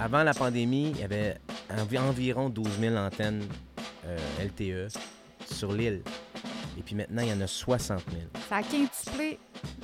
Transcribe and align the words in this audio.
avant 0.00 0.22
la 0.22 0.34
pandémie, 0.34 0.90
il 0.90 1.00
y 1.00 1.04
avait 1.04 1.36
envi- 1.70 1.98
environ 1.98 2.48
12 2.48 2.78
000 2.80 2.96
antennes 2.96 3.44
euh, 4.06 4.16
LTE 4.44 4.92
sur 5.52 5.72
l'île. 5.72 6.02
Et 6.78 6.82
puis 6.82 6.94
maintenant, 6.94 7.22
il 7.22 7.28
y 7.28 7.32
en 7.32 7.40
a 7.40 7.46
60 7.46 8.02
000 8.10 8.22
Ça 8.48 8.56
a 8.56 8.62
quintuplé 8.62 9.38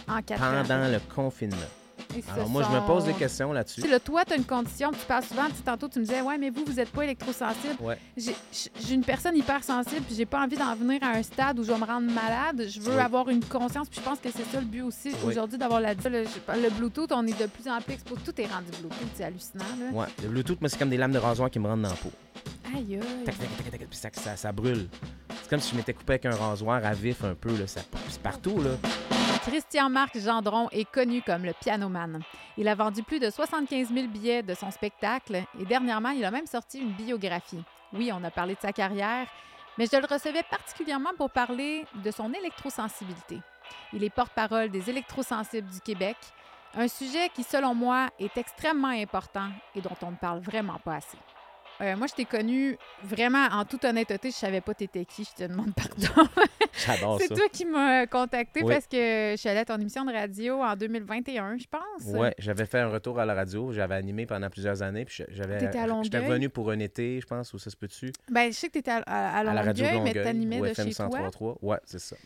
en 0.09 0.21
quatre 0.23 0.43
ans. 0.43 0.63
pendant 0.67 0.89
le 0.89 1.01
confinement. 1.15 1.57
Alors 2.35 2.49
moi, 2.49 2.63
je 2.63 2.75
me 2.75 2.81
pose 2.87 3.05
des 3.05 3.13
questions 3.15 3.53
là-dessus. 3.53 3.81
Tu 3.81 3.87
sais, 3.87 3.89
là, 3.93 4.01
toi, 4.01 4.25
tu 4.25 4.33
as 4.33 4.37
une 4.37 4.45
condition, 4.45 4.91
tu 4.91 5.05
parles 5.07 5.25
souvent, 5.25 5.47
tu 5.47 5.63
tantôt, 5.63 5.89
tu 5.89 5.99
me 5.99 6.05
disais, 6.05 6.21
ouais, 6.21 6.39
mais 6.39 6.51
vous, 6.51 6.65
vous 6.67 6.73
n'êtes 6.75 6.91
pas 6.91 7.05
électrosensible. 7.05 7.77
Ouais. 7.81 7.99
J'ai 8.17 8.95
une 8.95 9.05
personne 9.05 9.37
hypersensible, 9.37 10.03
puis 10.03 10.15
j'ai 10.17 10.27
pas 10.27 10.43
envie 10.43 10.57
d'en 10.57 10.75
venir 10.75 11.03
à 11.03 11.09
un 11.17 11.23
stade 11.23 11.59
où 11.59 11.65
je 11.65 11.73
vais 11.73 11.79
me 11.79 11.85
rendre 11.85 12.11
malade. 12.11 12.67
Je 12.69 12.81
veux 12.81 12.95
Oui. 12.97 13.01
avoir 13.01 13.29
une 13.29 13.45
conscience, 13.45 13.89
puis 13.89 14.01
je 14.01 14.09
pense 14.09 14.19
que 14.19 14.29
c'est 14.31 14.45
ça 14.51 14.61
le 14.61 14.67
but 14.67 14.83
aussi 14.83 15.11
Oui. 15.25 15.31
aujourd'hui 15.33 15.59
d'avoir 15.59 15.81
la. 15.81 15.95
Le, 15.95 16.25
le 16.25 16.71
Bluetooth, 16.71 17.13
on 17.13 17.27
est 17.27 17.39
de 17.41 17.47
plus 17.47 17.69
en 17.71 17.81
plus 17.81 17.95
exposé. 17.95 18.21
Tout 18.25 18.41
est 18.41 18.47
rendu 18.47 18.67
Bluetooth, 18.81 19.09
c'est 19.15 19.25
hallucinant, 19.25 19.65
là. 19.81 19.91
Ouais. 19.99 20.07
Le 20.23 20.29
Bluetooth, 20.29 20.61
moi, 20.61 20.69
c'est 20.69 20.79
comme 20.79 20.91
des 20.91 20.97
lames 20.97 21.13
de 21.13 21.19
rasoir 21.19 21.51
qui 21.51 21.59
me 21.59 21.67
rentrent 21.69 21.83
dans 21.83 21.89
la 21.89 21.95
peau. 21.95 22.11
Aïe, 22.75 22.97
aïe. 22.97 23.25
Tac, 23.25 23.39
tac, 23.39 23.49
tac, 23.57 23.71
tac, 23.71 23.81
puis 23.89 23.99
ça, 23.99 24.09
ça, 24.13 24.37
ça 24.37 24.53
brûle. 24.53 24.89
C'est 25.43 25.51
comme 25.51 25.61
si 25.61 25.73
je 25.73 25.77
m'étais 25.77 25.93
coupé 25.93 26.13
avec 26.15 26.27
un 26.27 26.35
rasoir 26.35 26.85
à 26.85 26.93
vif 26.95 27.23
un 27.25 27.35
peu. 27.35 27.51
Là. 27.57 27.67
Ça, 27.67 27.81
c'est 28.09 28.21
partout. 28.23 28.61
Là. 28.63 28.71
Christian-Marc 29.43 30.21
Gendron 30.21 30.69
est 30.71 30.89
connu 30.89 31.21
comme 31.21 31.45
le 31.45 31.53
pianoman. 31.53 32.21
Il 32.57 32.69
a 32.69 32.77
vendu 32.77 33.03
plus 33.03 33.19
de 33.19 33.29
75 33.29 33.93
000 33.93 34.07
billets 34.07 34.45
de 34.45 34.55
son 34.55 34.71
spectacle 34.71 35.43
et 35.59 35.65
dernièrement, 35.65 36.11
il 36.11 36.25
a 36.25 36.31
même 36.31 36.47
sorti 36.47 36.79
une 36.79 36.93
biographie. 36.93 37.63
Oui, 37.93 38.13
on 38.15 38.23
a 38.23 38.31
parlé 38.31 38.55
de 38.55 38.61
sa 38.61 38.73
carrière, 38.73 39.27
mais 39.79 39.87
je 39.93 39.97
le 39.97 40.07
recevais 40.07 40.45
particulièrement 40.49 41.11
pour 41.19 41.29
parler 41.29 41.85
de 42.05 42.11
son 42.13 42.33
électrosensibilité. 42.33 43.41
Il 43.93 44.05
est 44.05 44.11
porte-parole 44.11 44.71
des 44.71 44.89
électrosensibles 44.89 45.69
du 45.69 45.81
Québec, 45.81 46.17
un 46.75 46.87
sujet 46.87 47.29
qui, 47.35 47.43
selon 47.43 47.75
moi, 47.75 48.11
est 48.21 48.37
extrêmement 48.39 48.89
important 48.89 49.49
et 49.75 49.81
dont 49.81 49.97
on 50.03 50.13
ne 50.13 50.17
parle 50.17 50.39
vraiment 50.39 50.79
pas 50.85 50.95
assez. 50.95 51.19
Euh, 51.81 51.97
moi, 51.97 52.07
je 52.07 52.15
t'ai 52.15 52.25
connu 52.25 52.77
vraiment 53.03 53.47
en 53.51 53.65
toute 53.65 53.85
honnêteté, 53.85 54.31
je 54.31 54.37
savais 54.37 54.61
pas 54.61 54.75
t'étais 54.75 55.05
qui, 55.05 55.25
je 55.25 55.45
te 55.45 55.49
demande 55.49 55.73
pardon. 55.75 56.29
J'adore 56.87 57.19
C'est 57.21 57.29
ça. 57.29 57.35
toi 57.35 57.45
qui 57.53 57.65
m'as 57.65 58.07
contacté 58.07 58.63
Oui. 58.63 58.73
parce 58.73 58.87
que 58.87 59.33
je 59.33 59.37
suis 59.37 59.49
allée 59.49 59.61
à 59.61 59.65
ton 59.65 59.77
émission 59.79 60.05
de 60.05 60.13
radio 60.13 60.61
en 60.63 60.77
2021, 60.77 61.59
je 61.59 61.65
pense. 61.71 62.15
Ouais, 62.15 62.35
j'avais 62.39 62.67
fait 62.67 62.79
un 62.81 62.89
retour 62.89 63.19
à 63.19 63.27
la 63.27 63.35
radio. 63.35 63.73
J'avais 63.73 63.95
animé 63.97 64.27
pendant 64.27 64.49
plusieurs 64.51 64.83
années. 64.83 65.05
Puis 65.05 65.25
j'avais. 65.29 65.59
T'étais 65.59 65.79
à 65.79 65.87
J'étais 66.03 66.19
Longueuil? 66.19 66.33
venu 66.35 66.49
pour 66.49 66.71
un 66.71 66.79
été, 66.79 67.21
je 67.21 67.27
pense, 67.27 67.53
ou 67.53 67.59
ça 67.59 67.71
se 67.71 67.77
peut-tu? 67.77 68.13
Ben, 68.31 68.53
je 68.53 68.57
sais 68.57 68.69
que 68.69 68.73
tu 68.75 68.79
étais 68.79 68.91
à, 68.91 69.03
à, 69.07 69.37
à 69.37 69.39
À 69.41 69.43
la 69.45 69.63
radio 69.63 69.85
Longueuil, 69.85 70.01
mais 70.01 70.09
Longueuil. 70.15 70.25
t'animais 70.25 70.61
de 70.61 70.67
FM 70.67 70.89
chez 70.89 70.95
toi? 70.95 71.09
103.3. 71.09 71.57
Ouais, 71.63 71.79
c'est 71.85 71.99
ça. 72.01 72.17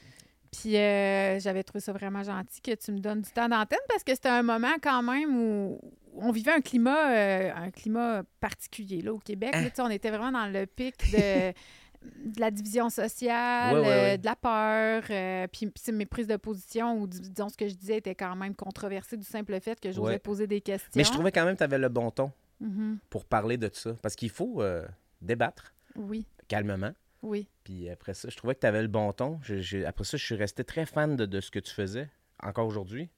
Puis 0.60 0.76
euh, 0.76 1.38
j'avais 1.40 1.62
trouvé 1.62 1.80
ça 1.80 1.92
vraiment 1.92 2.22
gentil 2.22 2.60
que 2.60 2.74
tu 2.74 2.92
me 2.92 2.98
donnes 2.98 3.20
du 3.22 3.30
temps 3.30 3.48
d'antenne 3.48 3.78
parce 3.88 4.04
que 4.04 4.14
c'était 4.14 4.28
un 4.28 4.42
moment 4.42 4.74
quand 4.82 5.02
même 5.02 5.36
où 5.36 5.80
on 6.14 6.30
vivait 6.32 6.52
un 6.52 6.60
climat, 6.60 7.10
euh, 7.14 7.50
un 7.54 7.70
climat 7.70 8.22
particulier 8.40 9.02
là, 9.02 9.12
au 9.12 9.18
Québec. 9.18 9.52
Là, 9.54 9.68
sais, 9.74 9.82
on 9.82 9.90
était 9.90 10.10
vraiment 10.10 10.32
dans 10.32 10.46
le 10.46 10.64
pic 10.66 10.94
de, 11.12 11.50
de 12.02 12.40
la 12.40 12.50
division 12.50 12.88
sociale, 12.88 13.74
Ouais, 13.74 13.80
ouais, 13.80 14.14
euh, 14.14 14.16
de 14.16 14.24
la 14.24 14.36
peur. 14.36 15.02
euh, 15.10 15.46
puis 15.52 15.66
puis 15.66 15.92
mes 15.92 16.06
prises 16.06 16.26
de 16.26 16.36
position 16.36 16.98
ou 16.98 17.06
dis- 17.06 17.20
disons 17.20 17.48
ce 17.48 17.56
que 17.56 17.68
je 17.68 17.74
disais 17.74 17.98
était 17.98 18.14
quand 18.14 18.34
même 18.36 18.54
controversé 18.54 19.16
du 19.16 19.24
simple 19.24 19.60
fait 19.60 19.78
que 19.78 19.92
j'osais 19.92 20.18
poser 20.18 20.46
des 20.46 20.60
questions. 20.62 20.90
Mais 20.94 21.04
je 21.04 21.10
trouvais 21.12 21.32
quand 21.32 21.44
même 21.44 21.54
que 21.54 21.58
tu 21.58 21.64
avais 21.64 21.78
le 21.78 21.88
bon 21.88 22.10
ton 22.10 22.30
Mhm. 22.60 22.98
pour 23.10 23.26
parler 23.26 23.58
de 23.58 23.68
ça. 23.72 23.94
Parce 24.00 24.16
qu'il 24.16 24.30
faut 24.30 24.62
euh, 24.62 24.86
débattre 25.20 25.74
Oui, 25.96 26.26
calmement. 26.48 26.92
Oui. 27.26 27.48
Puis 27.64 27.88
après 27.90 28.14
ça, 28.14 28.28
je 28.30 28.36
trouvais 28.36 28.54
que 28.54 28.60
tu 28.60 28.66
avais 28.66 28.82
le 28.82 28.88
bon 28.88 29.12
ton. 29.12 29.38
Je- 29.42 29.84
après 29.84 30.04
ça, 30.04 30.16
je 30.16 30.24
suis 30.24 30.34
resté 30.36 30.64
très 30.64 30.86
fan 30.86 31.16
de, 31.16 31.26
de 31.26 31.40
ce 31.40 31.50
que 31.50 31.58
tu 31.58 31.72
faisais, 31.72 32.08
encore 32.42 32.66
aujourd'hui. 32.66 33.08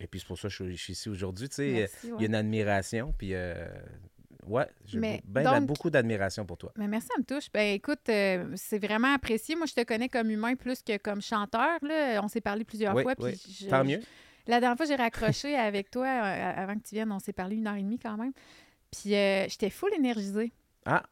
Et 0.00 0.06
puis 0.06 0.20
c'est 0.20 0.26
pour 0.26 0.38
ça 0.38 0.48
que 0.48 0.54
je 0.54 0.62
suis, 0.64 0.76
je 0.76 0.82
suis 0.82 0.92
ici 0.92 1.08
aujourd'hui. 1.08 1.48
Tu 1.48 1.56
sais, 1.56 1.72
Merci, 1.72 1.96
il 2.16 2.20
y 2.20 2.24
a 2.24 2.26
une 2.26 2.34
admiration. 2.34 3.12
Puis 3.18 3.34
euh, 3.34 3.66
ouais, 4.46 4.66
j'ai 4.86 5.00
ben, 5.24 5.44
donc- 5.44 5.66
beaucoup 5.66 5.90
d'admiration 5.90 6.46
pour 6.46 6.56
toi. 6.56 6.72
Mais 6.76 6.86
merci, 6.88 7.08
ça 7.08 7.18
me 7.18 7.24
touche. 7.24 7.50
Ben 7.52 7.74
écoute, 7.74 8.08
euh, 8.08 8.50
c'est 8.56 8.78
vraiment 8.78 9.12
apprécié. 9.14 9.56
Moi, 9.56 9.66
je 9.66 9.74
te 9.74 9.82
connais 9.84 10.08
comme 10.08 10.30
humain 10.30 10.54
plus 10.54 10.82
que 10.82 10.96
comme 10.98 11.20
chanteur. 11.20 11.78
Là. 11.82 12.20
On 12.22 12.28
s'est 12.28 12.40
parlé 12.40 12.64
plusieurs 12.64 12.94
Oui, 12.94 13.02
fois. 13.02 13.14
oui. 13.18 13.32
puis 13.32 13.66
Tant 13.68 13.84
mieux. 13.84 14.00
La 14.46 14.60
dernière 14.60 14.76
fois, 14.76 14.86
j'ai 14.86 14.94
raccroché 14.96 15.54
avec 15.56 15.90
toi 15.90 16.06
euh, 16.06 16.52
avant 16.56 16.74
que 16.76 16.82
tu 16.88 16.94
viennes. 16.94 17.10
On 17.12 17.18
s'est 17.18 17.32
parlé 17.32 17.56
une 17.56 17.66
heure 17.66 17.74
et 17.74 17.82
demie 17.82 17.98
quand 17.98 18.16
même. 18.16 18.32
Puis 18.90 19.14
euh, 19.14 19.46
j'étais 19.48 19.68
full 19.68 19.92
énergisée. 19.94 20.52
Ah, 20.86 21.02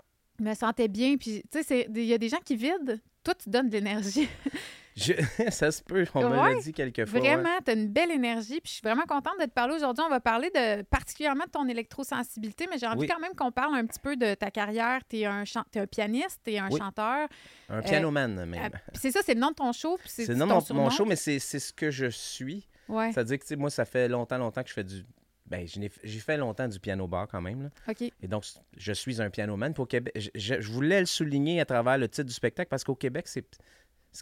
me 0.40 0.54
sentais 0.54 0.88
bien. 0.88 1.16
Puis 1.16 1.42
tu 1.50 1.62
sais, 1.62 1.86
il 1.94 2.04
y 2.04 2.14
a 2.14 2.18
des 2.18 2.28
gens 2.28 2.40
qui 2.44 2.56
vident. 2.56 2.98
Toi, 3.24 3.34
tu 3.34 3.50
donnes 3.50 3.68
de 3.68 3.74
l'énergie. 3.74 4.28
je- 4.96 5.12
ça 5.50 5.70
se 5.72 5.82
peut. 5.82 6.06
On 6.14 6.20
me 6.28 6.36
Ouais, 6.40 6.54
l'a 6.54 6.60
dit 6.60 6.72
quelques 6.72 7.06
fois. 7.06 7.20
ouais. 7.20 7.34
Vraiment, 7.34 7.58
tu 7.64 7.70
as 7.72 7.74
une 7.74 7.88
belle 7.88 8.10
énergie. 8.12 8.60
Puis 8.60 8.66
je 8.68 8.72
suis 8.74 8.82
vraiment 8.84 9.02
contente 9.02 9.34
de 9.40 9.44
te 9.46 9.50
parler 9.50 9.74
aujourd'hui. 9.74 10.04
On 10.06 10.10
va 10.10 10.20
parler 10.20 10.48
de 10.54 10.82
particulièrement 10.82 11.44
de 11.44 11.50
ton 11.50 11.66
électrosensibilité, 11.68 12.66
mais 12.70 12.78
j'ai 12.78 12.86
envie 12.86 13.00
Oui. 13.00 13.06
quand 13.08 13.18
même 13.18 13.34
qu'on 13.34 13.50
parle 13.50 13.74
un 13.74 13.84
petit 13.86 13.98
peu 13.98 14.16
de 14.16 14.34
ta 14.34 14.50
carrière. 14.52 15.00
Tu 15.08 15.16
es 15.22 15.44
chan- 15.44 15.64
t'es 15.72 15.80
un 15.80 15.86
pianiste, 15.86 16.40
tu 16.44 16.52
es 16.52 16.58
un 16.58 16.68
Oui. 16.70 16.78
chanteur. 16.78 17.28
Un 17.68 17.82
pianoman, 17.82 18.38
Ah, 18.40 18.46
même. 18.46 18.70
puis 18.70 19.00
c'est 19.00 19.10
ça, 19.10 19.20
c'est 19.24 19.34
le 19.34 19.40
nom 19.40 19.50
de 19.50 19.54
ton 19.56 19.72
show. 19.72 19.98
C'est 20.04 20.28
le 20.28 20.34
nom 20.36 20.46
de 20.46 20.72
mon, 20.72 20.90
show, 20.90 21.04
mais 21.04 21.16
c'est 21.16 21.38
ce 21.40 21.72
que 21.72 21.90
je 21.90 22.06
suis. 22.06 22.68
Ouais, 22.88 23.10
C'est-à-dire 23.12 23.40
que, 23.40 23.54
moi, 23.56 23.68
ça 23.70 23.84
fait 23.84 24.06
longtemps, 24.06 24.38
longtemps 24.38 24.62
que 24.62 24.68
je 24.68 24.74
fais 24.74 24.84
du. 24.84 25.04
Ben, 25.48 25.66
j'ai 25.66 26.18
fait 26.18 26.36
longtemps 26.36 26.66
du 26.66 26.80
piano 26.80 27.06
bar 27.06 27.28
quand 27.28 27.40
même. 27.40 27.62
là. 27.62 27.68
OK. 27.88 28.02
Et 28.20 28.26
donc, 28.28 28.44
je 28.76 28.92
suis 28.92 29.22
un 29.22 29.30
pianoman. 29.30 29.72
Pour 29.74 29.86
Québec, 29.86 30.30
je, 30.34 30.54
voulais 30.72 30.98
le 31.00 31.06
souligner 31.06 31.60
à 31.60 31.64
travers 31.64 31.98
le 31.98 32.08
titre 32.08 32.26
du 32.26 32.32
spectacle 32.34 32.68
parce 32.68 32.84
qu'au 32.84 32.94
Québec, 32.96 33.28
c'est. 33.28 33.46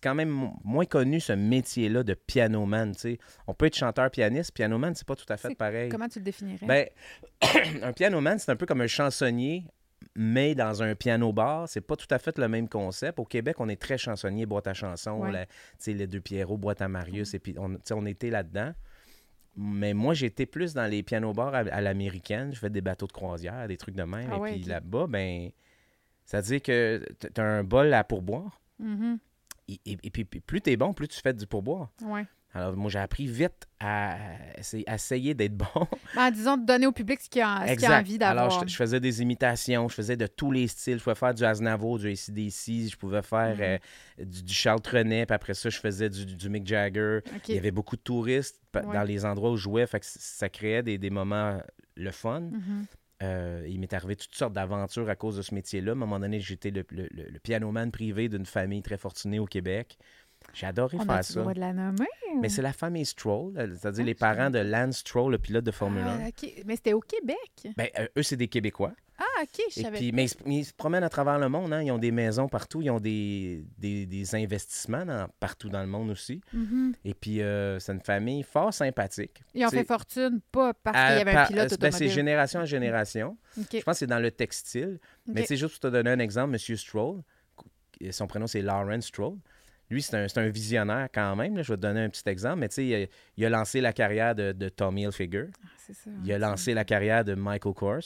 Quand 0.02 0.14
même 0.16 0.28
mo- 0.28 0.58
moins 0.64 0.86
connu 0.86 1.20
ce 1.20 1.32
métier-là 1.32 2.02
de 2.02 2.14
pianoman. 2.14 2.92
tu 2.96 3.00
sais. 3.00 3.18
On 3.46 3.54
peut 3.54 3.66
être 3.66 3.76
chanteur-pianiste, 3.76 4.52
pianoman, 4.52 4.92
c'est 4.96 5.06
pas 5.06 5.14
tout 5.14 5.24
à 5.28 5.36
fait 5.36 5.54
pareil. 5.54 5.88
Comment 5.88 6.08
tu 6.08 6.18
le 6.18 6.24
définirais? 6.24 6.66
Ben, 6.66 6.88
un 7.82 7.92
pianoman, 7.92 8.36
c'est 8.40 8.50
un 8.50 8.56
peu 8.56 8.66
comme 8.66 8.80
un 8.80 8.88
chansonnier, 8.88 9.64
mais 10.16 10.56
dans 10.56 10.82
un 10.82 10.96
piano 10.96 11.32
bar. 11.32 11.68
C'est 11.68 11.80
pas 11.80 11.94
tout 11.94 12.08
à 12.10 12.18
fait 12.18 12.36
le 12.38 12.48
même 12.48 12.68
concept. 12.68 13.20
Au 13.20 13.24
Québec, 13.24 13.60
on 13.60 13.68
est 13.68 13.80
très 13.80 13.96
chansonnier, 13.96 14.46
boîte 14.46 14.66
à 14.66 14.74
chansons, 14.74 15.20
Ouais. 15.20 15.46
les 15.86 16.06
deux 16.08 16.20
Pierrot, 16.20 16.56
boîte 16.56 16.82
à 16.82 16.88
Marius, 16.88 17.32
et 17.34 17.38
puis 17.38 17.54
on, 17.56 17.78
on 17.92 18.06
était 18.06 18.30
là-dedans. 18.30 18.74
Mais 19.56 19.94
moi, 19.94 20.14
j'étais 20.14 20.46
plus 20.46 20.74
dans 20.74 20.86
les 20.90 21.02
piano 21.02 21.32
bars 21.32 21.54
à, 21.54 21.58
à 21.58 21.80
l'américaine. 21.80 22.52
Je 22.52 22.58
fais 22.58 22.70
des 22.70 22.80
bateaux 22.80 23.06
de 23.06 23.12
croisière, 23.12 23.66
des 23.68 23.76
trucs 23.76 23.94
de 23.94 24.02
même. 24.02 24.28
Ah 24.32 24.36
et 24.36 24.40
ouais, 24.40 24.52
puis 24.54 24.62
là-bas, 24.64 25.06
ben, 25.08 25.50
ça 26.24 26.40
veut 26.40 26.46
dire 26.46 26.62
que 26.62 27.04
tu 27.20 27.40
as 27.40 27.44
un 27.44 27.62
bol 27.64 27.92
à 27.94 28.02
pourboire. 28.04 28.60
Mhm. 28.78 29.18
Et, 29.68 29.80
et- 29.86 29.98
et 30.02 30.10
puis, 30.10 30.24
puis 30.24 30.40
plus 30.40 30.60
tu 30.60 30.70
es 30.70 30.76
bon, 30.76 30.92
plus 30.92 31.08
tu 31.08 31.20
fais 31.20 31.32
du 31.32 31.46
pourboire. 31.46 31.90
Ouais. 32.02 32.26
Alors, 32.54 32.76
moi, 32.76 32.88
j'ai 32.90 33.00
appris 33.00 33.26
vite 33.26 33.66
à 33.80 34.16
essayer, 34.86 35.34
d'être 35.34 35.56
bon. 35.56 35.66
Ben, 36.14 36.30
disons, 36.30 36.56
de 36.56 36.64
donner 36.64 36.86
au 36.86 36.92
public 36.92 37.20
ce 37.20 37.28
qu'il 37.28 37.42
a, 37.42 37.56
a 37.56 37.98
envie 38.00 38.16
d'avoir. 38.16 38.46
Alors, 38.46 38.62
je, 38.64 38.70
je 38.72 38.76
faisais 38.76 39.00
des 39.00 39.20
imitations, 39.22 39.88
je 39.88 39.94
faisais 39.94 40.16
de 40.16 40.26
tous 40.28 40.52
les 40.52 40.68
styles. 40.68 40.98
Je 40.98 41.02
pouvais 41.04 41.16
faire 41.16 41.34
du 41.34 41.44
Aznavour, 41.44 41.98
du 41.98 42.08
ACDC, 42.08 42.90
je 42.90 42.96
pouvais 42.96 43.22
faire 43.22 43.56
Mhm. 43.56 43.60
euh, 43.62 43.78
du, 44.24 44.42
du 44.44 44.54
Charles 44.54 44.80
Trenet, 44.80 45.26
puis 45.26 45.34
après 45.34 45.54
ça, 45.54 45.68
je 45.68 45.78
faisais 45.78 46.08
du, 46.08 46.24
du 46.24 46.48
Mick 46.48 46.66
Jagger. 46.66 47.20
Il 47.48 47.54
y 47.56 47.58
avait 47.58 47.70
beaucoup 47.72 47.96
de 47.96 48.02
touristes 48.02 48.60
Ouais. 48.74 48.82
dans 48.92 49.04
les 49.04 49.24
endroits 49.24 49.52
où 49.52 49.56
je 49.56 49.62
jouais, 49.62 49.86
fait 49.86 50.00
que 50.00 50.06
c- 50.06 50.18
ça 50.20 50.48
créait 50.48 50.82
des, 50.82 50.98
des 50.98 51.10
moments 51.10 51.58
le 51.96 52.10
fun. 52.10 52.40
Mhm. 52.40 52.86
Euh, 53.22 53.64
il 53.68 53.78
m'est 53.78 53.92
arrivé 53.92 54.16
toutes 54.16 54.34
sortes 54.34 54.52
d'aventures 54.52 55.08
à 55.08 55.14
cause 55.14 55.36
de 55.36 55.42
ce 55.42 55.54
métier-là. 55.54 55.92
À 55.92 55.94
un 55.94 55.96
moment 55.96 56.18
donné, 56.18 56.40
j'étais 56.40 56.70
le, 56.72 56.84
le, 56.90 57.08
le- 57.12 57.28
le 57.30 57.38
pianoman 57.38 57.90
privé 57.92 58.28
d'une 58.28 58.44
famille 58.46 58.82
très 58.82 58.98
fortunée 58.98 59.38
au 59.38 59.46
Québec. 59.46 59.96
J'ai 60.54 60.66
adoré 60.66 60.96
On 61.00 61.04
faire 61.04 61.14
a-tu 61.16 61.32
le 61.32 61.34
ça. 61.34 61.40
droit 61.40 61.54
de 61.54 61.60
la 61.60 61.72
nommer? 61.72 62.06
Mais 62.40 62.48
c'est 62.48 62.62
la 62.62 62.72
famille 62.72 63.04
Stroll, 63.04 63.56
euh, 63.58 63.68
c'est-à-dire 63.78 64.02
Ah, 64.02 64.06
les 64.06 64.12
je 64.12 64.18
parents 64.18 64.50
de 64.50 64.58
Lance 64.58 64.98
Stroll, 64.98 65.32
le 65.32 65.38
pilote 65.38 65.64
de 65.64 65.70
Formule 65.70 66.02
1. 66.02 66.20
Ah, 66.24 66.28
OK. 66.28 66.50
Mais 66.66 66.76
c'était 66.76 66.92
au 66.92 67.00
Québec? 67.00 67.36
Ben, 67.76 67.88
euh, 67.98 68.06
eux, 68.18 68.22
c'est 68.22 68.36
des 68.36 68.48
Québécois. 68.48 68.92
Ah, 69.18 69.24
OK, 69.42 69.60
je 69.72 69.80
Et 69.80 69.82
savais. 69.84 69.96
puis, 69.98 70.10
mais, 70.12 70.24
ils 70.24 70.28
se- 70.28 70.34
mais 70.44 70.56
ils 70.58 70.64
se 70.64 70.72
promènent 70.72 71.04
à 71.04 71.08
travers 71.08 71.38
le 71.38 71.48
monde. 71.48 71.72
hein. 71.72 71.82
Ils 71.82 71.92
ont 71.92 71.98
des 71.98 72.10
maisons 72.10 72.48
partout. 72.48 72.82
Ils 72.82 72.90
ont 72.90 72.98
des, 72.98 73.64
des, 73.78 74.06
des 74.06 74.34
investissements 74.34 75.06
dans- 75.06 75.28
partout 75.38 75.68
dans 75.68 75.80
le 75.82 75.86
monde 75.86 76.10
aussi. 76.10 76.40
Mhm. 76.52 76.94
Et 77.04 77.14
puis, 77.14 77.40
euh, 77.40 77.78
c'est 77.78 77.92
une 77.92 78.00
famille 78.00 78.42
fort 78.42 78.74
sympathique. 78.74 79.40
Ils 79.54 79.64
ont 79.64 79.70
fait 79.70 79.84
fortune, 79.84 80.40
pas 80.50 80.74
parce 80.74 80.96
qu'il 80.96 81.18
y 81.18 81.20
avait 81.20 81.36
un 81.36 81.46
pilote 81.46 81.72
euh, 81.72 81.76
ben, 81.76 81.90
c'est 81.92 81.96
automobile. 81.96 82.10
génération 82.10 82.60
en 82.60 82.64
génération. 82.64 83.36
OK. 83.58 83.66
Je 83.72 83.82
pense 83.82 83.94
que 83.94 83.98
c'est 84.00 84.06
dans 84.08 84.18
le 84.18 84.32
textile. 84.32 84.98
Mais 85.28 85.42
OK. 85.42 85.46
c'est 85.46 85.56
juste 85.56 85.74
pour 85.80 85.80
te 85.90 85.94
donner 85.94 86.10
un 86.10 86.18
exemple, 86.18 86.54
M. 86.56 86.76
Stroll, 86.76 87.22
son 88.10 88.26
prénom 88.26 88.46
c'est 88.48 88.62
Lawrence 88.62 89.06
Stroll. 89.06 89.36
Lui, 89.94 90.02
c'est 90.02 90.36
un, 90.38 90.48
visionnaire 90.48 91.08
quand 91.14 91.36
même. 91.36 91.56
là. 91.56 91.62
Je 91.62 91.72
vais 91.72 91.76
te 91.76 91.82
donner 91.82 92.00
un 92.00 92.10
petit 92.10 92.28
exemple. 92.28 92.58
Mais 92.58 92.68
tu 92.68 92.74
sais, 92.74 92.86
il, 92.86 92.94
a- 92.94 93.06
il 93.36 93.44
a 93.46 93.48
lancé 93.48 93.80
la 93.80 93.92
carrière 93.92 94.34
de, 94.34 94.50
de 94.52 94.68
Tommy 94.68 95.04
Hilfiger. 95.04 95.46
Ah, 95.62 95.68
ça. 95.78 96.10
Il 96.24 96.32
a 96.32 96.38
lancé 96.38 96.74
la 96.74 96.84
carrière 96.84 97.24
de 97.24 97.34
Michael 97.34 97.74
Kors. 97.74 98.02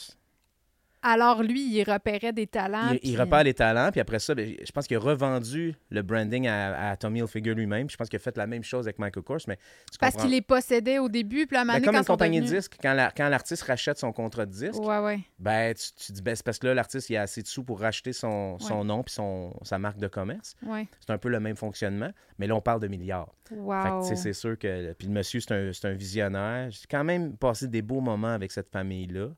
Alors, 1.02 1.42
lui, 1.42 1.62
il 1.72 1.82
repérait 1.84 2.32
des 2.32 2.46
talents. 2.46 2.90
il, 2.92 2.98
puis- 2.98 3.16
euh, 3.16 3.20
repère 3.20 3.44
les 3.44 3.54
talents, 3.54 3.90
puis 3.92 4.00
après 4.00 4.18
ça, 4.18 4.34
ben, 4.34 4.54
je 4.64 4.72
pense 4.72 4.86
qu'il 4.86 4.96
a 4.96 5.00
revendu 5.00 5.74
le 5.90 6.02
branding 6.02 6.48
à, 6.48 6.90
à 6.90 6.96
Tommy 6.96 7.20
Hilfiger 7.20 7.54
lui-même. 7.54 7.88
Je 7.88 7.96
pense 7.96 8.08
qu'il 8.08 8.16
a 8.16 8.20
fait 8.20 8.36
la 8.36 8.46
même 8.46 8.64
chose 8.64 8.86
avec 8.86 8.98
Michael 8.98 9.22
Kors, 9.22 9.38
mais 9.46 9.56
tu 9.92 9.98
Parce 9.98 10.16
qu'il 10.16 10.30
les 10.30 10.42
possédait 10.42 10.98
au 10.98 11.08
début, 11.08 11.46
puis 11.46 11.56
à 11.56 11.60
un 11.60 11.64
moment 11.64 11.78
Ben, 11.78 11.84
comme 11.84 11.94
quand 11.94 12.00
une 12.00 12.06
compagnie 12.06 12.40
de 12.40 12.46
disques, 12.46 12.76
quand 12.82 12.94
la- 12.94 13.12
quand 13.12 13.28
l'artiste 13.28 13.62
rachète 13.62 13.98
son 13.98 14.12
contrat 14.12 14.44
de 14.46 14.50
disque, 14.52 14.80
Ouais, 14.82 14.98
ouais. 14.98 15.20
ben, 15.38 15.72
tu, 15.74 15.92
tu 16.06 16.12
dis, 16.12 16.22
ben, 16.22 16.34
c'est 16.34 16.44
parce 16.44 16.58
que 16.58 16.66
là, 16.66 16.74
l'artiste, 16.74 17.08
il 17.10 17.16
a 17.16 17.22
assez 17.22 17.42
de 17.42 17.46
sous 17.48 17.62
pour 17.62 17.80
racheter 17.80 18.12
son, 18.12 18.58
son 18.58 18.84
nom 18.84 19.02
puis 19.02 19.14
son, 19.14 19.54
sa 19.62 19.78
marque 19.78 19.98
de 19.98 20.08
commerce. 20.08 20.56
Ouais. 20.66 20.88
C'est 21.00 21.12
un 21.12 21.18
peu 21.18 21.28
le 21.28 21.38
même 21.40 21.56
fonctionnement, 21.56 22.10
mais 22.38 22.46
là, 22.46 22.54
on 22.56 22.60
parle 22.60 22.80
de 22.80 22.88
milliards. 22.88 23.32
Fait 23.48 23.54
que, 23.54 23.60
Wow. 23.60 24.02
c'est 24.16 24.32
sûr 24.32 24.58
que. 24.58 24.92
Puis 24.94 25.06
le 25.08 25.14
monsieur, 25.14 25.40
c'est 25.40 25.52
un, 25.54 25.72
c'est 25.72 25.86
un 25.88 25.92
visionnaire. 25.92 26.70
J'ai 26.70 26.86
quand 26.90 27.04
même 27.04 27.36
passé 27.36 27.68
des 27.68 27.82
beaux 27.82 28.00
moments 28.00 28.28
avec 28.34 28.50
cette 28.52 28.68
famille-là. 28.70 29.28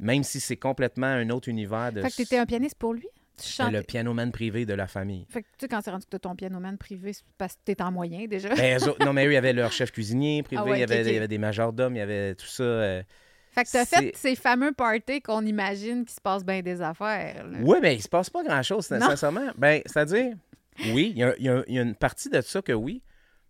Même 0.00 0.24
si 0.24 0.40
c'est 0.40 0.56
complètement 0.56 1.06
un 1.06 1.28
autre 1.30 1.48
univers 1.48 1.92
de 1.92 2.00
Fait 2.02 2.10
que 2.10 2.16
t'étais 2.16 2.38
un 2.38 2.46
pianiste 2.46 2.74
pour 2.76 2.94
lui? 2.94 3.06
Tu 3.40 3.48
chantais... 3.48 3.70
le 3.78 3.82
pianoman 3.82 4.32
privé 4.32 4.66
de 4.66 4.74
la 4.74 4.86
famille. 4.86 5.26
Fait 5.30 5.42
que, 5.42 5.46
tu 5.48 5.52
sais, 5.60 5.68
quand 5.68 5.80
c'est 5.82 5.90
rendu 5.90 6.04
que 6.04 6.10
t'as 6.10 6.18
ton 6.18 6.34
pianoman 6.34 6.76
privé, 6.76 7.12
c'est 7.12 7.22
parce 7.38 7.54
que 7.54 7.60
t'es 7.64 7.80
en 7.82 7.90
moyen, 7.92 8.26
déjà. 8.26 8.48
Ben, 8.54 8.78
non, 9.00 9.12
mais 9.12 9.26
eux, 9.26 9.30
il 9.30 9.34
y 9.34 9.38
avait 9.38 9.52
leur 9.52 9.72
chef 9.72 9.92
cuisinier 9.92 10.42
privé, 10.42 10.60
Ah 10.62 10.64
ouais, 10.64 10.78
il, 10.78 10.80
y 10.80 10.82
avait, 10.82 10.96
ok, 10.96 11.00
ok. 11.02 11.06
il 11.08 11.14
y 11.14 11.16
avait 11.16 11.28
des 11.28 11.38
majordomes, 11.38 11.96
il 11.96 11.98
y 12.00 12.02
avait 12.02 12.34
tout 12.34 12.46
ça. 12.46 12.62
euh. 12.62 13.02
Fait 13.52 13.64
que 13.64 13.70
t'as 13.72 13.84
fait 13.84 14.12
ces 14.14 14.36
fameux 14.36 14.72
parties 14.72 15.20
qu'on 15.22 15.44
imagine 15.44 16.04
qu'il 16.04 16.14
se 16.14 16.20
passe 16.20 16.44
bien 16.44 16.60
des 16.62 16.80
affaires. 16.82 17.46
là. 17.46 17.58
Oui, 17.62 17.78
mais 17.82 17.94
il 17.96 18.02
se 18.02 18.08
passe 18.08 18.30
pas 18.30 18.42
grand-chose, 18.44 18.86
sincèrement. 18.86 19.50
Ben, 19.56 19.82
c'est-à-dire, 19.86 20.34
oui, 20.92 21.12
il 21.16 21.18
y, 21.18 21.24
a- 21.24 21.34
y 21.38 21.74
y 21.74 21.78
une 21.78 21.94
partie 21.94 22.28
de 22.28 22.40
ça 22.42 22.62
que 22.62 22.72
oui, 22.72 23.02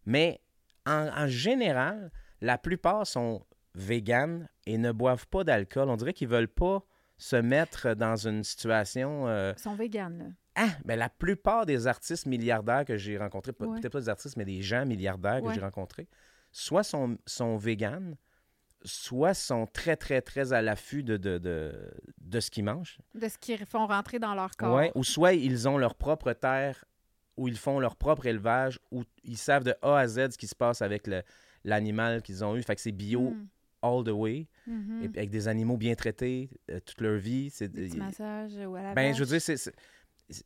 mais 0.06 0.40
en, 0.86 1.08
en 1.16 1.26
général, 1.26 2.10
la 2.40 2.58
plupart 2.58 3.06
sont 3.06 3.44
véganes 3.74 4.48
et 4.66 4.78
ne 4.78 4.92
boivent 4.92 5.26
pas 5.28 5.44
d'alcool. 5.44 5.88
On 5.88 5.96
dirait 5.96 6.12
qu'ils 6.12 6.28
veulent 6.28 6.48
pas 6.48 6.82
se 7.18 7.36
mettre 7.36 7.94
dans 7.94 8.16
une 8.16 8.42
situation... 8.44 9.28
euh, 9.28 9.52
Ils 9.56 9.60
sont 9.62 9.74
véganes, 9.74 10.18
là. 10.18 10.24
Ah, 10.56 10.70
ben 10.84 10.98
la 10.98 11.08
plupart 11.08 11.64
des 11.64 11.86
artistes 11.86 12.26
milliardaires 12.26 12.84
que 12.84 12.96
j'ai 12.96 13.16
rencontrés, 13.16 13.52
Ouais. 13.60 13.78
peut-être 13.80 13.92
pas 13.92 14.00
des 14.00 14.08
artistes, 14.08 14.36
mais 14.36 14.44
des 14.44 14.62
gens 14.62 14.84
milliardaires 14.84 15.40
que 15.40 15.46
Ouais. 15.46 15.54
j'ai 15.54 15.60
rencontrés, 15.60 16.08
soit 16.50 16.82
sont, 16.82 17.16
sont 17.24 17.56
véganes, 17.56 18.16
soit 18.82 19.34
sont 19.34 19.66
très, 19.66 19.96
très, 19.96 20.20
très 20.22 20.52
à 20.52 20.60
l'affût 20.62 21.02
de, 21.04 21.16
de, 21.16 21.38
de, 21.38 21.72
de 22.18 22.40
ce 22.40 22.50
qu'ils 22.50 22.64
mangent. 22.64 22.98
De 23.14 23.28
ce 23.28 23.38
qu'ils 23.38 23.64
font 23.66 23.86
rentrer 23.86 24.18
dans 24.18 24.34
leur 24.34 24.56
corps. 24.56 24.74
Ouais, 24.74 24.90
ou 24.94 25.04
soit 25.04 25.34
ils 25.34 25.68
ont 25.68 25.78
leur 25.78 25.94
propre 25.94 26.32
terre, 26.32 26.84
où 27.36 27.46
ils 27.46 27.58
font 27.58 27.78
leur 27.78 27.96
propre 27.96 28.26
élevage, 28.26 28.80
où 28.90 29.04
ils 29.22 29.38
savent 29.38 29.64
de 29.64 29.74
A 29.82 29.98
à 29.98 30.06
Z 30.08 30.30
ce 30.32 30.38
qui 30.38 30.46
se 30.48 30.54
passe 30.56 30.82
avec 30.82 31.08
l'animal 31.64 32.22
qu'ils 32.22 32.44
ont 32.44 32.56
eu. 32.56 32.62
Fait 32.62 32.74
que 32.74 32.80
c'est 32.80 32.92
bio 32.92 33.30
Mm. 33.30 33.46
All 33.82 34.04
the 34.04 34.10
way, 34.10 34.46
Mhm. 34.66 35.02
et 35.04 35.08
puis 35.08 35.18
avec 35.18 35.30
des 35.30 35.48
animaux 35.48 35.76
bien 35.76 35.94
traités 35.94 36.50
euh, 36.70 36.80
toute 36.84 37.00
leur 37.00 37.18
vie. 37.18 37.50
C'est, 37.50 37.68
Des 37.68 37.88
massages 37.96 38.52
ou 38.66 38.74
à 38.76 38.82
la 38.82 38.94
ben, 38.94 39.08
vache. 39.08 39.16
je 39.18 39.24
veux 39.24 39.38
dire, 39.38 39.40
c'est- 39.40 39.72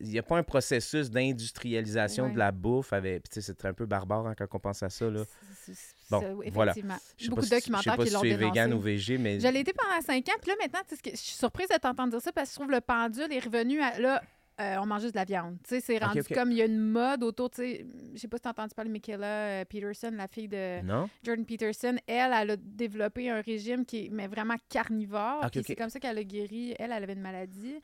il 0.01 0.09
n'y 0.09 0.19
a 0.19 0.23
pas 0.23 0.39
un 0.39 0.43
processus 0.43 1.11
d'industrialisation 1.11 2.25
Ouais. 2.25 2.33
de 2.33 2.39
la 2.39 2.53
bouffe. 2.53 2.93
Avec, 2.93 3.25
puis 3.25 3.31
tu 3.35 3.43
sais, 3.43 3.53
c'est 3.59 3.67
un 3.67 3.75
peu 3.75 3.85
barbare 3.87 4.27
hein, 4.27 4.35
quand 4.37 4.47
on 4.53 4.59
pense 4.59 4.83
à 4.83 4.89
ça. 4.89 5.11
Là. 5.11 5.25
C'est- 5.63 5.73
Bon, 6.11 6.21
voilà. 6.53 6.73
effectivement. 6.73 6.97
Je 7.19 7.25
sais 7.25 7.31
Beaucoup 7.31 7.43
de 7.45 7.51
documentaires 7.51 7.95
Je 7.97 8.03
qui 8.03 8.07
sais 8.09 8.13
l'ont 8.15 8.21
pas 8.21 8.27
si 8.27 8.31
tu 8.31 8.35
es 8.35 8.39
dénoncé. 8.39 8.61
vegan 8.61 8.73
ou 8.75 8.81
végé, 8.81 9.19
mais... 9.19 9.41
Je 9.41 9.49
l'ai 9.49 9.61
été 9.61 9.73
pendant 9.73 10.01
cinq 10.01 10.27
ans, 10.29 10.33
puis 10.41 10.51
là, 10.51 10.57
maintenant, 10.61 10.81
je 10.91 11.17
suis 11.17 11.37
surprise 11.37 11.69
de 11.69 11.77
t'entendre 11.79 12.11
dire 12.13 12.21
ça 12.23 12.33
parce 12.33 12.49
que 12.51 12.55
je 12.55 12.61
trouve 12.61 12.71
le 12.71 12.81
pendule 12.81 13.31
est 13.33 13.41
revenu 13.45 13.81
à. 13.81 13.99
Là, 13.99 14.23
euh, 14.61 14.77
on 14.81 14.87
mange 14.87 15.03
juste 15.03 15.15
de 15.15 15.19
la 15.19 15.25
viande. 15.25 15.57
Tu 15.65 15.71
sais, 15.71 15.81
c'est 15.81 15.99
rendu 15.99 16.23
comme 16.23 16.53
il 16.53 16.59
y 16.59 16.63
a 16.63 16.67
une 16.67 16.79
mode 16.79 17.23
autour, 17.25 17.51
tu 17.51 17.63
sais, 17.63 17.87
je 18.15 18.19
sais 18.19 18.29
pas 18.29 18.37
si 18.37 18.43
t'as 18.43 18.51
entendu 18.51 18.75
parler 18.75 18.89
de 18.89 18.93
Michaela 18.93 19.27
euh, 19.27 19.65
Peterson, 19.65 20.11
la 20.15 20.29
fille 20.29 20.49
de 20.49 20.83
Non? 20.83 21.09
Jordan 21.25 21.45
Peterson. 21.45 21.97
Elle, 22.07 22.33
elle 22.33 22.51
a 22.51 22.57
développé 22.57 23.31
un 23.31 23.41
régime 23.41 23.85
qui 23.85 24.07
est 24.07 24.09
mais 24.11 24.29
vraiment 24.29 24.55
carnivore. 24.69 25.45
C'est 25.53 25.75
comme 25.75 25.91
ça 25.91 25.99
qu'elle 25.99 26.19
a 26.19 26.25
guéri. 26.25 26.75
Elle, 26.79 26.93
elle 26.93 27.03
avait 27.03 27.15
une 27.15 27.21
maladie. 27.21 27.77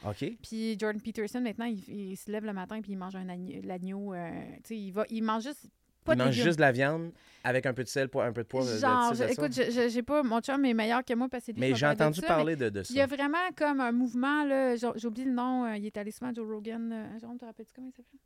Puis 0.43 0.77
Jordan 0.79 1.01
Peterson, 1.01 1.41
maintenant, 1.41 1.67
il, 1.67 1.83
il 1.89 2.17
se 2.17 2.31
lève 2.31 2.45
le 2.45 2.53
matin 2.53 2.81
puis 2.81 2.93
il 2.93 2.97
mange 2.99 3.17
un 3.17 3.29
agneau. 3.29 3.61
l'agneau, 3.65 4.15
euh, 4.15 4.31
tu 4.59 4.61
sais, 4.69 4.77
il, 4.77 4.93
va, 4.93 5.05
il 5.11 5.23
mange 5.23 5.43
juste. 5.45 5.67
Pas 6.11 6.15
Il 6.15 6.19
de 6.19 6.25
légumes? 6.31 6.45
juste 6.45 6.57
de 6.57 6.61
la 6.63 6.73
viande 6.73 7.13
avec 7.45 7.65
un 7.67 7.73
peu 7.73 7.83
de 7.85 7.89
sel, 7.89 8.09
un 8.15 8.33
peu 8.33 8.43
de 8.43 8.47
poivre. 8.49 8.67
de- 8.71 8.79
Genre, 8.79 9.11
de- 9.11 9.17
je- 9.17 9.23
de 9.23 9.27
ça. 9.29 9.33
écoute, 9.33 9.53
je- 9.55 9.71
je- 9.71 9.89
j'ai 9.89 10.03
pas. 10.03 10.23
Mon 10.23 10.41
chum 10.41 10.65
est 10.65 10.75
meilleur 10.75 11.05
que 11.05 11.15
moi 11.15 11.29
parce 11.29 11.47
que 11.47 11.53
Mais 11.57 11.75
j'ai 11.75 11.87
entendu 11.87 12.21
ça, 12.21 12.27
parler 12.27 12.57
de, 12.57 12.69
de 12.69 12.81
Puis 12.83 12.91
il 12.95 12.97
y 12.97 13.01
a 13.01 13.09
ça. 13.09 13.15
vraiment 13.17 13.39
comme 13.57 13.81
un 13.81 13.93
mouvement, 13.93 14.45
là, 14.45 14.75
oublié 15.05 15.27
le 15.27 15.33
nom, 15.33 15.65
euh, 15.65 15.77
il 15.77 15.87
est 15.87 15.97
allé 15.97 16.11
souvent 16.11 16.31
à 16.31 16.35
Joe 16.35 16.47
Rogan. 16.49 16.93
euh, 16.93 17.19
Jérôme, 17.19 17.39
te 17.39 17.45
rappelles-tu 17.45 17.73
comment 17.75 17.89
il 17.89 17.93
s'appelle? 17.93 18.21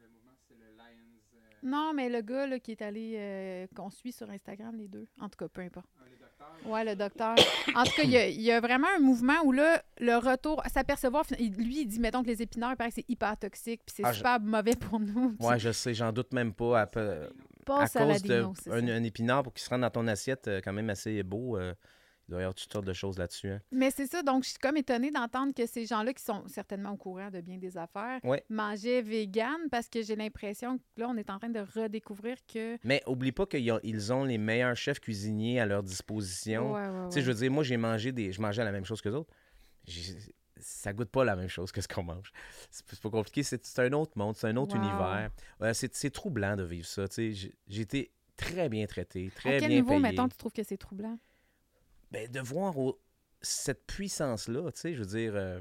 le 0.00 0.08
mouvement, 0.08 0.32
c'est 0.46 0.54
le 0.54 0.66
Lions. 0.76 1.20
euh, 1.34 1.38
Non, 1.62 1.92
mais 1.94 2.08
le 2.08 2.20
gars 2.20 2.46
là, 2.46 2.58
qui 2.60 2.72
est 2.72 2.82
allé, 2.82 3.14
euh, 3.16 3.66
qu'on 3.74 3.90
suit 3.90 4.12
sur 4.12 4.30
Instagram, 4.30 4.76
les 4.76 4.88
deux. 4.88 5.06
En 5.20 5.28
tout 5.28 5.36
cas, 5.38 5.48
peu 5.48 5.62
importe. 5.62 5.88
Ouais, 6.64 6.84
le 6.84 6.96
docteur. 6.96 7.36
En 7.74 7.84
tout 7.84 7.92
cas, 7.96 8.02
il 8.04 8.10
y, 8.10 8.16
a, 8.16 8.26
il 8.28 8.40
y 8.40 8.50
a 8.50 8.60
vraiment 8.60 8.88
un 8.96 9.00
mouvement 9.00 9.34
où 9.44 9.52
là, 9.52 9.82
le 10.00 10.16
retour, 10.16 10.60
à 10.64 10.68
s'apercevoir, 10.68 11.24
lui, 11.38 11.82
il 11.82 11.86
dit, 11.86 12.00
mettons 12.00 12.22
que 12.22 12.28
les 12.28 12.42
épinards, 12.42 12.72
il 12.72 12.76
paraît 12.76 12.88
que 12.90 12.96
c'est 12.96 13.08
hyper 13.10 13.36
toxique, 13.36 13.82
puis 13.86 13.94
c'est 13.98 14.02
Ah, 14.04 14.12
je- 14.12 14.16
super 14.18 14.40
mauvais 14.40 14.74
pour 14.74 14.98
nous. 14.98 15.36
Ouais, 15.40 15.58
je 15.58 15.70
sais, 15.70 15.94
j'en 15.94 16.12
doute 16.12 16.32
même 16.32 16.52
pas. 16.52 16.80
À, 16.80 16.86
peu- 16.86 17.28
pas 17.64 17.82
à 17.82 17.88
cause 17.88 18.22
d'un 18.82 19.02
épinard 19.04 19.42
pour 19.42 19.52
qu'il 19.52 19.62
se 19.64 19.70
rende 19.70 19.82
dans 19.82 19.90
ton 19.90 20.06
assiette, 20.08 20.48
euh, 20.48 20.60
quand 20.64 20.72
même 20.72 20.90
assez 20.90 21.22
beau. 21.22 21.56
euh, 21.58 21.74
il 22.28 22.32
doit 22.32 22.40
y 22.40 22.42
avoir 22.42 22.54
toutes 22.54 22.72
sortes 22.72 22.84
de 22.86 22.92
choses 22.92 23.18
là-dessus. 23.18 23.48
hein. 23.50 23.60
Mais 23.70 23.90
c'est 23.90 24.06
ça, 24.06 24.22
donc 24.22 24.42
je 24.44 24.48
suis 24.50 24.58
comme 24.58 24.76
étonnée 24.76 25.10
d'entendre 25.12 25.54
que 25.54 25.64
ces 25.66 25.86
gens-là, 25.86 26.12
qui 26.12 26.22
sont 26.24 26.42
certainement 26.48 26.90
au 26.92 26.96
courant 26.96 27.30
de 27.30 27.40
bien 27.40 27.56
des 27.58 27.76
affaires, 27.76 28.18
Ouais. 28.24 28.42
mangeaient 28.48 29.00
vegan 29.02 29.56
parce 29.70 29.88
que 29.88 30.02
j'ai 30.02 30.16
l'impression 30.16 30.78
que 30.78 30.82
là, 30.96 31.08
on 31.08 31.16
est 31.16 31.30
en 31.30 31.38
train 31.38 31.50
de 31.50 31.60
redécouvrir 31.60 32.36
que. 32.52 32.78
Mais 32.84 33.02
oublie 33.06 33.32
pas 33.32 33.46
qu'ils 33.46 34.12
ont, 34.12 34.24
les 34.24 34.38
meilleurs 34.38 34.76
chefs 34.76 34.98
cuisiniers 35.00 35.60
à 35.60 35.66
leur 35.66 35.82
disposition. 35.82 36.72
Ouais, 36.72 36.88
ouais, 36.88 37.08
Tu 37.10 37.14
sais, 37.14 37.22
je 37.22 37.28
veux 37.30 37.38
dire, 37.38 37.50
moi, 37.50 37.62
j'ai 37.62 37.76
mangé 37.76 38.10
des. 38.12 38.32
Je 38.32 38.40
mangeais 38.40 38.64
la 38.64 38.72
même 38.72 38.84
chose 38.84 39.00
que 39.00 39.08
les 39.08 39.14
autres. 39.14 39.32
Ça 40.58 40.92
goûte 40.94 41.10
pas 41.10 41.22
la 41.24 41.36
même 41.36 41.48
chose 41.48 41.70
que 41.70 41.80
ce 41.82 41.86
qu'on 41.88 42.02
mange. 42.02 42.32
C'est 42.70 42.98
pas 43.00 43.10
compliqué. 43.10 43.42
C'est 43.42 43.78
un 43.78 43.92
autre 43.92 44.12
monde, 44.16 44.34
c'est 44.36 44.48
un 44.48 44.56
autre 44.56 44.74
Wow. 44.76 44.82
univers. 44.82 45.30
C'est 45.74 46.10
troublant 46.10 46.56
de 46.56 46.64
vivre 46.64 46.86
ça. 46.86 47.04
J'ai 47.16 47.52
été 47.80 48.10
très 48.36 48.68
bien 48.68 48.86
traité, 48.86 49.28
à 49.28 49.38
très 49.38 49.50
quel 49.58 49.68
bien 49.68 49.76
niveau, 49.76 49.88
payé. 49.90 50.00
mettons, 50.00 50.28
tu 50.28 50.36
trouves 50.36 50.52
que 50.52 50.62
c'est 50.62 50.76
troublant? 50.78 51.18
Ben, 52.10 52.30
de 52.30 52.40
voir 52.40 52.78
au- 52.78 53.00
cette 53.42 53.86
puissance-là, 53.86 54.70
tu 54.72 54.80
sais, 54.80 54.94
je 54.94 55.00
veux 55.00 55.06
dire, 55.18 55.32
euh, 55.34 55.60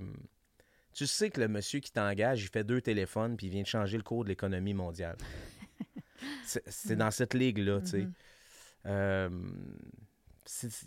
tu 0.94 1.06
sais 1.08 1.30
que 1.30 1.40
le 1.42 1.48
monsieur 1.48 1.80
qui 1.80 1.92
t'engage, 1.92 2.44
il 2.44 2.48
fait 2.50 2.64
deux 2.64 2.82
téléphones 2.82 3.36
puis 3.36 3.48
il 3.48 3.50
vient 3.52 3.62
de 3.64 3.68
changer 3.68 3.98
le 3.98 4.04
cours 4.04 4.24
de 4.24 4.30
l'économie 4.30 4.74
mondiale. 4.74 5.18
C'est 6.46 6.96
dans 6.96 7.12
cette 7.12 7.34
ligue-là, 7.34 7.82
tu 7.82 7.88
sais. 7.88 7.98
Mhm. 8.00 8.14
Euh, 8.88 9.30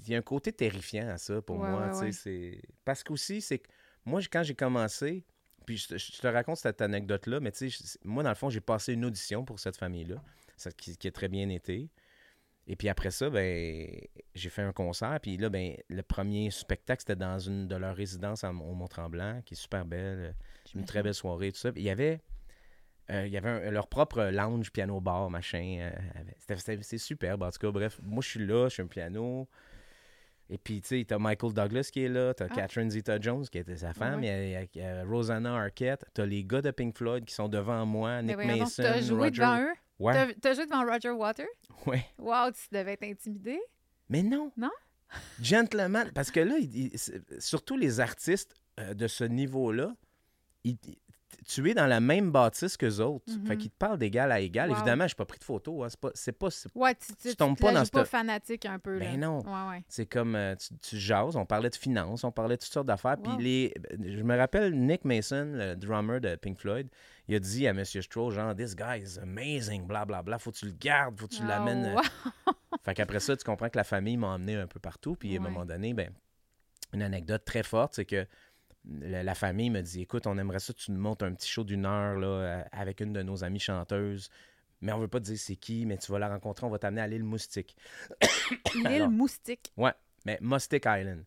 Il 0.07 0.09
y 0.11 0.15
a 0.15 0.19
un 0.19 0.23
côté 0.23 0.53
terrifiant 0.53 1.09
à 1.09 1.19
ça 1.19 1.43
pour 1.43 1.59
Ouais, 1.59 1.69
moi, 1.69 1.93
ouais, 1.99 2.11
tu 2.11 2.13
sais. 2.13 2.31
ouais. 2.31 2.63
Parce 2.85 3.03
qu'aussi, 3.03 3.41
c'est 3.41 3.59
que 3.59 3.69
moi, 4.05 4.21
quand 4.31 4.45
j'ai 4.45 4.55
commencé, 4.55 5.25
puis 5.67 5.77
je, 5.77 5.89
te- 5.89 5.99
je 5.99 6.13
te 6.19 6.27
raconte 6.29 6.59
cette 6.59 6.81
anecdote-là, 6.81 7.41
mais 7.41 7.51
tu 7.51 7.69
sais, 7.69 7.85
je- 7.85 7.99
moi, 8.09 8.23
dans 8.23 8.29
le 8.29 8.37
fond, 8.37 8.51
j'ai 8.51 8.61
passé 8.61 8.93
une 8.93 9.05
audition 9.05 9.45
pour 9.45 9.59
cette 9.59 9.77
famille-là, 9.77 10.23
qui 10.77 11.09
a 11.09 11.11
très 11.11 11.29
bien 11.29 11.49
été. 11.49 11.91
Et 12.71 12.77
puis 12.77 12.89
après 12.91 13.11
ça, 13.11 13.31
ben, 13.31 13.89
j'ai 14.35 14.51
fait 14.51 14.61
un 14.63 14.73
concert. 14.73 15.19
Puis 15.23 15.39
là, 15.39 15.49
ben, 15.49 15.75
le 15.89 16.03
premier 16.03 16.51
spectacle, 16.51 17.01
c'était 17.01 17.17
dans 17.17 17.39
une 17.39 17.67
de 17.67 17.75
leurs 17.77 17.97
résidences 17.97 18.45
en- 18.45 18.55
au 18.61 18.75
Mont-Tremblant, 18.75 19.41
qui 19.47 19.55
est 19.55 19.57
super 19.57 19.87
belle. 19.87 20.35
Une 20.75 20.85
très 20.85 21.03
belle 21.03 21.15
soirée, 21.15 21.51
tout 21.51 21.59
ça. 21.59 21.71
Il 21.77 21.83
y 21.83 21.89
avait, 21.89 22.21
euh, 23.11 23.27
il 23.27 23.33
y 23.33 23.39
avait 23.39 23.49
un- 23.49 23.71
leur 23.71 23.87
propre 23.89 24.23
lounge, 24.31 24.71
piano 24.71 25.01
bar, 25.01 25.31
machin. 25.31 25.79
euh, 25.81 25.91
c'était- 26.57 26.83
c'est 26.83 26.99
superbe, 26.99 27.43
en 27.43 27.51
tout 27.51 27.59
cas. 27.59 27.71
Bref, 27.71 27.99
moi, 28.03 28.21
je 28.23 28.29
suis 28.29 28.47
là, 28.47 28.69
je 28.69 28.75
suis 28.75 28.83
un 28.83 28.87
piano. 28.87 29.49
Et 30.51 30.59
puis, 30.59 30.81
tu 30.83 30.89
sais, 30.89 31.05
t'as 31.07 31.19
Michael 31.19 31.53
Douglas 31.55 31.89
qui 31.93 32.05
est 32.05 32.09
là, 32.09 32.33
t'as 32.35 32.47
Ah. 32.51 32.55
Catherine 32.55 32.91
Zeta-Jones 32.91 33.47
qui 33.51 33.59
était 33.59 33.77
sa 33.79 33.93
femme, 33.95 34.21
ouais. 34.21 34.49
il 34.49 34.51
y 34.51 34.57
a- 34.57 34.63
y 34.63 34.69
y 35.03 35.03
Rosanna 35.07 35.57
Arquette, 35.57 36.05
t'as 36.15 36.25
les 36.27 36.45
gars 36.45 36.61
de 36.63 36.71
Pink 36.71 36.97
Floyd 36.97 37.25
qui 37.25 37.35
sont 37.35 37.49
devant 37.49 37.85
moi, 37.87 38.21
Mais 38.23 38.35
Nick 38.37 38.47
donc, 38.49 38.59
Mason, 38.61 38.83
t'as 38.83 39.01
joué 39.01 39.19
Roger... 39.19 39.31
devant 39.31 39.63
eux? 39.63 39.75
Ouais, 39.99 40.35
T'as- 40.41 40.55
joué 40.55 40.67
devant 40.67 40.85
Roger 40.85 41.11
Water? 41.11 41.47
ouais. 41.87 42.05
Wow, 42.19 42.51
tu 42.53 42.69
devais 42.73 42.93
être 42.93 43.03
intimidé? 43.05 43.59
Mais 44.09 44.23
non. 44.23 44.53
Non? 44.57 44.71
Gentleman. 45.43 46.11
Parce 46.15 46.31
que 46.31 46.41
là, 46.41 46.57
il- 46.59 46.77
il- 46.93 46.99
c'est- 46.99 47.41
surtout 47.41 47.77
les 47.77 47.99
artistes 48.01 48.55
euh, 48.79 48.95
de 48.95 49.09
ce 49.09 49.25
niveau-là, 49.25 49.95
ils- 50.65 50.79
tu 51.47 51.71
es 51.71 51.75
dans 51.75 51.87
la 51.87 52.01
même 52.01 52.31
bâtisse 52.31 52.77
qu'eux 52.77 52.99
autres. 53.01 53.25
Mhm. 53.33 53.47
Fait 53.47 53.57
qu'ils 53.57 53.71
te 53.71 53.77
parlent 53.79 53.99
d'égal 53.99 54.33
à 54.33 54.41
égal. 54.41 54.71
Wow. 54.71 54.77
Évidemment, 54.77 55.07
je 55.07 55.13
n'ai 55.15 55.17
pas 55.17 55.25
pris 55.27 55.39
de 55.39 55.45
photos. 55.45 55.85
hein. 55.85 55.89
C'est 56.15 56.33
pas. 56.33 56.51
C'est 56.51 56.73
pas 56.73 56.81
Ouais, 56.81 56.95
tu, 56.95 57.07
tu, 57.09 57.15
Tu 57.23 57.29
tu 57.31 57.37
tombes 57.37 57.59
pas 57.59 57.73
dans 57.73 57.81
pas 57.81 58.01
cette- 58.01 58.07
fanatique 58.09 58.67
un 58.67 58.79
peu. 58.79 58.99
Ben 58.99 59.13
là. 59.21 59.27
non. 59.27 59.39
Ouais, 59.41 59.71
ouais. 59.77 59.85
c'est 59.89 60.07
comme 60.07 60.35
euh, 60.35 60.55
tu, 60.57 60.77
tu 60.79 60.97
jases. 60.99 61.37
On 61.37 61.47
parlait 61.47 61.71
de 61.71 61.77
finances, 61.77 62.25
on 62.25 62.33
parlait 62.33 62.57
de 62.57 62.63
toutes 62.63 62.73
sortes 62.73 62.87
d'affaires. 62.87 63.17
Puis 63.23 63.33
les. 63.43 63.75
Je 64.01 64.23
me 64.23 64.37
rappelle 64.37 64.75
Nick 64.75 65.05
Mason, 65.05 65.53
le 65.55 65.75
drummer 65.75 66.21
de 66.21 66.37
Pink 66.37 66.59
Floyd, 66.59 66.89
il 67.29 67.35
a 67.35 67.39
dit 67.39 67.67
à 67.67 67.71
M. 67.71 67.85
Stroll, 67.85 68.33
genre, 68.33 68.55
This 68.55 68.75
guy 68.75 69.01
is 69.03 69.19
amazing, 69.19 69.87
blablabla. 69.87 70.05
Bla, 70.07 70.23
bla. 70.23 70.39
Faut 70.39 70.51
que 70.51 70.57
tu 70.57 70.67
le 70.67 70.73
gardes, 70.73 71.19
faut 71.21 71.27
que 71.29 71.35
tu 71.35 71.43
Ah, 71.45 71.49
l'amènes. 71.59 71.85
euh, 71.87 71.95
wow. 71.95 72.03
Fait 72.85 72.95
qu'après 72.95 73.21
ça, 73.21 73.37
tu 73.37 73.45
comprends 73.45 73.69
que 73.69 73.77
la 73.77 73.85
famille 73.85 74.17
m'a 74.17 74.29
emmené 74.29 74.55
un 74.57 74.67
peu 74.67 74.81
partout. 74.81 75.15
Puis 75.17 75.37
à 75.37 75.41
un 75.41 75.43
moment 75.43 75.65
donné, 75.67 75.93
ben, 75.95 76.11
une 76.95 77.03
anecdote 77.03 77.45
très 77.45 77.63
forte, 77.63 77.95
c'est 77.97 78.07
que 78.07 78.27
la, 78.85 79.23
la 79.23 79.35
famille 79.35 79.71
me 79.71 79.81
dit 79.83 80.01
Écoute, 80.03 80.27
on 80.27 80.39
aimerait 80.39 80.61
ça 80.61 80.73
que 80.73 80.79
tu 80.79 80.93
nous 80.93 81.01
montes 81.01 81.23
un 81.23 81.33
petit 81.35 81.49
show 81.49 81.65
d'une 81.65 81.85
heure 81.87 82.19
là, 82.19 82.27
euh, 82.27 82.63
avec 82.73 83.01
une 83.01 83.13
de 83.13 83.23
nos 83.23 83.45
amies 83.45 83.61
chanteuses. 83.61 84.29
Mais 84.81 84.93
on 84.93 84.99
veut 85.01 85.09
pas 85.09 85.19
te 85.19 85.25
dire 85.25 85.39
c'est 85.39 85.57
qui, 85.57 85.85
mais 85.87 85.99
tu 85.99 86.13
vas 86.13 86.21
la 86.21 86.29
rencontrer, 86.29 86.65
on 86.65 86.71
va 86.71 86.79
t'amener 86.79 87.01
à 87.01 87.07
l'île 87.09 87.25
Moustique. 87.25 87.77
L'île. 88.77 89.09
Moustique? 89.09 89.73
Mais 90.25 90.39
Mustic 90.41 90.85
Island. 90.87 91.25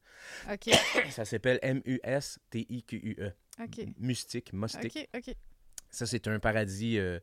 OK, 0.52 0.70
Ça 1.12 1.26
s'appelle 1.26 1.60
M-U-S-T-I-Q-U-E. 1.62 3.32
OK. 3.62 3.86
Mustique, 4.00 4.54
Mustic. 4.54 5.10
OK, 5.14 5.20
OK. 5.30 5.36
Ça, 5.90 6.06
c'est 6.06 6.28
un 6.28 6.40
paradis 6.40 6.98
euh, 6.98 7.20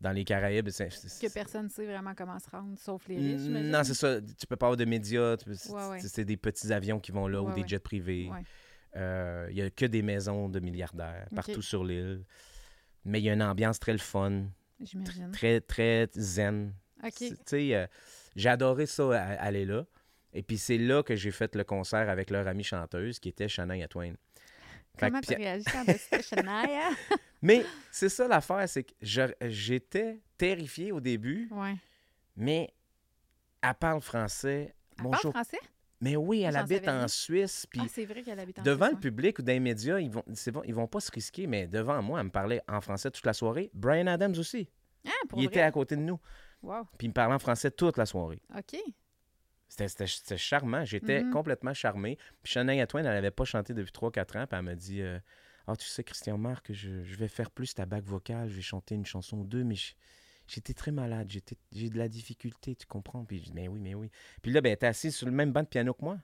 dans 0.00 0.12
les 0.12 0.24
Caraïbes. 0.24 0.68
C'est- 0.70 0.90
c'est- 0.90 1.26
Que 1.26 1.32
personne 1.32 1.64
ne 1.64 1.70
sait 1.70 1.86
vraiment 1.86 2.14
comment 2.14 2.38
se 2.38 2.50
rendre, 2.50 2.78
sauf 2.78 3.06
les 3.08 3.16
riches. 3.16 3.48
Non, 3.48 3.82
c'est 3.84 3.94
ça. 3.94 4.20
Tu 4.20 4.46
peux 4.46 4.56
pas 4.56 4.66
avoir 4.66 4.76
de 4.76 4.84
médias. 4.84 5.36
Ouais, 5.46 5.88
ouais. 5.90 6.00
C'est 6.00 6.24
des 6.24 6.36
petits 6.36 6.72
avions 6.72 7.00
qui 7.00 7.12
vont 7.12 7.26
là 7.28 7.42
ou 7.42 7.48
Ouais, 7.48 7.54
des 7.54 7.62
ouais. 7.62 7.68
jets 7.68 7.78
privés. 7.78 8.28
Euh, 8.96 9.46
Il 9.50 9.56
y 9.56 9.62
a 9.62 9.70
que 9.70 9.86
des 9.86 10.02
maisons 10.02 10.48
de 10.48 10.60
milliardaires 10.60 11.26
partout 11.34 11.62
sur 11.62 11.84
l'île. 11.84 12.24
Mais 13.04 13.20
il 13.20 13.24
y 13.24 13.30
a 13.30 13.32
une 13.32 13.42
ambiance 13.42 13.78
très 13.80 13.92
le 13.92 13.98
fun, 13.98 14.44
J'imagine. 14.80 15.32
très, 15.32 15.60
très 15.60 16.08
zen. 16.14 16.74
OK. 17.02 17.10
C'est- 17.16 17.30
Tu 17.30 17.36
sais, 17.46 17.74
euh, 17.74 17.86
j'ai 18.36 18.48
adoré 18.48 18.86
ça, 18.86 19.12
aller 19.20 19.64
là. 19.64 19.84
Et 20.32 20.42
puis 20.42 20.56
c'est 20.56 20.78
là 20.78 21.02
que 21.02 21.16
j'ai 21.16 21.30
fait 21.32 21.54
le 21.56 21.64
concert 21.64 22.08
avec 22.08 22.30
leur 22.30 22.46
amie 22.46 22.62
chanteuse 22.64 23.18
qui 23.18 23.28
était 23.28 23.48
Shania 23.48 23.88
Twain. 23.88 24.14
Comment 24.98 25.20
tu 25.20 25.34
réagis 25.34 25.64
quand 25.64 25.84
tu 25.84 26.22
Shania? 26.22 26.90
Mais 27.40 27.64
c'est 27.90 28.08
ça 28.08 28.28
l'affaire, 28.28 28.68
c'est 28.68 28.84
que 28.84 28.92
j'étais 29.48 30.20
terrifié 30.38 30.92
au 30.92 31.00
début, 31.00 31.48
Ouais. 31.50 31.74
mais 32.36 32.72
elle 33.62 33.74
parle 33.74 34.00
français. 34.00 34.74
Elle 34.98 35.04
Mon 35.04 35.10
parle 35.10 35.22
show- 35.22 35.30
français? 35.32 35.58
Mais 36.02 36.16
oui, 36.16 36.42
elle 36.42 36.56
habite 36.56 36.86
en. 36.88 37.06
Suisse, 37.08 37.64
puis 37.70 37.80
Ah, 37.82 37.86
c'est 37.88 38.04
vrai 38.04 38.22
qu'elle 38.22 38.38
habite 38.40 38.58
en 38.58 38.62
devant 38.62 38.86
Suisse, 38.86 38.94
le 38.96 39.00
public 39.00 39.38
ou 39.38 39.42
dans 39.42 39.52
les 39.52 39.60
médias, 39.60 39.98
ils 40.00 40.10
vont, 40.10 40.24
c'est 40.34 40.50
bon, 40.50 40.60
ils 40.64 40.74
vont 40.74 40.86
pas 40.88 41.00
se 41.00 41.10
risquer, 41.12 41.46
mais 41.46 41.66
devant 41.68 42.02
moi, 42.02 42.18
elle 42.20 42.26
me 42.26 42.30
parlait 42.30 42.60
en 42.68 42.80
français 42.80 43.10
toute 43.10 43.24
la 43.24 43.32
soirée. 43.32 43.70
Brian 43.72 44.08
Adams 44.08 44.34
aussi. 44.36 44.68
Ah, 45.06 45.10
pour 45.28 45.38
il 45.38 45.44
vrai? 45.46 45.54
était 45.54 45.62
à 45.62 45.70
côté 45.70 45.96
de 45.96 46.00
nous, 46.02 46.18
Wow. 46.62 46.84
puis 46.98 47.06
il 47.06 47.08
me 47.10 47.14
parlait 47.14 47.34
en 47.34 47.38
français 47.38 47.70
toute 47.70 47.96
la 47.96 48.04
soirée. 48.06 48.40
OK. 48.56 48.76
C'était, 49.68 50.36
charmant. 50.36 50.84
J'étais 50.84 51.22
Mhm. 51.22 51.30
complètement 51.32 51.72
charmé. 51.72 52.18
Puis 52.42 52.52
Shania 52.52 52.86
Twain, 52.86 53.00
elle 53.04 53.06
n'avait 53.14 53.30
pas 53.30 53.44
chanté 53.44 53.72
depuis 53.72 53.90
3-4 53.92 54.36
ans. 54.36 54.46
Puis 54.46 54.58
elle 54.58 54.64
m'a 54.64 54.74
dit 54.74 55.00
euh, 55.00 55.18
Ah, 55.66 55.76
tu 55.76 55.86
sais, 55.86 56.04
Christian 56.04 56.36
Marc, 56.36 56.72
je, 56.72 57.02
je 57.04 57.16
vais 57.16 57.28
faire 57.28 57.50
plus 57.50 57.72
ta 57.74 57.86
bague 57.86 58.04
vocale. 58.04 58.48
Je 58.48 58.56
vais 58.56 58.60
chanter 58.62 58.94
une 58.96 59.06
chanson 59.06 59.38
ou 59.38 59.44
deux. 59.44 59.64
Mais 59.64 59.76
j'étais 60.46 60.74
très 60.74 60.90
malade. 60.92 61.30
J'ai 61.72 61.88
de 61.90 61.98
la 61.98 62.08
difficulté, 62.08 62.74
tu 62.74 62.86
comprends? 62.86 63.26
Mais, 63.30 63.38
je 63.38 63.44
dis, 63.44 63.52
mais 63.54 63.68
oui, 63.68 63.80
mais 63.80 63.94
oui. 63.94 64.10
Puis 64.42 64.52
là, 64.52 64.60
ben, 64.60 64.68
elle 64.70 64.74
était 64.74 64.86
assise 64.86 65.14
sur 65.16 65.26
le 65.26 65.32
même 65.32 65.52
banc 65.52 65.62
de 65.62 65.68
piano 65.68 65.94
que 65.94 66.04
moi. 66.04 66.18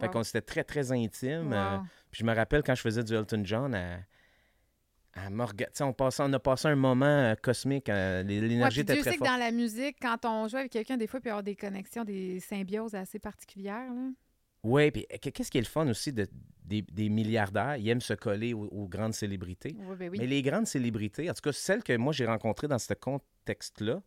Fait 0.00 0.08
qu'on 0.08 0.24
s'était 0.24 0.40
très, 0.42 0.64
très 0.64 0.90
intime. 0.90 1.52
euh, 1.52 1.78
puis 2.10 2.20
je 2.20 2.24
me 2.24 2.34
rappelle 2.34 2.62
quand 2.64 2.74
je 2.74 2.80
faisais 2.82 3.04
du 3.04 3.14
Elton 3.14 3.42
John, 3.44 3.74
rega- 5.16 5.66
tu 5.66 5.72
sais, 5.74 5.84
on, 5.84 5.92
passait- 5.92 6.22
on 6.24 6.32
a 6.32 6.40
passé 6.40 6.66
un 6.66 6.74
moment 6.74 7.06
euh, 7.06 7.34
cosmique. 7.36 7.88
euh, 7.88 8.24
Ouais, 8.24 8.40
l'énergie 8.40 8.78
puis 8.78 8.82
était 8.82 8.94
Dieu 8.94 9.02
très 9.02 9.10
sait 9.12 9.16
que 9.18 9.24
forte. 9.24 9.30
dans 9.30 9.38
la 9.44 9.52
musique, 9.52 9.96
quand 10.02 10.24
on 10.24 10.48
joue 10.48 10.56
avec 10.56 10.72
quelqu'un, 10.72 10.96
des 10.96 11.06
fois, 11.06 11.20
il 11.20 11.22
peut 11.22 11.28
y 11.28 11.30
avoir 11.30 11.44
des 11.44 11.54
connexions, 11.54 12.02
des 12.04 12.40
symbioses 12.40 12.94
assez 12.96 13.20
particulières. 13.20 13.92
Là. 13.92 14.08
Oui, 14.64 14.90
puis 14.90 15.06
qu- 15.20 15.30
qu'est-ce 15.30 15.50
qui 15.50 15.58
est 15.58 15.62
le 15.62 15.66
fun 15.66 15.86
aussi 15.88 16.12
de, 16.12 16.26
des, 16.64 16.82
des 16.82 17.08
milliardaires? 17.08 17.76
Ils 17.76 17.88
aiment 17.90 18.00
se 18.00 18.14
coller 18.14 18.54
aux, 18.54 18.64
aux 18.66 18.88
grandes 18.88 19.14
célébrités. 19.14 19.76
Ouais, 19.78 19.94
ben 19.96 20.08
oui. 20.10 20.18
Mais 20.18 20.26
les 20.26 20.42
grandes 20.42 20.66
célébrités, 20.66 21.30
en 21.30 21.34
tout 21.34 21.42
cas 21.42 21.52
celles 21.52 21.82
que 21.84 21.96
moi 21.96 22.12
j'ai 22.12 22.26
rencontrées 22.26 22.66
dans 22.68 22.78
ce 22.78 22.94
contexte-là, 22.94 24.02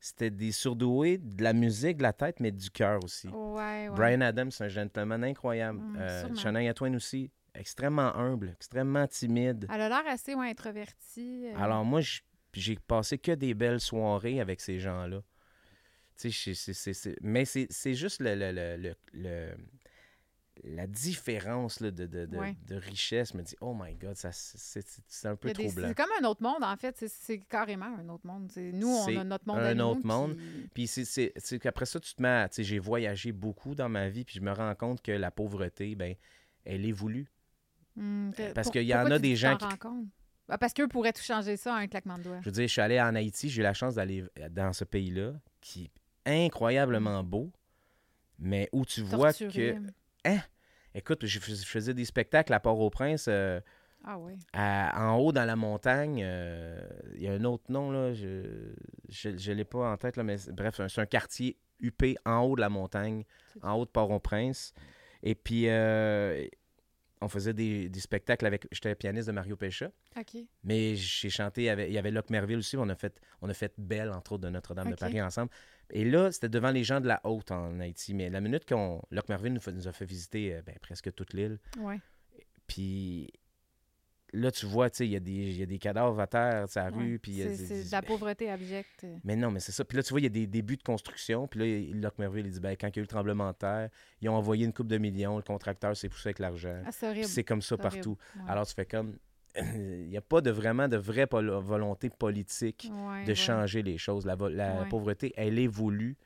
c'était 0.00 0.30
des 0.30 0.52
surdoués 0.52 1.18
de 1.18 1.42
la 1.42 1.52
musique, 1.52 1.96
de 1.96 2.02
la 2.04 2.12
tête, 2.12 2.38
mais 2.38 2.52
du 2.52 2.70
cœur 2.70 3.02
aussi. 3.02 3.26
Ouais, 3.28 3.88
ouais. 3.88 3.90
Brian 3.90 4.20
Adams, 4.20 4.50
c'est 4.52 4.64
un 4.64 4.68
gentleman 4.68 5.24
incroyable. 5.24 5.80
Mm, 5.80 5.96
Euh, 5.98 6.72
Twain 6.74 6.94
aussi, 6.94 7.32
extrêmement 7.54 8.14
humble, 8.14 8.50
extrêmement 8.50 9.06
timide. 9.08 9.66
Elle 9.74 9.80
a 9.80 9.88
l'air 9.88 10.04
assez 10.06 10.34
ouais, 10.36 10.50
introvertie. 10.50 11.46
euh. 11.48 11.56
Alors 11.58 11.84
moi, 11.84 12.00
j'ai 12.52 12.76
passé 12.76 13.18
que 13.18 13.32
des 13.32 13.54
belles 13.54 13.80
soirées 13.80 14.38
avec 14.40 14.60
ces 14.60 14.78
gens-là. 14.78 15.22
Mais 17.22 17.44
c'est 17.44 17.66
c'est 17.70 17.94
juste 17.94 18.20
le- 18.20 18.34
le- 18.34 18.52
le- 18.76 18.94
le- 19.12 19.54
la 20.64 20.86
différence 20.86 21.80
là, 21.80 21.90
de, 21.90 22.06
de, 22.06 22.26
de- 22.26 22.36
Ouais. 22.36 22.56
de 22.66 22.76
richesse. 22.76 23.34
me 23.34 23.42
dit, 23.42 23.56
oh 23.60 23.74
my 23.78 23.94
God, 23.94 24.16
ça, 24.16 24.30
c'est- 24.32 25.02
c'est 25.06 25.28
un 25.28 25.36
peu 25.36 25.48
des- 25.52 25.54
troublant. 25.66 25.88
C'est 25.88 25.94
comme 25.96 26.10
un 26.20 26.26
autre 26.28 26.42
monde, 26.42 26.62
en 26.62 26.76
fait. 26.76 26.96
C'est- 26.96 27.08
C'est 27.08 27.38
carrément 27.38 27.86
un 27.98 28.08
autre 28.08 28.26
monde. 28.26 28.50
C'est- 28.52 28.72
Nous, 28.72 28.88
on 28.88 29.16
a 29.16 29.24
notre 29.24 29.46
monde 29.46 29.58
un 29.58 29.64
à 29.64 29.74
nous, 29.74 29.84
autre 29.84 30.06
monde. 30.06 30.36
puis- 30.36 30.68
Puis 30.74 30.86
c'est- 30.86 31.04
c'est 31.04 31.32
c'est 31.36 31.58
qu'après 31.58 31.86
ça, 31.86 32.00
tu 32.00 32.14
te 32.14 32.22
mets 32.22 32.28
à- 32.28 32.48
J'ai 32.58 32.78
voyagé 32.78 33.32
beaucoup 33.32 33.74
dans 33.74 33.88
ma 33.88 34.08
vie, 34.08 34.24
puis 34.24 34.36
je 34.36 34.40
me 34.40 34.52
rends 34.52 34.74
compte 34.74 35.02
que 35.02 35.12
la 35.12 35.30
pauvreté, 35.30 35.94
ben, 35.94 36.14
elle 36.64 36.84
est 36.86 36.92
voulue. 36.92 37.30
Hmm, 37.96 38.30
que- 38.32 38.52
Parce 38.52 38.70
qu'il 38.70 38.82
y 38.82 38.94
en 38.94 39.06
a 39.10 39.18
des 39.18 39.30
que 39.30 39.36
gens 39.36 39.56
qui- 39.56 39.64
rends 39.64 39.76
compte? 39.76 40.06
Ah, 40.48 40.56
parce 40.56 40.72
qu'eux 40.72 40.88
pourraient 40.88 41.12
tout 41.12 41.22
changer 41.22 41.56
ça 41.56 41.74
à 41.74 41.78
un 41.78 41.86
claquement 41.88 42.16
de 42.16 42.22
doigts. 42.22 42.40
Je 42.40 42.46
veux 42.46 42.52
dire, 42.52 42.66
je 42.66 42.72
suis 42.72 42.80
allé 42.80 43.00
en 43.00 43.14
Haïti, 43.14 43.50
j'ai 43.50 43.60
eu 43.60 43.62
la 43.64 43.74
chance 43.74 43.96
d'aller 43.96 44.24
dans 44.50 44.72
ce 44.72 44.84
pays-là, 44.84 45.34
qui 45.60 45.90
est 46.26 46.44
incroyablement 46.46 47.22
beau, 47.22 47.52
mais 48.38 48.68
où 48.72 48.84
tu 48.86 49.02
vois 49.02 49.32
Torturé. 49.32 49.78
Que. 50.36 50.98
Écoute, 50.98 51.26
je 51.26 51.38
fais- 51.38 51.54
je 51.54 51.66
faisais 51.66 51.94
des 51.94 52.04
spectacles 52.04 52.52
à 52.52 52.60
Port-au-Prince, 52.60 53.26
euh, 53.28 53.60
Ah 54.04 54.18
oui. 54.18 54.34
à- 54.52 55.08
en 55.10 55.16
haut 55.18 55.32
dans 55.32 55.44
la 55.44 55.56
montagne. 55.56 56.22
euh, 56.24 56.80
Il 57.14 57.22
y 57.22 57.28
a 57.28 57.32
un 57.32 57.44
autre 57.44 57.64
nom, 57.70 57.90
là, 57.90 58.12
je 58.14 58.28
ne 59.28 59.52
l'ai 59.54 59.64
pas 59.64 59.90
en 59.92 59.96
tête, 59.96 60.16
là, 60.16 60.22
mais 60.22 60.36
bref, 60.52 60.80
c'est 60.88 61.00
un 61.00 61.06
quartier 61.06 61.56
huppé 61.80 62.16
en 62.24 62.40
haut 62.40 62.56
de 62.56 62.60
la 62.60 62.68
montagne, 62.68 63.24
en 63.62 63.74
haut 63.74 63.84
de 63.84 63.90
Port-au-Prince. 63.90 64.72
Et 65.22 65.34
puis, 65.34 65.68
euh, 65.68 66.46
on 67.20 67.28
faisait 67.28 67.52
des, 67.54 67.88
des 67.88 68.00
spectacles 68.00 68.46
avec. 68.46 68.66
J'étais 68.72 68.94
pianiste 68.94 69.26
de 69.28 69.32
Mario 69.32 69.56
Pécha. 69.56 69.90
OK. 70.16 70.36
Mais 70.64 70.96
j'ai 70.96 71.30
chanté, 71.30 71.70
avec, 71.70 71.88
il 71.88 71.92
y 71.94 71.98
avait 71.98 72.10
Locke 72.10 72.30
Merville 72.30 72.58
aussi, 72.58 72.76
on 72.76 72.88
a 72.88 72.94
fait, 72.94 73.20
on 73.42 73.48
a 73.48 73.54
fait 73.54 73.72
Belle, 73.78 74.10
entre 74.10 74.32
autres, 74.32 74.44
de 74.44 74.50
Notre-Dame 74.50 74.90
de 74.90 74.96
Paris 74.96 75.20
ensemble. 75.22 75.50
Et 75.90 76.04
là, 76.04 76.30
c'était 76.32 76.48
devant 76.48 76.70
les 76.70 76.84
gens 76.84 77.00
de 77.00 77.06
la 77.06 77.20
Haute 77.24 77.50
en 77.50 77.80
Haïti. 77.80 78.12
Mais 78.14 78.28
la 78.30 78.40
minute 78.40 78.68
qu'on 78.68 79.02
Locke 79.10 79.28
Merville 79.28 79.54
nous, 79.54 79.88
a 79.88 79.92
fait 79.92 80.04
visiter 80.04 80.54
euh, 80.54 80.62
ben, 80.62 80.74
presque 80.82 81.12
toute 81.14 81.32
l'île, 81.32 81.58
Ouais. 81.80 81.98
puis 82.66 83.30
là, 84.32 84.50
tu 84.50 84.66
vois, 84.66 84.88
il 85.00 85.06
y, 85.06 85.16
a 85.16 85.20
des- 85.20 85.30
il 85.32 85.56
y 85.58 85.62
a 85.62 85.66
des 85.66 85.78
cadavres 85.78 86.18
à 86.20 86.26
terre, 86.26 86.68
sur 86.68 86.80
la 86.82 86.90
rue, 86.90 87.18
puis 87.18 87.42
C'est 87.54 87.84
de 87.86 87.92
la 87.92 88.02
pauvreté 88.02 88.50
abjecte. 88.50 89.06
Mais 89.24 89.36
non, 89.36 89.50
mais 89.50 89.60
c'est 89.60 89.72
ça. 89.72 89.84
Puis 89.84 89.96
là, 89.96 90.02
tu 90.02 90.10
vois, 90.10 90.20
il 90.20 90.24
y 90.24 90.26
a 90.26 90.30
des 90.30 90.46
débuts 90.46 90.76
de 90.76 90.82
construction. 90.82 91.46
Puis 91.48 91.60
là, 91.60 92.00
Locke 92.00 92.18
Merville, 92.18 92.46
il 92.46 92.52
dit, 92.52 92.60
ben, 92.60 92.76
quand 92.78 92.88
il 92.88 92.96
y 92.96 92.98
a 92.98 93.00
eu 93.00 93.02
le 93.02 93.06
tremblement 93.08 93.50
de 93.50 93.56
terre, 93.56 93.88
ils 94.20 94.28
ont 94.28 94.34
envoyé 94.34 94.64
une 94.64 94.72
coupe 94.72 94.88
de 94.88 94.98
millions, 94.98 95.36
le 95.36 95.42
contracteur 95.42 95.96
s'est 95.96 96.08
poussé 96.08 96.28
avec 96.28 96.38
l'argent. 96.40 96.82
Ah, 96.84 96.90
c'est 96.92 97.44
comme 97.44 97.62
ça 97.62 97.76
partout. 97.78 98.16
Ouais. 98.36 98.42
Alors, 98.48 98.66
tu 98.66 98.74
fais 98.74 98.86
comme... 98.86 99.16
Il 99.74 100.08
n'y 100.08 100.16
a 100.16 100.20
pas 100.20 100.40
de 100.42 100.50
vraiment 100.50 100.88
de 100.88 100.96
vraie 100.98 101.26
pol- 101.26 101.50
volonté 101.50 102.10
politique 102.10 102.90
Ouais, 102.92 103.24
de 103.24 103.28
ouais. 103.30 103.34
changer 103.34 103.82
les 103.82 103.96
choses. 103.98 104.26
La, 104.26 104.36
la 104.50 104.84
pauvreté, 104.84 105.32
elle 105.36 105.58
est 105.58 105.66
voulue. 105.66 106.16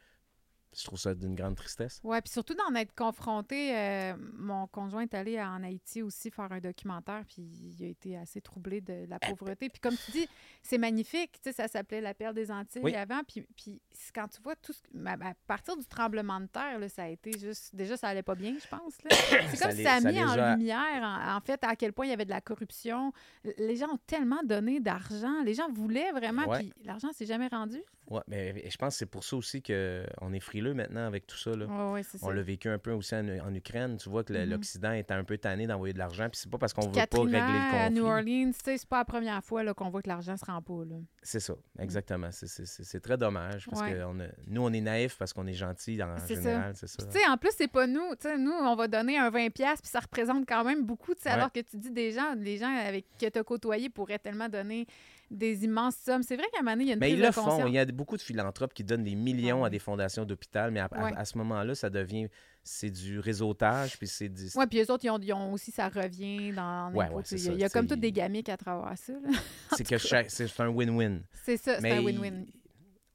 Je 0.74 0.84
trouve 0.84 0.98
ça 0.98 1.14
d'une 1.14 1.34
grande 1.34 1.54
tristesse. 1.56 2.00
Oui, 2.02 2.18
puis 2.22 2.32
surtout 2.32 2.54
d'en 2.54 2.74
être 2.76 2.94
confronté. 2.94 3.76
euh, 3.76 4.14
mon 4.38 4.66
conjoint 4.66 5.02
est 5.02 5.14
allé 5.14 5.40
en 5.40 5.62
Haïti 5.62 6.00
aussi 6.02 6.30
faire 6.30 6.50
un 6.50 6.60
documentaire, 6.60 7.24
puis 7.28 7.42
il 7.42 7.84
a 7.84 7.88
été 7.88 8.16
assez 8.16 8.40
troublé 8.40 8.80
de 8.80 9.04
la 9.08 9.18
pauvreté. 9.18 9.68
Puis 9.68 9.80
comme 9.80 9.96
tu 9.96 10.10
dis, 10.12 10.26
c'est 10.62 10.78
magnifique. 10.78 11.32
Tu 11.42 11.50
sais, 11.50 11.52
ça 11.52 11.68
s'appelait 11.68 12.00
La 12.00 12.14
Perle 12.14 12.34
des 12.34 12.50
Antilles 12.50 12.80
Oui. 12.82 12.94
avant. 12.94 13.20
Puis, 13.28 13.46
puis 13.56 13.80
quand 14.14 14.28
tu 14.28 14.40
vois 14.40 14.56
tout 14.56 14.72
ce... 14.72 14.80
à, 15.06 15.12
à 15.12 15.34
partir 15.46 15.76
du 15.76 15.84
tremblement 15.84 16.40
de 16.40 16.46
terre, 16.46 16.78
là, 16.78 16.88
ça 16.88 17.02
a 17.04 17.08
été 17.08 17.38
juste... 17.38 17.74
Déjà, 17.74 17.96
ça 17.98 18.08
allait 18.08 18.22
pas 18.22 18.34
bien, 18.34 18.54
je 18.58 18.66
pense. 18.68 18.94
C'est 19.50 19.60
comme 19.60 19.72
si 19.72 19.82
ça 19.82 19.92
a 19.94 20.00
mis 20.00 20.22
en 20.24 20.54
lumière, 20.56 21.02
en, 21.02 21.36
en 21.36 21.40
fait, 21.42 21.62
à 21.64 21.76
quel 21.76 21.92
point 21.92 22.06
il 22.06 22.10
y 22.10 22.14
avait 22.14 22.24
de 22.24 22.30
la 22.30 22.40
corruption. 22.40 23.12
Les 23.58 23.76
gens 23.76 23.90
ont 23.92 24.00
tellement 24.06 24.40
donné 24.42 24.80
d'argent. 24.80 25.42
Les 25.44 25.52
gens 25.54 25.68
voulaient 25.70 26.12
vraiment, 26.12 26.46
Ouais. 26.46 26.58
puis 26.60 26.72
l'argent 26.84 27.12
s'est 27.12 27.26
jamais 27.26 27.48
rendu. 27.48 27.82
Ouais, 28.10 28.20
mais 28.26 28.68
je 28.68 28.76
pense 28.76 28.94
que 28.94 28.98
c'est 28.98 29.06
pour 29.06 29.22
ça 29.24 29.36
aussi 29.36 29.62
qu'on 29.62 30.32
est 30.32 30.40
frileux 30.40 30.74
maintenant 30.74 31.06
avec 31.06 31.26
tout 31.26 31.36
ça. 31.38 31.50
Là. 31.54 31.66
Oui, 31.68 31.92
oui, 31.92 32.00
c'est 32.06 32.18
ça. 32.18 32.26
On 32.26 32.30
l'a 32.30 32.42
vécu 32.42 32.68
un 32.68 32.78
peu 32.78 32.90
aussi 32.92 33.14
en, 33.14 33.26
en 33.28 33.54
Ukraine. 33.54 33.96
Tu 33.96 34.10
vois 34.10 34.24
que 34.24 34.32
Mhm. 34.32 34.50
l'Occident 34.50 34.92
est 34.92 35.10
un 35.10 35.24
peu 35.24 35.38
tanné 35.38 35.66
d'envoyer 35.66 35.94
de 35.94 35.98
l'argent. 35.98 36.28
Puis 36.28 36.40
c'est 36.42 36.50
pas 36.50 36.58
parce 36.58 36.72
qu'on 36.74 36.82
veut 36.88 36.92
pas 36.92 37.00
régler 37.20 37.32
le 37.32 37.38
à 37.38 37.88
New 37.90 38.02
conflit. 38.04 38.10
Orleans, 38.42 38.52
c'est 38.64 38.86
pas 38.86 38.98
la 38.98 39.04
première 39.04 39.42
fois 39.44 39.62
là, 39.62 39.72
qu'on 39.72 39.88
voit 39.88 40.02
que 40.02 40.08
l'argent 40.08 40.36
se 40.36 40.44
rend 40.44 40.60
pas. 40.60 40.84
Là. 40.84 40.96
C'est 41.22 41.40
ça, 41.40 41.54
exactement. 41.78 42.30
C'est- 42.32 42.48
C'est 42.48 42.66
c'est- 42.66 42.82
c'est 42.84 43.00
très 43.00 43.16
dommage 43.16 43.66
parce 43.70 43.82
que 43.82 44.04
on 44.04 44.18
a- 44.20 44.26
nous, 44.46 44.62
on 44.62 44.72
est 44.72 44.80
naïfs 44.80 45.16
parce 45.16 45.32
qu'on 45.32 45.46
est 45.46 45.54
gentils 45.54 46.02
en 46.02 46.16
C'est 46.18 46.34
ça. 46.34 46.42
général. 46.42 46.72
C'est 46.74 46.88
ça. 46.88 47.06
Tu 47.06 47.12
sais, 47.18 47.26
en 47.28 47.36
plus, 47.36 47.50
c'est 47.56 47.68
pas 47.70 47.86
nous. 47.86 48.10
Nous, 48.38 48.50
on 48.50 48.74
va 48.74 48.88
donner 48.88 49.16
un 49.16 49.30
20$ 49.30 49.80
puis 49.80 49.88
ça 49.90 50.00
représente 50.00 50.46
quand 50.46 50.64
même 50.64 50.84
beaucoup. 50.84 51.12
Alors 51.24 51.52
que 51.52 51.60
tu 51.60 51.76
dis 51.76 51.90
des 51.90 52.10
gens, 52.12 52.34
les 52.36 52.58
gens 52.58 52.74
avec 52.74 53.06
que 53.18 53.26
tu 53.28 53.38
as 53.38 53.44
côtoyé 53.44 53.88
pourraient 53.88 54.18
tellement 54.18 54.48
donner 54.48 54.86
des 55.32 55.64
immenses 55.64 55.96
sommes. 55.96 56.22
C'est 56.22 56.36
vrai 56.36 56.46
qu'à 56.52 56.60
un 56.60 56.62
moment 56.62 56.72
donné, 56.72 56.84
il 56.84 56.88
y 56.88 56.90
a 56.90 56.94
une 56.94 57.00
Mais 57.00 57.06
prise 57.08 57.18
ils 57.18 57.22
le 57.22 57.28
de 57.28 57.32
font. 57.32 57.66
Il 57.66 57.72
y 57.74 57.78
a 57.78 57.84
beaucoup 57.86 58.16
de 58.16 58.22
philanthropes 58.22 58.72
qui 58.74 58.84
donnent 58.84 59.02
des 59.04 59.14
millions 59.14 59.62
Ouais. 59.62 59.66
à 59.66 59.70
des 59.70 59.78
fondations 59.78 60.24
d'hôpital, 60.24 60.70
mais 60.70 60.80
à, 60.80 60.84
à- 60.86 61.04
Ouais. 61.04 61.12
à 61.16 61.24
ce 61.24 61.36
moment-là, 61.38 61.74
ça 61.74 61.90
devient 61.90 62.28
c'est 62.64 62.90
du 62.90 63.18
réseautage, 63.18 63.98
puis 63.98 64.06
c'est 64.06 64.28
du. 64.28 64.44
Oui, 64.54 64.66
puis 64.68 64.80
eux 64.80 64.90
autres, 64.92 65.04
ils 65.04 65.10
ont, 65.10 65.18
ils 65.18 65.32
ont 65.32 65.52
aussi, 65.52 65.72
ça 65.72 65.88
revient 65.88 66.52
dans 66.52 66.92
Ouais, 66.94 67.08
ouais, 67.10 67.24
ça, 67.24 67.34
il 67.36 67.58
y 67.58 67.64
a 67.64 67.68
comme 67.68 67.88
toutes 67.88 67.98
des 67.98 68.12
gamiques 68.12 68.48
à 68.48 68.56
travers 68.56 68.96
ça. 68.96 69.14
c'est 69.76 69.82
que 69.84 69.98
chaque- 69.98 70.30
c'est 70.30 70.46
un 70.60 70.68
win-win. 70.68 71.22
C'est 71.42 71.56
ça, 71.56 71.80
c'est 71.80 71.90
un 71.90 72.00
win-win. 72.02 72.46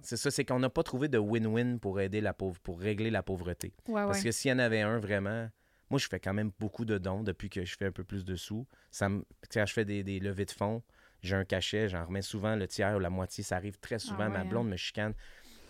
C'est 0.02 0.18
ça, 0.18 0.32
c'est 0.32 0.44
qu'on 0.46 0.60
n'a 0.60 0.70
pas 0.70 0.84
trouvé 0.84 1.08
de 1.08 1.18
win-win 1.18 1.80
pour 1.80 2.00
aider 2.02 2.20
la 2.22 2.34
pauvre, 2.34 2.60
pour 2.60 2.80
régler 2.80 3.10
la 3.10 3.24
pauvreté. 3.24 3.74
Ouais, 3.88 4.04
Parce 4.06 4.22
que 4.22 4.32
s'il 4.32 4.50
y 4.52 4.54
en 4.54 4.60
avait 4.60 4.82
un 4.82 5.00
vraiment, 5.00 5.50
moi 5.90 5.98
je 6.00 6.08
fais 6.08 6.20
quand 6.20 6.34
même 6.34 6.52
beaucoup 6.60 6.84
de 6.86 6.98
dons 6.98 7.24
depuis 7.24 7.50
que 7.50 7.64
je 7.64 7.76
fais 7.78 7.86
un 7.86 7.92
peu 7.94 8.04
plus 8.04 8.26
de 8.26 8.36
sous. 8.36 8.68
Ça 8.92 9.08
me, 9.10 9.24
je 9.54 9.64
fais 9.74 9.86
des, 9.86 10.04
des 10.04 10.20
levées 10.20 10.46
de 10.46 10.52
fonds, 10.52 10.84
j'ai 11.22 11.36
un 11.36 11.46
cachet, 11.46 11.90
j'en 11.90 12.06
remets 12.06 12.22
souvent 12.22 12.56
le 12.56 12.68
tiers 12.68 12.96
ou 12.96 13.00
la 13.00 13.10
moitié. 13.10 13.44
Ça 13.44 13.56
arrive 13.58 13.80
très 13.80 14.00
souvent. 14.00 14.24
Ah 14.26 14.30
Ma 14.30 14.40
ouais, 14.40 14.46
hein. 14.46 14.50
blonde 14.50 14.70
me 14.70 14.78
chicane. 14.78 15.14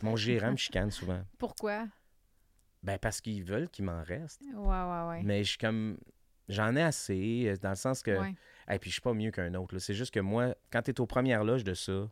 Mon 0.01 0.15
gérant 0.15 0.51
me 0.51 0.57
chicane 0.57 0.91
souvent. 0.91 1.21
Pourquoi? 1.37 1.87
Ben 2.83 2.97
parce 2.99 3.21
qu'ils 3.21 3.43
veulent 3.43 3.69
qu'il 3.69 3.85
m'en 3.85 4.03
reste. 4.03 4.41
Ouais, 4.53 4.67
ouais, 4.67 5.07
ouais. 5.09 5.23
Mais 5.23 5.43
je 5.43 5.49
suis 5.49 5.57
comme. 5.57 5.97
J'en 6.49 6.75
ai 6.77 6.81
assez, 6.81 7.43
euh, 7.47 7.57
dans 7.57 7.71
le 7.71 7.75
sens 7.75 8.01
que. 8.03 8.11
Et 8.69 8.79
puis 8.79 8.89
je 8.89 8.93
suis 8.95 9.01
pas 9.01 9.13
mieux 9.13 9.31
qu'un 9.31 9.53
autre. 9.55 9.77
C'est 9.79 9.93
juste 9.93 10.13
que 10.13 10.19
moi, 10.19 10.55
quand 10.71 10.81
tu 10.81 10.91
es 10.91 10.99
aux 11.01 11.05
premières 11.07 11.43
loges 11.43 11.63
de 11.63 11.73
ça, 11.73 12.09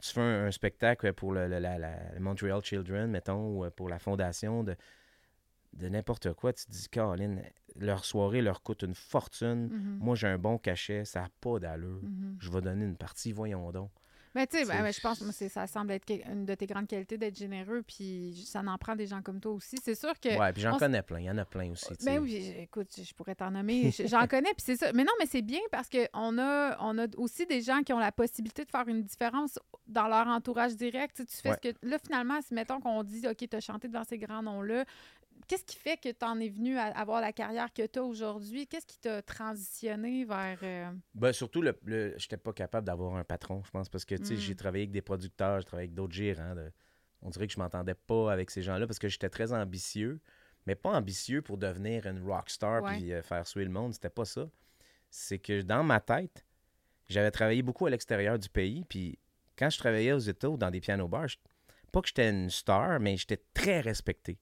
tu 0.00 0.12
fais 0.12 0.20
un, 0.20 0.46
un 0.46 0.50
spectacle 0.50 1.12
pour 1.14 1.32
le, 1.32 1.48
le- 1.48 1.58
la, 1.58 1.78
la- 1.78 2.12
le 2.12 2.20
Montreal 2.20 2.62
Children, 2.62 3.10
mettons, 3.10 3.48
ou 3.56 3.64
euh, 3.64 3.70
pour 3.70 3.88
la 3.88 3.98
fondation 3.98 4.62
de, 4.62 4.76
de 5.72 5.88
n'importe 5.88 6.32
quoi, 6.34 6.52
tu 6.52 6.66
te 6.66 6.70
dis, 6.70 6.88
Caroline, 6.88 7.42
leur 7.78 8.04
soirée 8.04 8.42
leur 8.42 8.62
coûte 8.62 8.82
une 8.82 8.94
fortune. 8.94 9.68
Mhm. 9.68 9.98
Moi, 10.00 10.16
j'ai 10.16 10.28
un 10.28 10.38
bon 10.38 10.58
cachet, 10.58 11.04
ça 11.04 11.22
n'a 11.22 11.28
pas 11.40 11.58
d'allure. 11.58 12.00
Mhm. 12.02 12.36
Je 12.38 12.50
vais 12.50 12.60
donner 12.60 12.84
une 12.84 12.96
partie, 12.96 13.32
voyons 13.32 13.70
donc. 13.72 13.90
Ben, 14.36 14.46
tu 14.46 14.58
sais, 14.58 14.66
ben, 14.66 14.82
ben, 14.82 14.92
je 14.92 15.00
pense 15.00 15.18
que 15.18 15.48
ça 15.48 15.66
semble 15.66 15.92
être 15.92 16.04
une 16.30 16.44
de 16.44 16.54
tes 16.54 16.66
grandes 16.66 16.86
qualités 16.86 17.16
d'être 17.16 17.38
généreux, 17.38 17.82
puis 17.82 18.44
ça 18.46 18.60
en 18.66 18.76
prend 18.76 18.94
des 18.94 19.06
gens 19.06 19.22
comme 19.22 19.40
toi 19.40 19.52
aussi. 19.52 19.78
C'est 19.82 19.94
sûr 19.94 20.12
que. 20.20 20.38
Ouais, 20.38 20.52
puis 20.52 20.60
j'en 20.60 20.76
connais 20.76 21.00
plein. 21.00 21.20
Il 21.20 21.24
y 21.24 21.30
en 21.30 21.38
a 21.38 21.46
plein 21.46 21.70
aussi. 21.70 21.94
Ben 22.04 22.18
oui, 22.18 22.52
écoute, 22.58 22.88
je 23.02 23.14
pourrais 23.14 23.34
t'en 23.34 23.50
nommer. 23.50 23.90
J'en 24.06 24.26
connais, 24.26 24.52
puis 24.52 24.62
c'est 24.62 24.76
ça. 24.76 24.92
Mais 24.92 25.04
non, 25.04 25.12
mais 25.18 25.24
c'est 25.24 25.40
bien 25.40 25.60
parce 25.70 25.88
qu'on 25.88 26.38
a, 26.38 26.76
on 26.80 26.98
a 26.98 27.06
aussi 27.16 27.46
des 27.46 27.62
gens 27.62 27.82
qui 27.82 27.94
ont 27.94 27.98
la 27.98 28.12
possibilité 28.12 28.66
de 28.66 28.70
faire 28.70 28.86
une 28.88 29.04
différence 29.04 29.58
dans 29.86 30.06
leur 30.06 30.26
entourage 30.26 30.76
direct. 30.76 31.16
Tu, 31.16 31.36
fais 31.36 31.48
Ouais. 31.48 31.56
ce 31.62 31.70
que. 31.70 31.76
Là, 31.80 31.96
finalement, 31.98 32.38
si 32.42 32.52
mettons 32.52 32.78
qu'on 32.78 33.02
dit, 33.04 33.26
OK, 33.26 33.38
tu 33.38 33.56
as 33.56 33.60
chanté 33.60 33.88
devant 33.88 34.04
ces 34.04 34.18
grands 34.18 34.42
noms-là, 34.42 34.84
qu'est-ce 35.46 35.64
qui 35.64 35.76
fait 35.76 35.96
que 35.96 36.08
tu 36.10 36.24
en 36.24 36.38
es 36.40 36.48
venu 36.48 36.76
à 36.78 36.84
avoir 36.86 37.20
la 37.20 37.32
carrière 37.32 37.72
que 37.72 37.86
tu 37.86 37.98
as 37.98 38.02
aujourd'hui? 38.04 38.66
Qu'est-ce 38.66 38.86
qui 38.86 38.98
t'a 38.98 39.22
transitionné 39.22 40.24
vers. 40.24 40.58
euh, 40.62 40.90
Ben, 41.14 41.32
surtout, 41.32 41.62
le, 41.62 41.78
le, 41.84 42.14
j'étais 42.18 42.36
pas 42.36 42.52
capable 42.52 42.86
d'avoir 42.86 43.14
un 43.16 43.24
patron, 43.24 43.62
je 43.64 43.70
pense, 43.70 43.88
parce 43.88 44.04
que, 44.04 44.14
tu 44.14 44.24
sais, 44.24 44.34
Mm. 44.34 44.38
j'ai 44.38 44.54
travaillé 44.56 44.82
avec 44.84 44.92
des 44.92 45.02
producteurs, 45.02 45.60
j'ai 45.60 45.66
travaillé 45.66 45.86
avec 45.88 45.94
d'autres 45.94 46.14
gérants. 46.14 46.54
de- 46.54 46.70
On 47.22 47.30
dirait 47.30 47.46
que 47.46 47.52
je 47.52 47.58
m'entendais 47.58 47.94
pas 47.94 48.32
avec 48.32 48.50
ces 48.50 48.62
gens-là 48.62 48.86
parce 48.86 48.98
que 48.98 49.08
j'étais 49.08 49.30
très 49.30 49.52
ambitieux, 49.52 50.20
mais 50.66 50.74
pas 50.74 50.90
ambitieux 50.90 51.42
pour 51.42 51.56
devenir 51.58 52.06
une 52.06 52.22
rockstar 52.22 52.82
Ouais. 52.82 52.96
puis 52.98 53.12
euh, 53.12 53.22
faire 53.22 53.46
suer 53.46 53.64
le 53.64 53.70
monde. 53.70 53.94
C'était 53.94 54.10
pas 54.10 54.24
ça. 54.24 54.48
C'est 55.10 55.38
que 55.38 55.62
dans 55.62 55.82
ma 55.82 56.00
tête, 56.00 56.44
j'avais 57.08 57.30
travaillé 57.30 57.62
beaucoup 57.62 57.86
à 57.86 57.90
l'extérieur 57.90 58.38
du 58.38 58.48
pays, 58.48 58.84
puis 58.88 59.18
quand 59.56 59.70
je 59.70 59.78
travaillais 59.78 60.12
aux 60.12 60.18
États 60.18 60.50
ou 60.50 60.56
dans 60.56 60.70
des 60.70 60.80
piano 60.80 61.08
bars, 61.08 61.28
je- 61.28 61.38
pas 61.92 62.02
que 62.02 62.08
j'étais 62.08 62.28
une 62.28 62.50
star, 62.50 63.00
mais 63.00 63.16
j'étais 63.16 63.40
très 63.54 63.80
respecté. 63.80 64.38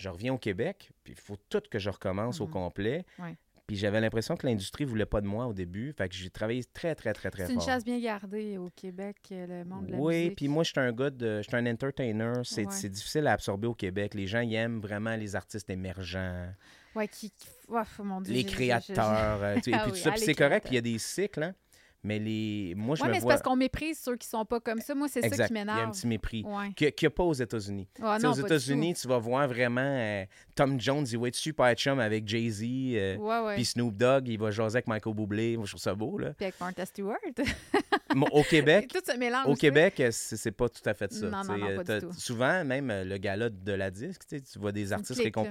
Je 0.00 0.08
reviens 0.08 0.32
au 0.32 0.38
Québec, 0.38 0.90
puis 1.04 1.12
il 1.12 1.20
faut 1.20 1.36
tout 1.50 1.60
que 1.70 1.78
je 1.78 1.90
recommence 1.90 2.40
au 2.40 2.46
Mhm. 2.46 2.52
complet. 2.52 3.04
Ouais. 3.18 3.36
Puis 3.66 3.76
j'avais 3.76 4.00
l'impression 4.00 4.34
que 4.34 4.46
l'industrie 4.46 4.84
voulait 4.84 5.04
pas 5.06 5.20
de 5.20 5.26
moi 5.26 5.46
au 5.46 5.52
début. 5.52 5.92
Fait 5.92 6.08
que 6.08 6.14
j'ai 6.14 6.30
travaillé 6.30 6.64
très, 6.64 6.94
très, 6.94 7.12
très, 7.12 7.30
très 7.30 7.46
C'est 7.46 7.52
une 7.52 7.60
fort. 7.60 7.68
chasse 7.68 7.84
bien 7.84 8.00
gardée 8.00 8.56
au 8.58 8.68
Québec, 8.74 9.16
euh, 9.30 9.46
le 9.46 9.64
monde 9.64 9.86
de 9.86 9.92
la 9.92 9.98
oui, 9.98 10.16
musique. 10.22 10.36
puis 10.36 10.48
moi, 10.48 10.64
je 10.64 10.70
suis 10.70 10.80
un 10.80 10.90
gars 10.92 11.10
de. 11.10 11.36
Je 11.42 11.42
suis 11.48 11.54
un 11.56 11.66
entertainer. 11.66 12.32
C'est 12.44 12.66
Ouais. 12.66 12.88
difficile 12.88 13.26
à 13.26 13.32
absorber 13.32 13.68
au 13.68 13.74
Québec. 13.74 14.14
Les 14.14 14.26
gens, 14.26 14.40
ils 14.40 14.54
aiment 14.54 14.80
vraiment 14.80 15.14
les 15.14 15.36
artistes 15.36 15.68
émergents, 15.70 16.48
Ouais, 16.96 17.06
qui. 17.06 17.30
oh, 17.68 17.78
mon 18.02 18.20
Dieu, 18.22 18.32
les 18.34 18.40
je- 18.42 18.48
je- 18.48 18.52
créateurs. 18.54 19.42
euh, 19.44 19.56
sais, 19.62 19.70
et 19.70 19.74
Ah 19.74 19.82
puis 19.84 19.92
oui, 19.92 19.98
tout 19.98 20.02
ça. 20.04 20.10
ah, 20.14 20.16
c'est 20.16 20.34
correct, 20.34 20.36
créateurs. 20.36 20.60
puis 20.62 20.70
il 20.72 20.74
y 20.74 20.78
a 20.78 20.80
des 20.80 20.98
cycles, 20.98 21.42
hein. 21.44 21.54
Mais 22.02 22.18
les. 22.18 22.72
Moi, 22.78 22.96
je 22.96 23.02
Ouais, 23.02 23.08
me 23.08 23.12
mais 23.12 23.18
c'est 23.18 23.24
vois. 23.24 23.32
parce 23.34 23.42
qu'on 23.42 23.56
méprise 23.56 23.98
ceux 23.98 24.16
qui 24.16 24.26
sont 24.26 24.46
pas 24.46 24.58
comme 24.58 24.80
ça. 24.80 24.94
Moi, 24.94 25.06
c'est 25.08 25.20
ça 25.20 25.28
qui 25.28 25.34
Il 25.34 25.38
y 25.38 25.42
a 25.42 25.44
un 25.44 25.50
m'énerve. 25.66 25.90
petit 25.92 26.06
mépris. 26.06 26.42
Ouais. 26.46 26.72
Qu'il 26.74 26.92
n'y 27.02 27.06
a 27.06 27.10
pas 27.10 27.24
aux 27.24 27.34
États-Unis. 27.34 27.88
Non, 28.00 28.30
aux 28.30 28.32
États-Unis, 28.34 28.94
tu 28.94 29.06
vas 29.06 29.18
voir 29.18 29.46
vraiment 29.46 29.80
euh, 29.84 30.24
Tom 30.54 30.80
Jones, 30.80 31.04
il 31.10 31.18
va 31.18 31.28
être 31.28 31.34
super 31.34 31.74
chum 31.74 32.00
avec 32.00 32.26
Jay-Z. 32.26 32.62
euh. 32.64 33.16
Ouais, 33.18 33.40
ouais. 33.46 33.54
Puis 33.56 33.66
Snoop 33.66 33.94
Dogg, 33.96 34.28
il 34.28 34.38
va 34.38 34.50
jaser 34.50 34.76
avec 34.76 34.86
Michael 34.86 35.14
Bublé. 35.14 35.56
Moi, 35.58 35.66
je 35.66 35.72
trouve 35.72 35.82
ça 35.82 35.94
beau, 35.94 36.16
là. 36.16 36.30
Puis 36.32 36.46
avec 36.46 36.58
Martha 36.58 36.86
Stewart. 36.86 37.18
Au 38.32 38.42
Québec, 38.44 38.88
tout 38.92 39.00
se 39.04 39.16
mélange. 39.16 39.46
Au. 39.46 39.54
Québec, 39.54 40.00
euh, 40.00 40.08
c'est 40.10 40.36
c'est 40.36 40.50
pas 40.52 40.68
tout 40.68 40.82
à 40.86 40.94
fait 40.94 41.12
ça. 41.12 41.26
Non, 41.28 41.42
non, 41.44 41.58
non, 41.58 41.66
euh, 41.68 41.76
pas 41.76 41.82
du 41.82 41.86
t'as- 41.86 42.00
tout. 42.00 42.12
Souvent, 42.14 42.64
même 42.64 42.90
le 43.04 43.18
gala 43.18 43.50
de 43.50 43.72
la 43.72 43.90
disque, 43.90 44.22
tu 44.28 44.58
vois 44.58 44.72
des 44.72 44.92
artistes 44.92 45.20
clique, 45.20 45.36
là. 45.36 45.42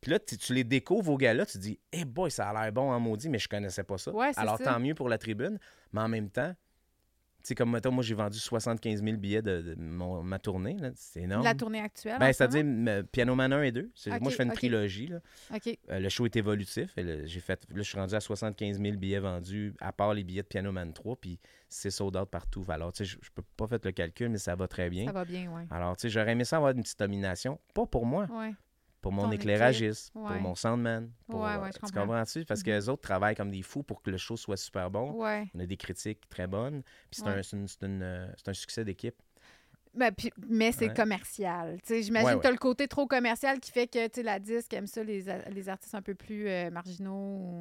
Puis 0.00 0.10
là, 0.10 0.18
tu 0.18 0.36
tu 0.36 0.54
les 0.54 0.64
découvres 0.64 1.12
au 1.12 1.16
gala, 1.16 1.46
tu 1.46 1.54
te 1.54 1.58
dis, 1.58 1.78
eh 1.92 2.04
boy, 2.04 2.30
ça 2.30 2.48
a 2.50 2.62
l'air 2.62 2.72
bon 2.72 2.90
en 2.92 3.00
maudit, 3.00 3.28
mais 3.28 3.38
je 3.38 3.48
connaissais 3.48 3.84
pas 3.84 3.98
ça. 3.98 4.12
Ouais, 4.12 4.30
Alors, 4.36 4.58
ça. 4.58 4.64
tant 4.64 4.80
mieux 4.80 4.94
pour 4.94 5.08
la 5.08 5.18
tribune. 5.18 5.58
Mais 5.92 6.00
en 6.00 6.08
même 6.08 6.30
temps, 6.30 6.52
tu 7.42 7.50
sais, 7.50 7.54
comme 7.54 7.70
mettons, 7.70 7.92
moi, 7.92 8.02
j'ai 8.02 8.14
vendu 8.14 8.38
75 8.38 9.02
000 9.04 9.16
billets 9.18 9.40
de, 9.40 9.62
de 9.62 9.74
mon- 9.78 10.20
ma 10.22 10.38
tournée. 10.40 10.76
là. 10.78 10.90
C'est 10.96 11.22
énorme. 11.22 11.44
La 11.44 11.54
tournée 11.54 11.80
actuelle. 11.80 12.18
Ben, 12.18 12.26
en 12.26 12.32
ce 12.32 12.38
c'est-à-dire 12.38 13.04
Piano 13.12 13.34
Man 13.36 13.52
1 13.52 13.62
et 13.62 13.70
2. 13.72 13.90
C'est- 13.94 14.12
Ok, 14.12 14.20
moi, 14.20 14.30
je 14.32 14.36
fais 14.36 14.42
une 14.42 14.52
trilogie. 14.52 15.06
là. 15.06 15.20
Euh, 15.90 16.00
le 16.00 16.08
show 16.08 16.24
est 16.26 16.34
évolutif. 16.34 16.90
et 16.98 17.24
j'ai 17.26 17.38
fait, 17.40 17.62
là, 17.70 17.76
je 17.76 17.82
suis 17.82 17.96
rendu 17.98 18.14
à 18.14 18.20
75 18.20 18.80
000 18.80 18.96
billets 18.96 19.20
vendus, 19.20 19.74
à 19.80 19.92
part 19.92 20.12
les 20.12 20.24
billets 20.24 20.42
de 20.42 20.48
Piano 20.48 20.72
Man 20.72 20.92
3, 20.92 21.14
puis 21.16 21.38
c'est 21.68 21.90
sold 21.90 22.16
out 22.16 22.28
partout. 22.28 22.64
Alors, 22.68 22.92
tu 22.92 23.04
sais, 23.04 23.10
je, 23.12 23.18
je 23.24 23.30
peux 23.32 23.42
pas 23.56 23.68
faire 23.68 23.78
le 23.84 23.92
calcul, 23.92 24.28
mais 24.28 24.38
ça 24.38 24.56
va 24.56 24.66
très 24.66 24.90
bien. 24.90 25.06
Ça 25.06 25.12
va 25.12 25.24
bien, 25.24 25.48
oui. 25.54 25.62
Alors, 25.70 25.96
tu 25.96 26.02
sais, 26.02 26.08
j'aurais 26.10 26.32
aimé 26.32 26.44
ça 26.44 26.56
avoir 26.56 26.72
une 26.72 26.82
petite 26.82 26.98
domination. 26.98 27.60
Pas 27.74 27.86
pour 27.86 28.06
moi, 28.06 28.26
Ouais. 28.32 28.52
Pour 29.06 29.12
mon 29.12 29.30
éclairagiste, 29.30 30.12
pour 30.12 30.24
ouais. 30.24 30.40
mon 30.40 30.56
soundman. 30.56 31.12
Pour, 31.28 31.42
Ouais, 31.42 31.50
euh, 31.50 31.60
ouais, 31.62 31.68
je 31.68 31.74
tu 31.74 31.80
comprends. 31.80 32.00
comprends-tu? 32.00 32.44
Parce 32.44 32.62
que 32.64 32.70
les 32.72 32.88
autres 32.88 33.02
travaillent 33.02 33.36
comme 33.36 33.52
des 33.52 33.62
fous 33.62 33.84
pour 33.84 34.02
que 34.02 34.10
le 34.10 34.16
show 34.16 34.36
soit 34.36 34.56
super 34.56 34.90
bon. 34.90 35.12
Ouais. 35.12 35.46
On 35.54 35.60
a 35.60 35.66
des 35.66 35.76
critiques 35.76 36.28
très 36.28 36.48
bonnes. 36.48 36.82
Puis 37.10 37.20
c'est 37.20 37.22
Ouais. 37.22 37.40
un, 37.82 38.02
euh, 38.02 38.28
un 38.46 38.52
succès 38.52 38.84
d'équipe. 38.84 39.14
Ben, 39.94 40.10
puis- 40.12 40.32
mais 40.48 40.72
c'est 40.72 40.88
Ouais. 40.88 40.94
commercial. 40.94 41.78
Tu 41.86 42.02
J'imagine 42.02 42.28
Ouais, 42.30 42.34
que 42.36 42.40
tu 42.40 42.46
as 42.46 42.50
ouais. 42.50 42.54
le 42.54 42.58
côté 42.58 42.88
trop 42.88 43.06
commercial 43.06 43.60
qui 43.60 43.70
fait 43.70 43.86
que 43.86 44.08
tu 44.08 44.22
la 44.22 44.40
disque 44.40 44.74
aime 44.74 44.88
ça, 44.88 45.04
les, 45.04 45.28
artistes 45.68 45.94
un 45.94 46.02
peu 46.02 46.14
plus 46.16 46.48
euh, 46.48 46.70
marginaux. 46.70 47.60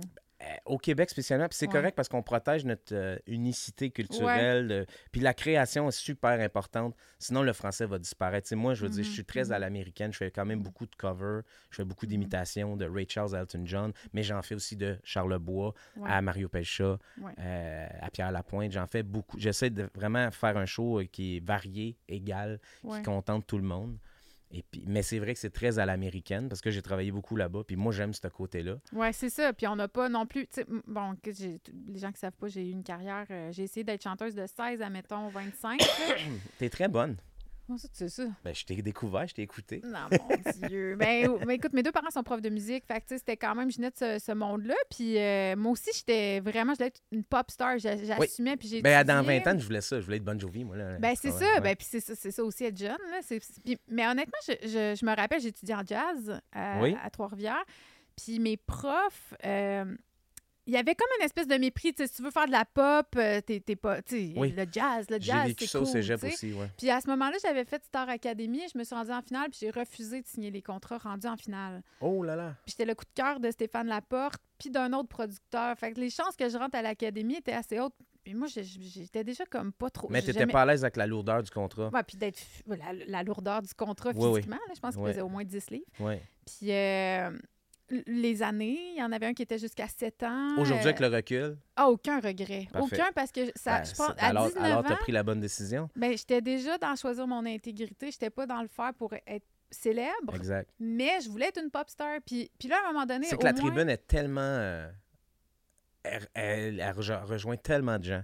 Au 0.66 0.78
Québec 0.78 1.10
spécialement. 1.10 1.48
Puis 1.48 1.58
c'est 1.58 1.68
Ouais. 1.68 1.72
correct 1.74 1.96
parce 1.96 2.10
qu'on 2.10 2.22
protège 2.22 2.66
notre 2.66 2.94
euh, 2.94 3.18
unicité 3.28 3.90
culturelle. 3.90 4.72
euh, 4.72 4.86
puis 5.12 5.22
la 5.22 5.34
création 5.34 5.88
est 5.88 5.92
super 5.92 6.40
importante. 6.42 6.96
Sinon, 7.20 7.42
le 7.42 7.54
français 7.54 7.86
va 7.86 7.98
disparaître. 8.00 8.54
Moi, 8.56 8.74
je 8.74 8.84
veux 8.84 8.90
dire, 8.90 9.04
je 9.04 9.10
Mhm, 9.10 9.14
suis 9.14 9.26
très 9.26 9.52
à 9.52 9.56
mhm. 9.56 9.62
l'américaine. 9.62 10.12
Je 10.14 10.18
fais 10.18 10.32
quand 10.32 10.46
même 10.46 10.62
beaucoup 10.62 10.86
de 10.86 10.96
covers. 10.96 11.42
Je 11.70 11.78
fais 11.78 11.86
beaucoup 11.86 12.06
Mhm. 12.06 12.10
d'imitations 12.10 12.76
de 12.78 12.86
Ray 12.86 13.08
Charles, 13.10 13.36
Elton 13.36 13.62
John. 13.66 13.94
Mais 14.14 14.24
j'en 14.24 14.42
fais 14.42 14.56
aussi 14.56 14.76
de 14.76 14.98
Charles 15.04 15.38
Bois 15.40 15.74
Ouais. 15.98 16.10
à 16.10 16.22
Mario 16.22 16.50
Pelcha, 16.50 16.98
euh, 17.40 17.88
à 18.02 18.10
Pierre 18.12 18.32
Lapointe. 18.32 18.72
J'en 18.72 18.88
fais 18.88 19.04
beaucoup. 19.04 19.40
J'essaie 19.40 19.70
de 19.70 19.90
vraiment 19.96 20.30
faire 20.32 20.58
un 20.58 20.66
show 20.66 21.00
euh, 21.00 21.06
qui 21.06 21.38
est 21.38 21.40
varié, 21.46 21.98
égal, 22.08 22.60
qui 22.82 23.02
contente 23.04 23.48
tout 23.48 23.58
le 23.58 23.64
monde. 23.64 23.98
Et 24.52 24.64
puis, 24.64 24.84
mais 24.88 25.02
c'est 25.04 25.20
vrai 25.20 25.34
que 25.34 25.40
c'est 25.40 25.50
très 25.50 25.80
à 25.80 25.86
l'américaine 25.86 26.48
parce 26.48 26.62
que 26.62 26.70
j'ai 26.72 26.82
travaillé 26.82 27.12
beaucoup 27.12 27.36
là-bas. 27.36 27.64
Puis 27.66 27.76
moi, 27.76 27.92
j'aime 27.92 28.14
ce 28.14 28.28
côté-là. 28.28 28.78
Ouais, 28.94 29.12
c'est 29.12 29.30
ça. 29.30 29.54
Puis 29.54 29.68
on 29.68 29.76
n'a 29.76 29.88
pas 29.88 30.08
non 30.10 30.26
plus. 30.26 30.48
Bon, 30.88 31.16
que 31.22 31.32
les 31.32 32.00
gens 32.00 32.12
qui 32.12 32.20
savent 32.20 32.32
pas, 32.34 32.48
j'ai 32.48 32.68
eu 32.68 32.72
une 32.72 32.84
carrière. 32.84 33.26
euh, 33.32 33.52
j'ai 33.52 33.64
essayé 33.64 33.84
d'être 33.84 34.04
chanteuse 34.04 34.36
de 34.36 34.46
16 34.46 34.82
à, 34.82 34.90
mettons, 34.90 35.28
25. 35.30 35.82
là. 35.82 35.88
T'es 36.60 36.70
très 36.70 36.88
bonne. 36.88 37.18
Comment 37.66 37.80
ça, 37.80 37.88
tu 37.88 37.96
sais 37.96 38.10
ça? 38.10 38.24
Ben, 38.44 38.54
je 38.54 38.64
t'ai 38.64 38.80
découvert, 38.84 39.28
je 39.28 39.34
t'ai 39.34 39.42
écouté. 39.42 39.82
Non, 39.84 40.08
mon 40.12 40.68
Dieu. 40.68 40.96
ben, 41.00 41.28
ben, 41.40 41.50
écoute, 41.50 41.74
mes 41.74 41.82
deux 41.82 41.92
parents 41.92 42.12
sont 42.12 42.22
profs 42.22 42.42
de 42.42 42.50
musique. 42.50 42.86
Fait 42.86 43.02
que, 43.02 43.08
c'était 43.18 43.38
quand 43.38 43.56
même, 43.56 43.72
je 43.72 43.78
venais 43.78 43.90
de 43.90 43.96
ce, 43.98 44.20
ce 44.24 44.32
monde-là. 44.34 44.76
Puis 44.92 45.18
euh, 45.18 45.56
moi 45.56 45.72
aussi, 45.72 45.90
j'étais 45.96 46.42
vraiment, 46.42 46.74
je 46.74 46.78
voulais 46.78 46.88
être 46.90 47.02
une 47.12 47.24
pop 47.24 47.50
star. 47.50 47.80
J'a- 47.80 47.98
J'assumais. 47.98 48.56
Puis 48.56 48.68
j'ai 48.68 48.82
Ben, 48.84 49.04
dans 49.04 49.22
étudié. 49.22 49.40
20 49.40 49.52
ans, 49.52 49.60
je 49.60 49.66
voulais 49.66 49.82
ça. 49.82 50.00
Je 50.00 50.06
voulais 50.06 50.18
être 50.18 50.24
Bon 50.24 50.40
Jovi, 50.40 50.64
moi. 50.64 50.78
Là. 50.78 50.98
Ben, 51.00 51.16
c'est 51.20 51.30
Ah 51.30 51.40
ça. 51.40 51.46
ouais. 51.56 51.62
Ben, 51.62 51.76
puis 51.76 51.88
c'est 51.90 52.02
ça, 52.02 52.14
c'est 52.16 52.32
ça 52.32 52.44
aussi 52.44 52.66
être 52.66 52.78
jeune. 52.78 52.92
Là. 53.10 53.20
C'est- 53.24 53.40
puis- 53.64 53.80
mais 53.90 54.06
honnêtement, 54.08 54.38
je, 54.48 54.54
je- 54.62 54.96
je 55.00 55.06
me 55.06 55.16
rappelle, 55.16 55.44
étudié 55.46 55.74
en 55.74 55.84
jazz 55.86 56.40
à, 56.52 56.82
Oui. 56.82 56.96
à 57.04 57.10
Trois-Rivières. 57.10 57.64
Puis 58.16 58.40
mes 58.40 58.58
profs, 58.58 59.34
euh, 59.44 59.86
il 60.68 60.74
y 60.74 60.78
avait 60.78 60.96
comme 60.96 61.08
une 61.20 61.26
espèce 61.26 61.48
de 61.48 61.56
mépris. 61.56 61.94
Tu 61.94 62.04
sais, 62.04 62.08
si 62.08 62.16
tu 62.16 62.24
veux 62.24 62.32
faire 62.32 62.48
de 62.48 62.52
la 62.52 62.66
pop, 62.66 63.08
euh, 63.18 63.42
t'es 63.42 63.60
t'es 63.60 63.76
pas. 63.76 64.02
Tu 64.02 64.16
sais, 64.32 64.34
Oui. 64.36 64.52
le 64.56 64.66
jazz, 64.72 65.06
le 65.10 65.18
J'ai 65.20 65.32
jazz, 65.32 65.48
vécu 65.48 65.66
c'est 65.66 65.72
ça 65.72 65.80
cool. 65.80 65.88
cégep 65.88 66.24
aussi, 66.24 66.54
ouais. 66.54 66.70
Puis 66.78 66.90
à 66.90 67.02
ce 67.02 67.08
moment-là, 67.08 67.38
j'avais 67.42 67.66
fait 67.66 67.84
Star 67.86 68.10
Academy 68.10 68.60
et 68.64 68.68
je 68.74 68.78
me 68.78 68.84
suis 68.84 68.96
rendue 68.96 69.12
en 69.12 69.22
finale, 69.22 69.50
puis 69.50 69.60
j'ai 69.62 69.70
refusé 69.72 70.22
de 70.22 70.28
signer 70.28 70.52
les 70.52 70.62
contrats 70.62 70.98
rendus 70.98 71.28
en 71.28 71.38
finale. 71.38 71.84
Oh 72.02 72.24
là 72.24 72.36
là. 72.36 72.56
Puis 72.66 72.72
j'étais 72.78 72.86
le 72.86 72.96
coup 72.96 73.06
de 73.06 73.14
cœur 73.22 73.40
de 73.40 73.52
Stéphane 73.52 73.88
Laporte, 73.88 74.42
puis 74.58 74.70
d'un 74.70 74.92
autre 74.94 75.10
producteur. 75.10 75.78
Fait 75.78 75.92
que 75.94 76.00
les 76.00 76.10
chances 76.10 76.36
que 76.36 76.50
je 76.50 76.58
rentre 76.58 76.76
à 76.78 76.82
l'académie 76.82 77.36
étaient 77.36 77.54
assez 77.54 77.80
hautes. 77.80 77.94
Puis 78.24 78.34
moi, 78.34 78.48
j'ai- 78.48 78.64
j'étais 78.64 79.24
déjà 79.24 79.46
comme 79.46 79.72
pas 79.72 79.92
trop. 79.92 80.08
Mais 80.10 80.20
j'ai 80.22 80.28
t'étais 80.28 80.40
jamais- 80.40 80.52
pas 80.54 80.64
à 80.64 80.66
l'aise 80.66 80.84
avec 80.84 80.96
la 80.98 81.06
lourdeur 81.06 81.44
du 81.44 81.52
contrat. 81.52 81.90
Ouais, 81.94 82.02
puis 82.02 82.18
d'être 82.18 82.42
la, 82.66 82.92
la 83.06 83.22
lourdeur 83.22 83.62
du 83.62 83.72
contrat 83.76 84.10
Oui, 84.16 84.26
oui. 84.30 84.36
physiquement. 84.38 84.56
là, 84.68 84.74
je 84.76 84.80
pense 84.80 84.96
qu'il 84.96 85.06
faisait 85.06 85.22
au 85.22 85.30
moins 85.30 85.44
10 85.44 85.70
livres. 85.70 85.86
Ouais. 86.00 86.24
Puis 86.44 86.72
euh, 86.72 87.30
les 87.90 88.42
années, 88.44 88.80
il 88.94 88.98
y 89.00 89.04
en 89.04 89.12
avait 89.12 89.28
un 89.28 89.34
qui 89.34 89.44
était 89.44 89.60
jusqu'à 89.60 89.88
7 89.88 90.24
ans. 90.24 90.54
Aujourd'hui, 90.58 90.74
euh, 90.88 90.90
avec 90.90 91.00
le 91.00 91.08
recul, 91.08 91.58
ah, 91.76 91.90
aucun 91.90 92.20
regret. 92.20 92.68
Parfait. 92.72 92.96
Aucun 92.96 93.12
parce 93.14 93.32
que 93.32 93.42
ça, 93.56 93.80
ben, 93.80 93.86
je 93.86 93.94
pense, 93.96 94.10
à 94.18 94.28
alors, 94.28 94.48
19 94.48 94.64
alors 94.64 94.84
t'as 94.84 94.96
pris 94.96 95.12
la 95.12 95.24
bonne 95.24 95.40
décision. 95.40 95.90
ben, 95.96 96.18
j'étais 96.18 96.42
déjà 96.42 96.78
dans 96.78 96.96
choisir 96.96 97.28
mon 97.28 97.46
intégrité. 97.46 98.12
J'étais 98.12 98.30
pas 98.32 98.46
dans 98.48 98.62
le 98.62 98.68
faire 98.68 98.94
pour 98.96 99.14
être 99.14 99.46
célèbre, 99.72 100.34
Exact. 100.36 100.70
mais 100.80 101.20
je 101.22 101.30
voulais 101.30 101.48
être 101.48 101.62
une 101.62 101.70
pop 101.72 101.90
star. 101.90 102.20
Puis, 102.26 102.50
puis 102.60 102.68
là, 102.70 102.78
à 102.86 102.90
un 102.90 102.94
moment 102.94 103.06
donné, 103.06 103.28
C'est 103.28 103.38
que 103.38 103.44
la 103.44 103.54
moins- 103.54 103.62
tribune 103.62 103.90
est 103.90 104.08
tellement. 104.08 104.40
euh, 104.42 104.90
elle, 106.04 106.28
elle- 106.34 106.80
elle 106.80 106.94
rejo- 106.96 107.24
rejoint 107.26 107.58
tellement 107.58 107.98
de 108.00 108.04
gens. 108.04 108.22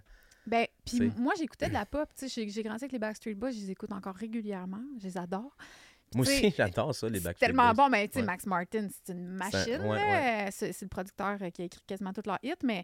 Ben, 0.48 0.66
puis 0.86 1.12
moi, 1.18 1.34
j'écoutais 1.38 1.68
de 1.68 1.74
la 1.74 1.86
pop. 1.86 2.10
J'ai 2.20 2.46
grandi 2.64 2.84
avec 2.84 2.92
les 2.92 3.00
Backstreet 3.00 3.36
Boys, 3.36 3.52
je 3.52 3.60
les 3.60 3.72
écoute 3.72 3.92
encore 3.92 4.16
régulièrement. 4.16 4.82
Je 5.00 5.04
les 5.06 5.18
adore. 5.18 5.56
Moi 6.16 6.26
aussi, 6.26 6.52
j'adore 6.58 6.94
ça, 6.96 7.08
les 7.10 7.20
Backstreet 7.20 7.48
tellement 7.48 7.74
Boys. 7.74 7.86
bon, 7.86 7.90
mais 7.90 8.08
tu 8.08 8.14
sais, 8.16 8.20
Ouais. 8.20 8.26
Max 8.26 8.46
Martin, 8.46 8.88
c'est 8.90 9.14
une 9.14 9.28
machine. 9.28 9.82
ouais. 9.82 10.50
C'est 10.52 10.82
le 10.82 10.88
producteur 10.88 11.38
euh, 11.42 11.50
qui 11.50 11.62
a 11.62 11.66
écrit 11.66 11.82
quasiment 11.88 12.14
tous 12.14 12.26
leurs 12.26 12.40
hits, 12.44 12.54
mais 12.64 12.84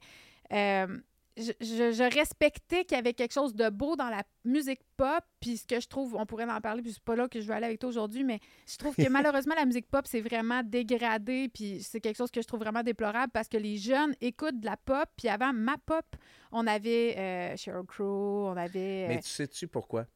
euh, 0.54 0.98
je, 1.36 1.52
je- 1.62 1.92
je 1.92 2.16
respectais 2.18 2.84
qu'il 2.86 2.96
y 2.96 3.00
avait 3.00 3.14
quelque 3.14 3.34
chose 3.34 3.54
de 3.54 3.70
beau 3.70 3.96
dans 3.96 4.10
la 4.10 4.24
musique 4.44 4.80
pop, 4.96 5.24
puis 5.40 5.58
ce 5.58 5.68
que 5.68 5.80
je 5.80 5.88
trouve, 5.88 6.16
on 6.16 6.26
pourrait 6.26 6.46
en 6.50 6.60
parler, 6.62 6.82
puis 6.82 6.94
c'est 6.94 7.04
pas 7.04 7.16
là 7.16 7.28
que 7.28 7.40
je 7.42 7.46
veux 7.48 7.54
aller 7.54 7.66
avec 7.68 7.80
toi 7.80 7.90
aujourd'hui, 7.90 8.24
mais 8.24 8.40
je 8.66 8.78
trouve 8.78 8.96
que 8.96 9.08
malheureusement, 9.10 9.54
la 9.56 9.66
musique 9.66 9.88
pop, 9.88 10.06
c'est 10.08 10.22
vraiment 10.22 10.64
dégradé, 10.64 11.50
puis 11.54 11.84
c'est 11.84 12.00
quelque 12.02 12.16
chose 12.18 12.32
que 12.32 12.42
je 12.42 12.48
trouve 12.48 12.62
vraiment 12.62 12.82
déplorable 12.82 13.32
parce 13.34 13.48
que 13.50 13.58
les 13.58 13.78
jeunes 13.78 14.16
écoutent 14.22 14.60
de 14.60 14.66
la 14.66 14.78
pop, 14.78 15.08
puis 15.16 15.28
avant 15.28 15.54
ma 15.54 15.78
pop, 15.78 16.06
on 16.52 16.66
avait 16.66 17.16
euh, 17.18 17.56
Sheryl 17.58 17.86
Crow, 17.86 18.48
on 18.48 18.58
avait... 18.58 19.04
euh, 19.04 19.08
Mais 19.10 19.20
tu 19.22 19.30
sais-tu 19.30 19.68
pourquoi? 19.68 20.08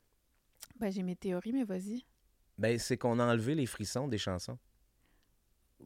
ben, 0.79 0.91
j'ai 0.91 1.03
mes 1.03 1.15
théories, 1.15 1.51
mais 1.53 1.65
vas-y. 1.65 2.03
Ben, 2.61 2.77
c'est 2.79 2.97
qu'on 2.97 3.19
a 3.19 3.25
enlevé 3.25 3.55
les 3.55 3.65
frissons 3.65 4.07
des 4.07 4.17
chansons. 4.19 4.57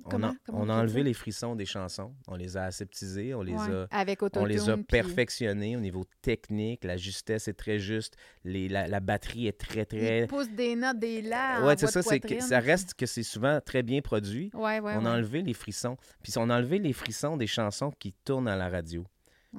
On 0.04 0.10
Comment? 0.10 0.28
a, 0.28 0.34
Comment 0.46 0.60
on 0.60 0.70
a 0.70 0.74
enlevé 0.74 1.04
les 1.04 1.14
frissons 1.14 1.56
des 1.56 1.66
chansons. 1.66 2.14
On 2.28 2.36
les 2.36 2.58
a 2.58 2.66
aseptisés, 2.66 3.34
on 3.34 3.42
les 3.42 3.54
Ouais, 3.54 3.72
a 3.72 3.88
Avec 3.92 4.22
on 4.36 4.44
les 4.44 4.70
a 4.70 4.76
puis- 4.76 4.84
perfectionnés 4.84 5.78
au 5.78 5.80
niveau 5.80 6.04
technique. 6.22 6.84
La 6.84 6.98
justesse 6.98 7.48
est 7.48 7.54
très 7.54 7.80
juste. 7.80 8.18
Les, 8.44 8.68
la, 8.68 8.88
la 8.90 9.00
batterie 9.00 9.48
est 9.48 9.58
très, 9.58 9.86
très. 9.86 10.24
Ils 10.24 10.28
poussent 10.28 10.50
des 10.50 10.76
notes, 10.76 11.00
des 11.00 11.22
la. 11.22 11.62
en 11.62 11.68
Ouais, 11.68 11.76
c'est 11.78 11.88
ça. 11.88 12.02
que- 12.20 12.42
ça 12.42 12.60
reste 12.60 12.94
que 12.96 13.06
c'est 13.06 13.24
souvent 13.24 13.62
très 13.62 13.84
bien 13.84 14.02
produit. 14.02 14.52
Ouais, 14.54 14.82
ouais, 14.82 14.96
on 14.98 15.06
a 15.06 15.16
enlevé 15.16 15.42
les 15.42 15.54
frissons. 15.54 15.96
Puis 16.22 16.34
on 16.36 16.50
a 16.50 16.58
enlevé 16.58 16.78
les 16.78 16.92
frissons 16.92 17.38
des 17.38 17.48
chansons 17.48 17.92
qui 17.92 18.12
tournent 18.26 18.50
à 18.50 18.58
la 18.58 18.68
radio. 18.68 19.06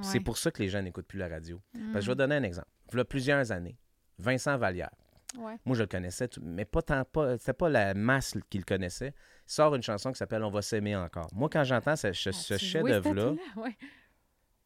C'est 0.03 0.21
pour 0.21 0.37
ça 0.37 0.51
que 0.51 0.63
les 0.63 0.69
gens 0.69 0.83
n'écoutent 0.83 1.07
plus 1.07 1.19
la 1.19 1.29
radio. 1.29 1.63
Parce 1.73 1.95
que 1.95 2.01
je 2.03 2.07
vais 2.09 2.15
Mm. 2.15 2.19
donner 2.19 2.35
un 2.35 2.43
exemple. 2.43 2.69
Il 2.93 2.99
y 2.99 3.01
a 3.01 3.05
plusieurs 3.07 3.51
années, 3.53 3.79
Vincent 4.19 4.59
Vallière. 4.59 4.91
Ouais. 5.39 5.57
Moi, 5.65 5.77
je 5.77 5.83
le 5.83 5.87
connaissais, 5.87 6.29
tout- 6.29 6.41
mais 6.43 6.65
pas 6.65 6.83
tant 6.83 7.05
pas. 7.05 7.37
C'était 7.39 7.53
pas 7.53 7.69
la 7.69 7.95
masse 7.95 8.35
qui 8.51 8.59
le 8.59 8.65
connaissait. 8.65 9.15
Il 9.49 9.53
sort 9.53 9.75
une 9.75 9.83
chanson 9.83 10.13
qui 10.13 10.19
s'appelle 10.19 10.43
On 10.45 10.51
va 10.51 10.63
s'aimer 10.63 10.97
encore. 10.97 11.29
Moi, 11.35 11.49
quand 11.51 11.65
j'entends 11.65 11.97
ce, 11.97 12.13
ce- 12.13 12.31
joué 12.33 12.59
chef-d'œuvre-là? 12.59 13.35
Ouais. 13.57 13.77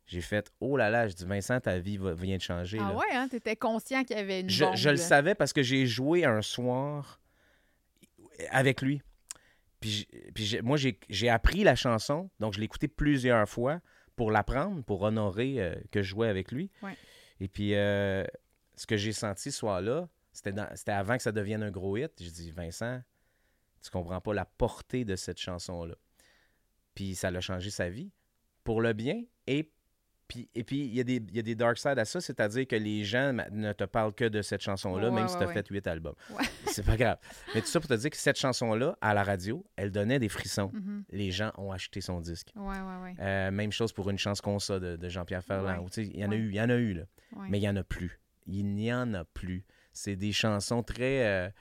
j'ai 0.07 0.21
fait 0.21 0.51
Oh 0.61 0.77
là 0.77 0.91
là, 0.91 1.07
je 1.09 1.15
dis 1.15 1.25
Vincent, 1.25 1.61
ta 1.61 1.79
vie 1.79 1.97
va- 1.97 2.15
vient 2.15 2.37
de 2.37 2.43
changer. 2.43 2.79
Ah 2.81 2.89
là. 2.91 2.97
ouais, 2.97 3.13
hein? 3.15 3.29
T'étais 3.29 3.57
conscient 3.57 4.03
qu'il 4.05 4.17
y 4.17 4.21
avait 4.21 4.41
une 4.41 4.51
Je, 4.51 4.65
bombe, 4.65 4.77
je 4.77 4.91
le 4.91 4.97
savais 4.97 5.35
parce 5.35 5.53
que 5.53 5.63
j'ai 5.63 5.87
joué 5.87 6.25
un 6.25 6.43
soir 6.43 7.21
avec 8.51 8.83
lui. 8.83 9.03
Puis, 9.81 10.07
puis 10.35 10.59
moi, 10.63 10.77
j'ai 10.77 10.99
j'ai 11.09 11.29
appris 11.31 11.65
la 11.65 11.75
chanson, 11.75 12.31
donc 12.39 12.53
je 12.55 12.59
l'ai 12.59 12.65
écoutée 12.67 12.89
plusieurs 12.89 13.49
fois 13.49 13.81
pour 14.17 14.31
l'apprendre, 14.31 14.83
pour 14.85 15.01
honorer 15.03 15.55
euh, 15.63 15.75
que 15.91 16.03
je 16.03 16.11
jouais 16.11 16.29
avec 16.29 16.53
lui. 16.53 16.71
Ouais. 16.83 16.95
Et 17.41 17.49
puis, 17.49 17.75
euh, 17.75 18.25
ce 18.77 18.87
que 18.87 18.97
j'ai 18.99 19.13
senti 19.13 19.51
ce 19.51 19.59
soir-là, 19.59 20.09
c'était 20.75 20.93
avant 20.93 21.17
que 21.17 21.23
ça 21.23 21.33
devienne 21.33 21.63
un 21.63 21.71
gros 21.71 21.97
hit. 21.97 22.13
J'ai 22.19 22.31
dit, 22.31 22.51
Vincent, 22.51 23.03
tu 23.83 23.91
comprends 23.91 24.21
pas 24.21 24.35
la 24.35 24.45
portée 24.45 25.05
de 25.05 25.17
cette 25.17 25.39
chanson-là. 25.39 25.95
Puis 26.95 27.15
ça 27.15 27.31
l'a 27.31 27.41
changé 27.41 27.71
sa 27.71 27.89
vie, 27.89 28.11
pour 28.65 28.81
le 28.81 28.93
bien 28.93 29.23
et 29.47 29.71
puis, 30.29 30.49
et 30.55 30.63
puis, 30.63 30.83
il 30.85 30.95
y, 30.95 31.01
a 31.01 31.03
des- 31.03 31.17
il 31.17 31.35
y 31.35 31.41
a 31.41 31.43
des 31.43 31.57
dark 31.57 31.77
sides 31.77 31.99
à 31.99 32.05
ça, 32.05 32.21
c'est-à-dire 32.21 32.65
que 32.69 32.77
les 32.77 33.03
gens 33.03 33.33
ne 33.51 33.73
te 33.73 33.83
parlent 33.83 34.15
que 34.15 34.27
de 34.27 34.43
cette 34.43 34.61
chanson-là, 34.61 35.09
Ouais, 35.09 35.13
même 35.15 35.25
ouais, 35.25 35.29
si 35.29 35.37
tu 35.37 35.43
as 35.43 35.47
ouais. 35.49 35.53
fait 35.53 35.67
huit 35.71 35.85
albums. 35.89 36.15
C'est 36.67 36.87
pas 36.87 36.97
grave. 36.97 37.19
Mais 37.53 37.61
tout 37.63 37.67
ça 37.67 37.81
pour 37.81 37.89
te 37.89 37.95
dire 37.95 38.11
que 38.11 38.17
cette 38.17 38.39
chanson-là, 38.39 38.97
à 39.01 39.13
la 39.13 39.25
radio, 39.25 39.67
elle 39.75 39.91
donnait 39.91 40.21
des 40.21 40.29
frissons. 40.29 40.71
Mhm. 40.73 41.03
Les 41.11 41.33
gens 41.33 41.51
ont 41.59 41.73
acheté 41.73 42.01
son 42.01 42.21
disque. 42.21 42.53
Euh, 43.19 43.51
même 43.51 43.73
chose 43.73 43.93
pour 43.93 44.09
une 44.09 44.19
chance 44.19 44.41
qu'on 44.41 44.61
ça 44.61 44.79
de, 44.79 44.95
de 44.95 45.09
Jean-Pierre 45.09 45.43
Ferland. 45.43 45.85
Il 45.97 46.17
y 46.17 46.25
en 46.25 46.31
a 46.31 46.37
eu, 46.37 46.49
il 46.51 46.55
y 46.55 46.61
en 46.61 46.71
a 46.71 46.77
eu, 46.77 46.95
là. 46.95 47.03
Mais 47.49 47.59
il 47.59 47.63
n'y 47.63 47.69
en 47.69 47.75
a 47.75 47.83
plus. 47.83 48.21
Il 48.47 48.67
n'y 48.77 48.93
en 48.95 49.13
a 49.15 49.25
plus. 49.25 49.65
C'est 50.03 50.17
des 50.17 50.33
chansons 50.33 50.83
très. 50.83 51.53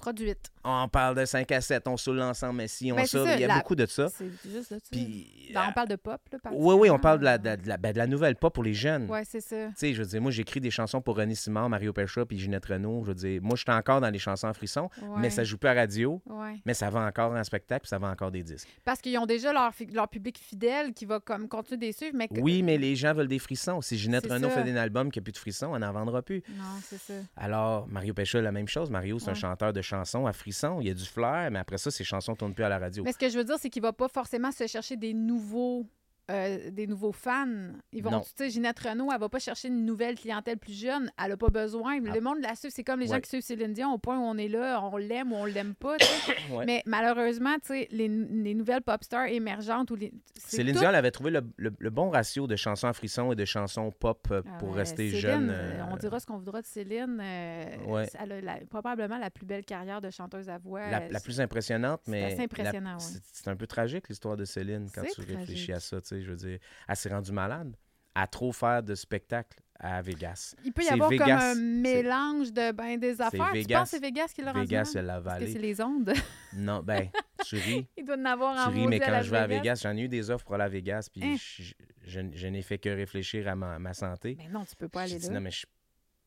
Euh, 0.00 0.12
Produite. 0.12 0.50
on 0.64 0.88
parle 0.88 1.16
de 1.16 1.24
5 1.24 1.50
à 1.52 1.60
7, 1.60 1.86
on 1.88 1.96
saoule 1.96 2.16
l'ensemble, 2.16 2.56
mais 2.56 2.68
si, 2.68 2.90
on 2.92 2.96
Ben, 2.96 3.06
ça, 3.06 3.34
Il 3.34 3.40
y 3.40 3.44
a 3.44 3.48
la- 3.48 3.56
beaucoup 3.58 3.74
de 3.74 3.86
ça. 3.86 4.08
C'est 4.08 4.30
juste 4.50 4.70
là 4.70 4.78
dessus 4.78 4.90
Puis. 4.90 5.50
Ben, 5.54 5.60
euh, 5.60 5.64
on 5.68 5.72
parle 5.72 5.88
de 5.88 5.96
pop, 5.96 6.20
là, 6.32 6.38
oui, 6.52 6.74
oui, 6.78 6.90
on 6.90 6.98
parle 6.98 7.18
de 7.20 7.24
la, 7.24 7.38
de, 7.38 7.44
particulièrement. 7.44 7.68
la- 7.70 7.76
ben, 7.78 7.92
de 7.92 7.98
la 7.98 8.06
nouvelle 8.06 8.36
pop 8.36 8.52
pour 8.54 8.62
les 8.64 8.74
jeunes. 8.74 9.08
Ouais, 9.10 9.22
c'est 9.24 9.40
ça. 9.40 9.66
Tu 9.68 9.72
sais, 9.76 9.94
je 9.94 10.02
veux 10.02 10.08
dire, 10.08 10.20
moi, 10.22 10.30
j'écris 10.30 10.60
des 10.60 10.70
chansons 10.70 11.00
pour 11.00 11.16
René 11.16 11.34
Simard, 11.34 11.68
Mario 11.68 11.92
Pelcha 11.92 12.24
puis 12.24 12.38
Ginette 12.38 12.66
Renault. 12.66 13.02
Je 13.04 13.08
veux 13.08 13.14
dire, 13.14 13.40
moi, 13.42 13.56
je 13.56 13.62
suis 13.62 13.70
encore 13.72 14.00
dans 14.00 14.10
les 14.10 14.18
chansons 14.18 14.48
en 14.48 14.54
frisson, 14.54 14.88
Ouais. 15.02 15.20
mais 15.20 15.30
ça 15.30 15.44
joue 15.44 15.58
plus 15.58 15.68
à 15.68 15.74
radio, 15.74 16.20
Ouais. 16.26 16.60
mais 16.64 16.74
ça 16.74 16.90
va 16.90 17.00
encore 17.06 17.32
en 17.32 17.44
spectacle, 17.44 17.82
puis 17.82 17.88
ça 17.88 17.98
va 17.98 18.08
encore 18.08 18.30
des 18.30 18.42
disques. 18.42 18.68
Parce 18.84 19.00
qu'ils 19.00 19.16
ont 19.18 19.26
déjà 19.26 19.52
leur, 19.52 19.72
public 20.08 20.38
fidèle 20.38 20.92
qui 20.94 21.04
va 21.04 21.20
comme 21.20 21.48
continuer 21.48 21.78
de 21.78 21.84
les 21.86 21.92
suivre, 21.92 22.14
mais 22.16 22.28
que- 22.28 22.40
Oui, 22.40 22.62
mais 22.62 22.78
les 22.78 22.96
gens 22.96 23.12
veulent 23.14 23.28
des 23.28 23.38
frissons. 23.38 23.80
Si 23.80 23.96
Ginette 23.98 24.26
Renault 24.26 24.48
ça. 24.50 24.62
fait 24.62 24.70
un 24.70 24.76
album 24.76 25.10
qui 25.10 25.18
n'a 25.18 25.22
plus 25.22 25.32
de 25.32 25.38
frissons, 25.38 25.68
on 25.72 25.78
n'en 25.78 25.92
vendra 25.92 26.22
plus. 26.22 26.42
Non, 26.56 26.64
c'est 26.82 26.98
ça. 26.98 27.14
Alors, 27.36 27.86
Mario 27.88 28.14
Pelcha, 28.14 28.40
la 28.40 28.52
même 28.52 28.68
chose. 28.68 28.90
Mario, 28.90 29.18
c'est 29.18 29.30
un 29.30 29.34
chanteur 29.34 29.72
de 29.72 29.82
chansons 29.90 30.26
à 30.26 30.32
frissons. 30.32 30.78
Il 30.80 30.88
y 30.88 30.90
a 30.90 30.94
du 30.94 31.04
flair, 31.04 31.50
mais 31.50 31.58
après 31.58 31.78
ça, 31.78 31.90
ses 31.90 32.04
chansons 32.04 32.32
ne 32.32 32.36
tournent 32.36 32.54
plus 32.54 32.64
à 32.64 32.68
la 32.68 32.78
radio. 32.78 33.02
Mais 33.04 33.12
ce 33.12 33.18
que 33.18 33.28
je 33.28 33.36
veux 33.36 33.44
dire, 33.44 33.56
c'est 33.58 33.70
qu'il 33.70 33.82
va 33.82 33.92
pas 33.92 34.08
forcément 34.08 34.52
se 34.52 34.66
chercher 34.66 34.96
des 34.96 35.14
nouveaux. 35.14 35.86
Euh, 36.30 36.70
des 36.70 36.86
nouveaux 36.86 37.12
fans. 37.12 37.46
Ils 37.92 38.02
vont, 38.02 38.20
tu 38.20 38.30
sais, 38.36 38.50
Ginette 38.50 38.78
Renault, 38.78 39.10
elle 39.12 39.20
va 39.20 39.28
pas 39.28 39.38
chercher 39.38 39.68
une 39.68 39.84
nouvelle 39.84 40.14
clientèle 40.16 40.56
plus 40.58 40.72
jeune. 40.78 41.10
Elle 41.22 41.32
a 41.32 41.36
pas 41.36 41.48
besoin. 41.48 41.98
Ah. 42.06 42.14
Le 42.14 42.20
monde 42.20 42.38
la 42.40 42.54
suit. 42.54 42.70
C'est 42.70 42.84
comme 42.84 43.00
les 43.00 43.06
gens 43.08 43.20
qui 43.20 43.28
suivent 43.28 43.42
Céline 43.42 43.72
Dion 43.72 43.92
au 43.92 43.98
point 43.98 44.18
où 44.18 44.22
on 44.22 44.36
est 44.38 44.48
là, 44.48 44.80
on 44.82 44.96
l'aime 44.96 45.32
ou 45.32 45.36
on 45.36 45.44
l'aime 45.44 45.74
pas. 45.74 45.96
Ouais. 46.50 46.64
Mais 46.66 46.82
malheureusement, 46.86 47.54
tu 47.56 47.68
sais, 47.68 47.88
les, 47.92 48.08
les 48.08 48.54
nouvelles 48.54 48.82
pop 48.82 49.02
stars 49.04 49.26
émergentes 49.26 49.90
ou 49.90 49.96
les. 49.96 50.12
Céline 50.36 50.74
tout- 50.74 50.80
Dion, 50.80 50.88
elle 50.88 50.94
avait 50.96 51.10
trouvé 51.10 51.30
le, 51.30 51.42
le- 51.56 51.72
le 51.78 51.90
bon 51.90 52.10
ratio 52.10 52.46
de 52.46 52.56
chansons 52.56 52.88
à 52.88 52.92
frissons 52.92 53.32
et 53.32 53.36
de 53.36 53.44
chansons 53.44 53.90
pop 53.92 54.26
euh, 54.30 54.42
Ah 54.46 54.58
pour 54.58 54.74
rester 54.74 55.08
Céline, 55.10 55.20
jeune. 55.20 55.50
euh, 55.50 55.82
On 55.92 55.96
dira 55.96 56.18
ce 56.18 56.26
qu'on 56.26 56.38
voudra 56.38 56.60
de 56.60 56.66
Céline. 56.66 57.20
euh, 57.22 57.64
Ouais. 57.86 58.08
Elle 58.20 58.32
a 58.32 58.40
la- 58.40 58.58
probablement 58.68 59.18
la 59.18 59.30
plus 59.30 59.46
belle 59.46 59.64
carrière 59.64 60.00
de 60.00 60.10
chanteuse 60.10 60.48
à 60.48 60.58
voix. 60.58 60.88
La, 60.90 61.08
la 61.08 61.20
plus 61.20 61.40
impressionnante, 61.40 62.00
mais. 62.08 62.36
impressionnant, 62.40 62.98
c'est- 62.98 63.48
un 63.48 63.56
peu 63.56 63.66
tragique, 63.66 64.08
l'histoire 64.08 64.36
de 64.36 64.44
Céline, 64.44 64.88
quand 64.94 65.02
tu 65.14 65.20
réfléchis 65.20 65.72
à 65.72 65.80
ça. 65.80 66.00
tu 66.00 66.08
sais, 66.08 66.19
Je 66.22 66.30
veux 66.30 66.36
dire, 66.36 66.58
elle 66.88 66.96
s'est 66.96 67.08
rendue 67.10 67.32
malade 67.32 67.76
à 68.14 68.26
trop 68.26 68.52
faire 68.52 68.82
de 68.82 68.94
spectacles 68.94 69.58
à 69.82 70.02
Vegas. 70.02 70.54
Il 70.64 70.72
peut 70.72 70.82
y 70.84 70.88
avoir 70.88 71.08
Vegas, 71.08 71.26
comme 71.54 71.62
un 71.62 71.80
mélange 71.80 72.52
de 72.52 72.72
ben, 72.72 72.98
des 72.98 73.20
affaires. 73.20 73.50
Tu 73.54 73.64
penses 73.66 73.84
que 73.84 73.88
c'est 73.96 74.02
Vegas 74.02 74.32
qui 74.34 74.42
l'a 74.42 74.52
rendu 74.52 74.66
Vegas, 74.66 74.92
elle 74.94 75.06
l'a 75.06 75.20
Parce 75.22 75.38
que 75.40 75.46
c'est 75.46 75.58
les 75.58 75.80
ondes. 75.80 76.12
Non, 76.52 76.82
ben, 76.82 77.08
tu 77.46 77.56
ris. 77.56 77.86
Il 77.96 78.04
doit 78.04 78.16
en 78.16 78.24
avoir 78.24 78.68
Tu 78.68 78.74
ris, 78.74 78.86
mais 78.88 78.98
quand 79.00 79.22
je 79.22 79.30
vais 79.30 79.38
à 79.38 79.46
Vegas, 79.46 79.80
j'en 79.82 79.96
ai 79.96 80.02
eu 80.02 80.08
des 80.08 80.28
offres 80.30 80.44
pour 80.44 80.56
aller 80.56 80.64
à 80.64 80.68
Vegas, 80.68 81.08
puis 81.12 81.22
Hein? 81.24 81.36
je, 81.38 81.72
je- 82.04 82.20
je 82.34 82.46
n'ai 82.48 82.62
fait 82.62 82.78
que 82.78 82.88
réfléchir 82.90 83.46
à 83.48 83.54
ma, 83.54 83.78
ma 83.78 83.94
santé. 83.94 84.34
Mais 84.36 84.48
non, 84.48 84.64
tu 84.64 84.74
peux 84.76 84.88
pas 84.88 85.02
aller 85.02 85.16
dit, 85.18 85.28
là. 85.28 85.34
non, 85.34 85.40
mais 85.40 85.50
je, 85.52 85.64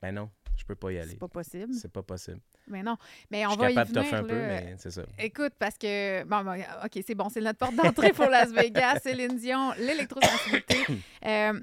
ben 0.03 0.13
non, 0.13 0.29
je 0.57 0.65
peux 0.65 0.75
pas 0.75 0.91
y 0.91 0.99
aller. 0.99 1.11
C'est 1.11 1.17
pas 1.19 1.29
possible. 1.29 1.73
C'est 1.73 1.91
pas 1.91 2.03
possible. 2.03 2.41
Mais 2.67 2.83
non. 2.83 2.97
Mais 3.31 3.43
Je 3.43 3.47
on 3.47 3.51
suis 3.51 3.59
va 3.61 3.71
y 3.71 3.73
capable 3.73 3.93
de 3.93 3.99
venir. 4.01 4.11
toffer 4.11 4.21
un 4.21 4.27
peu, 4.27 4.35
mais 4.35 4.75
c'est 4.77 4.91
ça. 4.91 5.03
Écoute, 5.17 5.53
parce 5.57 5.77
que. 5.77 6.23
Bon, 6.25 6.43
bon, 6.43 6.61
OK, 6.83 7.01
c'est 7.07 7.15
bon, 7.15 7.29
c'est 7.29 7.39
notre 7.39 7.57
porte 7.59 7.75
d'entrée 7.75 8.11
pour 8.11 8.25
Las 8.25 8.51
Vegas, 8.51 8.99
Céline 9.03 9.37
Dion, 9.37 9.71
l'électrosensibilité. 9.77 10.77
Euh, 11.25 11.57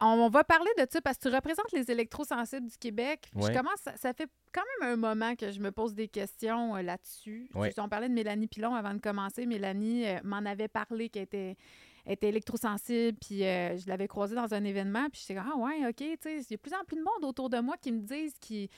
on 0.00 0.28
va 0.30 0.42
parler 0.42 0.70
de 0.78 0.86
ça 0.90 1.00
parce 1.02 1.18
que 1.18 1.28
tu 1.28 1.34
représentes 1.34 1.70
les 1.72 1.88
électrosensibles 1.90 2.66
du 2.66 2.76
Québec. 2.78 3.30
Ouais. 3.34 3.52
Je 3.52 3.56
commence, 3.56 3.78
ça, 3.84 3.92
ça 3.96 4.12
fait 4.14 4.26
quand 4.52 4.62
même 4.80 4.94
un 4.94 4.96
moment 4.96 5.36
que 5.36 5.52
je 5.52 5.60
me 5.60 5.70
pose 5.70 5.94
des 5.94 6.08
questions 6.08 6.74
euh, 6.74 6.82
là-dessus. 6.82 7.48
Ouais. 7.54 7.72
On 7.78 7.88
parlait 7.90 8.08
de 8.08 8.14
Mélanie 8.14 8.48
Pilon 8.48 8.74
avant 8.74 8.94
de 8.94 9.00
commencer. 9.00 9.44
Mélanie 9.46 10.06
euh, 10.08 10.18
m'en 10.24 10.38
avait 10.38 10.66
parlé 10.66 11.08
qu'elle 11.10 11.24
était, 11.24 11.56
elle 12.04 12.14
était 12.14 12.28
électrosensible, 12.28 13.16
puis 13.20 13.44
euh, 13.44 13.76
je 13.78 13.86
l'avais 13.88 14.08
croisée 14.08 14.34
dans 14.34 14.52
un 14.54 14.64
événement, 14.64 15.08
puis 15.10 15.20
j'étais 15.20 15.40
comme, 15.40 15.50
ah 15.54 15.56
ouais, 15.56 15.86
OK, 15.88 15.96
tu 15.96 16.16
sais, 16.20 16.38
il 16.38 16.50
y 16.50 16.54
a 16.54 16.56
de 16.56 16.60
plus 16.60 16.74
en 16.74 16.84
plus 16.84 16.96
de 16.96 17.02
monde 17.02 17.24
autour 17.28 17.48
de 17.50 17.58
moi 17.60 17.76
qui 17.80 17.92
me 17.92 18.00
disent 18.00 18.34
qui 18.40 18.68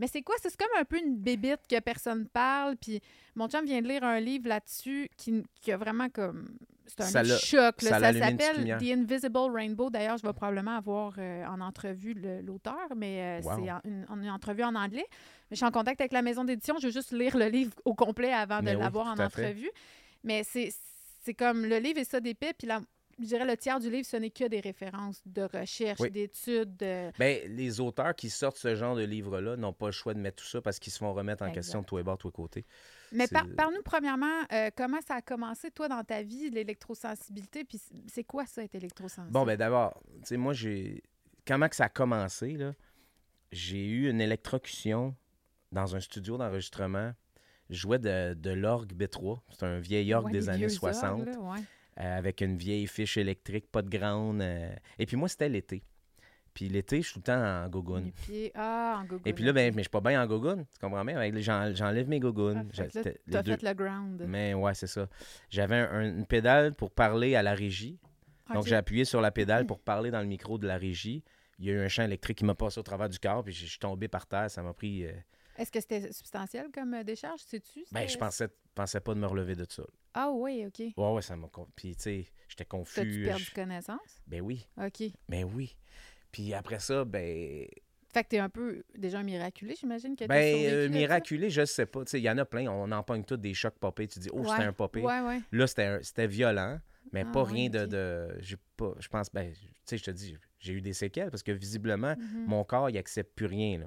mais 0.00 0.08
c'est 0.08 0.22
quoi? 0.22 0.34
C'est 0.42 0.56
comme 0.56 0.66
un 0.76 0.84
peu 0.84 0.98
une 0.98 1.14
bébite 1.16 1.60
que 1.70 1.78
personne 1.78 2.26
parle. 2.26 2.74
Puis 2.76 3.00
mon 3.36 3.46
chum 3.48 3.64
vient 3.64 3.80
de 3.80 3.86
lire 3.86 4.02
un 4.02 4.18
livre 4.18 4.48
là-dessus 4.48 5.08
qui, 5.16 5.44
qui 5.60 5.70
a 5.70 5.76
vraiment 5.76 6.08
comme. 6.08 6.48
C'est 6.86 7.00
un 7.02 7.04
Ça 7.06 7.22
choc. 7.24 7.80
là. 7.82 8.00
ça 8.00 8.12
s'appelle. 8.12 8.76
The 8.80 8.82
Invisible 8.90 9.52
Rainbow. 9.52 9.90
D'ailleurs, 9.90 10.16
je 10.18 10.26
vais 10.26 10.32
probablement 10.32 10.76
avoir 10.78 11.14
euh, 11.18 11.46
en 11.46 11.60
entrevue 11.60 12.14
l'auteur, 12.42 12.88
mais 12.96 13.40
euh, 13.40 13.48
Wow. 13.48 13.52
c'est 13.56 13.70
en- 13.70 13.80
une, 13.84 14.04
en- 14.08 14.20
une 14.20 14.30
entrevue 14.30 14.64
en 14.64 14.74
anglais. 14.74 15.06
Mais 15.08 15.52
je 15.52 15.56
suis 15.58 15.64
en 15.64 15.70
contact 15.70 16.00
avec 16.00 16.12
la 16.12 16.22
maison 16.22 16.42
d'édition. 16.42 16.74
Je 16.80 16.86
veux 16.88 16.92
juste 16.92 17.12
lire 17.12 17.36
le 17.36 17.46
livre 17.46 17.72
au 17.84 17.94
complet 17.94 18.32
avant 18.32 18.62
de 18.62 18.70
oui, 18.70 18.76
l'avoir 18.76 19.06
en 19.06 19.12
entrevue. 19.16 19.70
Mais 20.24 20.42
c'est 20.42 20.72
c'est 21.24 21.34
comme 21.34 21.64
le 21.64 21.78
livre 21.78 21.98
est 21.98 22.04
ça 22.10 22.20
d'épais, 22.20 22.52
puis 22.56 22.66
la, 22.66 22.80
je 23.18 23.24
dirais 23.24 23.44
le 23.46 23.56
tiers 23.56 23.78
du 23.80 23.90
livre, 23.90 24.06
ce 24.06 24.16
n'est 24.16 24.30
que 24.30 24.46
des 24.48 24.60
références 24.60 25.22
de 25.26 25.42
recherche, 25.42 26.00
Oui. 26.00 26.10
d'études. 26.10 26.76
de- 26.76 27.10
Ben, 27.18 27.40
les 27.56 27.80
auteurs 27.80 28.14
qui 28.14 28.28
sortent 28.30 28.56
ce 28.58 28.74
genre 28.74 28.96
de 28.96 29.04
livre-là 29.04 29.56
n'ont 29.56 29.72
pas 29.72 29.86
le 29.86 29.92
choix 29.92 30.14
de 30.14 30.18
mettre 30.20 30.42
tout 30.42 30.48
ça 30.48 30.60
parce 30.60 30.78
qu'ils 30.78 30.92
se 30.92 30.98
font 30.98 31.12
remettre 31.14 31.42
en 31.44 31.50
question 31.52 31.80
de 31.82 31.86
tous 31.86 31.96
les 31.96 32.02
bords, 32.02 32.18
tous 32.18 32.28
les 32.28 32.32
côtés. 32.32 32.64
Mais 33.12 33.28
par- 33.28 33.46
parle-nous 33.56 33.82
premièrement, 33.82 34.26
euh, 34.52 34.70
comment 34.76 35.00
ça 35.06 35.14
a 35.14 35.22
commencé, 35.22 35.70
toi, 35.70 35.88
dans 35.88 36.02
ta 36.02 36.22
vie, 36.22 36.50
l'électrosensibilité, 36.50 37.64
puis 37.64 37.80
c'est 38.08 38.24
quoi 38.24 38.44
ça, 38.46 38.64
être 38.64 38.74
électrosensible? 38.74 39.30
Bon, 39.32 39.44
ben 39.46 39.56
d'abord, 39.56 40.00
tu 40.16 40.20
sais, 40.24 40.36
moi, 40.36 40.52
j'ai. 40.52 41.02
Comment 41.46 41.68
que 41.68 41.76
ça 41.76 41.84
a 41.84 41.88
commencé, 41.88 42.54
là? 42.56 42.72
J'ai 43.52 43.86
eu 43.86 44.10
une 44.10 44.20
électrocution 44.20 45.14
dans 45.70 45.94
un 45.94 46.00
studio 46.00 46.36
d'enregistrement. 46.38 47.12
Je 47.70 47.76
jouais 47.76 47.98
de, 47.98 48.34
de 48.34 48.50
l'orgue 48.50 48.92
B3. 48.92 49.38
C'est 49.50 49.64
un 49.64 49.78
vieil 49.78 50.12
orgue 50.14 50.26
Ouais, 50.26 50.32
des 50.32 50.48
années 50.48 50.58
vieux 50.58 50.68
60. 50.68 51.20
orgues, 51.20 51.26
là, 51.28 51.38
ouais. 51.38 51.58
euh, 52.00 52.18
avec 52.18 52.40
une 52.40 52.56
vieille 52.56 52.86
fiche 52.86 53.16
électrique, 53.16 53.70
pas 53.70 53.82
de 53.82 53.88
ground. 53.88 54.40
euh. 54.42 54.74
Et 54.98 55.06
puis 55.06 55.16
moi, 55.16 55.28
c'était 55.28 55.48
l'été. 55.48 55.82
Puis 56.52 56.68
l'été, 56.68 57.02
je 57.02 57.06
suis 57.08 57.14
tout 57.14 57.18
le 57.20 57.24
temps 57.24 57.64
en 57.64 57.68
gogoune. 57.68 58.12
Pieds, 58.12 58.52
ah, 58.54 59.02
en. 59.10 59.16
Et 59.24 59.32
puis 59.32 59.42
là, 59.42 59.52
ben, 59.52 59.74
mais 59.74 59.80
je 59.82 59.88
suis 59.88 59.90
pas 59.90 60.00
bien 60.00 60.22
en 60.22 60.26
gogoune. 60.26 60.64
Tu 60.72 60.78
comprends 60.80 61.04
bien? 61.04 61.18
J'en- 61.40 61.74
J'enlève 61.74 62.08
mes 62.08 62.20
gogounes. 62.20 62.68
Ah, 62.78 62.82
là, 62.82 62.88
J'ai- 62.92 63.00
les 63.26 63.42
deux- 63.42 63.56
fait 63.56 63.62
le 63.62 63.74
ground. 63.74 64.24
Mais 64.28 64.54
ouais, 64.54 64.74
c'est 64.74 64.86
ça. 64.86 65.08
J'avais 65.50 65.76
un- 65.76 65.90
un- 65.90 66.08
une 66.18 66.26
pédale 66.26 66.74
pour 66.74 66.90
parler 66.92 67.34
à 67.34 67.42
la 67.42 67.54
régie. 67.54 67.98
Donc, 68.52 68.66
j'ai 68.66 68.76
appuyé 68.76 69.04
sur 69.04 69.20
la 69.20 69.30
pédale 69.32 69.66
pour 69.66 69.80
parler 69.80 70.10
dans 70.12 70.20
le 70.20 70.26
micro 70.26 70.58
de 70.58 70.66
la 70.68 70.76
régie. 70.76 71.24
Il 71.58 71.64
y 71.64 71.70
a 71.70 71.72
eu 71.74 71.78
un 71.80 71.88
champ 71.88 72.02
électrique 72.04 72.38
qui 72.38 72.44
m'a 72.44 72.54
passé 72.54 72.78
au 72.78 72.82
travers 72.82 73.08
du 73.08 73.18
corps, 73.18 73.42
puis 73.42 73.52
je 73.52 73.64
suis 73.66 73.78
tombé 73.78 74.06
par 74.06 74.26
terre. 74.26 74.50
Ça 74.50 74.62
m'a 74.62 74.74
pris. 74.74 75.06
euh, 75.06 75.12
Est-ce 75.56 75.70
que 75.70 75.80
c'était 75.80 76.12
substantiel 76.12 76.68
comme 76.72 76.94
euh, 76.94 77.04
décharge, 77.04 77.40
sais-tu? 77.40 77.84
Ben, 77.92 78.08
je 78.08 78.16
pensais, 78.18 78.48
pensais 78.74 79.00
pas 79.00 79.14
de 79.14 79.20
me 79.20 79.26
relever 79.26 79.54
de 79.54 79.66
ça. 79.68 79.84
Ah 80.14 80.30
oui, 80.30 80.64
OK. 80.66 80.78
Ouais, 80.96 81.12
ouais, 81.12 81.22
ça 81.22 81.36
m'a. 81.36 81.48
Puis, 81.76 81.94
tu 81.96 82.02
sais, 82.02 82.26
j'étais 82.48 82.64
T'as-tu 82.64 82.68
confus. 82.68 83.22
perdu 83.24 83.44
je- 83.44 83.50
connaissance? 83.54 84.22
Ben 84.26 84.40
oui, 84.40 84.66
OK. 84.78 85.02
ben 85.28 85.44
oui. 85.44 85.76
Puis 86.32 86.52
après 86.54 86.78
ça, 86.80 87.04
ben. 87.04 87.66
Fait 88.12 88.22
que 88.22 88.28
t'es 88.28 88.38
un 88.38 88.48
peu 88.48 88.84
déjà 88.96 89.22
miraculé, 89.24 89.74
j'imagine 89.74 90.14
que 90.14 90.24
Ben, 90.26 90.54
euh, 90.70 90.88
miraculé, 90.88 91.50
je 91.50 91.64
sais 91.64 91.86
pas. 91.86 92.04
Tu 92.04 92.12
sais, 92.12 92.20
Il 92.20 92.24
y 92.24 92.30
en 92.30 92.38
a 92.38 92.44
plein. 92.44 92.68
On 92.70 92.90
en 92.92 93.02
pogne 93.02 93.24
tous 93.24 93.36
des 93.36 93.54
chocs 93.54 93.78
popés. 93.78 94.06
Tu 94.06 94.20
dis, 94.20 94.30
oh, 94.32 94.44
c'était 94.44 94.62
un 94.62 94.72
popé. 94.72 95.00
Ouais, 95.00 95.20
ouais. 95.20 95.40
Là, 95.50 95.66
c'était 95.66 95.84
un- 95.84 96.02
c'était 96.02 96.28
violent, 96.28 96.78
mais 97.12 97.22
Ah, 97.26 97.32
pas 97.32 97.42
ouais, 97.42 97.52
rien 97.52 97.70
de. 97.70 97.86
de 97.86 98.36
j'ai 98.38 98.56
pas, 98.76 98.94
je 99.00 99.08
pense, 99.08 99.32
ben, 99.32 99.52
tu 99.52 99.58
sais, 99.84 99.98
je 99.98 100.04
te 100.04 100.10
dis, 100.12 100.36
j'ai 100.60 100.74
eu 100.74 100.80
des 100.80 100.92
séquelles 100.92 101.30
parce 101.30 101.42
que 101.42 101.50
visiblement, 101.52 102.14
Mhm. 102.16 102.44
mon 102.46 102.62
corps, 102.64 102.88
il 102.88 102.98
accepte 102.98 103.34
plus 103.34 103.46
rien. 103.46 103.78
Là. 103.78 103.86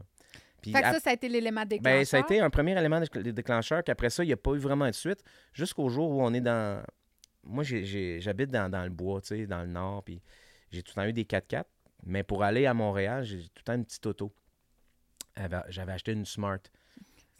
Puis 0.62 0.72
Fait 0.72 0.82
que 0.82 0.88
ça, 0.88 1.00
ça 1.00 1.10
a 1.12 1.13
été 1.13 1.30
l'élément 1.30 1.65
déclencheur. 1.65 2.00
ben, 2.00 2.06
ça 2.06 2.17
a 2.17 2.20
été 2.22 2.39
un 2.39 2.50
premier 2.50 2.78
élément 2.78 3.00
déclencheur 3.13 3.84
qu'après 3.84 4.10
ça, 4.10 4.24
il 4.24 4.28
n'y 4.28 4.34
a 4.34 4.38
pas 4.38 4.52
eu 4.54 4.58
vraiment 4.60 4.88
de 4.88 4.91
suite, 4.93 5.24
jusqu'au 5.54 5.88
jour 5.89 6.10
où 6.12 6.22
on 6.24 6.34
est 6.34 6.41
dans. 6.41 6.84
Moi, 7.43 7.63
j'habite 7.63 8.50
dans, 8.52 8.70
dans 8.70 8.84
le 8.84 8.89
bois, 8.89 9.22
tu 9.22 9.28
sais, 9.28 9.46
dans 9.48 9.62
le 9.62 9.67
nord, 9.67 10.04
puis 10.04 10.22
j'ai 10.72 10.84
tout 10.84 10.91
le 10.96 11.02
temps 11.02 11.08
eu 11.08 11.13
des 11.13 11.24
4x4, 11.24 11.63
mais 12.06 12.24
pour 12.24 12.43
aller 12.43 12.65
à 12.65 12.74
Montréal, 12.74 13.24
j'ai 13.24 13.39
tout 13.43 13.50
le 13.58 13.63
temps 13.63 13.74
une 13.76 13.86
petite 13.86 14.06
auto. 14.06 14.34
J'avais- 15.70 15.91
acheté 15.91 16.12
une 16.13 16.26
Smart. 16.26 16.60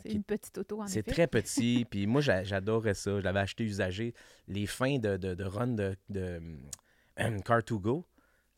C'est 0.04 0.12
une 0.14 0.24
petite 0.24 0.56
auto, 0.60 0.82
en 0.82 0.88
C'est 0.88 1.02
très 1.04 1.26
petit, 1.28 1.86
puis 1.90 2.06
moi, 2.06 2.22
j'a- 2.22 2.44
j'adorais 2.44 2.94
ça. 2.94 3.20
Je 3.20 3.24
l'avais 3.24 3.40
acheté 3.40 3.64
usagé. 3.64 4.14
Les 4.48 4.68
fins 4.68 5.00
de, 5.00 5.18
de, 5.18 5.34
de 5.34 5.44
run 5.44 5.68
de, 5.70 5.96
de 6.10 6.38
hum, 6.38 7.38
Car2Go, 7.42 8.04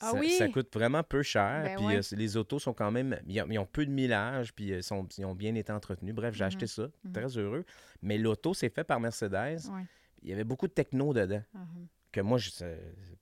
Ah 0.01 0.12
ça, 0.12 0.17
oui? 0.19 0.29
ça 0.38 0.47
coûte 0.47 0.73
vraiment 0.73 1.03
peu 1.03 1.21
cher. 1.23 1.63
Ben 1.63 1.75
puis 1.75 1.85
ouais. 1.85 1.97
euh, 1.97 2.15
les 2.15 2.38
autos 2.38 2.59
sont 2.59 2.73
quand 2.73 2.91
même... 2.91 3.19
Ils 3.27 3.41
ont, 3.41 3.47
ils 3.49 3.59
ont 3.59 3.65
peu 3.65 3.85
de 3.85 3.91
millage, 3.91 4.53
puis 4.53 4.73
euh, 4.73 4.81
sont, 4.81 5.07
ils 5.17 5.25
ont 5.25 5.35
bien 5.35 5.55
été 5.55 5.71
entretenus. 5.71 6.13
Bref, 6.15 6.33
j'ai 6.35 6.43
Mhm. 6.43 6.47
acheté 6.47 6.67
ça. 6.67 6.88
Mhm. 7.03 7.12
Très 7.13 7.38
heureux. 7.38 7.65
Mais 8.01 8.17
l'auto, 8.17 8.53
c'est 8.53 8.69
fait 8.73 8.83
par 8.83 8.99
Mercedes. 8.99 9.69
Ouais. 9.71 9.85
Il 10.21 10.29
y 10.29 10.33
avait 10.33 10.43
beaucoup 10.43 10.67
de 10.67 10.73
techno 10.73 11.13
dedans. 11.13 11.41
Mhm. 11.53 11.88
Que 12.12 12.22
moi, 12.22 12.39
je, 12.39 12.50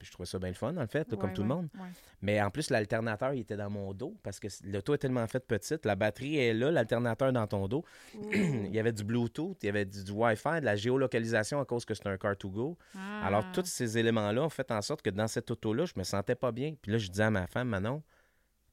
je 0.02 0.12
trouvais 0.14 0.26
ça 0.26 0.40
bien 0.40 0.48
le 0.48 0.54
fun, 0.56 0.78
en 0.78 0.88
fait, 0.88 1.12
là, 1.12 1.18
comme 1.18 1.30
Ouais, 1.32 1.36
tout 1.36 1.42
le 1.42 1.48
monde. 1.50 1.68
ouais. 1.76 1.90
Mais 2.22 2.42
en 2.42 2.50
plus, 2.50 2.70
l'alternateur, 2.70 3.34
il 3.34 3.42
était 3.42 3.58
dans 3.58 3.70
mon 3.70 3.94
dos 3.94 4.16
parce 4.24 4.40
que 4.40 4.48
l'auto 4.64 4.94
est 4.94 4.98
tellement 4.98 5.28
faite 5.28 5.46
petite. 5.46 5.86
La 5.86 5.96
batterie 5.98 6.38
est 6.38 6.54
là, 6.54 6.72
l'alternateur 6.72 7.34
dans 7.34 7.46
ton 7.48 7.68
dos. 7.68 7.84
il 8.34 8.74
y 8.74 8.80
avait 8.80 8.94
du 8.94 9.04
Bluetooth, 9.04 9.58
il 9.62 9.66
y 9.66 9.70
avait 9.70 9.84
du, 9.84 10.06
du 10.06 10.12
Wi-Fi, 10.12 10.62
de 10.62 10.66
la 10.66 10.78
géolocalisation 10.78 11.60
à 11.60 11.66
cause 11.66 11.84
que 11.84 11.94
c'est 11.94 12.08
un 12.08 12.16
Car2Go. 12.16 12.78
Alors, 13.24 13.44
Ah. 13.46 13.52
tous 13.54 13.66
ces 13.66 13.98
éléments-là 13.98 14.42
ont 14.44 14.50
fait 14.50 14.72
en 14.72 14.82
sorte 14.82 15.02
que 15.02 15.10
dans 15.10 15.28
cette 15.28 15.52
auto-là, 15.52 15.84
je 15.86 15.94
me 15.98 16.04
sentais 16.06 16.36
pas 16.36 16.54
bien. 16.54 16.74
Puis 16.82 16.94
là, 16.94 16.98
je 16.98 17.10
disais 17.10 17.24
à 17.24 17.30
ma 17.30 17.46
femme, 17.48 17.68
Manon, 17.68 18.02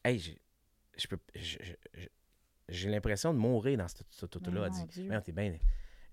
hey, 0.04 0.20
j'ai- 0.20 0.40
je 0.96 1.08
peux, 1.08 1.18
je- 1.34 1.58
je- 1.94 2.06
j'ai 2.68 2.88
l'impression 2.88 3.34
de 3.34 3.38
mourir 3.40 3.78
dans 3.78 3.88
cette, 3.88 4.06
cette 4.10 4.36
auto-là. 4.36 4.60
Mais 4.70 4.76
Elle 5.10 5.18
dit, 5.18 5.24
t'es 5.24 5.32
bien. 5.32 5.56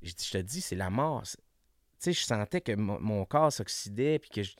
Je 0.02 0.12
te 0.14 0.38
dis, 0.40 0.60
c'est 0.62 0.76
la 0.76 0.90
mort. 0.90 1.24
Sais, 2.04 2.14
je 2.14 2.22
sentais 2.24 2.62
que 2.62 2.74
mon, 2.76 3.26
corps 3.26 3.52
s'oxydait, 3.54 4.18
puis 4.20 4.30
que 4.32 4.44
je- 4.44 4.56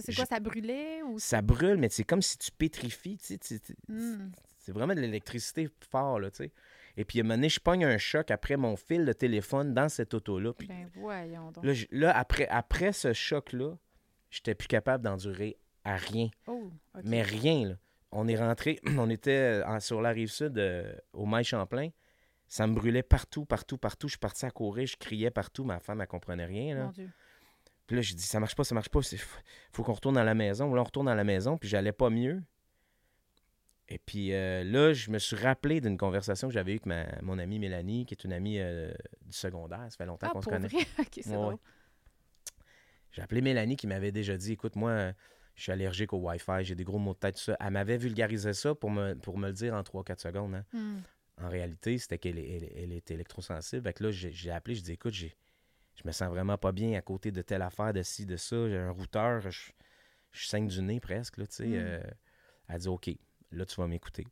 C'est 0.00 0.14
quoi, 0.14 0.26
ça 0.26 0.38
brûlait 0.38 1.02
ou... 1.02 1.18
ça 1.18 1.42
brûle, 1.42 1.76
mais 1.76 1.88
c'est 1.88 2.04
comme 2.04 2.22
si 2.22 2.38
tu 2.38 2.50
pétrifies. 2.52 3.18
Tu 3.18 3.36
sais, 3.40 3.60
Hmm. 3.88 4.30
c'est 4.58 4.70
vraiment 4.72 4.94
de 4.94 5.00
l'électricité 5.00 5.68
fort, 5.90 6.20
là, 6.20 6.30
tu 6.30 6.44
sais. 6.44 6.52
Et 6.96 7.04
puis, 7.04 7.18
à 7.18 7.22
un 7.22 7.24
moment 7.24 7.34
donné, 7.36 7.48
je 7.48 7.58
pogne 7.60 7.84
un 7.84 7.98
choc 7.98 8.30
après 8.30 8.56
mon 8.56 8.76
fil 8.76 9.04
de 9.04 9.12
téléphone 9.12 9.72
dans 9.74 9.88
cette 9.88 10.14
auto-là. 10.14 10.52
Puis 10.52 10.66
Ben 10.68 10.88
voyons 10.94 11.50
donc. 11.52 11.64
là, 11.64 11.72
je- 11.72 11.86
là, 11.90 12.16
après, 12.16 12.46
après 12.48 12.92
ce 12.92 13.12
choc-là, 13.12 13.76
j'étais 14.30 14.54
plus 14.54 14.68
capable 14.68 15.02
d'endurer 15.04 15.56
à 15.84 15.96
rien. 15.96 16.28
Oh. 16.46 16.70
Mais 17.04 17.22
rien, 17.22 17.68
là. 17.70 17.74
On 18.12 18.26
est 18.28 18.36
rentré, 18.36 18.78
on 18.98 19.10
était 19.10 19.62
en- 19.66 19.80
sur 19.80 20.00
la 20.00 20.10
rive 20.10 20.30
sud, 20.30 20.58
euh, 20.58 20.92
au 21.12 21.26
Mail 21.26 21.44
Champlain. 21.44 21.88
Ça 22.48 22.66
me 22.66 22.74
brûlait 22.74 23.02
partout, 23.02 23.44
partout, 23.44 23.76
partout. 23.78 24.08
Je 24.08 24.12
suis 24.12 24.18
parti 24.18 24.46
à 24.46 24.50
courir, 24.50 24.86
je 24.86 24.96
criais 24.96 25.30
partout. 25.30 25.64
Ma 25.64 25.80
femme, 25.80 26.00
elle 26.00 26.06
comprenait 26.06 26.46
rien, 26.46 26.74
là. 26.74 26.84
Mon 26.84 26.90
Dieu. 26.90 27.10
Puis 27.86 27.96
là, 27.96 28.02
j'ai 28.02 28.14
dit, 28.14 28.22
ça 28.22 28.40
marche 28.40 28.54
pas, 28.54 28.64
ça 28.64 28.74
marche 28.74 28.88
pas. 28.90 29.00
Il 29.12 29.18
faut 29.72 29.82
qu'on 29.82 29.92
retourne 29.94 30.14
dans 30.14 30.24
la 30.24 30.34
maison. 30.34 30.72
Là, 30.74 30.80
on 30.80 30.84
retourne 30.84 31.06
dans 31.06 31.14
la 31.14 31.24
maison, 31.24 31.56
puis 31.58 31.68
j'allais 31.68 31.92
pas 31.92 32.10
mieux. 32.10 32.42
Et 33.90 33.98
puis 33.98 34.34
euh, 34.34 34.64
là, 34.64 34.92
je 34.92 35.10
me 35.10 35.18
suis 35.18 35.36
rappelé 35.36 35.80
d'une 35.80 35.96
conversation 35.96 36.48
que 36.48 36.52
j'avais 36.54 36.72
eue 36.72 36.74
avec 36.74 36.84
ma, 36.86 37.06
mon 37.22 37.38
amie 37.38 37.58
Mélanie, 37.58 38.04
qui 38.04 38.12
est 38.12 38.24
une 38.24 38.34
amie 38.34 38.58
euh, 38.60 38.92
du 39.24 39.32
secondaire. 39.36 39.86
Ça 39.88 39.96
fait 39.96 40.04
longtemps 40.06 40.26
Ah, 40.28 40.32
qu'on 40.32 40.42
se 40.42 40.48
connaît. 40.50 40.68
vrai? 40.68 40.80
OK, 40.98 41.20
c'est 41.22 41.34
Ouais. 41.36 41.54
J'ai 43.12 43.22
appelé 43.22 43.40
Mélanie 43.40 43.76
qui 43.76 43.86
m'avait 43.86 44.12
déjà 44.12 44.36
dit, 44.36 44.52
écoute, 44.52 44.76
moi, 44.76 45.12
je 45.54 45.62
suis 45.62 45.72
allergique 45.72 46.12
au 46.12 46.18
Wi-Fi, 46.18 46.62
j'ai 46.62 46.74
des 46.74 46.84
gros 46.84 46.98
mots 46.98 47.14
de 47.14 47.18
tête, 47.18 47.36
tout 47.36 47.42
ça. 47.42 47.56
Elle 47.58 47.70
m'avait 47.70 47.96
vulgarisé 47.96 48.52
ça 48.52 48.74
pour 48.74 48.90
me, 48.90 49.14
pour 49.14 49.38
me 49.38 49.46
le 49.48 49.54
dire 49.54 49.74
en 49.74 49.80
3-4 49.80 50.20
secondes. 50.20 50.54
hein. 50.54 50.64
Hmm. 50.74 50.98
En 51.40 51.48
réalité, 51.48 51.98
c'était 51.98 52.18
qu'elle 52.18 52.38
est- 52.38 52.48
elle, 52.56 52.72
elle 52.76 52.92
était 52.92 53.14
électrosensible. 53.14 53.82
Fait 53.82 53.92
que 53.92 54.04
là, 54.04 54.10
j'ai 54.10 54.50
appelé, 54.50 54.74
je 54.74 54.82
dis 54.82 54.92
écoute, 54.92 55.14
j'ai- 55.14 55.36
je 55.94 56.02
me 56.04 56.12
sens 56.12 56.28
vraiment 56.28 56.58
pas 56.58 56.72
bien 56.72 56.98
à 56.98 57.02
côté 57.02 57.30
de 57.30 57.42
telle 57.42 57.62
affaire, 57.62 57.92
de 57.92 58.02
ci, 58.02 58.26
de 58.26 58.36
ça. 58.36 58.68
J'ai 58.68 58.76
un 58.78 58.90
routeur, 58.90 59.40
je, 59.40 59.70
je 60.32 60.46
saigne 60.46 60.66
du 60.68 60.82
nez 60.82 61.00
presque. 61.00 61.36
Là. 61.38 61.44
Mm. 61.44 61.62
Euh, 61.62 62.02
elle 62.68 62.78
dit 62.80 62.88
OK, 62.88 63.10
là, 63.52 63.64
tu 63.66 63.76
vas 63.80 63.86
m'écouter. 63.86 64.26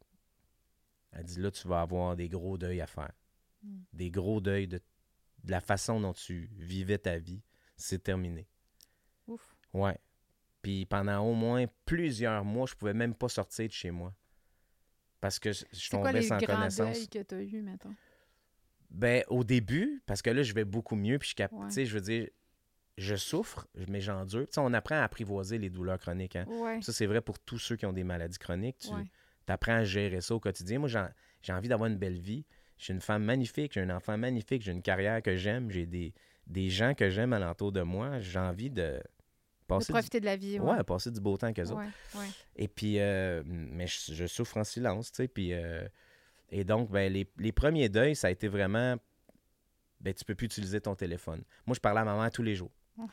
Elle 1.12 1.24
dit 1.24 1.40
là, 1.40 1.50
tu 1.50 1.66
vas 1.68 1.80
avoir 1.80 2.16
des 2.16 2.28
gros 2.28 2.58
deuils 2.58 2.80
à 2.80 2.86
faire. 2.86 3.12
Mm. 3.62 3.78
Des 3.92 4.10
gros 4.10 4.40
deuils 4.40 4.68
de, 4.68 4.78
de 5.44 5.50
la 5.50 5.60
façon 5.60 6.00
dont 6.00 6.12
tu 6.12 6.50
vivais 6.56 6.98
ta 6.98 7.18
vie. 7.18 7.42
C'est 7.76 8.02
terminé. 8.02 8.48
Ouf. 9.26 9.56
Ouais. 9.72 9.98
Puis 10.62 10.86
pendant 10.86 11.20
au 11.20 11.34
moins 11.34 11.66
plusieurs 11.84 12.44
mois, 12.44 12.66
je 12.66 12.74
pouvais 12.74 12.94
même 12.94 13.14
pas 13.14 13.28
sortir 13.28 13.66
de 13.68 13.72
chez 13.72 13.90
moi. 13.90 14.14
Parce 15.26 15.40
que 15.40 15.52
je 15.52 15.90
quoi 15.90 15.98
tombais 15.98 16.12
les 16.12 16.22
sans 16.22 16.38
grands 16.38 16.54
connaissance. 16.54 17.06
que 17.08 17.18
tu 17.20 17.34
as 17.34 17.42
eus, 17.42 17.62
mettons? 17.62 17.92
Ben, 18.90 19.24
au 19.26 19.42
début, 19.42 20.00
parce 20.06 20.22
que 20.22 20.30
là, 20.30 20.44
je 20.44 20.54
vais 20.54 20.64
beaucoup 20.64 20.94
mieux, 20.94 21.18
puis 21.18 21.30
je 21.30 21.34
cap... 21.34 21.52
Ouais. 21.52 21.66
tu 21.66 21.72
sais, 21.72 21.84
je 21.84 21.94
veux 21.94 22.00
dire, 22.00 22.28
je 22.96 23.16
souffre, 23.16 23.66
mais 23.88 24.00
j'endure. 24.00 24.46
Tu 24.46 24.52
sais, 24.52 24.60
on 24.60 24.72
apprend 24.72 24.94
à 24.94 25.02
apprivoiser 25.02 25.58
les 25.58 25.68
douleurs 25.68 25.98
chroniques. 25.98 26.36
Hein? 26.36 26.46
Ouais. 26.48 26.80
Ça, 26.80 26.92
c'est 26.92 27.06
vrai 27.06 27.20
pour 27.20 27.40
tous 27.40 27.58
ceux 27.58 27.74
qui 27.74 27.86
ont 27.86 27.92
des 27.92 28.04
maladies 28.04 28.38
chroniques. 28.38 28.78
Tu 28.78 28.90
ouais. 28.90 29.02
apprends 29.48 29.74
à 29.74 29.84
gérer 29.84 30.20
ça 30.20 30.36
au 30.36 30.40
quotidien. 30.40 30.78
Moi, 30.78 30.88
j'ai 30.88 31.52
envie 31.52 31.68
d'avoir 31.68 31.90
une 31.90 31.98
belle 31.98 32.20
vie. 32.20 32.44
J'ai 32.78 32.92
une 32.92 33.00
femme 33.00 33.24
magnifique, 33.24 33.72
j'ai 33.72 33.80
un 33.80 33.90
enfant 33.90 34.16
magnifique, 34.16 34.62
j'ai 34.62 34.72
une 34.72 34.82
carrière 34.82 35.22
que 35.22 35.34
j'aime, 35.34 35.70
j'ai 35.70 35.86
des, 35.86 36.12
des 36.46 36.68
gens 36.68 36.94
que 36.94 37.10
j'aime 37.10 37.32
alentour 37.32 37.72
de 37.72 37.82
moi. 37.82 38.20
J'ai 38.20 38.38
envie 38.38 38.70
de 38.70 39.02
De 39.68 39.74
passer, 39.74 39.92
profiter 39.92 40.20
de 40.20 40.24
la 40.26 40.36
vie. 40.36 40.60
Ouais. 40.60 40.76
ouais, 40.76 40.84
passer 40.84 41.10
du 41.10 41.20
beau 41.20 41.36
temps 41.36 41.52
qu'eux 41.52 41.64
autres. 41.64 41.80
Ouais, 41.80 42.20
ouais. 42.20 42.26
Et 42.56 42.68
puis, 42.68 43.00
euh, 43.00 43.42
mais 43.46 43.86
je, 43.86 44.14
je 44.14 44.26
souffre 44.26 44.56
en 44.58 44.64
silence, 44.64 45.10
tu 45.10 45.16
sais. 45.16 45.28
Puis, 45.28 45.52
euh, 45.52 45.86
et 46.50 46.62
donc, 46.64 46.90
ben, 46.90 47.12
les, 47.12 47.28
les 47.38 47.50
premiers 47.52 47.88
deuils, 47.88 48.14
ça 48.14 48.28
a 48.28 48.30
été 48.30 48.46
vraiment, 48.46 48.96
ben, 50.00 50.14
tu 50.14 50.24
peux 50.24 50.34
plus 50.36 50.46
utiliser 50.46 50.80
ton 50.80 50.94
téléphone. 50.94 51.42
Moi, 51.66 51.74
je 51.74 51.80
parlais 51.80 52.00
à 52.00 52.04
ma 52.04 52.16
mère 52.16 52.30
tous 52.30 52.42
les 52.44 52.54
jours. 52.54 52.70
Oh. 52.98 53.06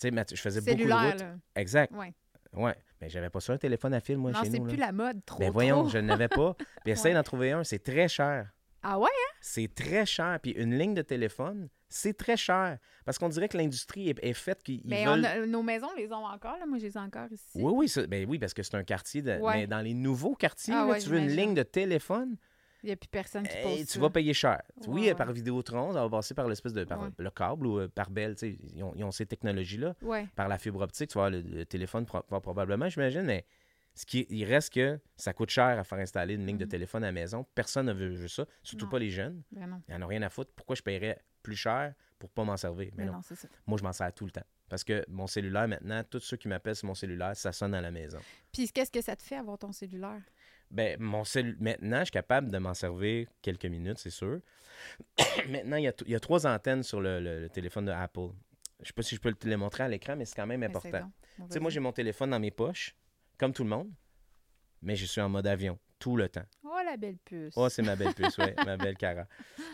Tu 0.00 0.08
sais, 0.10 0.24
je 0.34 0.40
faisais 0.40 0.60
beaucoup 0.60 0.88
de 0.88 0.92
routes. 0.92 1.20
là. 1.20 1.34
Exact, 1.56 1.92
Ouais. 1.92 2.12
ouais. 2.52 2.76
Mais 3.00 3.08
j'avais 3.08 3.30
pas 3.30 3.40
ça, 3.40 3.52
un 3.52 3.58
téléphone 3.58 3.94
à 3.94 4.00
fil, 4.00 4.16
moi, 4.18 4.30
non, 4.30 4.44
chez 4.44 4.50
c'est 4.52 4.58
nous. 4.60 4.66
plus 4.68 4.76
là. 4.76 4.86
la 4.86 4.92
mode. 4.92 5.24
Trop, 5.24 5.40
Ben 5.40 5.50
voyons, 5.50 5.80
trop. 5.82 5.88
je 5.90 5.98
n'avais 5.98 6.28
pas. 6.28 6.54
Puis 6.84 6.92
essaye 6.92 7.14
d'en 7.14 7.24
trouver 7.24 7.50
un, 7.50 7.64
c'est 7.64 7.80
très 7.80 8.06
cher. 8.06 8.48
Ah 8.82 8.98
ouais? 8.98 9.08
C'est 9.40 9.72
très 9.74 10.06
cher. 10.06 10.38
Puis 10.42 10.52
une 10.52 10.76
ligne 10.76 10.94
de 10.94 11.02
téléphone, 11.02 11.68
c'est 11.88 12.16
très 12.16 12.36
cher. 12.36 12.78
Parce 13.04 13.18
qu'on 13.18 13.28
dirait 13.28 13.48
que 13.48 13.56
l'industrie 13.56 14.08
est, 14.08 14.18
est 14.24 14.32
faite 14.32 14.62
qu'ils 14.62 14.82
Mais 14.84 15.04
veulent... 15.04 15.20
on 15.20 15.24
a- 15.24 15.46
nos 15.46 15.62
maisons 15.62 15.90
les 15.96 16.12
ont 16.12 16.24
encore. 16.24 16.56
Là. 16.58 16.66
Moi, 16.66 16.78
je 16.78 16.86
les 16.86 16.96
ai 16.96 17.00
encore 17.00 17.30
ici. 17.30 17.44
Oui, 17.54 17.72
oui, 17.74 17.88
ça- 17.88 18.06
ben 18.06 18.26
oui, 18.28 18.38
parce 18.38 18.54
que 18.54 18.62
c'est 18.62 18.74
un 18.76 18.84
quartier. 18.84 19.22
de- 19.22 19.38
Ouais. 19.40 19.54
Mais 19.58 19.66
dans 19.66 19.80
les 19.80 19.94
nouveaux 19.94 20.34
quartiers, 20.34 20.74
Ah 20.76 20.84
là, 20.84 20.92
ouais, 20.92 20.98
tu 21.00 21.08
veux 21.08 21.18
une 21.18 21.28
ligne 21.28 21.54
de 21.54 21.62
téléphone, 21.62 22.36
Il 22.84 22.86
n'y 22.86 22.92
a 22.92 22.96
plus 22.96 23.08
personne 23.08 23.46
qui 23.46 23.56
Hey, 23.56 23.62
pose 23.62 23.86
tu 23.86 23.92
ça. 23.94 24.00
vas 24.00 24.10
payer 24.10 24.34
cher. 24.34 24.60
Oui, 24.88 25.14
par 25.14 25.30
Vidéotron, 25.32 25.92
ça 25.92 26.02
va 26.02 26.10
passer 26.10 26.34
par 26.34 26.48
l'espèce 26.48 26.72
de 26.72 26.82
par 26.82 27.00
Ouais. 27.00 27.10
le 27.16 27.30
câble 27.30 27.64
ou 27.68 27.78
euh, 27.78 27.86
par 27.88 28.10
Bell. 28.10 28.34
Ils 28.42 28.82
ont, 28.82 28.92
ils 28.96 29.04
ont 29.04 29.12
ces 29.12 29.24
technologies-là. 29.24 29.94
Par 30.34 30.48
la 30.48 30.58
fibre 30.58 30.80
optique, 30.80 31.10
tu 31.10 31.18
vas 31.18 31.26
avoir 31.26 31.40
le, 31.42 31.48
le 31.48 31.64
téléphone 31.64 32.06
pro- 32.06 32.24
va 32.28 32.40
probablement, 32.40 32.88
j'imagine, 32.88 33.22
mais 33.22 33.44
ce 33.94 34.06
qui, 34.06 34.26
il 34.30 34.44
reste 34.44 34.72
que 34.72 34.98
ça 35.16 35.32
coûte 35.32 35.50
cher 35.50 35.78
à 35.78 35.84
faire 35.84 35.98
installer 35.98 36.34
une 36.34 36.46
ligne 36.46 36.58
de 36.58 36.64
Mhm. 36.64 36.70
téléphone 36.70 37.04
à 37.04 37.08
la 37.08 37.12
maison. 37.12 37.44
Personne 37.54 37.86
ne 37.86 37.92
veut, 37.92 38.26
ça, 38.28 38.46
surtout 38.62 38.86
Non. 38.86 38.90
pas 38.90 38.98
les 38.98 39.10
jeunes. 39.10 39.42
Ben. 39.52 39.82
Ils 39.88 39.94
n'en 39.98 40.06
ont 40.06 40.08
rien 40.08 40.22
à 40.22 40.30
foutre. 40.30 40.50
Pourquoi 40.56 40.76
je 40.76 40.82
paierais 40.82 41.20
plus 41.42 41.56
cher 41.56 41.94
pour 42.18 42.30
pas 42.30 42.44
m'en 42.44 42.56
servir? 42.56 42.88
Mais 42.96 43.04
Mais 43.04 43.10
non. 43.10 43.18
non, 43.18 43.22
ça. 43.22 43.34
Moi, 43.66 43.78
je 43.78 43.82
m'en 43.84 43.92
sers 43.92 44.12
tout 44.14 44.24
le 44.24 44.30
temps. 44.30 44.44
Parce 44.68 44.84
que 44.84 45.04
mon 45.08 45.26
cellulaire, 45.26 45.68
maintenant, 45.68 46.02
tous 46.08 46.20
ceux 46.20 46.38
qui 46.38 46.48
m'appellent 46.48 46.76
sur 46.76 46.86
mon 46.86 46.94
cellulaire, 46.94 47.36
ça 47.36 47.52
sonne 47.52 47.74
à 47.74 47.80
la 47.82 47.90
maison. 47.90 48.18
Puis 48.52 48.70
qu'est-ce 48.70 48.90
que 48.90 49.02
ça 49.02 49.14
te 49.14 49.22
fait 49.22 49.36
avoir 49.36 49.58
ton 49.58 49.72
cellulaire? 49.72 50.22
Ben, 50.70 50.96
mon 50.98 51.24
cell... 51.24 51.54
maintenant, 51.60 51.98
je 51.98 52.04
suis 52.04 52.10
capable 52.12 52.50
de 52.50 52.56
m'en 52.56 52.72
servir 52.72 53.28
quelques 53.42 53.66
minutes, 53.66 53.98
c'est 53.98 54.08
sûr. 54.08 54.40
maintenant, 55.48 55.76
il 55.76 55.84
y, 55.84 55.88
a 55.88 55.92
t- 55.92 56.04
il 56.06 56.12
y 56.12 56.14
a 56.14 56.20
trois 56.20 56.46
antennes 56.46 56.82
sur 56.82 57.00
le, 57.00 57.20
le- 57.20 57.40
le 57.40 57.48
téléphone 57.50 57.84
de 57.84 57.90
Apple. 57.92 58.28
Je 58.80 58.86
sais 58.86 58.92
pas 58.94 59.02
si 59.02 59.14
je 59.14 59.20
peux 59.20 59.32
te 59.32 59.46
les 59.46 59.56
montrer 59.56 59.84
à 59.84 59.88
l'écran, 59.88 60.16
mais 60.16 60.24
c'est 60.24 60.34
quand 60.34 60.46
même 60.46 60.60
Ben, 60.60 60.70
important. 60.70 61.12
Tu 61.36 61.42
sais, 61.50 61.60
moi, 61.60 61.70
j'ai 61.70 61.80
mon 61.80 61.92
téléphone 61.92 62.30
dans 62.30 62.40
mes 62.40 62.50
poches, 62.50 62.94
comme 63.42 63.52
tout 63.52 63.64
le 63.64 63.70
monde, 63.70 63.90
mais 64.82 64.94
je 64.94 65.04
suis 65.04 65.20
en 65.20 65.28
mode 65.28 65.48
avion 65.48 65.76
tout 65.98 66.16
le 66.16 66.28
temps. 66.28 66.44
Oh, 66.62 66.78
la 66.84 66.96
belle 66.96 67.16
puce. 67.24 67.54
Oh, 67.56 67.68
c'est 67.68 67.82
ma 67.82 67.96
belle 67.96 68.14
puce, 68.14 68.38
ouais, 68.38 68.54
ma 68.64 68.76
belle 68.76 68.96
Cara. 68.96 69.26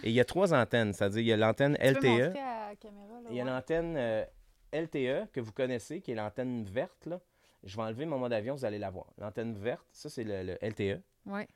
Et 0.02 0.08
il 0.08 0.12
y 0.12 0.20
a 0.20 0.24
trois 0.24 0.54
antennes, 0.54 0.94
c'est-à-dire 0.94 1.20
il 1.20 1.26
y 1.26 1.32
a 1.34 1.36
l'antenne 1.36 1.76
peux 1.76 1.86
LTE, 1.90 2.04
montrer 2.06 2.38
à 2.40 2.68
la 2.70 2.76
caméra, 2.76 3.20
là, 3.20 3.28
il 3.30 3.36
y 3.36 3.40
a 3.40 3.44
ouais. 3.44 3.50
l'antenne 3.50 3.94
euh, 3.98 4.24
LTE 4.72 5.30
que 5.32 5.40
vous 5.40 5.52
connaissez, 5.52 6.00
qui 6.00 6.12
est 6.12 6.14
l'antenne 6.14 6.64
verte, 6.64 7.04
là. 7.04 7.20
Je 7.62 7.76
vais 7.76 7.82
enlever 7.82 8.06
mon 8.06 8.18
mode 8.18 8.32
avion, 8.32 8.54
vous 8.54 8.64
allez 8.64 8.78
la 8.78 8.88
voir. 8.88 9.06
L'antenne 9.18 9.54
verte, 9.58 9.84
ça, 9.92 10.08
c'est 10.08 10.24
le- 10.24 10.42
le 10.44 10.58
LTE. 10.62 11.02
Ouais. 11.26 11.46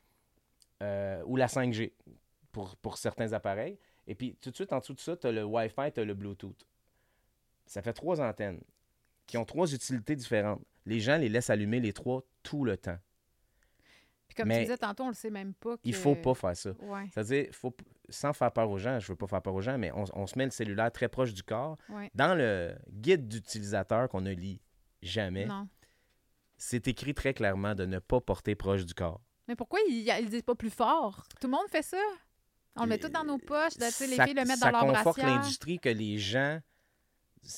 euh, 0.82 1.22
ou 1.24 1.36
la 1.36 1.46
5G 1.46 1.92
pour, 2.50 2.76
pour 2.76 2.98
certains 2.98 3.32
appareils. 3.32 3.78
Et 4.06 4.14
puis, 4.14 4.36
tout 4.40 4.50
de 4.50 4.54
suite, 4.56 4.72
en 4.74 4.80
dessous 4.80 4.92
de 4.94 5.00
ça, 5.00 5.16
tu 5.16 5.28
as 5.28 5.32
le 5.32 5.44
Wi-Fi, 5.44 5.92
tu 5.94 6.00
as 6.00 6.04
le 6.04 6.12
Bluetooth. 6.12 6.66
Ça 7.64 7.80
fait 7.80 7.94
trois 7.94 8.20
antennes 8.20 8.60
qui 9.26 9.36
ont 9.38 9.44
trois 9.44 9.72
utilités 9.72 10.16
différentes. 10.16 10.60
Les 10.86 11.00
gens 11.00 11.16
les 11.16 11.28
laissent 11.28 11.50
allumer 11.50 11.80
les 11.80 11.92
trois 11.92 12.22
tout 12.42 12.64
le 12.64 12.76
temps. 12.76 12.98
Puis 14.28 14.36
comme 14.36 14.48
Mais 14.48 14.58
tu 14.58 14.64
disais 14.64 14.78
tantôt, 14.78 15.04
on 15.04 15.08
le 15.08 15.14
sait 15.14 15.30
même 15.30 15.52
pas. 15.54 15.76
Il 15.84 15.92
que- 15.92 15.98
faut 15.98 16.14
pas 16.14 16.34
faire 16.34 16.56
ça. 16.56 16.70
Ouais, 16.80 17.06
C'est-à-dire, 17.12 17.48
faut, 17.52 17.74
sans 18.08 18.32
faire 18.32 18.50
peur 18.50 18.70
aux 18.70 18.78
gens, 18.78 18.98
je 18.98 19.08
veux 19.08 19.16
pas 19.16 19.26
faire 19.26 19.42
peur 19.42 19.54
aux 19.54 19.60
gens, 19.60 19.76
mais 19.76 19.92
on, 19.92 20.04
on 20.14 20.26
se 20.26 20.38
met 20.38 20.44
le 20.46 20.50
cellulaire 20.50 20.90
très 20.90 21.08
proche 21.08 21.34
du 21.34 21.42
corps. 21.42 21.76
ouais. 21.90 22.10
Dans 22.14 22.34
le 22.34 22.74
guide 22.90 23.28
d'utilisateur 23.28 24.08
qu'on 24.08 24.22
ne 24.22 24.32
lit 24.32 24.60
jamais, 25.02 25.46
c'est 26.56 26.88
écrit 26.88 27.14
très 27.14 27.34
clairement 27.34 27.74
de 27.74 27.84
ne 27.84 27.98
pas 27.98 28.20
porter 28.20 28.54
proche 28.54 28.86
du 28.86 28.94
corps. 28.94 29.20
Mais 29.48 29.56
pourquoi 29.56 29.80
ils 29.88 30.04
ne 30.06 30.28
disent 30.28 30.42
pas 30.42 30.54
plus 30.54 30.70
fort? 30.70 31.26
Tout 31.40 31.46
le 31.48 31.52
monde 31.52 31.68
fait 31.68 31.82
ça. 31.82 31.98
On 32.76 32.84
le 32.84 32.88
met 32.88 32.98
tout 32.98 33.08
dans 33.10 33.24
nos 33.24 33.36
poches. 33.38 33.74
les 33.78 33.90
ça, 33.90 34.24
filles 34.24 34.34
le 34.34 34.44
mettent 34.46 34.56
ça 34.58 34.70
dans 34.70 34.86
leur 34.86 34.94
conforte 34.94 35.18
brassière. 35.18 35.26
l'industrie 35.40 35.78
que 35.78 35.90
les 35.90 36.16
gens. 36.18 36.58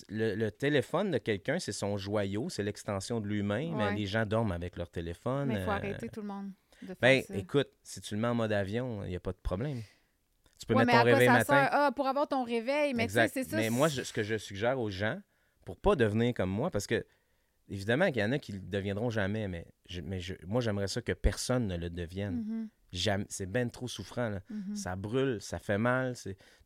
Le, 0.09 0.35
le 0.35 0.51
téléphone 0.51 1.11
de 1.11 1.19
quelqu'un, 1.19 1.59
c'est 1.59 1.73
son 1.73 1.99
joyau, 1.99 2.49
c'est 2.49 2.63
l'extension 2.63 3.21
de 3.21 3.27
lui-même. 3.29 3.75
Ouais. 3.77 3.95
Les 3.95 4.07
gens 4.07 4.25
dorment 4.25 4.53
avec 4.53 4.77
leur 4.77 4.89
téléphone. 4.91 5.49
Mais 5.49 5.55
il 5.57 5.61
faut 5.65 5.71
euh, 5.71 5.75
arrêter 5.75 6.09
tout 6.09 6.23
le 6.23 6.27
monde 6.29 6.51
de 6.83 6.87
faire 6.89 6.97
Ben, 7.01 7.23
écoute, 7.35 7.69
si 7.83 8.01
tu 8.01 8.15
le 8.15 8.21
mets 8.21 8.29
en 8.29 8.35
mode 8.35 8.53
avion, 8.53 9.05
il 9.05 9.11
n'y 9.11 9.17
a 9.17 9.21
pas 9.21 9.33
de 9.33 9.39
problème. 9.43 9.83
Tu 10.59 10.67
peux 10.67 10.75
Ouais, 10.75 10.85
mettre 10.87 10.97
mais 11.05 11.11
ton 11.13 11.19
réveil 11.19 11.29
matin. 11.29 11.69
Ah, 11.71 11.93
pour 11.95 12.07
avoir 12.07 12.27
ton 12.27 12.45
réveil. 12.45 12.95
Mais 12.95 13.09
c'est 13.09 13.45
ça. 13.45 13.57
Mais 13.57 13.69
moi, 13.71 13.89
je- 13.89 14.03
ce 14.03 14.13
que 14.13 14.23
je 14.23 14.37
suggère 14.39 14.81
aux 14.81 14.89
gens, 14.91 15.21
pour 15.67 15.77
pas 15.77 15.97
devenir 15.97 16.33
comme 16.33 16.51
moi, 16.51 16.71
parce 16.71 16.87
que 16.87 17.05
évidemment 17.69 18.07
qu'il 18.11 18.23
y 18.23 18.25
en 18.25 18.33
a 18.33 18.39
qui 18.39 18.53
ne 18.53 18.59
le 18.59 18.65
deviendront 18.67 19.11
jamais, 19.11 19.49
mais, 19.49 19.67
je- 19.89 20.01
mais 20.01 20.21
je- 20.21 20.35
moi, 20.47 20.61
j'aimerais 20.61 20.89
ça 20.89 21.03
que 21.03 21.13
personne 21.13 21.67
ne 21.67 21.77
le 21.77 21.91
devienne. 21.91 22.37
Mhm, 22.37 22.45
Jamais- 22.45 22.69
C'est 23.29 23.47
ben 23.47 23.71
trop 23.71 23.89
souffrant. 23.89 24.29
là. 24.31 24.41
mhm. 24.49 24.77
Ça 24.77 24.97
brûle, 24.97 25.41
ça 25.41 25.59
fait 25.59 25.79
mal, 25.79 26.15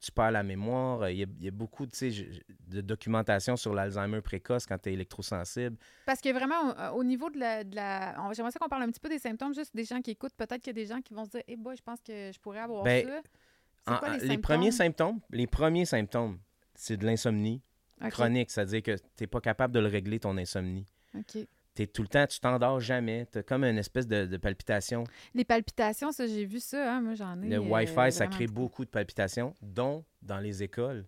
tu 0.00 0.12
perds 0.12 0.30
la 0.32 0.42
mémoire. 0.42 1.02
euh, 1.02 1.10
Il 1.12 1.18
y 1.18 1.22
a, 1.22 1.26
il 1.38 1.44
y 1.44 1.48
a 1.48 1.50
beaucoup 1.50 1.86
de 1.86 2.80
documentation 2.80 3.56
sur 3.56 3.74
l'Alzheimer 3.74 4.20
précoce 4.20 4.66
quand 4.66 4.78
tu 4.78 4.90
es 4.90 4.92
électrosensible. 4.92 5.76
Parce 6.06 6.20
que 6.20 6.32
vraiment, 6.32 6.92
au, 6.94 6.98
au 7.00 7.04
niveau 7.04 7.30
de 7.30 7.38
la. 7.74 8.32
J'aimerais 8.32 8.52
ça 8.52 8.58
qu'on 8.58 8.68
parle 8.68 8.82
un 8.82 8.90
petit 8.90 9.00
peu 9.00 9.08
des 9.08 9.18
symptômes, 9.18 9.54
juste 9.54 9.74
des 9.74 9.84
gens 9.84 10.00
qui 10.00 10.10
écoutent. 10.12 10.34
Peut-être 10.34 10.58
qu'il 10.62 10.68
y 10.76 10.80
a 10.80 10.84
des 10.84 10.86
gens 10.86 11.00
qui 11.00 11.14
vont 11.14 11.24
se 11.24 11.30
dire 11.30 11.42
Eh 11.48 11.56
boy, 11.56 11.76
je 11.76 11.82
pense 11.82 12.00
que 12.00 12.30
je 12.32 12.38
pourrais 12.40 12.60
avoir 12.60 12.84
Ben, 12.84 13.06
ça. 13.06 13.94
En- 13.94 13.98
quoi 13.98 14.16
les, 14.18 14.38
premiers 14.38 14.70
symptômes, 14.72 15.18
les 15.30 15.46
premiers 15.46 15.86
symptômes, 15.86 16.38
c'est 16.74 16.96
de 16.98 17.06
l'insomnie 17.06 17.62
chronique, 18.10 18.50
c'est-à-dire 18.50 18.82
que 18.82 18.96
tu 18.96 19.02
n'es 19.22 19.26
pas 19.26 19.40
capable 19.40 19.72
de 19.74 19.80
le 19.80 19.86
régler, 19.88 20.20
ton 20.20 20.36
insomnie. 20.36 20.86
ok. 21.16 21.46
Tu 21.86 21.92
tout 21.92 22.02
le 22.02 22.08
temps, 22.08 22.26
tu 22.26 22.40
t'endors 22.40 22.80
jamais, 22.80 23.26
tu 23.30 23.38
as 23.38 23.42
comme 23.42 23.64
une 23.64 23.78
espèce 23.78 24.06
de, 24.06 24.26
de 24.26 24.36
palpitation. 24.36 25.04
Les 25.34 25.44
palpitations, 25.44 26.10
ça, 26.12 26.26
j'ai 26.26 26.44
vu 26.44 26.58
ça. 26.60 26.94
hein, 26.96 27.00
Moi, 27.00 27.14
j'en 27.14 27.40
ai. 27.42 27.48
Le 27.48 27.56
euh, 27.56 27.60
Wi-Fi, 27.60 28.10
ça 28.12 28.26
crée 28.26 28.46
beaucoup. 28.46 28.84
de 28.84 28.90
palpitations, 28.90 29.54
dont 29.62 30.04
dans 30.22 30.38
les 30.38 30.62
écoles. 30.62 31.06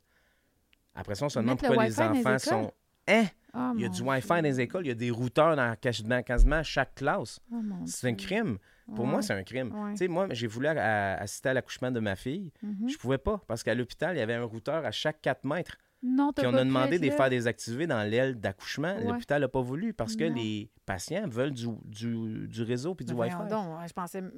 Après 0.94 1.14
ça, 1.14 1.26
on 1.26 1.28
se 1.28 1.38
demande 1.38 1.60
le 1.60 1.66
pourquoi 1.68 1.84
les 1.84 2.00
enfants 2.00 2.38
sont... 2.38 2.72
Hein? 3.08 3.24
Oh, 3.54 3.72
Il 3.74 3.80
y 3.82 3.84
a 3.84 3.88
du 3.88 4.02
Wi-Fi 4.02 4.28
dans 4.28 4.42
les 4.42 4.60
écoles, 4.60 4.84
il 4.86 4.88
y 4.90 4.92
a 4.92 4.94
des 4.94 5.10
routeurs 5.10 5.56
dans, 5.56 5.74
dans 6.04 6.22
quasiment 6.22 6.62
chaque 6.62 6.94
classe. 6.94 7.40
Oh, 7.52 7.56
C'est 7.86 8.08
un 8.08 8.14
crime. 8.14 8.58
Pour 8.94 9.06
moi, 9.06 9.22
c'est 9.22 9.32
un 9.34 9.42
crime. 9.44 9.72
ouais. 9.74 9.92
Tu 9.92 9.98
sais, 9.98 10.08
moi, 10.08 10.26
j'ai 10.30 10.46
voulu 10.48 10.66
à- 10.68 11.14
assister 11.16 11.48
à 11.48 11.54
l'accouchement 11.54 11.90
de 11.90 12.00
ma 12.00 12.14
fille. 12.16 12.52
mhm. 12.62 12.88
Je 12.88 12.96
pouvais 12.98 13.18
pas 13.18 13.40
parce 13.46 13.62
qu'à 13.62 13.74
l'hôpital, 13.74 14.16
il 14.16 14.18
y 14.18 14.22
avait 14.22 14.34
un 14.34 14.44
routeur 14.44 14.84
à 14.84 14.90
chaque 14.92 15.20
4 15.20 15.44
mètres. 15.44 15.76
Non, 16.02 16.32
Puis 16.34 16.46
on 16.46 16.52
pas 16.52 16.60
a 16.60 16.64
demandé 16.64 16.98
de 16.98 17.02
les 17.04 17.10
faire 17.10 17.28
désactiver 17.28 17.86
dans 17.86 18.02
l'aile 18.08 18.40
d'accouchement. 18.40 18.94
Ouais. 18.96 19.04
L'hôpital 19.04 19.42
n'a 19.42 19.48
pas 19.48 19.60
voulu 19.60 19.92
parce 19.92 20.16
que 20.16 20.24
Non. 20.24 20.34
les 20.34 20.70
patients 20.86 21.28
veulent 21.28 21.50
du, 21.52 21.66
du, 21.84 22.48
du 22.48 22.62
réseau 22.62 22.94
puis 22.94 23.04
du 23.04 23.12
Mais 23.12 23.20
Wi-Fi. 23.20 23.36
Voyons 23.36 23.50
donc, 23.50 23.78
je 23.86 23.92
pensais. 23.92 24.18
Alors- 24.18 24.32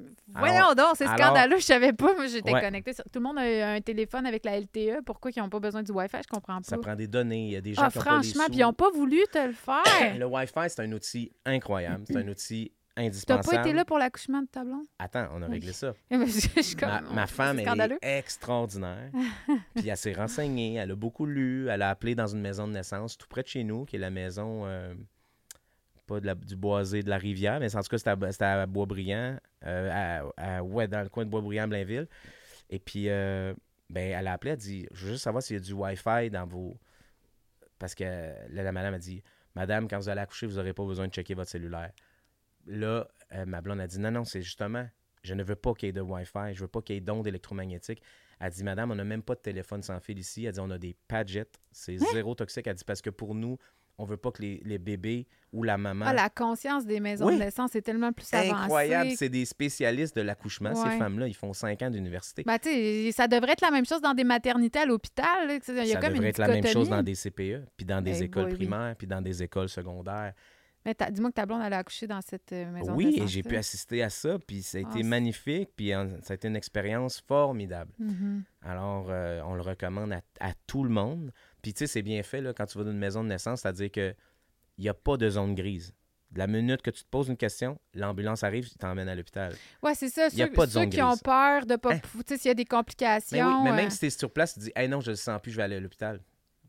Voyons 0.49 0.75
donc, 0.75 0.97
c'est 0.97 1.05
alors- 1.07 1.19
scandaleux, 1.29 1.59
je 1.59 1.63
savais 1.65 1.93
pas. 1.93 2.15
Moi, 2.15 2.27
j'étais 2.27 2.53
Ouais. 2.53 2.61
connectée. 2.61 2.93
sur- 2.95 3.05
Tout 3.05 3.21
le 3.21 3.23
monde 3.23 3.39
a 3.39 3.73
un 3.75 3.81
téléphone 3.81 4.27
avec 4.27 4.45
la 4.45 4.57
LTE. 4.59 5.03
Pourquoi 5.07 5.31
ils 5.35 5.39
n'ont 5.39 5.49
pas 5.49 5.61
besoin 5.61 5.85
du 5.85 5.93
Wi-Fi? 5.93 6.17
Je 6.25 6.29
comprends 6.29 6.57
pas. 6.57 6.63
Ça 6.65 6.79
prend 6.79 6.97
des 6.97 7.07
données. 7.07 7.47
Il 7.47 7.53
y 7.53 7.57
a 7.57 7.61
des 7.61 7.75
gens 7.75 7.83
ah, 7.87 7.91
qui 7.93 7.99
ont 7.99 8.03
pas 8.03 8.11
les 8.11 8.23
franchement, 8.25 8.43
sous. 8.45 8.51
puis 8.51 8.59
ils 8.59 8.63
n'ont 8.63 8.73
pas 8.73 8.91
voulu 8.91 9.21
te 9.33 9.47
le 9.47 9.53
faire. 9.53 9.83
Le 10.19 10.27
Wi-Fi, 10.27 10.69
c'est 10.69 10.81
un 10.83 10.91
outil 10.93 11.31
incroyable. 11.47 12.03
C'est 12.09 12.17
un 12.17 12.27
outil 12.27 12.73
T'as 12.95 13.03
indispensable. 13.05 13.57
pas 13.57 13.61
été 13.63 13.73
là 13.73 13.85
pour 13.87 13.99
l'accouchement 13.99 14.43
de 14.43 14.47
ta 14.49 14.65
blonde? 14.65 14.85
Attends, 14.99 15.29
on 15.33 15.41
a 15.43 15.47
Oui. 15.47 15.53
réglé 15.55 15.73
ça. 15.73 15.95
Ma, 16.11 17.01
ma 17.01 17.27
femme, 17.27 17.59
elle 17.59 17.93
est 18.03 18.19
extraordinaire. 18.19 19.11
Puis 19.75 19.89
elle 19.89 19.97
s'est 19.97 20.13
renseignée, 20.13 20.75
elle 20.75 20.91
a 20.91 20.95
beaucoup 20.95 21.25
lu, 21.25 21.69
elle 21.69 21.81
a 21.83 21.89
appelé 21.91 22.15
dans 22.15 22.27
une 22.27 22.41
maison 22.43 22.67
de 22.69 22.73
naissance 22.73 23.17
tout 23.17 23.27
près 23.29 23.43
de 23.43 23.49
chez 23.49 23.65
nous, 23.65 23.85
qui 23.87 23.97
est 23.97 23.99
la 23.99 24.11
maison, 24.11 24.67
euh, 24.67 24.95
pas 26.07 26.21
de 26.21 26.27
la- 26.27 26.35
du 26.35 26.55
boisé 26.57 27.03
de 27.03 27.09
la 27.09 27.17
rivière, 27.17 27.61
mais 27.61 27.75
en 27.75 27.81
tout 27.81 27.89
cas, 27.89 27.99
c'était 27.99 28.45
à, 28.45 28.67
Boisbriand, 28.67 29.39
euh, 29.65 30.23
à- 30.37 30.57
à- 30.59 30.63
ouais, 30.63 30.87
dans 30.87 31.01
le 31.03 31.09
coin 31.09 31.25
de 31.25 31.31
Boisbriand-Blainville. 31.31 32.09
Et 32.69 32.79
puis, 32.79 33.09
euh, 33.09 33.55
ben, 33.89 34.13
elle 34.19 34.27
a 34.27 34.33
appelé, 34.35 34.51
elle 34.51 34.55
a 34.55 34.57
dit 34.57 34.87
Je 34.93 35.07
veux 35.07 35.13
juste 35.13 35.25
savoir 35.25 35.43
s'il 35.43 35.57
y 35.57 35.61
a 35.61 35.63
du 35.63 35.73
Wi-Fi 35.73 36.29
dans 36.31 36.47
vos. 36.47 36.77
Parce 37.79 37.95
que 37.95 38.05
là, 38.05 38.63
la 38.63 38.73
madame 38.73 38.95
a 38.95 38.99
dit 38.99 39.23
Madame, 39.55 39.89
quand 39.89 39.99
vous 39.99 40.09
allez 40.09 40.21
accoucher, 40.21 40.47
vous 40.47 40.57
n'aurez 40.57 40.73
pas 40.73 40.85
besoin 40.85 41.09
de 41.09 41.13
checker 41.13 41.35
votre 41.35 41.51
cellulaire. 41.51 41.93
Là, 42.67 43.09
euh, 43.35 43.45
ma 43.47 43.61
blonde 43.61 43.81
a 43.81 43.87
dit 43.87 43.99
Non, 43.99 44.11
non, 44.11 44.25
c'est 44.25 44.43
justement, 44.43 44.87
je 45.23 45.35
ne 45.35 45.43
veux 45.43 45.57
pas 45.57 45.75
qu'il 45.75 45.87
y 45.87 45.91
ait 45.91 45.93
de 45.93 46.01
Wi-Fi, 46.01 46.55
je 46.55 46.61
veux 46.61 46.69
pas 46.69 46.83
qu'il 46.83 46.95
y 46.95 46.99
ait 46.99 47.01
d'ondes 47.01 47.27
électromagnétiques. 47.27 48.03
Elle 48.41 48.51
dit 48.51 48.65
Madame, 48.65 48.91
on 48.91 48.95
n'a 48.97 49.05
même 49.05 49.23
pas 49.23 49.35
de 49.35 49.41
téléphone 49.41 49.83
sans 49.83 50.01
fil 50.01 50.19
ici. 50.19 50.45
Elle 50.45 50.53
dit 50.53 50.61
On 50.61 50.71
a 50.71 50.79
des 50.79 50.97
Padgets, 51.09 51.47
c'est 51.71 51.95
Hein? 52.01 52.07
zéro 52.13 52.35
toxique. 52.35 52.67
Elle 52.67 52.75
dit 52.75 52.85
Parce 52.85 53.01
que 53.03 53.11
pour 53.11 53.35
nous, 53.35 53.57
on 53.99 54.05
veut 54.05 54.17
pas 54.17 54.33
que 54.33 54.43
les, 54.43 54.61
les 54.65 54.79
bébés 54.79 55.29
ou 55.53 55.63
la 55.63 55.77
maman. 55.79 56.07
Ah, 56.09 56.15
la 56.15 56.29
conscience 56.31 56.87
des 56.87 56.99
maisons 56.99 57.27
Oui. 57.27 57.35
de 57.35 57.39
naissance 57.41 57.77
est 57.77 57.83
tellement 57.83 58.11
plus 58.13 58.27
avancée. 58.33 58.51
Incroyable, 58.53 59.11
c'est 59.17 59.29
des 59.29 59.45
spécialistes 59.45 60.17
de 60.17 60.23
l'accouchement, 60.23 60.71
Ouais. 60.71 60.91
ces 60.91 60.99
femmes-là. 60.99 61.29
Ils 61.29 61.35
font 61.37 61.53
cinq 61.53 61.83
ans 61.83 61.91
d'université. 61.91 62.43
Ben, 62.45 62.59
ça 63.13 63.29
devrait 63.29 63.53
être 63.53 63.61
la 63.61 63.71
même 63.71 63.85
chose 63.85 64.01
dans 64.01 64.15
des 64.15 64.25
maternités 64.25 64.81
à 64.81 64.87
l'hôpital. 64.87 65.27
Il 65.69 65.75
y 65.75 65.81
a 65.81 65.87
Ça 65.87 66.01
comme 66.01 66.03
devrait 66.15 66.17
une 66.17 66.25
être 66.25 66.39
la 66.39 66.49
même 66.49 66.67
chose 66.67 66.89
dans 66.89 67.03
des 67.03 67.15
CPE, 67.15 67.67
puis 67.77 67.85
dans 67.87 68.01
des 68.03 68.23
Eh 68.23 68.25
écoles 68.25 68.45
boy, 68.45 68.53
oui. 68.53 68.59
primaires, 68.59 68.97
puis 68.97 69.07
dans 69.07 69.21
des 69.21 69.43
écoles 69.43 69.69
secondaires. 69.69 70.33
Mais 70.85 70.95
dis-moi 71.13 71.31
que 71.31 71.35
ta 71.37 71.47
blonde, 71.47 71.63
elle 71.65 71.73
a 71.73 71.79
accouché 71.79 72.07
dans 72.07 72.21
cette 72.21 72.53
euh, 72.53 72.71
maison 72.73 72.93
de 72.93 72.97
Oui, 72.97 73.19
et 73.23 73.27
j'ai 73.29 73.43
pu 73.43 73.57
assister 73.57 74.03
à 74.03 74.11
ça, 74.11 74.39
puis 74.45 74.63
ça 74.63 74.79
a 74.79 74.81
Ah, 74.85 74.89
été 74.91 74.99
c'est- 75.03 75.09
magnifique, 75.09 75.71
puis 75.77 75.93
euh, 75.95 76.09
ça 76.23 76.33
a 76.33 76.35
été 76.35 76.49
une 76.49 76.57
expérience 76.57 77.21
formidable. 77.21 77.93
Mhm. 77.99 78.43
Alors, 78.63 79.07
euh, 79.11 79.41
on 79.45 79.55
le 79.55 79.63
recommande 79.63 80.13
à, 80.13 80.23
à 80.41 80.53
tout 80.67 80.83
le 80.85 80.91
monde. 80.91 81.33
Puis, 81.63 81.73
tu 81.73 81.79
sais, 81.81 81.87
c'est 81.87 82.03
bien 82.03 82.23
fait 82.23 82.41
là, 82.41 82.53
quand 82.53 82.67
tu 82.67 82.79
vas 82.79 82.85
dans 82.85 82.91
une 82.91 82.99
maison 82.99 83.23
de 83.23 83.29
naissance, 83.29 83.61
c'est-à-dire 83.61 83.91
que 83.93 84.15
il 84.79 84.83
n'y 84.83 84.89
a 84.89 84.95
pas 84.95 85.17
de 85.17 85.29
zone 85.31 85.55
grise. 85.55 85.95
De 86.31 86.39
la 86.39 86.47
minute 86.47 86.81
que 86.81 86.91
tu 86.91 87.05
te 87.05 87.09
poses 87.11 87.29
une 87.29 87.37
question, 87.37 87.79
l'ambulance 87.95 88.43
arrive, 88.43 88.67
tu 88.67 88.75
t'emmène 88.79 89.07
à 89.07 89.15
l'hôpital. 89.15 89.55
Ouais, 89.83 89.95
c'est 89.95 90.09
ça. 90.09 90.29
Il 90.33 90.39
y 90.39 90.43
a 90.43 90.47
Ceux, 90.47 90.53
pas 90.55 90.65
de 90.65 90.71
ceux 90.71 90.81
zone 90.81 90.89
qui 90.89 91.03
ont 91.03 91.09
grise. 91.11 91.23
peur 91.23 91.67
de 91.67 91.77
pas. 91.77 91.93
Hein? 91.95 92.01
Tu 92.01 92.23
sais, 92.27 92.39
s'il 92.39 92.49
y 92.49 92.51
a 92.53 92.55
des 92.55 92.65
complications. 92.65 93.37
Mais 93.37 93.43
oui, 93.45 93.61
mais 93.65 93.71
euh, 93.71 93.75
même 93.77 93.91
si 93.91 93.99
tu 93.99 94.07
es 94.07 94.11
sur 94.11 94.31
place, 94.33 94.55
tu 94.55 94.61
dis, 94.61 94.73
hey, 94.75 94.89
non, 94.89 95.01
je 95.03 95.11
le 95.11 95.17
sens 95.17 95.39
plus, 95.43 95.53
je 95.53 95.59
vais 95.59 95.63
aller 95.65 95.77
à 95.77 95.81
l'hôpital. 95.81 96.21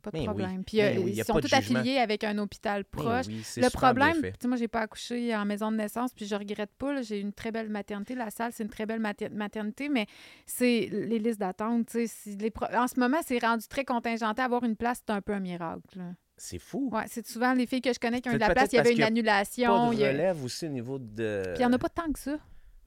Pas 0.04 0.12
de 0.12 0.18
Mais 0.18 0.20
oui. 0.22 0.26
problème. 0.28 0.64
Puis 0.66 0.78
Mais 0.78 0.98
euh, 0.98 1.02
oui, 1.02 1.14
ils 1.16 1.24
sont 1.24 1.40
tous 1.40 1.52
affiliés 1.54 1.98
avec 1.98 2.24
un 2.26 2.38
hôpital 2.38 2.84
Mais 2.94 3.02
proche. 3.04 3.26
oui, 3.28 3.42
Le 3.58 3.70
problème, 3.70 4.16
fait. 4.22 4.32
tu 4.34 4.38
sais, 4.42 4.48
moi, 4.50 4.58
j'ai 4.58 4.68
pas 4.68 4.82
accouché 4.82 5.34
en 5.36 5.46
maison 5.46 5.72
de 5.72 5.78
naissance, 5.78 6.14
puis 6.14 6.26
je 6.26 6.36
regrette 6.36 6.72
pas. 6.78 7.02
J'ai 7.02 7.20
une 7.22 7.34
très 7.34 7.52
belle 7.52 7.70
maternité. 7.70 8.14
La 8.14 8.30
salle, 8.30 8.52
c'est 8.54 8.64
une 8.64 8.70
très 8.70 8.86
belle 8.86 9.00
mater- 9.00 9.30
maternité, 9.30 9.88
mais 9.90 10.06
c'est 10.46 10.90
les 10.92 11.20
listes 11.20 11.40
d'attente. 11.40 11.88
tu 11.88 12.06
sais, 12.06 12.08
si 12.08 12.36
les 12.38 12.52
pro- 12.52 12.68
En 12.76 12.88
ce 12.88 13.00
moment, 13.00 13.18
c'est 13.26 13.40
rendu 13.40 13.66
très 13.68 13.86
contingenté. 13.86 14.42
Avoir 14.42 14.64
une 14.66 14.76
place, 14.76 15.02
c'est 15.08 15.14
un 15.14 15.22
peu 15.22 15.34
un 15.34 15.40
miracle. 15.40 15.82
là. 15.98 16.12
C'est 16.36 16.60
fou. 16.60 16.90
Ouais, 16.92 17.04
c'est 17.08 17.26
souvent 17.26 17.54
les 17.54 17.66
filles 17.66 17.80
que 17.82 17.94
je 17.94 18.00
connais 18.00 18.20
qui 18.20 18.28
ont 18.28 18.34
eu 18.34 18.36
de 18.36 18.40
la 18.42 18.50
place. 18.54 18.70
Il 18.74 18.76
y 18.76 18.80
avait 18.80 18.92
une 18.92 18.98
y 18.98 19.04
a 19.04 19.08
annulation. 19.08 19.68
Pas 19.88 19.90
il 19.94 19.98
de 19.98 20.02
y 20.02 20.06
a- 20.06 20.12
relève 20.12 20.44
aussi 20.44 20.66
au 20.66 20.70
niveau 20.70 21.00
de. 21.00 21.44
Puis 21.46 21.54
il 21.56 21.60
n'y 21.60 21.66
en 21.66 21.72
a 21.74 21.78
pas 21.78 21.90
tant 21.90 22.12
que 22.12 22.20
ça. 22.20 22.38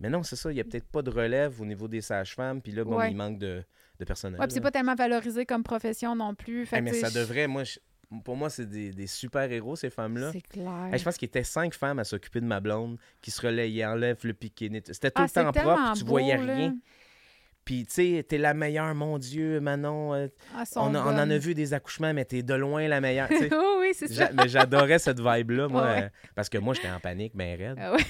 Mais 0.00 0.10
non, 0.10 0.22
c'est 0.22 0.36
ça. 0.36 0.50
Il 0.50 0.56
n'y 0.56 0.60
a 0.60 0.64
peut-être 0.64 0.88
pas 0.90 1.00
de 1.00 1.10
relève 1.10 1.58
au 1.62 1.64
niveau 1.64 1.88
des 1.88 2.02
sages-femmes. 2.02 2.60
Puis 2.60 2.72
là, 2.72 2.84
bon, 2.84 2.96
Ouais. 2.98 3.10
il 3.10 3.16
manque 3.16 3.38
de, 3.38 3.64
de 3.98 4.04
personnel. 4.04 4.40
Ouais, 4.40 4.46
c'est 4.48 4.60
pas 4.60 4.70
tellement 4.70 4.94
valorisé 4.94 5.46
comme 5.46 5.62
profession 5.62 6.14
non 6.14 6.34
plus. 6.34 6.66
Fait 6.66 6.76
Hey, 6.76 6.84
que, 6.84 6.90
mais 6.90 6.94
ça 6.94 7.08
je- 7.08 7.18
devrait. 7.18 7.46
Moi, 7.46 7.64
je- 7.64 7.78
pour 8.24 8.36
moi, 8.36 8.50
c'est 8.50 8.66
des, 8.68 8.90
des 8.92 9.06
super-héros, 9.08 9.74
ces 9.76 9.90
femmes-là. 9.90 10.30
C'est 10.32 10.40
clair. 10.46 10.88
Hey, 10.92 10.98
je 10.98 11.04
pense 11.04 11.16
qu'il 11.16 11.26
était 11.26 11.42
cinq 11.44 11.74
femmes 11.74 11.98
à 11.98 12.04
s'occuper 12.04 12.40
de 12.40 12.46
ma 12.46 12.60
blonde 12.60 12.98
qui 13.20 13.30
se 13.30 13.40
relayaient, 13.44 13.84
enlève 13.84 14.18
le 14.22 14.32
piqué. 14.32 14.68
net- 14.70 14.86
C'était 14.92 15.10
tout 15.10 15.22
Ah, 15.22 15.26
le 15.26 15.32
temps 15.32 15.52
propre, 15.52 15.92
tu 15.96 16.04
beau, 16.04 16.10
voyais 16.10 16.36
là. 16.36 16.54
rien. 16.54 16.76
Puis, 17.64 17.84
tu 17.84 17.94
sais, 17.94 18.22
t'es 18.28 18.38
la 18.38 18.54
meilleure, 18.54 18.94
mon 18.94 19.18
Dieu, 19.18 19.58
Manon. 19.58 20.14
euh, 20.14 20.28
Ah, 20.54 20.62
on, 20.76 20.94
a- 20.94 21.00
on 21.00 21.18
en 21.18 21.30
a 21.30 21.36
vu 21.38 21.52
des 21.52 21.74
accouchements, 21.74 22.14
mais 22.14 22.24
t'es 22.24 22.44
de 22.44 22.54
loin 22.54 22.86
la 22.86 23.00
meilleure. 23.00 23.28
oh, 23.52 23.78
oui, 23.80 23.88
c'est 23.92 24.06
ça. 24.06 24.30
Mais 24.34 24.48
j'adorais 24.48 25.00
cette 25.00 25.18
vibe-là, 25.18 25.66
moi, 25.66 25.82
Ouais. 25.86 26.02
euh, 26.04 26.08
parce 26.36 26.48
que 26.48 26.58
moi, 26.58 26.74
j'étais 26.74 26.90
en 26.90 27.00
panique, 27.00 27.32
ben 27.34 27.58
raide. 27.58 27.76
Ah 27.80 27.92
ouais. 27.94 28.04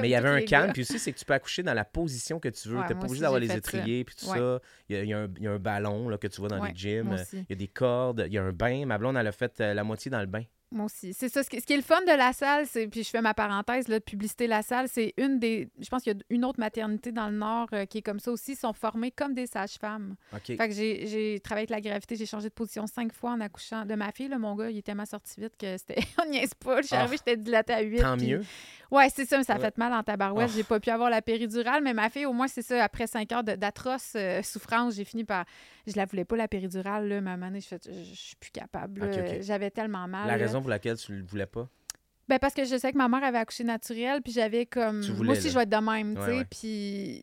Mais 0.00 0.08
il 0.08 0.12
y 0.12 0.14
avait 0.14 0.28
un 0.28 0.40
calme, 0.42 0.72
puis 0.72 0.82
aussi, 0.82 0.98
c'est 0.98 1.12
que 1.12 1.18
tu 1.18 1.24
peux 1.24 1.34
accoucher 1.34 1.62
dans 1.62 1.74
la 1.74 1.84
position 1.84 2.40
que 2.40 2.48
tu 2.48 2.68
veux. 2.68 2.78
Ouais, 2.78 2.86
T'es 2.86 2.94
moi 2.94 3.00
pas 3.02 3.06
obligé 3.08 3.20
d'avoir 3.22 3.40
les 3.40 3.52
étriers, 3.52 4.04
puis 4.04 4.14
tout 4.16 4.26
Ouais. 4.26 4.38
ça. 4.38 4.60
Il 4.88 4.96
y, 4.96 4.98
a, 4.98 5.02
il 5.02 5.08
y 5.08 5.12
a 5.12 5.18
un, 5.20 5.28
il 5.36 5.42
y 5.42 5.46
a 5.46 5.52
un 5.52 5.58
ballon 5.58 6.08
là, 6.08 6.16
que 6.18 6.26
tu 6.28 6.40
vois 6.40 6.48
dans 6.48 6.60
Ouais, 6.60 6.70
les 6.70 6.74
gyms. 6.76 7.16
Il 7.32 7.46
y 7.50 7.52
a 7.52 7.56
des 7.56 7.68
cordes, 7.68 8.24
il 8.26 8.32
y 8.32 8.38
a 8.38 8.42
un 8.42 8.52
bain. 8.52 8.86
Ma 8.86 8.96
blonde, 8.98 9.16
elle 9.16 9.26
a 9.26 9.32
fait 9.32 9.60
euh, 9.60 9.74
la 9.74 9.84
moitié 9.84 10.10
dans 10.10 10.20
le 10.20 10.26
bain. 10.26 10.44
Moi 10.72 10.86
aussi. 10.86 11.12
C'est 11.12 11.28
ça. 11.28 11.42
Ce 11.42 11.50
qui, 11.50 11.60
ce 11.60 11.66
qui 11.66 11.74
est 11.74 11.76
le 11.76 11.82
fun 11.82 12.00
de 12.00 12.16
la 12.16 12.32
salle, 12.32 12.66
c'est, 12.66 12.86
puis 12.88 13.04
je 13.04 13.10
fais 13.10 13.20
ma 13.20 13.34
parenthèse 13.34 13.88
là, 13.88 13.98
de 13.98 14.04
publicité 14.04 14.46
la 14.46 14.62
salle, 14.62 14.88
c'est 14.88 15.12
une 15.18 15.38
des. 15.38 15.68
Je 15.78 15.88
pense 15.88 16.02
qu'il 16.02 16.12
y 16.12 16.16
a 16.16 16.22
une 16.30 16.44
autre 16.44 16.58
maternité 16.58 17.12
dans 17.12 17.28
le 17.28 17.36
Nord 17.36 17.68
euh, 17.72 17.84
qui 17.84 17.98
est 17.98 18.02
comme 18.02 18.18
ça 18.20 18.32
aussi, 18.32 18.56
sont 18.56 18.72
formées 18.72 19.10
comme 19.10 19.34
des 19.34 19.46
sages-femmes. 19.46 20.16
OK. 20.32 20.46
Fait 20.46 20.56
que 20.56 20.70
j'ai, 20.74 21.06
j'ai 21.06 21.40
travaillé 21.40 21.68
avec 21.70 21.70
la 21.84 21.90
gravité, 21.90 22.16
j'ai 22.16 22.26
changé 22.26 22.48
de 22.48 22.54
position 22.54 22.86
cinq 22.86 23.12
fois 23.12 23.32
en 23.32 23.40
accouchant 23.40 23.84
de 23.84 23.94
ma 23.94 24.10
fille. 24.12 24.28
Là, 24.28 24.38
mon 24.38 24.54
gars, 24.56 24.70
il 24.70 24.78
est 24.78 24.82
tellement 24.82 25.04
sorti 25.06 25.40
vite 25.40 25.56
que 25.58 25.76
c'était. 25.76 26.00
On 26.24 26.28
niaise 26.30 26.54
pas. 26.54 26.80
Je 26.82 26.86
suis 26.86 26.96
Ah. 26.96 27.00
arrivée, 27.00 27.16
j'étais 27.18 27.36
dilatée 27.36 27.72
à 27.74 27.80
8. 27.82 27.98
Tant 28.00 28.16
mieux. 28.16 28.42
Ouais, 28.90 29.08
c'est 29.08 29.24
ça, 29.24 29.38
mais 29.38 29.44
ça 29.44 29.54
a 29.54 29.56
Ouais. 29.56 29.62
fait 29.62 29.78
mal 29.78 29.92
en 29.94 30.02
tabarouette. 30.02 30.48
Oh. 30.50 30.52
J'ai 30.54 30.64
pas 30.64 30.78
pu 30.78 30.90
avoir 30.90 31.08
la 31.08 31.22
péridurale, 31.22 31.82
mais 31.82 31.94
ma 31.94 32.10
fille, 32.10 32.26
au 32.26 32.32
moins, 32.34 32.46
c'est 32.48 32.60
ça, 32.62 32.82
après 32.84 33.06
cinq 33.06 33.32
heures 33.32 33.42
d'atroces 33.44 34.12
euh, 34.16 34.42
souffrances, 34.42 34.96
j'ai 34.96 35.04
fini 35.04 35.24
par. 35.24 35.44
Je 35.86 35.96
la 35.96 36.04
voulais 36.04 36.24
pas, 36.24 36.36
la 36.36 36.46
péridurale, 36.48 37.08
là, 37.08 37.20
ma 37.20 37.36
je 37.54 37.60
je 37.60 37.92
je 37.92 38.14
suis 38.14 38.36
plus 38.36 38.50
capable. 38.50 39.00
J'avais 39.40 39.70
tellement 39.70 40.06
mal. 40.08 40.26
La. 40.26 40.46
Pour 40.62 40.70
laquelle 40.70 40.96
tu 40.96 41.14
le 41.14 41.24
voulais 41.24 41.46
pas? 41.46 41.68
Ben 42.32 42.38
parce 42.38 42.54
que 42.54 42.64
je 42.64 42.78
sais 42.78 42.90
que 42.90 42.96
ma 42.96 43.10
mère 43.10 43.22
avait 43.24 43.36
accouché 43.36 43.62
naturel, 43.62 44.22
puis 44.22 44.32
j'avais 44.32 44.64
comme. 44.64 45.02
Moi 45.22 45.34
aussi, 45.34 45.44
là. 45.44 45.50
je 45.50 45.54
vais 45.54 45.62
être 45.64 45.68
de 45.68 45.76
même, 45.76 46.14
tu 46.14 46.22
sais. 46.22 46.38
ouais. 46.38 46.44
Puis 46.50 47.22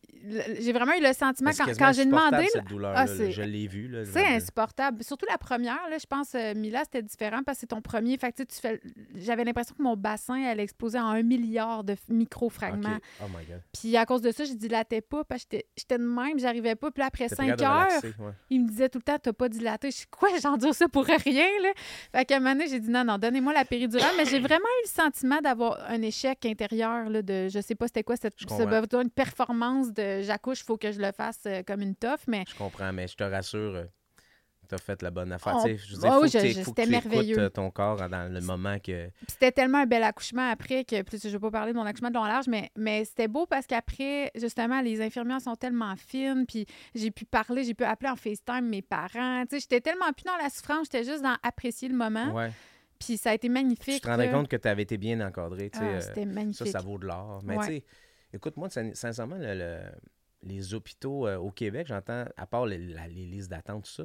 j'ai 0.60 0.72
vraiment 0.72 0.94
eu 0.94 1.02
le 1.02 1.14
sentiment, 1.14 1.50
quand, 1.58 1.66
quand 1.66 1.94
j'ai 1.94 2.06
demandé, 2.06 2.46
cette 2.54 2.62
ah, 2.94 3.06
là. 3.06 3.32
Je 3.32 3.42
l'ai 3.42 3.66
vu. 3.66 3.92
c'est 4.06 4.28
insupportable. 4.28 5.04
Surtout 5.04 5.26
la 5.28 5.40
première, 5.40 5.80
là, 5.90 5.98
je 6.00 6.06
pense, 6.06 6.36
euh, 6.36 6.54
Mila, 6.54 6.82
c'était 6.84 7.02
différent 7.02 7.42
parce 7.44 7.58
que 7.58 7.62
c'est 7.62 7.68
ton 7.68 7.82
premier. 7.82 8.20
Fait 8.20 8.32
que 8.32 8.44
tu 8.44 8.56
fais. 8.62 8.80
J'avais 9.16 9.46
l'impression 9.46 9.74
que 9.76 9.82
mon 9.82 9.98
bassin 9.98 10.44
allait 10.44 10.62
exploser 10.62 11.00
en 11.00 11.08
un 11.08 11.24
milliard 11.24 11.84
de 11.84 11.96
micro-fragments. 12.10 13.00
Oh 13.24 13.26
my 13.30 13.46
God. 13.48 13.62
Puis 13.74 13.98
à 13.98 14.06
cause 14.06 14.22
de 14.22 14.30
ça, 14.30 14.44
je 14.44 14.54
dilatais 14.54 15.02
pas 15.02 15.24
parce 15.24 15.46
que 15.46 15.58
j'étais- 15.76 15.98
de 15.98 16.04
même, 16.04 16.38
j'arrivais 16.38 16.76
pas. 16.76 16.92
Puis 16.92 17.00
là, 17.00 17.08
après 17.08 17.30
cinq 17.30 17.60
heures, 17.64 17.88
relaxer, 17.88 18.14
ouais. 18.20 18.32
il 18.52 18.62
me 18.62 18.68
disait 18.68 18.90
tout 18.90 19.00
le 19.00 19.04
temps, 19.04 19.18
t'as 19.18 19.34
pas 19.34 19.50
dilaté. 19.50 19.90
Je 19.90 19.98
suis 19.98 20.08
quoi, 20.08 20.30
j'endure 20.40 20.76
ça 20.76 20.88
pour 20.88 21.06
rien, 21.06 21.48
là? 21.64 21.70
Fait 22.12 22.26
qu'à 22.26 22.36
un 22.36 22.40
moment 22.40 22.52
donné, 22.52 22.68
j'ai 22.68 22.80
dit 22.80 22.92
non, 22.92 23.04
non, 23.04 23.18
donnez-moi 23.18 23.54
la 23.54 23.66
péridurale. 23.66 24.14
Mais 24.18 24.26
j'ai 24.26 24.40
vraiment 24.40 24.60
eu 24.60 24.84
le 24.84 24.90
sentiment 25.02 25.40
d'avoir 25.42 25.80
un 25.90 26.02
échec 26.02 26.46
intérieur, 26.46 27.10
là, 27.10 27.22
de 27.22 27.48
je 27.50 27.60
sais 27.60 27.76
pas 27.76 27.88
c'était 27.88 28.04
quoi, 28.04 28.16
cette, 28.16 28.34
Je 28.38 28.46
ce 28.48 29.08
performance 29.10 29.94
de 29.94 30.22
j'accouche, 30.22 30.64
faut 30.64 30.78
que 30.78 30.92
je 30.92 31.00
le 31.00 31.12
fasse 31.12 31.40
euh, 31.46 31.64
comme 31.66 31.82
une 31.82 31.96
toffe. 31.96 32.26
Mais 32.28 32.44
Je 32.48 32.56
comprends, 32.56 32.92
mais 32.94 33.08
je 33.08 33.16
te 33.16 33.24
rassure, 33.24 33.76
euh, 33.76 33.86
t'as 34.68 34.78
fait 34.78 35.02
la 35.02 35.10
bonne 35.12 35.32
affaire. 35.32 35.56
On- 35.56 35.66
je 35.68 35.72
veux 35.72 35.78
Ah 35.96 36.00
dire, 36.02 36.14
faut 36.14 36.22
oui, 36.24 36.32
que 36.32 36.40
je- 36.40 36.46
tu- 36.46 36.54
je- 36.54 36.62
faut 36.62 36.74
que 36.74 36.82
tu 36.84 36.90
merveilleux. 36.90 37.40
euh, 37.40 37.50
ton 37.50 37.72
corps 37.72 38.08
dans 38.10 38.32
le 38.32 38.40
moment 38.42 38.78
que... 38.80 39.10
C'était 39.28 39.52
tellement 39.52 39.80
un 39.80 39.86
bel 39.88 40.04
accouchement 40.04 40.50
après 40.52 40.84
que, 40.86 41.02
plus 41.02 41.22
je 41.24 41.30
vais 41.30 41.40
pas 41.40 41.50
parler 41.52 41.74
de 41.74 41.78
mon 41.78 41.86
accouchement 41.86 42.10
de 42.10 42.14
long 42.16 42.26
large, 42.26 42.48
mais, 42.48 42.70
mais 42.76 43.04
c'était 43.06 43.28
beau 43.28 43.46
parce 43.48 43.66
qu'après, 43.66 44.32
justement, 44.36 44.82
les 44.82 45.02
infirmières 45.02 45.42
sont 45.42 45.56
tellement 45.56 45.96
fines, 45.96 46.46
puis 46.48 46.66
j'ai 46.94 47.10
pu 47.12 47.26
parler, 47.26 47.64
j'ai 47.64 47.74
pu 47.74 47.84
appeler 47.84 48.10
en 48.12 48.16
FaceTime 48.16 48.68
mes 48.70 48.82
parents. 48.84 49.44
Tu 49.50 49.56
sais, 49.56 49.60
j'étais 49.62 49.82
tellement 49.82 50.12
plus 50.16 50.26
dans 50.26 50.38
la 50.38 50.50
souffrance, 50.50 50.88
j'étais 50.92 51.04
juste 51.04 51.24
dans 51.24 51.36
apprécier 51.42 51.88
le 51.90 51.96
moment. 51.96 52.32
Ouais. 52.34 52.52
Puis 53.00 53.18
ça 53.18 53.32
a 53.32 53.34
été 53.34 53.50
magnifique. 53.50 53.96
Tu 53.96 54.02
te 54.02 54.08
rendais 54.08 54.30
compte 54.30 54.48
que 54.50 54.58
tu 54.58 54.68
avais 54.68 54.82
été 54.84 54.98
bien 54.98 55.20
encadré. 55.26 55.70
tu 55.70 55.80
sais, 55.80 55.86
Ah, 55.86 55.96
euh, 55.96 56.02
c'était 56.02 56.26
ça, 56.26 56.28
magnifique. 56.28 56.68
ça 56.68 56.80
vaut 56.82 56.98
de 56.98 57.06
l'or. 57.06 57.42
Mais 57.44 57.58
Ouais. 57.58 57.66
tu 57.66 57.74
sais, 57.76 57.84
écoute, 58.34 58.58
moi, 58.58 58.70
sin- 58.70 58.94
sincèrement, 58.94 59.38
le- 59.38 59.54
le- 59.56 59.80
les 60.44 60.74
hôpitaux 60.74 61.28
euh, 61.28 61.38
au 61.38 61.52
Québec, 61.52 61.88
j'entends, 61.88 62.26
à 62.38 62.46
part 62.46 62.66
les, 62.66 62.78
la- 62.78 63.08
les 63.08 63.26
listes 63.26 63.50
d'attente, 63.50 63.86
tout 63.86 63.92
ça, 63.92 64.04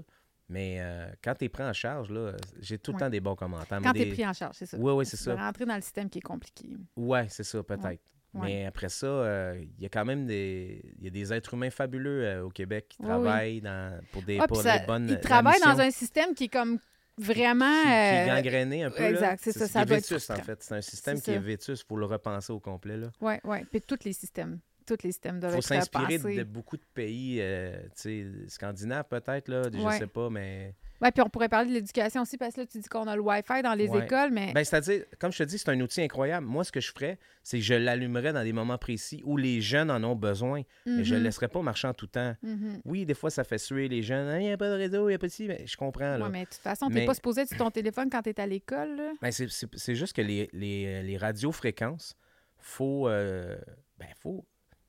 mais 0.48 0.78
euh, 0.80 1.06
quand 1.22 1.34
tu 1.34 1.44
es 1.44 1.48
pris 1.48 1.62
en 1.64 1.72
charge, 1.72 2.10
là, 2.10 2.32
j'ai 2.60 2.78
tout 2.78 2.92
le 2.92 2.96
Ouais. 2.96 3.00
temps 3.00 3.10
des 3.10 3.20
bons 3.20 3.34
commentaires. 3.36 3.80
Quand 3.82 3.92
des- 3.92 4.04
t'es 4.08 4.12
pris 4.12 4.26
en 4.26 4.32
charge, 4.32 4.56
c'est 4.58 4.66
ça. 4.66 4.76
Oui, 4.78 4.92
oui, 4.92 5.06
c'est 5.06 5.16
Tu 5.16 5.24
ça. 5.24 5.34
rentrer 5.36 5.64
dans 5.66 5.76
le 5.76 5.82
système 5.82 6.08
qui 6.08 6.18
est 6.18 6.22
compliqué. 6.22 6.76
Ouais, 6.96 7.26
c'est 7.28 7.44
ça, 7.44 7.62
peut-être. 7.62 8.00
Ouais. 8.34 8.40
Mais 8.42 8.66
après 8.66 8.88
ça, 8.88 9.06
euh, 9.06 9.64
il 9.78 9.82
y 9.82 9.86
a 9.86 9.88
quand 9.88 10.04
même 10.04 10.26
des, 10.26 10.82
il 10.98 11.04
y 11.04 11.06
a 11.06 11.10
des 11.10 11.32
êtres 11.32 11.54
humains 11.54 11.70
fabuleux 11.70 12.24
euh, 12.24 12.42
au 12.44 12.48
Québec 12.50 12.86
qui 12.88 12.96
Oui, 13.00 13.06
travaillent 13.06 13.60
dans, 13.60 14.00
pour 14.10 14.22
des 14.22 14.38
Ah, 14.40 14.48
pour 14.48 14.60
ça- 14.60 14.78
les 14.78 14.86
bonnes 14.86 15.08
ils 15.08 15.20
travaillent 15.20 15.60
dans 15.60 15.78
un 15.80 15.90
système 15.92 16.34
qui 16.34 16.44
est 16.44 16.48
comme 16.48 16.78
vraiment. 17.18 17.82
qui, 17.82 17.88
qui 17.88 17.92
est 17.92 18.30
euh, 18.30 18.34
gangréné 18.36 18.84
un 18.84 18.90
peu. 18.90 19.02
exact, 19.02 19.40
c'est 19.42 19.52
ça, 19.52 19.66
ça 19.68 19.82
est 19.82 19.84
vétus, 19.84 20.30
en 20.30 20.36
fait. 20.36 20.62
C'est 20.62 20.74
un 20.74 20.80
système 20.80 21.20
qui 21.20 21.30
est 21.30 21.34
ça. 21.34 21.40
vétus. 21.40 21.80
Il 21.80 21.86
faut 21.86 21.96
le 21.96 22.06
repenser 22.06 22.52
au 22.52 22.60
complet. 22.60 22.96
Là. 22.96 23.10
Oui, 23.20 23.34
oui. 23.44 23.58
Puis 23.70 23.80
tous 23.82 23.98
les 24.04 24.12
systèmes. 24.12 24.60
Tous 24.86 24.96
les 25.02 25.12
systèmes 25.12 25.40
doivent 25.40 25.52
faut 25.52 25.58
être 25.58 25.64
s'inspirer 25.64 26.18
de, 26.18 26.22
repensés. 26.22 26.36
de 26.36 26.44
beaucoup 26.44 26.76
de 26.76 26.84
pays 26.92 27.38
euh, 27.40 27.74
tu 27.96 28.24
sais, 28.24 28.26
scandinaves, 28.48 29.06
peut-être. 29.08 29.48
là. 29.48 29.62
Je 29.72 29.78
Ouais. 29.78 29.98
sais 29.98 30.06
pas, 30.06 30.28
mais. 30.28 30.74
Oui, 31.04 31.10
puis 31.12 31.22
on 31.22 31.28
pourrait 31.28 31.50
parler 31.50 31.68
de 31.68 31.74
l'éducation 31.74 32.22
aussi, 32.22 32.38
parce 32.38 32.54
que 32.54 32.62
là, 32.62 32.66
tu 32.66 32.78
dis 32.78 32.88
qu'on 32.88 33.06
a 33.06 33.14
le 33.14 33.20
Wi-Fi 33.20 33.60
dans 33.62 33.74
les 33.74 33.88
Ouais. 33.90 34.04
écoles, 34.06 34.30
mais. 34.32 34.52
Ben, 34.54 34.64
C'est-à-dire, 34.64 35.04
comme 35.18 35.30
je 35.32 35.38
te 35.38 35.42
dis, 35.42 35.58
c'est 35.58 35.68
un 35.68 35.78
outil 35.80 36.00
incroyable. 36.00 36.46
Moi, 36.46 36.64
ce 36.64 36.72
que 36.72 36.80
je 36.80 36.90
ferais, 36.90 37.18
c'est 37.42 37.58
que 37.58 37.62
je 37.64 37.74
l'allumerais 37.74 38.32
dans 38.32 38.42
des 38.42 38.54
moments 38.54 38.78
précis 38.78 39.20
où 39.24 39.36
les 39.36 39.60
jeunes 39.60 39.90
en 39.90 40.02
ont 40.02 40.16
besoin. 40.16 40.62
Mais 40.86 41.04
je 41.04 41.10
ne 41.10 41.16
le 41.16 41.20
Mhm, 41.20 41.24
laisserais 41.24 41.48
pas 41.48 41.60
marcher 41.60 41.88
en 41.88 41.94
tout 41.94 42.06
temps. 42.06 42.34
mhm. 42.42 42.80
Oui, 42.86 43.04
des 43.04 43.12
fois, 43.14 43.28
ça 43.30 43.44
fait 43.44 43.58
suer 43.58 43.86
les 43.88 44.02
jeunes. 44.02 44.28
Ah, 44.28 44.40
Il 44.40 44.46
n'y 44.46 44.52
a 44.52 44.56
pas 44.56 44.70
de 44.70 44.76
réseau, 44.76 45.08
il 45.08 45.12
n'y 45.12 45.16
a 45.16 45.18
pas 45.18 45.26
de. 45.28 45.32
Mais 45.46 45.66
je 45.66 45.76
comprends. 45.76 46.18
Ouais, 46.20 46.28
mais 46.30 46.44
de 46.44 46.48
toute 46.48 46.54
façon, 46.54 46.88
tu 46.88 46.94
Mais- 46.94 47.00
n'es 47.00 47.06
pas 47.06 47.14
supposé 47.14 47.42
être 47.42 47.48
sur 47.48 47.58
ton 47.58 47.70
téléphone 47.70 48.08
quand 48.10 48.22
tu 48.22 48.30
es 48.30 48.40
à 48.40 48.46
l'école. 48.46 48.98
Ben, 49.20 49.30
c'est 49.30 49.94
juste 49.94 50.14
que 50.14 50.22
les, 50.22 50.48
les, 50.54 51.02
les 51.02 51.16
radiofréquences, 51.18 52.16
faut, 52.58 53.08
euh, 53.08 53.58
ben, 53.98 54.08
faut, 54.18 54.46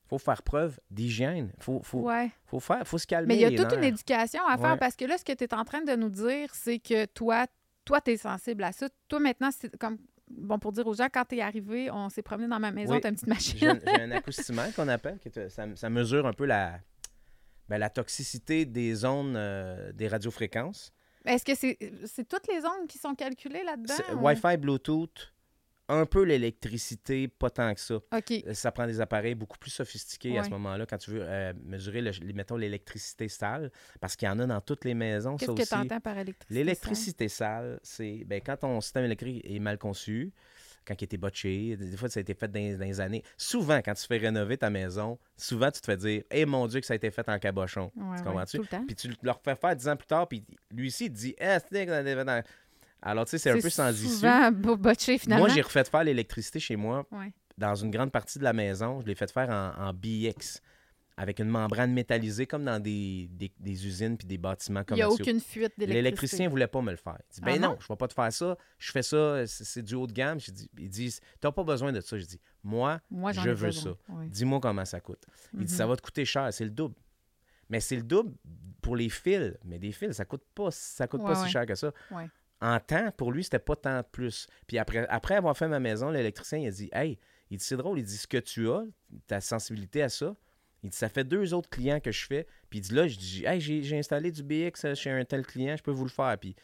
faut 0.07 0.17
faire 0.19 0.43
preuve 0.43 0.79
d'hygiène. 0.91 1.51
faut, 1.59 1.81
faut, 1.83 1.99
Ouais. 2.01 2.29
faut, 2.45 2.59
faire, 2.59 2.87
faut 2.87 2.97
se 2.97 3.07
calmer. 3.07 3.27
Mais 3.27 3.35
il 3.35 3.41
y 3.41 3.45
a 3.45 3.49
les 3.49 3.55
toute 3.55 3.73
une 3.73 3.79
nerfs. 3.81 3.89
éducation 3.89 4.45
à 4.47 4.57
faire 4.57 4.73
Ouais. 4.73 4.77
parce 4.77 4.95
que 4.95 5.05
là, 5.05 5.17
ce 5.17 5.25
que 5.25 5.33
tu 5.33 5.43
es 5.43 5.53
en 5.53 5.65
train 5.65 5.81
de 5.81 5.95
nous 5.95 6.09
dire, 6.09 6.49
c'est 6.53 6.79
que 6.79 7.05
toi, 7.05 7.45
toi, 7.85 8.01
tu 8.01 8.11
es 8.11 8.17
sensible 8.17 8.63
à 8.63 8.71
ça. 8.71 8.87
Toi, 9.07 9.19
maintenant, 9.19 9.49
c'est 9.51 9.75
comme. 9.77 9.97
Bon, 10.27 10.57
pour 10.57 10.71
dire 10.71 10.87
aux 10.87 10.95
gens, 10.95 11.07
quand 11.13 11.23
tu 11.25 11.35
es 11.37 11.41
arrivé, 11.41 11.91
on 11.91 12.09
s'est 12.09 12.23
promené 12.23 12.47
dans 12.47 12.59
ma 12.59 12.71
maison, 12.71 12.93
Oui. 12.95 13.01
tu 13.01 13.07
une 13.07 13.13
petite 13.13 13.27
machine. 13.27 13.57
J'ai 13.59 13.67
un, 13.69 13.79
un 14.09 14.11
acoustimètre 14.17 14.75
qu'on 14.75 14.87
appelle, 14.87 15.19
qui 15.19 15.27
est- 15.29 15.49
ça, 15.49 15.65
ça 15.75 15.89
mesure 15.91 16.25
un 16.25 16.33
peu 16.33 16.45
la, 16.45 16.79
ben, 17.69 17.77
la 17.77 17.89
toxicité 17.91 18.65
des 18.65 19.05
ondes 19.05 19.35
euh, 19.35 19.91
des 19.93 20.07
radiofréquences. 20.07 20.91
Est-ce 21.25 21.45
que 21.45 21.55
c'est 21.55 21.77
c'est 22.05 22.27
toutes 22.27 22.47
les 22.47 22.63
ondes 22.65 22.87
qui 22.87 22.97
sont 22.97 23.13
calculées 23.15 23.63
là-dedans? 23.63 23.93
Ou- 24.15 24.25
Wi-Fi, 24.27 24.57
Bluetooth, 24.57 25.31
un 25.87 26.05
peu 26.05 26.23
l'électricité, 26.23 27.27
pas 27.27 27.49
tant 27.49 27.73
que 27.73 27.79
ça. 27.79 27.95
OK. 27.95 28.31
Euh, 28.31 28.53
Ça 28.53 28.71
prend 28.71 28.87
des 28.87 29.01
appareils 29.01 29.35
beaucoup 29.35 29.57
plus 29.57 29.71
sophistiqués 29.71 30.37
à 30.37 30.43
ce 30.43 30.47
Ouais. 30.49 30.53
moment-là 30.53 30.85
quand 30.85 30.97
tu 30.97 31.11
veux 31.11 31.21
euh, 31.23 31.53
mesurer, 31.63 32.01
le, 32.01 32.11
mettons, 32.33 32.57
l'électricité 32.57 33.27
sale, 33.27 33.71
parce 33.99 34.15
qu'il 34.15 34.27
y 34.27 34.31
en 34.31 34.39
a 34.39 34.45
dans 34.47 34.61
toutes 34.61 34.85
les 34.85 34.93
maisons, 34.93 35.35
Qu'est-ce 35.37 35.51
que 35.51 35.67
tu 35.67 35.73
entends 35.75 35.99
par 35.99 36.17
électricité? 36.17 36.53
L'électricité 36.53 37.27
sale, 37.29 37.79
c'est 37.83 38.23
ben, 38.25 38.41
quand 38.45 38.57
ton 38.57 38.81
système 38.81 39.05
électrique 39.05 39.41
est 39.45 39.59
mal 39.59 39.77
conçu, 39.77 40.31
quand 40.87 40.93
il 41.01 41.03
été 41.05 41.17
botché, 41.17 41.75
des 41.77 41.97
fois 41.97 42.09
ça 42.09 42.19
a 42.19 42.21
été 42.21 42.35
fait 42.35 42.47
dans, 42.47 42.77
dans 42.77 42.85
les 42.85 42.99
années. 43.01 43.23
Souvent, 43.37 43.81
quand 43.83 43.95
tu 43.95 44.05
fais 44.05 44.17
rénover 44.17 44.55
ta 44.57 44.69
maison, 44.69 45.17
souvent 45.35 45.71
tu 45.71 45.81
te 45.81 45.85
fais 45.87 45.97
dire 45.97 46.21
Eh 46.29 46.45
mon 46.45 46.67
Dieu, 46.67 46.79
que 46.79 46.85
ça 46.85 46.93
a 46.93 46.95
été 46.95 47.09
fait 47.09 47.27
en 47.27 47.39
cabochon. 47.39 47.91
Ouais, 47.95 48.03
ouais, 48.11 48.23
comprends-tu? 48.23 48.57
tout 48.57 48.63
le 48.63 48.67
temps. 48.67 48.85
Puis 48.85 48.95
tu 48.95 49.09
le 49.19 49.31
refais 49.31 49.55
faire 49.55 49.75
dix 49.75 49.87
ans 49.87 49.95
plus 49.95 50.05
tard, 50.05 50.27
puis 50.27 50.45
lui 50.71 50.87
aussi, 50.87 51.05
il 51.05 51.09
te 51.11 51.15
dit 51.17 51.35
Eh, 51.39 51.57
c'était 51.63 51.85
Alors, 53.05 53.25
tu 53.25 53.31
sais, 53.31 53.37
c'est 53.37 53.51
un 53.51 53.59
peu 53.59 53.69
sans 53.69 53.91
issue. 53.91 54.07
souvent 54.15 54.51
bo- 54.51 54.75
botché, 54.77 55.17
finalement. 55.17 55.45
Moi, 55.45 55.53
j'ai 55.53 55.61
refait 55.61 55.83
faire 55.85 56.03
l'électricité 56.03 56.59
chez 56.59 56.75
moi 56.75 57.05
Ouais. 57.11 57.31
dans 57.57 57.75
une 57.75 57.91
grande 57.91 58.11
partie 58.11 58.39
de 58.39 58.43
la 58.43 58.53
maison. 58.53 58.99
Je 59.01 59.05
l'ai 59.07 59.15
fait 59.15 59.31
faire 59.31 59.49
en, 59.49 59.89
en 59.89 59.93
BX, 59.93 60.59
avec 61.17 61.39
une 61.39 61.47
membrane 61.47 61.93
métallisée, 61.93 62.45
comme 62.47 62.65
dans 62.65 62.79
des, 62.81 63.27
des, 63.31 63.51
des 63.59 63.87
usines 63.87 64.17
puis 64.17 64.27
des 64.27 64.37
bâtiments 64.37 64.81
Il 64.89 64.95
n'y 64.95 65.01
a 65.01 65.05
commerciaux. 65.05 65.23
aucune 65.23 65.39
fuite 65.39 65.71
d'électricité. 65.77 65.93
L'électricien 65.93 66.45
ne 66.45 66.49
voulait 66.49 66.67
pas 66.67 66.81
me 66.81 66.91
le 66.91 66.97
faire. 66.97 67.17
Il 67.29 67.35
dit, 67.35 67.41
ben 67.41 67.51
Ah 67.55 67.59
non, 67.59 67.67
non? 67.69 67.77
je 67.79 67.85
ne 67.85 67.89
vais 67.89 67.97
pas 67.97 68.07
te 68.07 68.13
faire 68.13 68.33
ça. 68.33 68.57
Je 68.79 68.91
fais 68.91 69.03
ça, 69.03 69.47
c'est 69.47 69.81
du 69.83 69.95
haut 69.95 70.07
de 70.07 70.11
gamme. 70.11 70.39
J'ai 70.39 70.51
dit, 70.51 70.69
ils 70.77 70.89
disent, 70.89 71.19
tu 71.21 71.27
n'as 71.47 71.51
pas 71.51 71.63
besoin 71.63 71.93
de 71.93 72.01
ça. 72.01 72.17
Je 72.17 72.25
dis, 72.25 72.41
moi, 72.63 72.99
je 73.11 73.39
veux 73.41 73.53
besoin. 73.55 73.71
ça. 74.07 74.13
Ouais. 74.13 74.27
dis-moi 74.27 74.59
comment 74.59 74.83
ça 74.83 74.99
coûte. 74.99 75.23
Il 75.53 75.59
dit, 75.65 75.71
Mhm. 75.71 75.77
ça 75.77 75.87
va 75.87 75.95
te 75.95 76.01
coûter 76.01 76.25
cher, 76.25 76.49
c'est 76.51 76.65
le 76.65 76.71
double. 76.71 76.95
Mais 77.69 77.79
c'est 77.79 77.95
le 77.95 78.03
double 78.03 78.33
pour 78.81 78.95
les 78.95 79.09
fils. 79.09 79.53
Mais 79.63 79.79
des 79.79 79.91
fils, 79.91 80.11
ça 80.13 80.25
coûte 80.25 80.43
pas, 80.53 80.69
ça 80.71 81.07
coûte 81.07 81.21
Ouais, 81.21 81.27
pas 81.33 81.35
si 81.45 81.49
cher 81.49 81.65
que 81.65 81.75
ça. 81.75 81.91
En 82.65 82.79
temps, 82.79 83.11
pour 83.15 83.31
lui, 83.31 83.43
c'était 83.43 83.59
pas 83.59 83.75
tant 83.75 83.97
de 83.97 84.05
plus. 84.11 84.47
Puis 84.67 84.77
après, 84.77 85.05
après 85.09 85.35
avoir 85.35 85.55
fait 85.55 85.67
ma 85.67 85.79
maison, 85.79 86.09
l'électricien, 86.09 86.57
il 86.59 86.67
a 86.67 86.71
dit, 86.71 86.89
hey, 86.93 87.19
il 87.51 87.57
dit, 87.57 87.63
c'est 87.63 87.77
drôle, 87.77 87.99
il 87.99 88.05
dit, 88.05 88.17
ce 88.17 88.27
que 88.27 88.37
tu 88.37 88.69
as, 88.69 88.83
ta 89.27 89.39
sensibilité 89.41 90.01
à 90.01 90.09
ça, 90.09 90.35
il 90.83 90.89
dit, 90.89 90.97
ça 90.97 91.09
fait 91.09 91.23
deux 91.23 91.53
autres 91.53 91.69
clients 91.69 91.99
que 91.99 92.11
je 92.11 92.25
fais. 92.25 92.47
Puis 92.69 92.79
il 92.79 92.81
dit, 92.81 92.93
là, 92.93 93.07
je 93.07 93.17
dis, 93.17 93.43
hey, 93.45 93.59
j'ai 93.61 93.83
j'ai 93.83 93.97
installé 93.99 94.31
du 94.31 94.41
BX 94.43 94.95
chez 94.95 95.11
un 95.11 95.23
tel 95.25 95.45
client, 95.45 95.75
je 95.77 95.83
peux 95.83 95.91
vous 95.91 96.05
le 96.05 96.09
faire. 96.09 96.37
Puis 96.39 96.55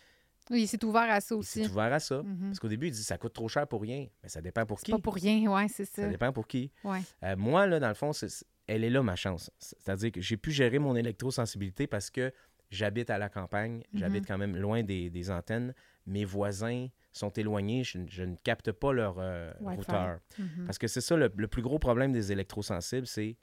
Oui, 0.49 0.66
c'est 0.66 0.84
ouvert 0.84 1.10
à 1.10 1.22
ça 1.22 1.36
il 1.36 1.38
aussi. 1.38 1.64
s'est 1.66 1.70
ouvert 1.70 1.93
à 1.93 1.99
ça. 1.99 2.24
Mhm. 2.24 2.47
Parce 2.47 2.60
qu'au 2.60 2.68
début, 2.68 2.88
il 2.88 2.91
dit 2.91 3.04
ça 3.04 3.18
coûte 3.20 3.34
trop 3.34 3.47
cher 3.47 3.68
pour 3.68 3.82
rien. 3.82 4.08
Mais 4.24 4.30
ça 4.30 4.41
dépend 4.41 4.66
pour 4.66 4.80
C'est 4.80 4.86
qui. 4.86 4.91
pas 4.91 4.97
pour 4.99 5.14
rien, 5.16 5.52
ouais, 5.52 5.68
c'est 5.68 5.86
ça. 5.86 6.02
Ça 6.04 6.08
dépend 6.10 6.32
pour 6.34 6.47
qui. 6.47 6.72
Ouais. 6.84 7.02
Euh, 7.24 7.36
moi, 7.38 7.68
là, 7.68 7.80
dans 7.80 7.88
le 7.89 7.93
fond, 7.93 8.12
c'est- 8.12 8.43
elle 8.68 8.84
est 8.84 8.89
là 8.89 9.04
ma 9.04 9.16
chance. 9.16 9.52
C'est-à-dire 9.60 10.12
que 10.12 10.20
j'ai 10.22 10.38
pu 10.38 10.49
gérer 10.52 10.80
mon 10.80 10.95
électrosensibilité 10.95 11.86
parce 11.88 12.10
que 12.10 12.34
j'habite 12.72 13.10
à 13.10 13.18
la 13.18 13.30
campagne, 13.30 13.84
j'habite 13.93 14.22
Mhm. 14.24 14.28
quand 14.28 14.38
même 14.38 14.56
loin 14.56 14.82
des, 14.82 15.10
des 15.10 15.30
antennes. 15.30 15.74
Mes 16.08 16.26
voisins 16.26 16.88
sont 17.12 17.30
éloignés, 17.32 17.84
je, 17.84 17.99
je 18.08 18.24
ne 18.24 18.36
capte 18.38 18.72
pas 18.72 18.91
leur 18.93 19.16
euh, 19.20 19.52
routeur. 19.60 20.20
Mhm. 20.39 20.66
Parce 20.66 20.78
que 20.78 20.88
c'est 20.88 21.02
ça, 21.02 21.16
le, 21.16 21.32
le 21.36 21.47
plus 21.47 21.62
gros 21.62 21.78
problème 21.80 22.12
des 22.12 22.32
électrosensibles, 22.32 23.06
c'est 23.08 23.38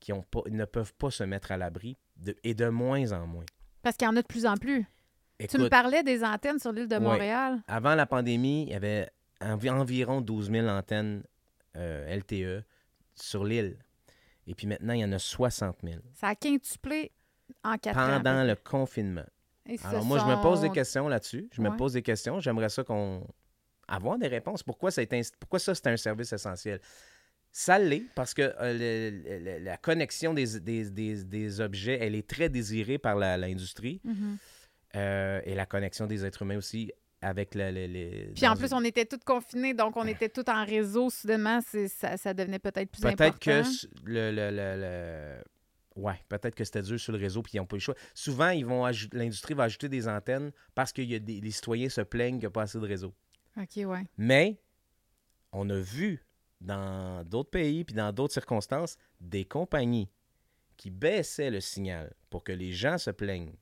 qu'ils 0.00 0.14
ne 0.50 0.64
peuvent 0.64 0.94
pas 0.94 1.10
se 1.10 1.24
mettre 1.24 1.50
à 1.52 1.56
l'abri 1.56 1.96
et 2.44 2.54
de 2.54 2.68
moins 2.68 3.12
en 3.12 3.26
moins. 3.26 3.46
Parce 3.82 3.96
qu'il 3.96 4.06
y 4.06 4.08
en 4.08 4.16
a 4.16 4.22
de 4.22 4.26
plus 4.26 4.46
en 4.46 4.56
plus. 4.56 4.86
tu 5.48 5.58
me 5.58 5.68
parlais 5.68 6.02
des 6.02 6.22
antennes 6.24 6.58
sur 6.58 6.72
l'île 6.72 6.88
de 6.88 6.94
Ouais. 6.96 7.00
Montréal. 7.00 7.60
Avant 7.66 7.94
la 7.94 8.06
pandémie, 8.06 8.62
il 8.64 8.68
y 8.70 8.74
avait 8.74 9.08
envi- 9.40 9.70
environ 9.70 10.20
12 10.20 10.50
000 10.50 10.68
antennes 10.68 11.22
euh, 11.76 12.14
LTE 12.16 12.64
sur 13.14 13.44
l'île. 13.44 13.78
Et 14.46 14.54
puis 14.54 14.66
maintenant, 14.66 14.92
il 14.92 15.00
y 15.00 15.04
en 15.04 15.12
a 15.12 15.18
60 15.18 15.78
000 15.82 15.96
Ça 16.14 16.28
a 16.28 16.34
quintuplé 16.34 17.10
en 17.64 17.76
quatre 17.78 17.98
ans. 17.98 18.20
pendant 18.22 18.44
le 18.44 18.54
confinement. 18.54 19.24
Et 19.68 19.78
Alors 19.84 20.04
moi, 20.04 20.18
je 20.18 20.24
me 20.24 20.40
pose 20.42 20.60
des 20.60 20.70
questions 20.70 21.08
là-dessus. 21.08 21.48
Je 21.52 21.60
me 21.62 21.70
pose 21.76 21.92
des 21.94 22.02
questions. 22.02 22.40
J'aimerais 22.40 22.68
ça 22.68 22.84
qu'on... 22.84 23.26
avoir 23.88 24.18
des 24.18 24.28
réponses. 24.28 24.62
Pourquoi 24.62 24.90
ça, 24.90 25.02
Pourquoi 25.40 25.58
c'est 25.58 25.86
un 25.86 25.96
service 25.96 26.32
essentiel? 26.32 26.80
Ça 27.52 27.78
l'est 27.78 28.04
parce 28.14 28.34
que 28.34 28.42
euh, 28.42 28.74
le- 28.74 29.38
le- 29.58 29.64
la 29.64 29.76
connexion 29.78 30.34
des, 30.34 30.60
des- 30.60 30.90
des- 30.90 31.24
des 31.24 31.60
objets, 31.60 31.98
elle 32.00 32.14
est 32.14 32.26
très 32.28 32.48
désirée 32.50 32.98
par 32.98 33.16
l'industrie. 33.16 34.00
Mhm. 34.04 34.36
Euh, 34.94 35.40
et 35.44 35.54
la 35.54 35.66
connexion 35.66 36.06
des 36.06 36.24
êtres 36.24 36.42
humains 36.42 36.58
aussi 36.58 36.92
avec 37.22 37.54
le- 37.54 37.70
le- 37.70 37.86
les... 37.86 38.32
Puis 38.34 38.46
en 38.46 38.56
plus, 38.56 38.72
une- 38.72 38.78
on 38.78 38.84
était 38.84 39.06
tous 39.06 39.18
confinés, 39.24 39.72
donc 39.74 39.96
on 39.96 40.06
était 40.06 40.28
tous 40.28 40.44
en 40.48 40.64
réseau. 40.66 41.08
Soudainement, 41.10 41.60
ça, 41.88 42.16
ça 42.18 42.34
devenait 42.34 42.58
peut-être 42.58 42.90
plus 42.90 43.04
important. 43.04 43.16
Peut-être 43.32 43.38
que 43.38 43.86
le- 44.04 45.42
Ouais, 45.96 46.20
peut-être 46.28 46.54
que 46.54 46.62
c'était 46.64 46.82
dur 46.82 47.00
sur 47.00 47.12
le 47.12 47.18
réseau 47.18 47.42
puis 47.42 47.52
ils 47.54 47.58
n'ont 47.58 47.66
pas 47.66 47.76
eu 47.76 47.78
le 47.78 47.82
choix. 47.82 47.94
Souvent, 48.14 48.50
ils 48.50 48.64
vont 48.66 48.84
ajou- 48.84 49.08
l'industrie 49.12 49.54
va 49.54 49.64
ajouter 49.64 49.88
des 49.88 50.06
antennes 50.08 50.52
parce 50.74 50.92
que 50.92 51.00
y 51.02 51.14
a 51.14 51.18
des... 51.18 51.40
les 51.40 51.50
citoyens 51.50 51.88
se 51.88 52.02
plaignent 52.02 52.34
qu'il 52.36 52.40
n'y 52.42 52.46
a 52.46 52.50
pas 52.50 52.62
assez 52.62 52.78
de 52.78 52.86
réseau. 52.86 53.14
OK, 53.58 53.76
ouais. 53.86 54.04
Mais 54.18 54.60
on 55.52 55.68
a 55.70 55.78
vu 55.78 56.22
dans 56.60 57.24
d'autres 57.24 57.50
pays 57.50 57.84
puis 57.84 57.94
dans 57.94 58.12
d'autres 58.12 58.34
circonstances 58.34 58.96
des 59.20 59.44
compagnies 59.46 60.10
qui 60.76 60.90
baissaient 60.90 61.50
le 61.50 61.60
signal 61.60 62.12
pour 62.28 62.44
que 62.44 62.52
les 62.52 62.72
gens 62.72 62.98
se 62.98 63.10
plaignent 63.10 63.54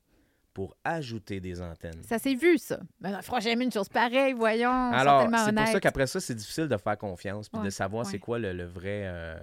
pour 0.53 0.77
ajouter 0.85 1.41
des 1.41 1.61
antennes. 1.63 2.03
Ça 2.05 2.19
s'est 2.19 2.35
vu, 2.35 2.59
ça. 2.59 2.81
Mais 3.01 3.11
faudra 3.23 3.41
jamais 3.41 3.65
une 3.65 3.73
chose 3.73 3.89
pareille, 3.89 4.33
voyons. 4.33 4.71
Alors, 4.93 5.23
c'est 5.45 5.53
pour 5.55 5.67
ça 5.67 5.81
qu'après 5.81 6.07
ça, 6.07 6.21
c'est 6.21 6.35
difficile 6.35 6.69
de 6.69 6.77
faire 6.77 6.97
confiance 6.99 7.49
puis 7.49 7.59
Ouais, 7.59 7.65
de 7.67 7.71
savoir 7.71 8.05
ouais. 8.05 8.11
c'est 8.11 8.19
quoi 8.21 8.39
le, 8.39 8.53
le 8.53 8.65
vrai. 8.65 9.03
euh, 9.07 9.37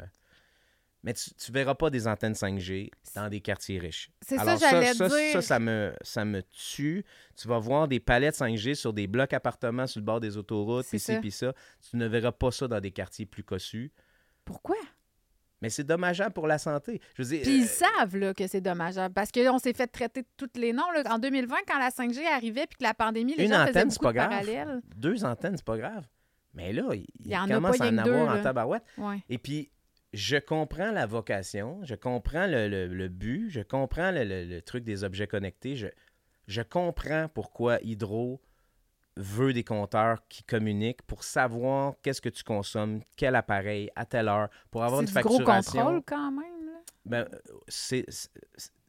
Mais 1.04 1.14
tu, 1.14 1.34
tu 1.34 1.52
verras 1.52 1.74
pas 1.74 1.90
des 1.90 2.08
antennes 2.08 2.34
5G 2.34 2.92
dans 3.16 3.28
des 3.28 3.42
quartiers 3.42 3.80
riches. 3.80 4.12
C'est 4.22 4.38
ça, 4.38 4.56
j'allais 4.56 4.94
ça, 4.94 5.08
dire. 5.08 5.32
Ça, 5.34 5.42
ça 5.42 5.60
me, 5.60 5.94
ça 6.04 6.26
me 6.26 6.44
tue. 6.44 7.04
Tu 7.36 7.48
vas 7.48 7.58
voir 7.58 7.88
des 7.88 8.00
palettes 8.00 8.36
5G 8.36 8.76
sur 8.76 8.94
des 8.94 9.08
blocs 9.08 9.34
appartements 9.34 9.88
sur 9.88 10.00
le 10.00 10.06
bord 10.06 10.20
des 10.20 10.38
autoroutes, 10.38 10.86
puis 10.88 11.00
ci, 11.00 11.14
ça. 11.14 11.20
puis 11.20 11.32
ça. 11.32 11.54
Tu 11.90 11.98
ne 11.98 12.06
verras 12.08 12.32
pas 12.32 12.52
ça 12.52 12.68
dans 12.68 12.80
des 12.80 12.92
quartiers 12.92 13.26
plus 13.26 13.44
cossus. 13.44 13.92
Pourquoi? 14.46 14.76
Mais 15.62 15.70
c'est 15.70 15.84
dommageable 15.84 16.34
pour 16.34 16.48
la 16.48 16.58
santé. 16.58 17.00
Je 17.16 17.22
veux 17.24 17.30
dire, 17.30 17.42
Puis 17.44 17.58
ils 17.60 17.64
euh, 17.64 17.68
savent 17.68 18.18
là, 18.18 18.34
que 18.34 18.48
c'est 18.48 18.62
dommageable 18.62 19.14
parce 19.14 19.32
qu'on 19.32 19.60
s'est 19.60 19.74
fait 19.74 19.88
traiter 19.88 20.22
de 20.24 20.28
tous 20.38 20.50
les 20.60 20.74
noms. 20.74 20.90
là. 20.92 21.04
En 21.12 21.20
2020, 21.20 21.56
quand 21.68 21.78
la 21.78 21.90
5G 21.90 22.26
arrivait 22.28 22.66
puis 22.68 22.78
que 22.80 22.84
la 22.84 22.94
pandémie, 22.96 23.36
les 23.36 23.46
Une 23.46 23.54
gens 23.54 23.62
antenne, 23.68 23.90
c'est 23.92 24.02
pas 24.02 24.12
de 24.12 24.18
grave. 24.18 24.30
parallèles. 24.30 24.82
deux 24.96 25.24
antennes, 25.24 25.58
c'est 25.58 25.66
pas 25.66 25.78
grave. 25.78 26.08
Mais 26.54 26.74
là, 26.74 26.84
il, 26.94 27.06
Il 27.24 27.32
y 27.32 27.38
en 27.38 27.44
a 27.50 27.54
commence 27.56 27.78
pas 27.78 27.86
à 27.86 27.90
en 27.90 27.98
avoir 28.00 28.34
deux, 28.36 28.40
en 28.40 28.44
tabarouette. 28.44 28.84
Ouais. 28.98 29.24
Et 29.30 29.38
puis, 29.38 29.72
je 30.14 30.38
comprends 30.38 30.92
la 30.92 31.06
vocation, 31.06 31.80
je 31.84 31.96
comprends 31.96 32.48
le, 32.48 32.68
le- 32.68 32.88
le 32.88 33.08
but, 33.08 33.50
je 33.50 33.62
comprends 33.62 34.12
le, 34.12 34.24
le- 34.24 34.44
le 34.46 34.62
truc 34.62 34.84
des 34.84 35.04
objets 35.04 35.28
connectés, 35.28 35.76
je, 35.76 35.88
je 36.48 36.62
comprends 36.62 37.28
pourquoi 37.34 37.80
Hydro 37.82 38.42
veut 39.18 39.54
des 39.54 39.64
compteurs 39.64 40.26
qui 40.30 40.44
communiquent 40.44 41.02
pour 41.04 41.24
savoir 41.24 41.96
qu'est-ce 42.02 42.22
que 42.22 42.30
tu 42.30 42.44
consommes, 42.44 43.02
quel 43.18 43.36
appareil, 43.36 43.90
à 43.96 44.06
telle 44.06 44.28
heure, 44.30 44.50
pour 44.70 44.84
avoir 44.84 45.02
C'est 45.02 45.08
une 45.08 45.14
du 45.16 45.22
gros 45.22 45.38
facturation. 45.38 45.82
contrôle 45.82 46.02
quand 46.06 46.32
même. 46.32 46.66
Là. 46.66 46.72
Ben, 47.06 47.28
euh, 47.34 47.40
c'est, 47.68 48.06
c'est- 48.08 48.32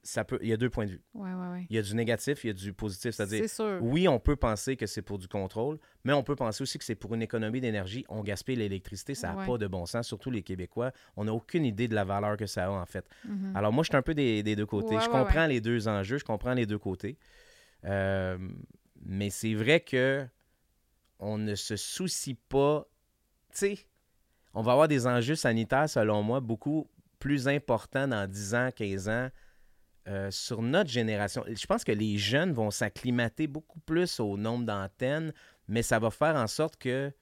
ça 0.05 0.25
peut, 0.25 0.39
il 0.43 0.49
y 0.49 0.53
a 0.53 0.57
deux 0.57 0.71
points 0.71 0.87
de 0.87 0.93
vue. 0.93 1.01
Ouais, 1.15 1.33
ouais, 1.33 1.49
ouais. 1.49 1.67
Il 1.71 1.77
y 1.77 1.79
a 1.79 1.83
du 1.83 1.95
négatif, 1.95 2.45
il 2.45 2.49
y 2.49 2.51
a 2.51 2.55
du 2.55 2.73
positif. 2.73 3.15
C'est-à-dire, 3.15 3.45
oui, 3.81 4.09
on 4.09 4.19
peut 4.19 4.35
penser 4.35 4.77
que 4.77 4.87
c'est 4.87 5.03
pour 5.03 5.19
du 5.19 5.29
contrôle, 5.29 5.79
mais 6.05 6.13
on 6.13 6.25
peut 6.25 6.35
penser 6.35 6.63
aussi 6.63 6.79
que 6.79 6.85
c'est 6.85 6.97
pour 6.97 7.15
une 7.15 7.23
économie 7.23 7.61
d'énergie. 7.61 8.05
On 8.09 8.23
gaspille 8.23 8.57
l'électricité, 8.57 9.15
ça 9.15 9.33
n'a 9.33 9.47
pas 9.47 9.59
de 9.59 9.67
bon 9.67 9.87
sens, 9.87 10.07
surtout 10.07 10.31
les 10.31 10.43
Québécois. 10.43 10.93
On 11.17 11.25
n'a 11.25 11.33
aucune 11.33 11.65
idée 11.65 11.87
de 11.87 11.95
la 11.95 12.05
valeur 12.05 12.37
que 12.37 12.47
ça 12.47 12.67
a, 12.67 12.71
en 12.71 12.87
fait. 12.87 13.07
Mhm. 13.25 13.53
Alors, 13.55 13.73
moi, 13.73 13.85
je 13.85 13.91
suis 13.91 13.97
un 13.97 14.03
peu 14.03 14.15
des, 14.15 14.43
des 14.43 14.57
deux 14.57 14.67
côtés. 14.67 14.99
Je 15.01 15.09
comprends 15.09 15.47
les 15.47 15.61
deux 15.61 15.87
enjeux, 15.87 16.19
je 16.19 16.25
comprends 16.25 16.55
les 16.55 16.67
deux 16.67 16.79
côtés. 16.79 17.17
Euh, 17.85 18.39
mais 19.05 19.31
c'est 19.31 19.55
vrai 19.55 19.81
que 19.81 20.27
on 21.19 21.39
ne 21.39 21.55
se 21.55 21.77
soucie 21.77 22.35
pas. 22.35 22.87
Tu 23.53 23.59
sais, 23.59 23.79
on 24.55 24.63
va 24.63 24.73
avoir 24.73 24.89
des 24.89 25.07
enjeux 25.07 25.37
sanitaires, 25.37 25.89
selon 25.89 26.23
moi, 26.23 26.41
beaucoup 26.41 26.89
plus 27.19 27.47
importants 27.47 28.09
dans 28.09 28.29
10 28.29 28.55
ans, 28.55 28.71
15 28.75 29.09
ans. 29.09 29.29
Euh, 30.09 30.31
sur 30.31 30.63
notre 30.63 30.91
génération, 30.91 31.45
je 31.49 31.67
pense 31.67 31.85
que 31.85 31.93
les 31.93 32.19
jeunes 32.19 32.53
vont 32.53 32.71
s'acclimater 32.71 33.47
beaucoup 33.47 33.79
plus 33.81 34.19
au 34.21 34.37
nombre 34.37 34.65
d'antennes, 34.65 35.33
mais 35.69 35.83
ça 35.83 35.99
va 35.99 36.11
faire 36.11 36.37
en 36.37 36.47
sorte 36.47 36.77
que 36.77 37.13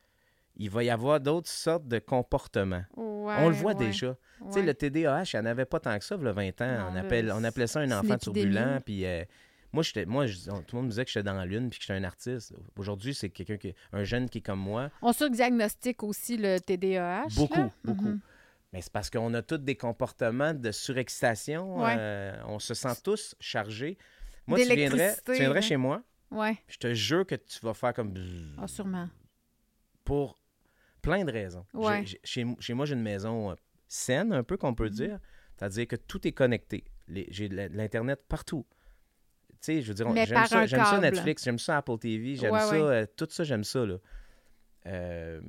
il 0.57 0.69
va 0.69 0.83
y 0.85 0.91
avoir 0.91 1.21
d'autres 1.21 1.49
sortes 1.49 1.87
de 1.89 1.99
comportements. 1.99 2.85
Ouais, 2.97 3.35
on 3.39 3.49
le 3.49 3.55
voit 3.55 3.73
ouais, 3.75 3.87
déjà. 3.87 4.17
Tu 4.49 4.53
sais, 4.53 4.63
le 4.63 4.75
TDAH, 4.75 5.25
il 5.33 5.37
n'y 5.37 5.41
en 5.43 5.47
avait 5.47 5.65
pas 5.65 5.81
tant 5.81 5.99
que 5.99 6.05
ça, 6.05 6.17
il 6.19 6.25
y 6.25 6.29
a 6.29 6.33
20 6.33 6.61
ans. 6.61 6.79
Non, 6.79 6.87
on, 6.93 6.97
appelle, 6.97 7.33
on 7.35 7.45
appelait 7.45 7.67
ça 7.67 7.81
un 7.81 7.91
enfant 7.93 8.19
turbulent. 8.19 8.81
Puis 8.85 9.07
euh, 9.07 9.25
moi, 9.73 9.83
j'étais, 9.83 10.05
moi 10.05 10.27
je- 10.27 10.51
tout 10.51 10.51
le 10.73 10.77
monde 10.77 10.87
me 10.87 10.91
disait 10.91 11.05
que 11.05 11.11
j'étais 11.11 11.23
dans 11.23 11.35
la 11.35 11.47
lune 11.47 11.71
puis 11.71 11.79
que 11.79 11.85
j'étais 11.87 11.99
un 11.99 12.05
artiste. 12.05 12.55
Aujourd'hui, 12.77 13.15
c'est 13.15 13.31
quelqu'un 13.31 13.57
qui, 13.57 13.75
un 13.93 14.05
jeune 14.05 14.29
qui 14.29 14.39
est 14.39 14.43
comme 14.43 14.59
moi. 14.61 14.91
On 15.01 15.13
surdiagnostique 15.13 16.03
aussi 16.03 16.37
le 16.37 16.59
TDAH. 16.59 17.27
Beaucoup, 17.37 17.59
là? 17.61 17.71
beaucoup. 17.85 18.09
Mhm. 18.09 18.21
Mais 18.73 18.81
c'est 18.83 18.93
parce 18.93 19.11
qu'on 19.11 19.35
a 19.35 19.43
tous 19.43 19.59
des 19.59 19.77
comportements 19.77 20.55
de 20.55 20.71
surexcitation. 20.71 21.81
Ouais. 21.83 21.97
euh, 21.99 22.41
on 22.47 22.59
se 22.59 22.75
sent 22.75 23.01
tous 23.03 23.35
chargés. 23.41 23.99
Moi, 24.47 24.59
tu 24.61 24.75
viendrais, 24.75 25.17
tu 25.25 25.33
viendrais 25.35 25.63
chez 25.63 25.77
moi, 25.77 26.03
Ouais. 26.31 26.57
je 26.69 26.77
te 26.79 26.95
jure 26.95 27.27
que 27.27 27.35
tu 27.35 27.59
vas 27.63 27.75
faire 27.75 27.93
comme 27.95 28.15
Ah, 28.59 28.67
sûrement. 28.69 29.09
pour 30.05 30.41
plein 31.03 31.25
de 31.25 31.33
raisons. 31.33 31.67
Chez, 32.25 32.45
chez 32.59 32.75
moi, 32.75 32.87
j'ai 32.87 32.95
une 32.95 33.03
maison 33.03 33.51
euh, 33.51 33.55
saine, 33.89 34.33
un 34.33 34.43
peu 34.45 34.57
qu'on 34.57 34.75
peut 34.75 34.85
Mhm. 34.87 34.91
dire. 34.95 35.19
C'est-à-dire 35.57 35.87
que 35.89 35.97
tout 35.97 36.27
est 36.27 36.33
connecté. 36.33 36.85
J'ai 37.09 37.49
l'Internet 37.49 38.21
partout. 38.29 38.65
Tu 39.51 39.57
sais, 39.61 39.83
je 39.83 39.89
veux 39.89 39.95
dire, 39.95 40.07
j'aime 40.27 40.47
ça, 40.47 40.67
ça. 40.67 40.99
Netflix, 41.01 41.45
j'aime 41.45 41.59
ça 41.59 41.77
Apple 41.79 41.99
TV, 41.99 42.35
j'aime 42.37 42.53
Ouais, 42.53 42.61
ça, 42.61 42.75
euh, 42.77 43.07
tout 43.17 43.27
ça, 43.31 43.45
j'aime 43.45 43.65
ça, 43.65 43.85
là. 43.85 43.97
Euh, 44.87 45.41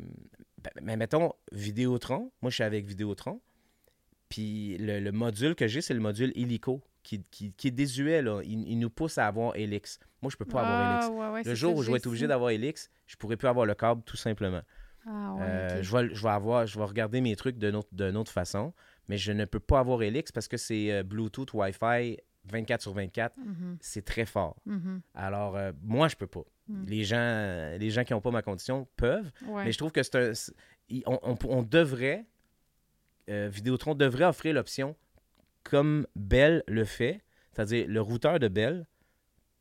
mais 0.82 0.98
mettons, 0.98 1.34
Vidéotron, 1.52 2.32
moi, 2.42 2.50
je 2.50 2.56
suis 2.56 2.64
avec 2.64 2.86
Vidéotron, 2.86 3.42
puis 4.30 4.78
le, 4.78 5.00
le 5.00 5.12
module 5.12 5.56
que 5.56 5.68
j'ai, 5.68 5.82
c'est 5.82 5.94
le 5.94 6.00
module 6.00 6.32
Illico, 6.36 6.82
qui, 7.04 7.24
qui, 7.32 7.52
qui 7.54 7.68
est 7.70 7.72
désuet, 7.72 8.22
là. 8.22 8.42
Il, 8.44 8.68
il 8.70 8.78
nous 8.80 8.90
pousse 8.90 9.18
à 9.18 9.28
avoir 9.28 9.56
Helix. 9.56 10.00
Moi, 10.22 10.30
je 10.32 10.38
peux 10.38 10.46
pas 10.46 10.62
avoir 10.62 10.80
Ah, 10.80 10.94
Helix. 11.06 11.10
ouais, 11.20 11.30
ouais, 11.30 11.44
Le 11.44 11.56
jour 11.56 11.76
où 11.76 11.82
je 11.84 11.92
vais 11.92 11.98
être 11.98 12.08
obligé 12.08 12.28
d'avoir 12.28 12.52
Helix, 12.52 12.90
je 13.08 13.16
pourrais 13.16 13.38
plus 13.38 13.48
avoir 13.48 13.66
le 13.66 13.74
câble, 13.74 14.04
tout 14.04 14.18
simplement. 14.18 14.62
Ah, 15.08 15.34
ouais, 15.34 15.42
Euh, 15.42 15.84
je, 15.84 15.98
vais, 15.98 16.14
je, 16.14 16.22
vais 16.22 16.30
avoir, 16.30 16.68
je 16.68 16.78
vais 16.78 16.86
regarder 16.86 17.22
mes 17.22 17.36
trucs 17.36 17.58
d'une 17.58 17.76
autre, 17.76 17.90
autre 18.16 18.32
façon, 18.32 18.72
mais 19.08 19.18
je 19.18 19.32
ne 19.32 19.46
peux 19.46 19.60
pas 19.60 19.80
avoir 19.80 20.02
Helix 20.04 20.32
parce 20.32 20.48
que 20.48 20.58
c'est 20.58 20.92
euh, 20.92 21.04
Bluetooth, 21.04 21.52
Wi-Fi 21.54 22.18
24 22.46 22.82
sur 22.82 22.94
24. 22.94 23.38
Mhm, 23.38 23.78
C'est 23.82 24.04
très 24.06 24.26
fort. 24.26 24.56
mhm, 24.66 25.02
Alors, 25.14 25.56
euh, 25.56 25.72
moi, 25.84 26.08
je 26.08 26.16
peux 26.16 26.28
pas. 26.28 26.44
Mm. 26.68 26.84
Les 26.88 27.04
gens, 27.04 27.78
les 27.80 27.90
gens 27.90 28.04
qui 28.04 28.14
n'ont 28.14 28.22
pas 28.22 28.32
ma 28.32 28.42
condition 28.42 28.88
peuvent, 28.98 29.32
ouais. 29.48 29.66
mais 29.66 29.72
je 29.72 29.78
trouve 29.78 29.92
que 29.92 30.02
c'est 30.04 30.16
un. 30.16 30.32
on, 31.06 31.20
on- 31.24 31.38
on 31.50 31.64
devrait, 31.64 32.26
euh, 33.30 33.50
Vidéotron 33.52 33.96
devrait 33.96 34.26
offrir 34.26 34.54
l'option 34.54 34.96
comme 35.64 36.08
Bell 36.16 36.64
le 36.68 36.86
fait, 36.86 37.22
c'est-à-dire 37.54 37.86
le 37.88 38.02
routeur 38.02 38.40
de 38.40 38.48
Bell, 38.48 38.88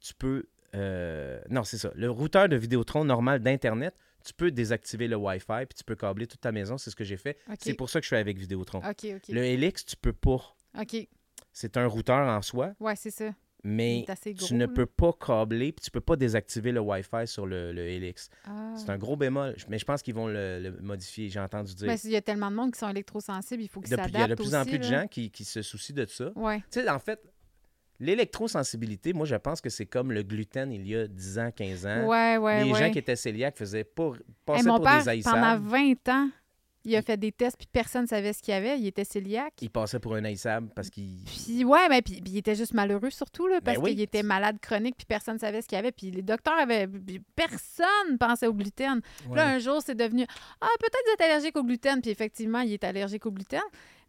tu 0.01 0.15
peux. 0.15 0.45
euh, 0.75 1.41
non, 1.51 1.65
c'est 1.65 1.79
ça. 1.79 1.91
Le 1.95 2.11
routeur 2.11 2.49
de 2.49 2.57
Vidéotron 2.57 3.05
normal 3.05 3.41
d'Internet, 3.41 3.95
tu 4.25 4.33
peux 4.33 4.51
désactiver 4.51 5.09
le 5.09 5.17
Wi-Fi 5.17 5.67
puis 5.67 5.75
tu 5.77 5.85
peux 5.85 5.97
câbler 5.97 6.27
toute 6.27 6.41
ta 6.41 6.53
maison. 6.53 6.79
C'est 6.79 6.91
ce 6.91 6.97
que 6.97 7.05
j'ai 7.05 7.17
fait. 7.17 7.37
C'est 7.59 7.75
pour 7.75 7.91
ça 7.91 8.01
que 8.01 8.05
je 8.05 8.09
suis 8.09 8.17
avec 8.17 8.39
Vidéotron. 8.39 8.81
Le 9.29 9.43
Helix, 9.45 9.85
tu 9.85 9.97
peux 9.97 10.13
pas. 10.13 10.55
OK. 10.81 11.09
C'est 11.61 11.77
un 11.77 11.87
routeur 11.87 12.27
en 12.27 12.41
soi, 12.41 12.73
Ouais, 12.81 12.97
c'est 12.97 13.11
ça. 13.11 13.31
Mais 13.63 14.07
gros. 14.07 14.47
tu 14.47 14.55
ne 14.55 14.65
là. 14.65 14.69
peux 14.69 14.87
pas 14.87 15.13
câbler 15.13 15.73
puis 15.73 15.85
tu 15.85 15.91
peux 15.91 16.01
pas 16.01 16.17
désactiver 16.17 16.73
le 16.73 16.81
Wi-Fi 16.81 17.27
sur 17.27 17.45
le, 17.47 17.73
le 17.73 17.83
Helix. 17.87 18.31
Ah. 18.47 18.73
C'est 18.75 18.89
un 18.89 18.97
gros 18.97 19.17
bémol, 19.17 19.55
mais 19.69 19.79
je 19.79 19.85
pense 19.85 20.01
qu'ils 20.01 20.15
vont 20.15 20.29
le, 20.29 20.59
le 20.61 20.81
modifier. 20.81 21.29
J'ai 21.29 21.41
entendu 21.41 21.75
dire. 21.75 21.87
Mais 21.87 21.99
il 22.05 22.11
y 22.11 22.17
a 22.17 22.23
tellement 22.23 22.51
de 22.51 22.57
monde 22.57 22.73
qui 22.73 22.79
sont 22.79 22.89
électrosensibles, 22.89 23.63
il 23.63 23.69
faut 23.69 23.81
qu'ils 23.83 23.91
s'adaptent 23.91 24.15
il 24.15 24.19
y 24.19 24.23
a 24.23 24.29
de 24.29 24.35
plus 24.35 24.55
en 24.55 24.65
plus 24.65 24.79
de 24.79 24.85
gens 24.85 25.07
qui, 25.11 25.31
qui 25.31 25.45
se 25.45 25.61
soucient 25.61 25.95
de 25.95 26.07
ça. 26.07 26.33
Ouais. 26.37 26.61
Tu 26.71 26.81
sais, 26.81 26.89
en 26.89 26.99
fait, 26.99 27.21
l'électrosensibilité, 27.99 29.13
moi, 29.13 29.27
je 29.27 29.37
pense 29.37 29.61
que 29.61 29.69
c'est 29.69 29.87
comme 29.87 30.11
le 30.11 30.23
gluten 30.23 30.73
il 30.73 30.87
y 30.87 30.97
a 30.97 31.07
10 31.07 31.39
ans, 31.39 31.51
15 31.55 31.87
ans. 31.87 32.07
Ouais, 32.07 32.39
ouais? 32.39 32.65
Les 32.65 32.75
gens 32.75 32.91
qui 32.91 32.99
étaient 32.99 33.15
cœliaques 33.15 33.59
faisaient 33.59 33.85
pas, 33.85 34.13
Hey, 34.15 34.21
passaient 34.47 34.69
mon 34.69 34.77
pour 34.77 34.85
père, 34.85 35.05
des 35.05 35.23
pendant 35.23 35.37
haïssables. 35.43 35.65
20 35.69 36.09
ans, 36.09 36.31
il 36.85 36.97
a 36.97 37.03
fait 37.03 37.17
des 37.17 37.31
tests, 37.33 37.57
puis 37.59 37.69
personne 37.71 38.03
ne 38.03 38.07
savait 38.07 38.33
ce 38.33 38.43
qu'il 38.43 38.53
y 38.55 38.57
avait. 38.57 38.79
Il 38.79 38.87
était 38.87 39.05
cœliaque. 39.05 39.55
Ils 39.61 39.71
passaient 39.71 39.99
pour 40.01 40.15
un 40.15 40.25
haïssable 40.25 40.69
parce 40.75 40.89
qu'ils. 40.91 41.25
Puis, 41.27 41.65
ouais, 41.65 41.89
mais 41.89 42.01
puis, 42.03 42.21
puis 42.23 42.33
il 42.33 42.39
était 42.39 42.55
juste 42.55 42.73
malheureux 42.75 43.11
surtout, 43.11 43.47
là, 43.49 43.61
parce 43.61 43.77
Ben 43.77 43.85
oui. 43.85 43.91
qu'il 43.91 44.01
était 44.01 44.23
malade 44.23 44.59
chronique, 44.61 44.97
puis 44.97 45.07
personne 45.07 45.35
ne 45.35 45.41
savait 45.41 45.61
ce 45.63 45.69
qu'il 45.69 45.77
y 45.77 45.79
avait. 45.79 45.93
Puis 45.93 46.11
les 46.11 46.23
docteurs 46.23 46.59
avaient. 46.59 46.89
Personne 47.37 48.19
pensait 48.19 48.47
au 48.47 48.55
gluten. 48.55 49.01
Puis 49.25 49.35
Là, 49.35 49.49
un 49.49 49.59
jour, 49.59 49.81
c'est 49.85 49.95
devenu 49.95 50.25
Ah, 50.61 50.67
peut-être 50.79 50.93
que 50.93 51.07
vous 51.09 51.15
êtes 51.15 51.31
allergique 51.31 51.57
au 51.57 51.65
gluten. 51.65 52.01
Puis 52.01 52.11
effectivement, 52.11 52.61
il 52.61 52.73
est 52.73 52.85
allergique 52.85 53.27
au 53.27 53.31
gluten. 53.31 53.61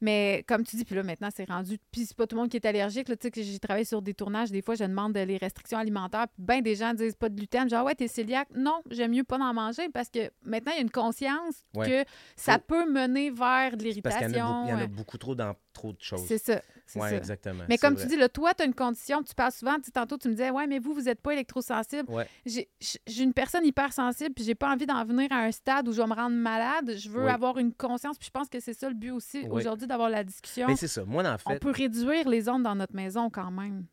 Mais 0.01 0.43
comme 0.47 0.63
tu 0.63 0.75
dis, 0.75 0.85
puis 0.85 0.95
là, 0.95 1.03
maintenant, 1.03 1.29
c'est 1.35 1.47
rendu. 1.47 1.77
Puis 1.91 2.05
c'est 2.05 2.17
pas 2.17 2.25
tout 2.25 2.35
le 2.35 2.41
monde 2.41 2.49
qui 2.49 2.57
est 2.57 2.65
allergique. 2.65 3.07
Là, 3.09 3.15
tu 3.15 3.23
sais, 3.27 3.31
que 3.31 3.41
j'ai 3.43 3.59
travaillé 3.59 3.85
sur 3.85 4.01
des 4.01 4.13
tournages. 4.13 4.51
Des 4.51 4.61
fois, 4.61 4.73
je 4.75 4.83
demande 4.83 5.15
les 5.15 5.37
restrictions 5.37 5.77
alimentaires. 5.77 6.27
Puis 6.33 6.41
ben 6.43 6.61
des 6.61 6.75
gens 6.75 6.93
disent 6.93 7.15
pas 7.15 7.29
de 7.29 7.35
gluten. 7.35 7.69
Genre, 7.69 7.85
ouais, 7.85 7.93
t'es 7.95 8.07
cœliaque. 8.07 8.49
Non, 8.55 8.81
j'aime 8.89 9.11
mieux 9.11 9.23
pas 9.23 9.37
en 9.37 9.53
manger 9.53 9.89
parce 9.93 10.09
que 10.09 10.31
maintenant, 10.43 10.71
il 10.73 10.77
y 10.77 10.79
a 10.79 10.81
une 10.81 10.89
conscience 10.91 11.65
Ouais. 11.75 12.03
que 12.05 12.09
ça 12.35 12.59
peut 12.59 12.89
mener 12.89 13.29
vers 13.31 13.77
de 13.77 14.01
Parce 14.01 14.17
qu'il 14.17 14.35
y 14.35 14.41
en 14.41 14.47
a, 14.47 14.47
l'irritation. 14.47 14.47
beaucoup, 14.47 14.65
il 14.65 14.69
y 14.69 14.73
en 14.73 14.77
a 14.77 14.83
euh, 14.83 14.87
beaucoup 14.87 15.17
trop 15.17 15.35
dans 15.35 15.53
trop 15.73 15.93
de 15.93 16.01
choses. 16.01 16.25
C'est 16.27 16.37
ça. 16.37 16.61
Oui, 16.95 17.07
exactement. 17.13 17.63
Mais 17.69 17.77
comme 17.77 17.93
vrai. 17.93 18.03
tu 18.03 18.09
dis, 18.09 18.17
là, 18.17 18.27
toi, 18.27 18.53
tu 18.53 18.63
as 18.63 18.65
une 18.65 18.73
condition, 18.73 19.23
tu 19.23 19.33
parles 19.33 19.53
souvent, 19.53 19.79
tu 19.79 19.89
tantôt, 19.91 20.17
tu 20.17 20.27
me 20.27 20.33
disais, 20.33 20.49
ouais, 20.49 20.67
mais 20.67 20.79
vous, 20.79 20.93
vous 20.93 21.03
n'êtes 21.03 21.21
pas 21.21 21.31
électrosensible. 21.31 22.11
Ouais. 22.11 22.27
J'ai 22.45 22.67
j'ai 23.07 23.23
une 23.23 23.33
personne 23.33 23.65
hypersensible, 23.65 24.33
puis 24.33 24.43
j'ai 24.43 24.55
pas 24.55 24.69
envie 24.73 24.85
d'en 24.85 25.03
venir 25.05 25.31
à 25.31 25.37
un 25.37 25.51
stade 25.51 25.87
où 25.87 25.93
je 25.93 26.01
vais 26.01 26.07
me 26.07 26.13
rendre 26.13 26.35
malade. 26.35 26.93
Je 26.97 27.09
veux 27.09 27.23
Oui. 27.25 27.31
avoir 27.31 27.57
une 27.57 27.73
conscience, 27.73 28.17
puis 28.17 28.25
je 28.27 28.31
pense 28.31 28.49
que 28.49 28.59
c'est 28.59 28.73
ça 28.73 28.89
le 28.89 28.95
but 28.95 29.11
aussi 29.11 29.39
Oui. 29.43 29.47
aujourd'hui 29.49 29.87
d'avoir 29.91 30.09
la 30.09 30.23
discussion. 30.23 30.67
Mais 30.67 30.75
c'est 30.75 30.87
ça. 30.87 31.03
Moi, 31.05 31.23
en 31.23 31.35
On 31.45 31.51
fait. 31.51 31.59
peut 31.59 31.71
réduire 31.71 32.27
les 32.27 32.49
ondes 32.49 32.63
dans 32.63 32.75
notre 32.75 32.95
maison 32.95 33.29
quand 33.29 33.51
même. 33.51 33.85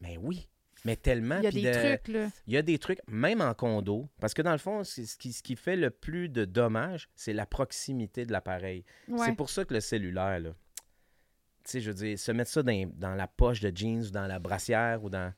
Mais 0.00 0.16
oui. 0.16 0.48
Mais 0.84 0.94
tellement. 0.96 1.38
Il 1.38 1.44
y 1.44 1.46
a 1.46 1.50
des 1.50 1.62
de- 1.62 1.72
trucs, 1.96 2.08
là. 2.14 2.28
Il 2.46 2.52
y 2.54 2.56
a 2.56 2.62
des 2.62 2.78
trucs, 2.78 3.00
même 3.08 3.40
en 3.40 3.52
condo, 3.52 4.08
parce 4.20 4.32
que 4.32 4.42
dans 4.42 4.52
le 4.52 4.58
fond, 4.58 4.84
ce 4.84 5.00
qui, 5.16 5.32
ce 5.32 5.42
qui 5.42 5.56
fait 5.56 5.74
le 5.76 5.90
plus 5.90 6.28
de 6.28 6.44
dommages, 6.44 7.08
c'est 7.16 7.32
la 7.32 7.46
proximité 7.46 8.24
de 8.24 8.30
l'appareil. 8.32 8.84
Ouais. 9.08 9.26
C'est 9.26 9.34
pour 9.34 9.50
ça 9.50 9.64
que 9.64 9.74
le 9.74 9.80
cellulaire, 9.80 10.38
là, 10.38 10.50
tu 11.64 11.72
sais, 11.72 11.80
je 11.80 11.90
veux 11.90 11.94
dire, 11.96 12.18
se 12.18 12.30
mettre 12.32 12.50
ça 12.50 12.62
dans, 12.62 12.90
dans 12.94 13.14
la 13.16 13.26
poche 13.26 13.60
de 13.60 13.76
jeans 13.76 14.04
ou 14.06 14.10
dans 14.10 14.26
la 14.28 14.38
brassière 14.38 15.02
ou 15.02 15.10
dans. 15.10 15.32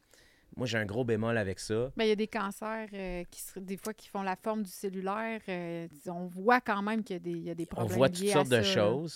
Moi, 0.57 0.66
j'ai 0.66 0.78
un 0.78 0.84
gros 0.84 1.05
bémol 1.05 1.38
avec 1.38 1.59
ça. 1.61 1.90
Ben, 1.96 2.05
il 2.05 2.09
y 2.09 2.12
a 2.12 2.16
des 2.16 2.26
cancers 2.28 2.88
euh, 2.92 3.24
qui 3.30 3.42
des 3.57 3.76
fois 3.76 3.94
qui 3.94 4.09
font 4.09 4.22
la 4.22 4.36
forme 4.36 4.62
du 4.64 4.70
cellulaire. 4.70 5.40
euh, 5.48 5.86
on 6.07 6.26
voit 6.26 6.61
quand 6.61 6.82
même 6.82 7.03
qu'il 7.03 7.14
y 7.14 7.16
a 7.16 7.20
des, 7.20 7.30
il 7.30 7.44
y 7.44 7.51
a 7.51 7.55
des 7.55 7.64
On 7.70 7.76
problèmes. 7.76 7.96
voit 7.96 8.09
toutes 8.09 8.18
liés 8.20 8.30
à 8.30 8.34
sortes 8.34 8.48
de 8.51 8.62
ça, 8.62 8.74
là. 8.80 9.07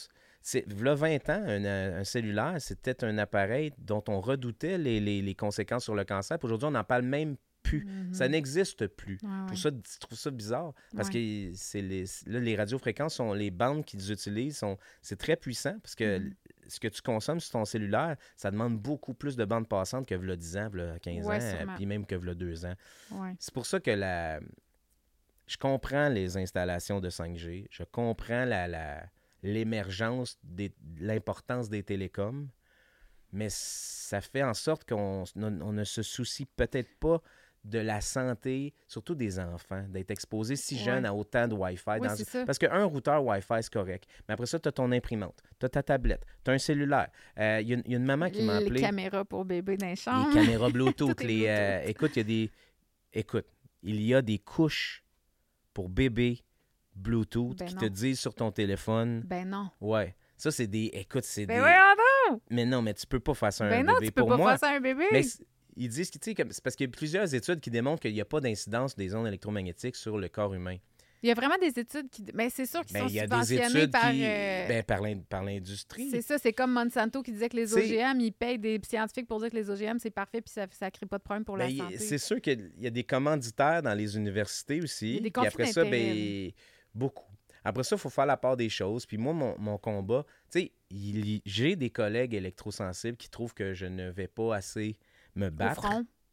C'est, 0.46 0.66
là, 0.82 0.94
20 0.94 1.30
ans, 1.30 1.42
un, 1.46 1.64
un 1.64 2.04
cellulaire, 2.04 2.56
c'était 2.60 3.02
un 3.02 3.16
appareil 3.16 3.72
dont 3.78 4.04
on 4.08 4.20
redoutait 4.20 4.76
les, 4.76 5.00
les- 5.00 5.22
les 5.22 5.34
conséquences 5.34 5.84
sur 5.84 5.94
le 5.94 6.04
cancer. 6.04 6.38
Puis 6.38 6.44
aujourd'hui, 6.44 6.68
on 6.68 6.72
n'en 6.72 6.84
parle 6.84 7.00
même 7.02 7.36
plus. 7.62 7.86
Mhm. 7.86 8.12
Ça 8.12 8.28
n'existe 8.28 8.86
plus. 8.88 9.18
Ouais, 9.22 9.56
ça, 9.56 9.70
je 9.70 9.98
trouve 9.98 10.18
ça 10.18 10.30
bizarre 10.30 10.74
parce 10.94 11.08
Ouais. 11.08 11.48
que 11.50 11.56
c'est 11.56 11.80
les, 11.80 12.04
là, 12.26 12.38
les 12.40 12.56
radiofréquences 12.56 13.14
sont 13.14 13.32
les 13.32 13.50
bandes 13.50 13.86
qu'ils 13.86 14.12
utilisent 14.12 14.58
sont 14.58 14.76
c'est 15.00 15.16
très 15.18 15.34
puissant 15.36 15.78
parce 15.82 15.94
que 15.94 16.18
Mhm. 16.18 16.34
ce 16.68 16.78
que 16.78 16.88
tu 16.88 17.00
consommes 17.00 17.40
sur 17.40 17.52
ton 17.52 17.64
cellulaire, 17.64 18.16
ça 18.36 18.50
demande 18.50 18.78
beaucoup 18.78 19.14
plus 19.14 19.36
de 19.36 19.46
bandes 19.46 19.66
passantes 19.66 20.06
que 20.06 20.14
v'là 20.14 20.36
10 20.36 20.58
ans, 20.58 20.68
v'là 20.68 20.98
15 20.98 21.24
Ouais, 21.26 21.36
ans, 21.36 21.56
sûrement. 21.56 21.74
puis 21.74 21.86
même 21.86 22.04
que 22.04 22.16
v'là 22.16 22.34
2 22.34 22.66
ans. 22.66 22.74
C'est 23.38 23.54
pour 23.54 23.64
ça 23.64 23.80
que 23.80 23.90
la 23.90 24.40
je 25.46 25.56
comprends 25.56 26.10
les 26.10 26.36
installations 26.36 27.00
de 27.00 27.08
5G, 27.08 27.66
je 27.70 27.82
comprends 27.84 28.44
la, 28.44 28.68
la- 28.68 29.04
l'émergence 29.44 30.38
de 30.42 30.70
l'importance 30.98 31.68
des 31.68 31.82
télécoms, 31.82 32.48
mais 33.32 33.48
ça 33.50 34.20
fait 34.20 34.42
en 34.42 34.54
sorte 34.54 34.88
qu'on 34.88 35.24
on- 35.36 35.60
on 35.60 35.72
ne 35.72 35.84
se 35.84 36.02
soucie 36.02 36.46
peut-être 36.46 36.98
pas 36.98 37.20
de 37.64 37.78
la 37.78 38.00
santé, 38.02 38.74
surtout 38.88 39.14
des 39.14 39.38
enfants, 39.38 39.84
d'être 39.88 40.10
exposés 40.10 40.56
si 40.56 40.74
Ouais. 40.74 40.80
jeunes 40.82 41.06
à 41.06 41.14
autant 41.14 41.48
de 41.48 41.54
Wi-Fi. 41.54 41.98
Oui, 41.98 42.08
dans- 42.08 42.16
ça. 42.16 42.44
Parce 42.44 42.58
qu'un 42.58 42.84
routeur 42.84 43.24
Wi-Fi, 43.24 43.54
c'est 43.62 43.72
correct. 43.72 44.04
Mais 44.28 44.34
après 44.34 44.46
ça, 44.46 44.58
tu 44.58 44.68
as 44.68 44.72
ton 44.72 44.90
imprimante, 44.92 45.40
tu 45.58 45.64
as 45.66 45.68
ta 45.70 45.82
tablette, 45.82 46.24
tu 46.44 46.50
as 46.50 46.54
un 46.54 46.58
cellulaire. 46.58 47.08
Euh, 47.38 47.60
Il 47.62 47.68
y, 47.68 47.72
a 47.72 47.76
une- 47.76 47.82
il 47.86 47.92
y 47.92 47.94
a 47.94 47.98
une 47.98 48.04
maman 48.04 48.28
qui 48.30 48.42
m'a 48.42 48.60
Les 48.60 48.66
appelé. 48.66 48.80
caméras 48.82 49.24
pour 49.24 49.44
bébé 49.46 49.76
dans 49.78 49.86
les 49.86 49.92
Les 49.92 49.96
chambres. 49.96 50.32
caméras 50.34 50.68
Bluetooth. 50.74 51.22
Les, 51.22 51.46
euh, 51.48 51.78
Bluetooth. 51.78 51.90
écoute, 51.90 52.16
il 52.16 52.18
y 52.18 52.20
a 52.20 52.24
des. 52.24 52.50
Écoute, 53.14 53.46
il 53.82 54.00
y 54.02 54.14
a 54.14 54.20
des 54.22 54.38
couches 54.38 55.02
pour 55.72 55.88
bébé 55.88 56.40
Bluetooth 56.94 57.58
Ben 57.58 57.66
qui 57.66 57.74
non. 57.74 57.80
te 57.80 57.86
disent 57.86 58.20
sur 58.20 58.34
ton 58.34 58.50
téléphone. 58.50 59.22
Ben 59.26 59.48
non. 59.48 59.68
Ouais. 59.80 60.14
Ça, 60.36 60.50
c'est 60.50 60.66
des. 60.66 60.90
Écoute, 60.92 61.24
c'est 61.24 61.46
Ben 61.46 61.62
des. 61.62 62.30
donc! 62.30 62.40
Mais 62.50 62.64
non, 62.66 62.82
mais 62.82 62.94
tu 62.94 63.06
peux 63.06 63.20
pas 63.20 63.34
faire 63.34 63.52
ça 63.52 63.64
à 63.64 63.68
un 63.68 63.70
Ben 63.70 63.86
non, 63.86 63.94
bébé. 63.94 64.06
tu 64.06 64.12
peux 64.12 64.20
pour 64.22 64.30
pas 64.30 64.36
moi, 64.36 64.50
faire 64.50 64.60
ça 64.60 64.68
à 64.70 64.76
un 64.76 64.80
bébé. 64.80 65.04
mais 65.12 65.22
ils 65.76 65.88
disent 65.88 66.10
que, 66.10 66.18
tu 66.18 66.32
sais, 66.32 66.46
c'est 66.50 66.62
parce 66.62 66.76
qu'il 66.76 66.86
y 66.86 66.88
a 66.88 66.92
plusieurs 66.92 67.34
études 67.34 67.60
qui 67.60 67.70
démontrent 67.70 68.00
qu'il 68.02 68.12
n'y 68.12 68.20
a 68.20 68.24
pas 68.24 68.40
d'incidence 68.40 68.94
des 68.96 69.14
ondes 69.14 69.26
électromagnétiques 69.26 69.96
sur 69.96 70.18
le 70.18 70.28
corps 70.28 70.54
humain. 70.54 70.76
Il 71.22 71.28
y 71.28 71.30
a 71.30 71.34
vraiment 71.34 71.56
des 71.58 71.80
études 71.80 72.10
qui. 72.10 72.22
Mais 72.34 72.50
c'est 72.50 72.66
sûr 72.66 72.84
qu'ils 72.84 72.92
Ben, 72.94 73.04
sont 73.04 73.08
il 73.08 73.14
y 73.14 73.20
a 73.20 73.26
des 73.26 73.34
subventionnés 73.46 73.78
études 73.80 73.90
par. 73.92 74.10
qui. 74.10 74.24
euh, 74.26 74.68
ben, 74.68 74.82
par 74.82 75.00
l'in- 75.00 75.18
par 75.26 75.42
l'industrie. 75.42 76.10
C'est 76.10 76.20
ça, 76.20 76.36
c'est 76.38 76.52
comme 76.52 76.72
Monsanto 76.72 77.22
qui 77.22 77.32
disait 77.32 77.48
que 77.48 77.56
les 77.56 77.72
OGM, 77.72 78.20
ils 78.20 78.32
payent 78.32 78.58
des 78.58 78.78
scientifiques 78.86 79.26
pour 79.26 79.40
dire 79.40 79.48
que 79.50 79.56
les 79.56 79.70
OGM, 79.70 79.98
c'est 79.98 80.10
parfait 80.10 80.42
puis 80.42 80.52
ça 80.52 80.66
ne 80.66 80.90
crée 80.90 81.06
pas 81.06 81.16
de 81.16 81.22
problème 81.22 81.44
pour 81.46 81.56
la 81.56 81.64
Ben, 81.66 81.70
il- 81.72 81.78
santé. 81.78 81.98
C'est 81.98 82.18
sûr 82.18 82.40
qu'il 82.42 82.70
y 82.78 82.86
a 82.86 82.90
des 82.90 83.04
commanditaires 83.04 83.82
dans 83.82 83.94
les 83.94 84.16
universités 84.18 84.82
aussi. 84.82 85.08
Il 85.08 85.14
y 85.14 85.18
a 85.18 85.20
des 85.22 85.30
puis 85.30 85.46
après 85.46 85.66
ça, 85.66 85.82
ben, 85.84 86.50
beaucoup. 86.94 87.30
Après 87.64 87.82
ça, 87.82 87.96
il 87.96 87.98
faut 87.98 88.10
faire 88.10 88.26
la 88.26 88.36
part 88.36 88.56
des 88.56 88.68
choses. 88.68 89.06
Puis 89.06 89.16
moi, 89.16 89.32
mon, 89.32 89.58
mon 89.58 89.78
combat, 89.78 90.24
tu 90.50 90.60
sais, 90.60 90.72
j'ai 91.46 91.76
des 91.76 91.90
collègues 91.90 92.34
électrosensibles 92.34 93.16
qui 93.16 93.28
trouvent 93.30 93.54
que 93.54 93.72
je 93.74 93.86
ne 93.86 94.10
vais 94.10 94.28
pas 94.28 94.56
assez 94.56 94.96
me 95.34 95.48
battre. 95.48 95.86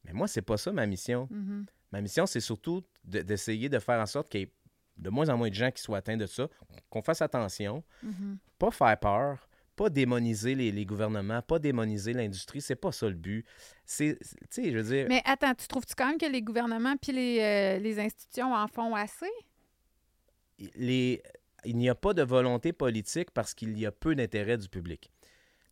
Mais 0.03 0.14
moi, 0.14 0.28
c'est 0.28 0.41
pas 0.41 0.57
ça 0.57 0.72
ma 0.72 0.86
mission. 0.86 1.28
Mhm. 1.32 1.66
Ma 1.91 2.01
mission, 2.01 2.26
c'est 2.26 2.39
surtout 2.41 2.82
de- 3.05 3.22
d'essayer 3.22 3.70
de 3.70 3.80
faire 3.80 3.99
en 3.99 4.05
sorte 4.05 4.30
qu'il 4.30 4.41
y 4.41 4.43
ait 4.43 4.51
de 4.97 5.09
moins 5.09 5.30
en 5.30 5.38
moins 5.38 5.49
de 5.49 5.55
gens 5.55 5.72
qui 5.72 5.82
soient 5.82 5.97
atteints 5.99 6.18
de 6.18 6.26
ça, 6.28 6.47
qu'on 6.89 7.01
fasse 7.01 7.22
attention, 7.22 7.84
Mhm. 8.03 8.38
pas 8.59 8.72
faire 8.72 8.99
peur, 8.99 9.47
pas 9.76 9.89
démoniser 9.89 10.53
les, 10.53 10.72
les 10.72 10.86
gouvernements, 10.86 11.41
pas 11.41 11.59
démoniser 11.59 12.14
l'industrie. 12.14 12.62
C'est 12.62 12.76
pas 12.76 12.91
ça 12.91 13.07
le 13.07 13.16
but. 13.16 13.45
C'est- 13.86 14.20
tu 14.20 14.28
sais, 14.49 14.72
je 14.72 14.78
veux 14.78 14.84
dire, 14.95 15.05
Mais 15.07 15.22
attends, 15.26 15.55
tu 15.55 15.68
trouves-tu 15.68 15.95
quand 15.95 16.07
même 16.09 16.18
que 16.18 16.26
les 16.26 16.41
gouvernements 16.41 16.95
puis 16.97 17.14
les, 17.14 17.39
euh, 17.39 17.80
les 17.80 17.99
institutions 17.99 18.53
en 18.53 18.68
font 18.68 18.93
assez? 18.95 19.26
Les, 20.76 21.22
il 21.66 21.78
n'y 21.78 21.89
a 21.89 21.95
pas 21.95 22.14
de 22.14 22.24
volonté 22.24 22.74
politique 22.74 23.32
parce 23.32 23.53
qu'il 23.53 23.78
y 23.78 23.86
a 23.86 23.91
peu 23.91 24.16
d'intérêt 24.16 24.57
du 24.57 24.70
public. 24.70 25.12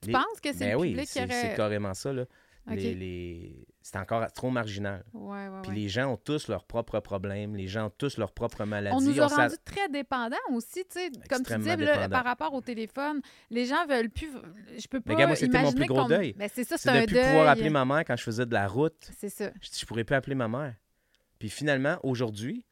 Tu 0.01 0.07
Les- 0.07 0.13
penses 0.13 0.39
que 0.41 0.53
c'est 0.53 0.59
Ben 0.59 0.71
le 0.71 0.77
oui, 0.79 0.89
public 0.91 1.09
qui 1.09 1.19
aurait... 1.19 1.29
c'est 1.41 1.55
carrément 1.55 1.93
ça. 1.93 2.13
Là. 2.13 2.23
OK. 2.69 2.75
Les- 2.75 2.93
les- 2.93 3.67
C'est 3.81 3.97
encore 3.97 4.31
trop 4.31 4.51
marginal. 4.51 5.03
Ouais, 5.13 5.47
ouais, 5.47 5.61
Puis 5.63 5.71
ouais. 5.71 5.75
les 5.77 5.89
gens 5.89 6.11
ont 6.13 6.17
tous 6.17 6.47
leurs 6.47 6.63
propres 6.65 6.99
problèmes, 6.99 7.55
les 7.55 7.67
gens 7.67 7.87
ont 7.87 7.91
tous 7.97 8.17
leurs 8.17 8.31
propres 8.31 8.63
maladies. 8.65 8.95
On 8.95 9.01
nous 9.01 9.19
a 9.19 9.27
s'a- 9.27 9.35
rendu 9.35 9.55
très 9.65 9.89
dépendants 9.89 10.35
aussi, 10.53 10.85
tu 10.85 10.99
sais, 10.99 11.09
comme 11.29 11.43
tu 11.43 11.57
dis, 11.57 11.75
là, 11.83 12.07
par 12.07 12.23
rapport 12.23 12.53
au 12.53 12.61
téléphone. 12.61 13.21
Les 13.49 13.65
gens 13.65 13.87
veulent 13.87 14.09
plus... 14.11 14.29
Je 14.77 14.87
peux 14.87 15.01
pas 15.01 15.15
Mais 15.15 15.25
moi, 15.25 15.35
c'était 15.35 15.61
mon 15.63 15.73
plus 15.73 15.85
gros 15.87 16.07
deuil. 16.07 16.33
Ben, 16.33 16.47
c'est 16.53 16.63
ça, 16.63 16.77
c'est 16.77 16.91
de 17.01 17.05
plus 17.07 17.15
deuil. 17.15 17.25
pouvoir 17.25 17.49
appeler 17.49 17.69
ma 17.71 17.85
mère 17.85 18.03
quand 18.05 18.15
je 18.15 18.23
faisais 18.23 18.45
de 18.45 18.53
la 18.53 18.67
route. 18.67 19.09
C'est 19.17 19.29
ça. 19.29 19.49
Je 19.61 19.69
je 19.79 19.85
pourrais 19.87 20.03
plus 20.03 20.15
appeler 20.15 20.35
ma 20.35 20.47
mère. 20.47 20.75
Puis 21.39 21.49
finalement, 21.49 21.97
aujourd'hui, 22.03 22.65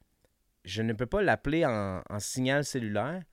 je 0.67 0.81
ne 0.81 0.93
peux 0.93 1.05
pas 1.05 1.21
l'appeler 1.21 1.65
en, 1.65 2.01
en 2.09 2.19
signal 2.19 2.63
cellulaire, 2.65 3.23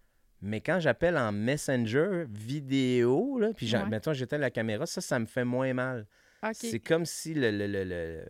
mais 0.41 0.61
quand 0.61 0.79
j'appelle 0.81 1.17
en 1.19 1.33
Messenger 1.33 2.25
vidéo, 2.29 3.39
là, 3.39 3.51
puis 3.55 3.73
Ouais. 3.75 3.87
mettons, 3.87 4.13
j'éteins 4.13 4.39
la 4.39 4.51
caméra, 4.51 4.87
ça, 4.87 5.01
ça 5.01 5.19
me 5.19 5.27
fait 5.27 5.45
moins 5.45 5.73
mal. 5.75 6.07
C'est 6.53 6.79
comme 6.81 7.07
si 7.07 7.33
le, 7.35 7.51
le- 7.51 7.67
le- 7.67 7.85
le- 7.85 8.27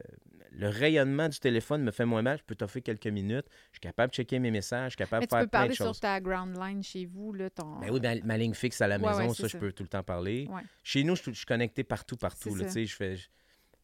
le 0.57 0.68
rayonnement 0.68 1.28
du 1.28 1.40
téléphone 1.40 1.82
me 1.82 1.90
fait 1.90 2.05
moins 2.05 2.22
mal. 2.22 2.38
Je 2.38 2.44
peux 2.44 2.55
t'offrir 2.55 2.80
quelques 2.84 3.09
minutes. 3.09 3.46
Je 3.72 3.74
suis 3.74 3.80
capable 3.80 4.11
de 4.11 4.14
checker 4.14 4.38
mes 4.38 4.52
messages. 4.52 4.84
Je 4.84 4.90
suis 4.90 4.96
capable 4.98 5.22
Mais 5.22 5.26
de 5.26 5.30
tu 5.30 5.34
faire 5.36 5.44
peux 5.44 5.48
plein 5.48 5.59
de 5.59 5.62
parler 5.64 5.74
sur 5.74 5.86
choses. 5.86 5.98
ta 5.98 6.20
ground 6.20 6.57
line 6.57 6.80
chez 6.80 7.07
vous, 7.07 7.32
là, 7.32 7.50
ton... 7.50 7.80
Ben 7.80 7.90
oui, 7.90 7.98
ma, 8.00 8.14
ma 8.24 8.38
ligne 8.38 8.55
fixe 8.55 8.80
à 8.80 8.86
la 8.86 8.98
Ouais, 8.98 9.09
maison, 9.09 9.28
ouais, 9.30 9.34
ça, 9.34 9.48
je 9.48 9.57
peux 9.59 9.72
tout 9.72 9.82
le 9.82 9.88
temps 9.88 10.05
parler. 10.05 10.48
Chez 10.84 11.02
nous, 11.02 11.16
je, 11.16 11.22
suis- 11.22 11.32
je 11.32 11.38
suis 11.38 11.46
connecté 11.46 11.82
partout, 11.82 12.16
partout. 12.16 12.55
Là, 12.55 12.66
tu 12.72 12.86
je, 12.86 12.94
fais, 12.94 13.16
je, 13.16 13.26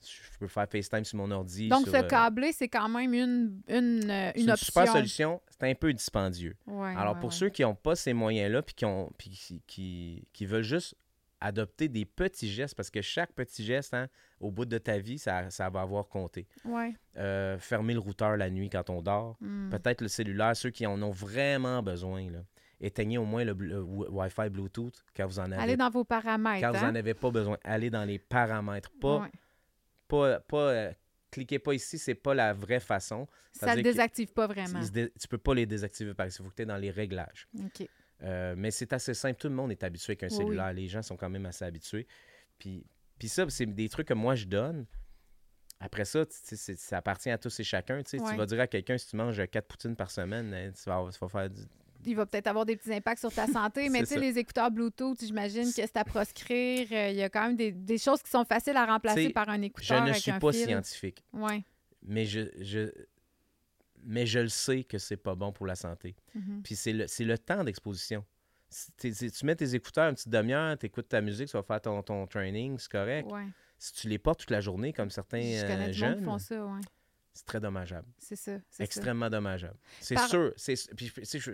je 0.03 0.39
peux 0.39 0.47
faire 0.47 0.67
FaceTime 0.71 1.05
sur 1.05 1.19
mon 1.19 1.31
ordi. 1.31 1.69
Donc, 1.69 1.85
sur, 1.85 1.93
ce 1.93 1.97
euh, 1.99 2.03
câblé, 2.07 2.53
c'est 2.53 2.69
quand 2.69 2.89
même 2.89 3.13
une, 3.15 3.61
une, 3.69 4.11
euh, 4.11 4.33
une 4.37 4.43
une 4.45 4.51
option. 4.51 4.67
super 4.67 4.93
solution. 4.93 5.41
C'est 5.51 5.71
un 5.71 5.75
peu 5.75 5.93
dispendieux. 5.93 6.57
Ouais, 6.67 6.95
Alors, 6.97 7.15
ouais, 7.15 7.21
pour 7.21 7.31
ouais. 7.31 7.35
ceux 7.37 7.49
qui 7.51 7.63
n'ont 7.63 7.75
pas 7.75 7.95
ces 7.97 8.13
moyens-là, 8.13 8.63
puis 8.63 8.75
qui, 8.75 8.85
ont, 8.85 9.11
puis 9.19 9.31
qui, 9.31 9.63
qui, 9.67 10.25
qui 10.33 10.47
veulent 10.47 10.63
juste 10.63 10.95
adopter 11.43 11.89
des 11.89 12.05
petits 12.05 12.51
gestes, 12.51 12.75
parce 12.75 12.91
que 12.91 13.01
chaque 13.01 13.33
petit 13.33 13.65
geste, 13.65 13.95
hein, 13.95 14.09
au 14.41 14.51
bout 14.51 14.67
de 14.67 14.77
ta 14.79 14.99
vie, 14.99 15.19
ça, 15.19 15.49
ça 15.51 15.71
va 15.71 15.81
avoir 15.81 16.07
compté. 16.07 16.47
Ouais. 16.67 16.95
Euh, 17.17 17.59
fermer 17.59 17.95
le 17.95 18.01
routeur 18.01 18.37
la 18.37 18.51
nuit 18.51 18.69
quand 18.69 18.91
on 18.91 19.01
dort. 19.01 19.37
Hmm. 19.41 19.71
Peut-être 19.71 20.03
le 20.03 20.09
cellulaire, 20.09 20.55
ceux 20.55 20.71
qui 20.71 20.87
en 20.87 21.01
ont 21.03 21.11
vraiment 21.11 21.83
besoin. 21.83 22.31
Là. 22.31 22.41
Éteignez 22.83 23.17
au 23.19 23.25
moins 23.25 23.45
le, 23.45 23.53
wi- 23.53 24.07
Wi-Fi 24.11 24.49
Bluetooth 24.51 25.03
quand 25.17 25.27
vous 25.27 25.39
en 25.39 25.51
avez, 25.53 25.63
Allez 25.63 25.77
dans 25.77 25.91
vos 25.91 26.05
paramètres. 26.05 26.61
quand 26.67 26.73
vous 26.79 26.85
hein? 26.85 26.91
en 26.91 26.95
avez 26.95 27.13
pas 27.15 27.31
besoin. 27.31 27.57
Allez 27.65 27.89
dans 27.91 28.05
les 28.05 28.19
paramètres. 28.19 28.91
Pas, 29.01 29.21
Ouais. 29.21 29.29
Pas, 30.11 30.41
pas 30.41 30.71
euh, 30.71 30.93
cliquez 31.31 31.59
pas 31.59 31.75
ici, 31.75 31.99
c'est 31.99 32.15
pas 32.15 32.35
la 32.35 32.53
vraie 32.53 32.81
façon. 32.81 33.27
Ça 33.53 33.75
que- 33.75 33.81
désactive 33.81 34.33
pas 34.33 34.47
vraiment. 34.47 34.81
Dé- 34.93 35.13
tu 35.19 35.29
peux 35.29 35.39
pas 35.39 35.55
les 35.55 35.67
désactiver 35.67 36.15
par 36.15 36.27
ici. 36.27 36.39
Il 36.41 36.45
faut 36.45 36.51
que 36.51 36.57
tu 36.57 36.63
es 36.63 36.67
dans 36.67 36.77
les 36.77 36.91
réglages. 36.91 37.49
OK. 37.59 37.89
Euh, 38.23 38.55
mais 38.57 38.71
c'est 38.71 38.93
assez 38.93 39.15
simple. 39.15 39.41
Tout 39.41 39.49
le 39.49 39.55
monde 39.55 39.71
est 39.71 39.83
habitué 39.83 40.11
avec 40.13 40.25
un 40.25 40.29
Oui, 40.29 40.37
cellulaire. 40.37 40.73
Les 40.73 40.89
gens 40.89 41.03
sont 41.03 41.17
quand 41.17 41.31
même 41.31 41.47
assez 41.47 41.65
habitués. 41.65 42.07
Puis, 42.59 42.85
puis 43.19 43.29
ça, 43.29 43.49
c'est 43.49 43.67
des 43.67 43.89
trucs 43.89 44.09
que 44.09 44.15
moi, 44.15 44.35
je 44.35 44.45
donne. 44.45 44.87
Après 45.83 46.05
ça, 46.05 46.27
ça 46.29 46.99
appartient 46.99 47.31
à 47.31 47.39
tous 47.39 47.59
et 47.61 47.65
chacun. 47.65 47.97
Ouais. 47.97 48.03
Tu 48.05 48.19
vas 48.19 48.45
dire 48.45 48.61
à 48.61 48.67
quelqu'un, 48.67 48.99
si 48.99 49.09
tu 49.09 49.17
manges 49.17 49.43
quatre 49.51 49.67
poutines 49.67 49.97
par 49.97 50.11
semaine, 50.11 50.53
hein, 50.53 50.71
tu, 50.73 50.91
vas, 50.91 51.09
tu 51.11 51.19
vas 51.19 51.29
faire 51.29 51.49
du... 51.49 51.63
Il 52.07 52.17
va 52.17 52.27
peut-être 52.27 52.47
avoir 52.47 52.65
des 52.67 52.77
petits 52.77 52.93
impacts 52.93 53.21
sur 53.21 53.33
ta 53.33 53.47
santé, 53.53 53.89
mais 53.89 54.01
tu 54.01 54.07
sais, 54.07 54.19
les 54.21 54.39
écouteurs 54.39 54.71
Bluetooth, 54.71 55.19
j'imagine 55.21 55.65
que 55.67 55.73
c'est 55.75 55.97
à 55.97 56.05
proscrire. 56.05 56.87
Euh, 56.93 57.11
Il 57.11 57.17
y 57.17 57.23
a 57.23 57.29
quand 57.29 57.47
même 57.47 57.57
des, 57.57 57.73
des 57.73 57.99
choses 57.99 58.23
qui 58.23 58.31
sont 58.31 58.45
faciles 58.45 58.77
à 58.77 58.87
remplacer 58.87 59.25
T'sais, 59.25 59.33
par 59.33 59.49
un 59.49 59.59
Je 59.59 59.63
écouteur 59.65 60.03
ne 60.05 60.11
avec 60.11 60.23
suis 60.23 60.31
un 60.31 60.39
pas 60.39 60.53
fil. 60.53 60.65
scientifique, 60.67 61.25
Ouais. 61.33 61.63
mais 62.03 62.25
je, 62.27 62.41
je, 62.61 62.91
mais 64.03 64.25
je 64.27 64.39
le 64.41 64.49
sais 64.49 64.85
que 64.85 64.99
c'est 64.99 65.17
pas 65.19 65.35
bon 65.35 65.53
pour 65.53 65.67
la 65.67 65.75
santé. 65.77 66.15
Mhm. 66.35 66.63
Puis 66.63 66.75
c'est 66.77 66.93
le, 66.93 67.07
le 67.21 67.39
temps 67.39 67.65
d'exposition. 67.65 68.25
Tu 68.99 69.13
mets 69.45 69.57
tes 69.57 69.75
écouteurs 69.75 70.09
une 70.09 70.15
petite 70.15 70.29
demi-heure, 70.29 70.79
tu 70.79 70.87
écoutes 70.87 71.09
ta 71.09 71.21
musique, 71.21 71.49
tu 71.49 71.57
vas 71.57 71.63
faire 71.63 71.81
ton, 71.81 72.03
ton 72.03 72.27
training, 72.27 72.79
c'est 72.79 72.91
correct. 72.91 73.31
Ouais. 73.31 73.47
Si 73.79 73.93
tu 73.95 74.09
les 74.09 74.19
portes 74.19 74.41
toute 74.41 74.51
la 74.51 74.61
journée, 74.61 74.93
comme 74.93 75.11
certains 75.11 75.41
Je 75.41 75.65
euh, 75.65 75.69
connais 75.69 75.87
qui 75.91 75.99
jeunes, 75.99 76.23
font 76.25 76.39
ça, 76.39 76.65
ouais. 76.65 76.81
c'est 77.33 77.45
très 77.47 77.59
dommageable. 77.61 78.07
C'est 78.19 78.37
ça. 78.37 78.59
c'est 78.71 78.77
ça. 78.77 78.85
Extrêmement 78.85 79.29
dommageable. 79.29 79.77
C'est 80.01 80.15
Par- 80.15 80.29
sûr. 80.29 80.53
Puis, 80.97 81.13
je, 81.17 81.51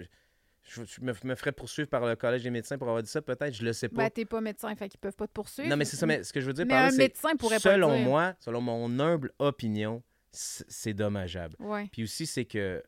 je, 0.69 0.83
je 0.85 1.01
me, 1.01 1.13
me 1.25 1.35
ferais 1.35 1.53
poursuivre 1.53 1.89
par 1.89 2.05
le 2.07 2.17
Collège 2.17 2.43
des 2.43 2.51
médecins 2.51 2.77
pour 2.79 2.89
avoir 2.89 3.03
dit 3.03 3.11
ça, 3.11 3.23
peut-être, 3.23 3.55
je 3.55 3.65
le 3.65 3.73
sais 3.73 3.89
pas. 3.89 4.05
Ben, 4.05 4.11
t'es 4.11 4.25
pas 4.25 4.41
médecin, 4.41 4.75
fait 4.77 4.89
qu'ils 4.89 5.01
peuvent 5.01 5.17
pas 5.17 5.27
te 5.27 5.33
poursuivre. 5.33 5.69
non, 5.69 5.77
mais 5.77 5.85
c'est 5.85 5.97
ça, 5.97 6.07
mais 6.07 6.23
ce 6.25 6.33
que 6.33 6.41
je 6.41 6.47
veux 6.47 6.53
dire 6.53 6.67
Mais 6.67 6.71
par 6.75 6.83
là, 6.83 6.93
un 6.93 6.97
médecin 6.97 7.37
pourrait 7.37 7.57
pas 7.61 7.73
selon 7.75 7.95
dire. 7.97 8.05
moi, 8.05 8.35
selon 8.41 8.61
mon 8.61 8.99
humble 9.01 9.33
opinion, 9.39 10.03
c'est 10.33 10.93
dommageable. 10.95 11.57
Ouais. 11.61 11.89
Puis 11.93 12.03
aussi, 12.05 12.27
c'est 12.27 12.45
que 12.45 12.83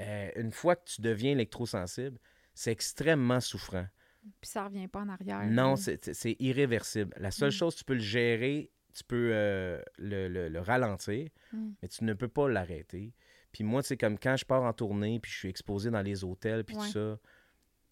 euh, 0.00 0.30
une 0.36 0.52
fois 0.52 0.76
que 0.76 0.84
tu 0.86 1.00
deviens 1.02 1.32
électrosensible, 1.32 2.18
c'est 2.54 2.72
extrêmement 2.72 3.40
souffrant. 3.40 3.86
Puis 4.40 4.50
ça 4.50 4.64
revient 4.64 4.88
pas 4.88 5.00
en 5.00 5.08
arrière. 5.08 5.44
Non, 5.46 5.74
là. 5.74 5.96
c'est 6.12 6.36
irréversible. 6.38 7.12
La 7.18 7.30
seule 7.30 7.48
Mm. 7.48 7.52
chose, 7.52 7.76
tu 7.76 7.84
peux 7.84 7.94
le 7.94 8.00
gérer, 8.00 8.70
tu 8.94 9.04
peux 9.04 9.30
euh, 9.32 9.82
le, 9.98 10.28
le- 10.28 10.48
le 10.48 10.60
ralentir, 10.60 11.28
Mm. 11.52 11.70
mais 11.82 11.88
tu 11.88 12.04
ne 12.04 12.14
peux 12.14 12.28
pas 12.28 12.48
l'arrêter. 12.48 13.12
Puis 13.52 13.64
moi, 13.64 13.82
c'est 13.82 13.96
comme 13.96 14.18
quand 14.18 14.36
je 14.36 14.44
pars 14.44 14.62
en 14.62 14.72
tournée, 14.72 15.20
puis 15.20 15.30
je 15.30 15.36
suis 15.38 15.48
exposé 15.48 15.90
dans 15.90 16.02
les 16.02 16.24
hôtels, 16.24 16.64
puis 16.64 16.74
Ouais. 16.76 16.86
tout 16.86 16.92
ça, 16.92 17.18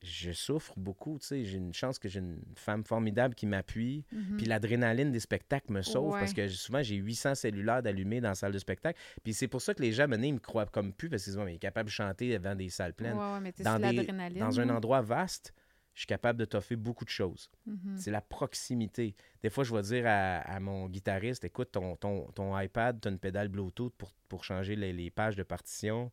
je 0.02 0.32
souffre 0.32 0.72
beaucoup. 0.78 1.18
tu 1.18 1.26
sais. 1.26 1.44
J'ai 1.44 1.58
une 1.58 1.74
chance 1.74 1.98
que 1.98 2.08
j'ai 2.08 2.20
une 2.20 2.40
femme 2.56 2.84
formidable 2.84 3.34
qui 3.34 3.44
m'appuie. 3.46 4.06
Mhm. 4.12 4.38
Puis 4.38 4.46
l'adrénaline 4.46 5.12
des 5.12 5.20
spectacles 5.20 5.70
me 5.72 5.82
sauve 5.82 6.14
Ouais. 6.14 6.20
parce 6.20 6.32
que 6.32 6.48
souvent, 6.48 6.82
j'ai 6.82 6.94
800 6.96 7.34
cellulaires 7.34 7.82
d'allumés 7.82 8.22
dans 8.22 8.30
la 8.30 8.34
salle 8.34 8.52
de 8.52 8.58
spectacle. 8.58 8.98
Puis 9.22 9.34
c'est 9.34 9.48
pour 9.48 9.60
ça 9.60 9.74
que 9.74 9.82
les 9.82 9.92
gens, 9.92 10.08
maintenant, 10.08 10.26
ils 10.28 10.32
me 10.34 10.38
croient 10.38 10.64
comme 10.64 10.94
plus 10.94 11.10
parce 11.10 11.24
qu'ils 11.24 11.34
disent, 11.34 11.42
mais 11.44 11.52
il 11.52 11.56
est 11.56 11.58
capable 11.58 11.88
de 11.90 11.92
chanter 11.92 12.32
devant 12.38 12.54
des 12.54 12.70
salles 12.70 12.94
pleines. 12.94 13.12
Ouais, 13.12 13.32
ouais, 13.34 13.40
mais 13.40 13.52
Dans 13.62 13.76
des- 13.76 13.92
l'adrénaline. 13.92 14.38
Dans 14.38 14.58
un 14.58 14.70
endroit 14.70 15.02
vaste, 15.02 15.52
je 16.00 16.04
suis 16.04 16.06
capable 16.06 16.38
de 16.38 16.46
t'offrir 16.46 16.78
beaucoup 16.78 17.04
de 17.04 17.10
choses. 17.10 17.50
Mhm. 17.66 17.98
C'est 17.98 18.10
la 18.10 18.22
proximité. 18.22 19.14
Des 19.42 19.50
fois, 19.50 19.64
je 19.64 19.74
vais 19.74 19.82
dire 19.82 20.04
à, 20.06 20.38
à 20.38 20.58
mon 20.58 20.88
guitariste, 20.88 21.44
écoute, 21.44 21.72
ton, 21.72 21.94
ton, 21.96 22.24
ton 22.32 22.58
iPad, 22.58 22.98
tu 22.98 23.08
as 23.08 23.10
une 23.10 23.18
pédale 23.18 23.48
Bluetooth 23.48 23.92
pour, 23.98 24.14
pour 24.26 24.42
changer 24.42 24.76
les, 24.76 24.94
les 24.94 25.10
pages 25.10 25.36
de 25.36 25.42
partition. 25.42 26.10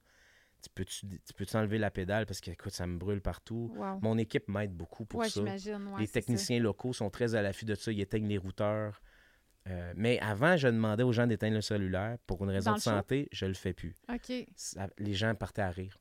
Tu 0.61 0.69
peux 1.33 1.45
enlever 1.57 1.77
la 1.77 1.89
pédale? 1.89 2.25
Parce 2.25 2.41
que, 2.41 2.51
écoute, 2.51 2.73
ça 2.73 2.85
me 2.85 2.97
brûle 2.97 3.21
partout. 3.21 3.71
Wow. 3.77 3.99
Mon 4.01 4.17
équipe 4.17 4.49
m'aide 4.49 4.73
beaucoup 4.75 5.05
pour 5.05 5.21
ouais, 5.21 5.29
ça. 5.29 5.41
ouais, 5.41 5.55
les 5.99 6.05
ça. 6.07 6.11
techniciens 6.11 6.59
locaux 6.59 6.91
sont 6.91 7.09
très 7.09 7.35
à 7.35 7.41
l'affût 7.41 7.63
de 7.63 7.73
ça. 7.75 7.89
Ils 7.89 8.01
éteignent 8.01 8.27
les 8.27 8.38
routeurs. 8.38 9.01
Euh, 9.69 9.93
mais 9.95 10.19
avant, 10.19 10.57
je 10.57 10.67
demandais 10.67 11.03
aux 11.03 11.13
gens 11.13 11.27
d'éteindre 11.27 11.55
le 11.55 11.61
cellulaire. 11.61 12.17
Pour 12.27 12.43
une 12.43 12.49
raison 12.49 12.71
Dans 12.71 12.75
de 12.75 12.79
le 12.79 12.83
show? 12.83 12.89
santé, 12.89 13.29
je 13.31 13.45
le 13.45 13.53
fais 13.53 13.71
plus. 13.71 13.95
Ça- 14.57 14.89
les 14.97 15.13
gens 15.13 15.33
partaient 15.33 15.61
à 15.61 15.69
rire. 15.71 15.97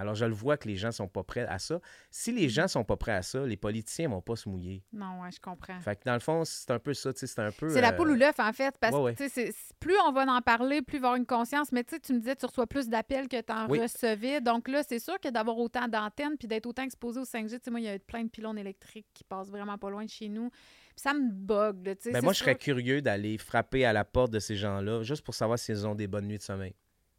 Alors, 0.00 0.14
je 0.14 0.24
le 0.24 0.32
vois 0.32 0.56
que 0.56 0.66
les 0.66 0.76
gens 0.76 0.92
sont 0.92 1.08
pas 1.08 1.22
prêts 1.22 1.46
à 1.46 1.58
ça. 1.58 1.78
Si 2.10 2.32
les 2.32 2.48
gens 2.48 2.68
sont 2.68 2.84
pas 2.84 2.96
prêts 2.96 3.12
à 3.12 3.20
ça, 3.20 3.44
les 3.44 3.58
politiciens 3.58 4.08
vont 4.08 4.22
pas 4.22 4.34
se 4.34 4.48
mouiller. 4.48 4.82
Non, 4.94 5.20
ouais, 5.20 5.30
je 5.30 5.40
comprends. 5.40 5.78
Fait 5.80 5.96
que 5.96 6.04
dans 6.06 6.14
le 6.14 6.20
fond, 6.20 6.42
c'est 6.46 6.70
un 6.70 6.78
peu 6.78 6.94
ça, 6.94 7.12
tu 7.12 7.20
sais, 7.20 7.26
c'est 7.26 7.40
un 7.42 7.52
peu... 7.52 7.68
C'est 7.68 7.82
la 7.82 7.92
euh, 7.92 7.96
poule 7.96 8.12
ou 8.12 8.14
l'œuf, 8.14 8.40
en 8.40 8.50
fait. 8.54 8.74
Parce 8.80 8.96
ouais, 8.96 9.02
ouais. 9.02 9.14
que 9.14 9.50
plus 9.78 9.96
on 10.06 10.12
va 10.12 10.24
en 10.24 10.40
parler, 10.40 10.80
plus 10.80 10.96
il 10.96 11.00
va 11.02 11.08
y 11.08 11.10
avoir 11.10 11.16
une 11.16 11.26
conscience. 11.26 11.70
Mais 11.70 11.84
tu 11.84 11.94
sais, 11.96 12.00
tu 12.00 12.14
me 12.14 12.18
disais, 12.20 12.34
tu 12.34 12.46
reçois 12.46 12.66
plus 12.66 12.88
d'appels 12.88 13.28
que 13.28 13.40
tu 13.40 13.52
en 13.52 13.68
Oui. 13.68 13.78
recevais. 13.78 14.40
Donc 14.40 14.68
là, 14.68 14.82
c'est 14.82 14.98
sûr 14.98 15.20
que 15.20 15.28
d'avoir 15.28 15.58
autant 15.58 15.86
d'antennes 15.86 16.38
puis 16.38 16.48
d'être 16.48 16.64
autant 16.64 16.82
exposé 16.82 17.20
au 17.20 17.24
5G, 17.24 17.50
tu 17.50 17.60
sais, 17.64 17.70
moi, 17.70 17.80
il 17.80 17.84
y 17.84 17.88
a 17.90 17.98
plein 17.98 18.24
de 18.24 18.30
pylônes 18.30 18.58
électriques 18.58 19.08
qui 19.12 19.24
passent 19.24 19.50
vraiment 19.50 19.76
pas 19.76 19.90
loin 19.90 20.06
de 20.06 20.10
chez 20.10 20.30
nous. 20.30 20.48
Puis 20.50 21.02
ça 21.02 21.12
me 21.12 21.30
bug, 21.30 21.84
tu 21.96 22.04
sais. 22.04 22.12
Ben 22.12 22.22
moi, 22.22 22.32
je 22.32 22.38
serais 22.38 22.56
curieux 22.56 23.02
d'aller 23.02 23.36
frapper 23.36 23.84
à 23.84 23.92
la 23.92 24.04
porte 24.04 24.32
de 24.32 24.38
ces 24.38 24.56
gens-là, 24.56 25.02
juste 25.02 25.22
pour 25.24 25.34
savoir 25.34 25.58
s'ils 25.58 25.86
ont 25.86 25.94
des 25.94 26.06
bonnes 26.06 26.26
nuits 26.26 26.38
de 26.38 26.42
sommeil. 26.42 26.74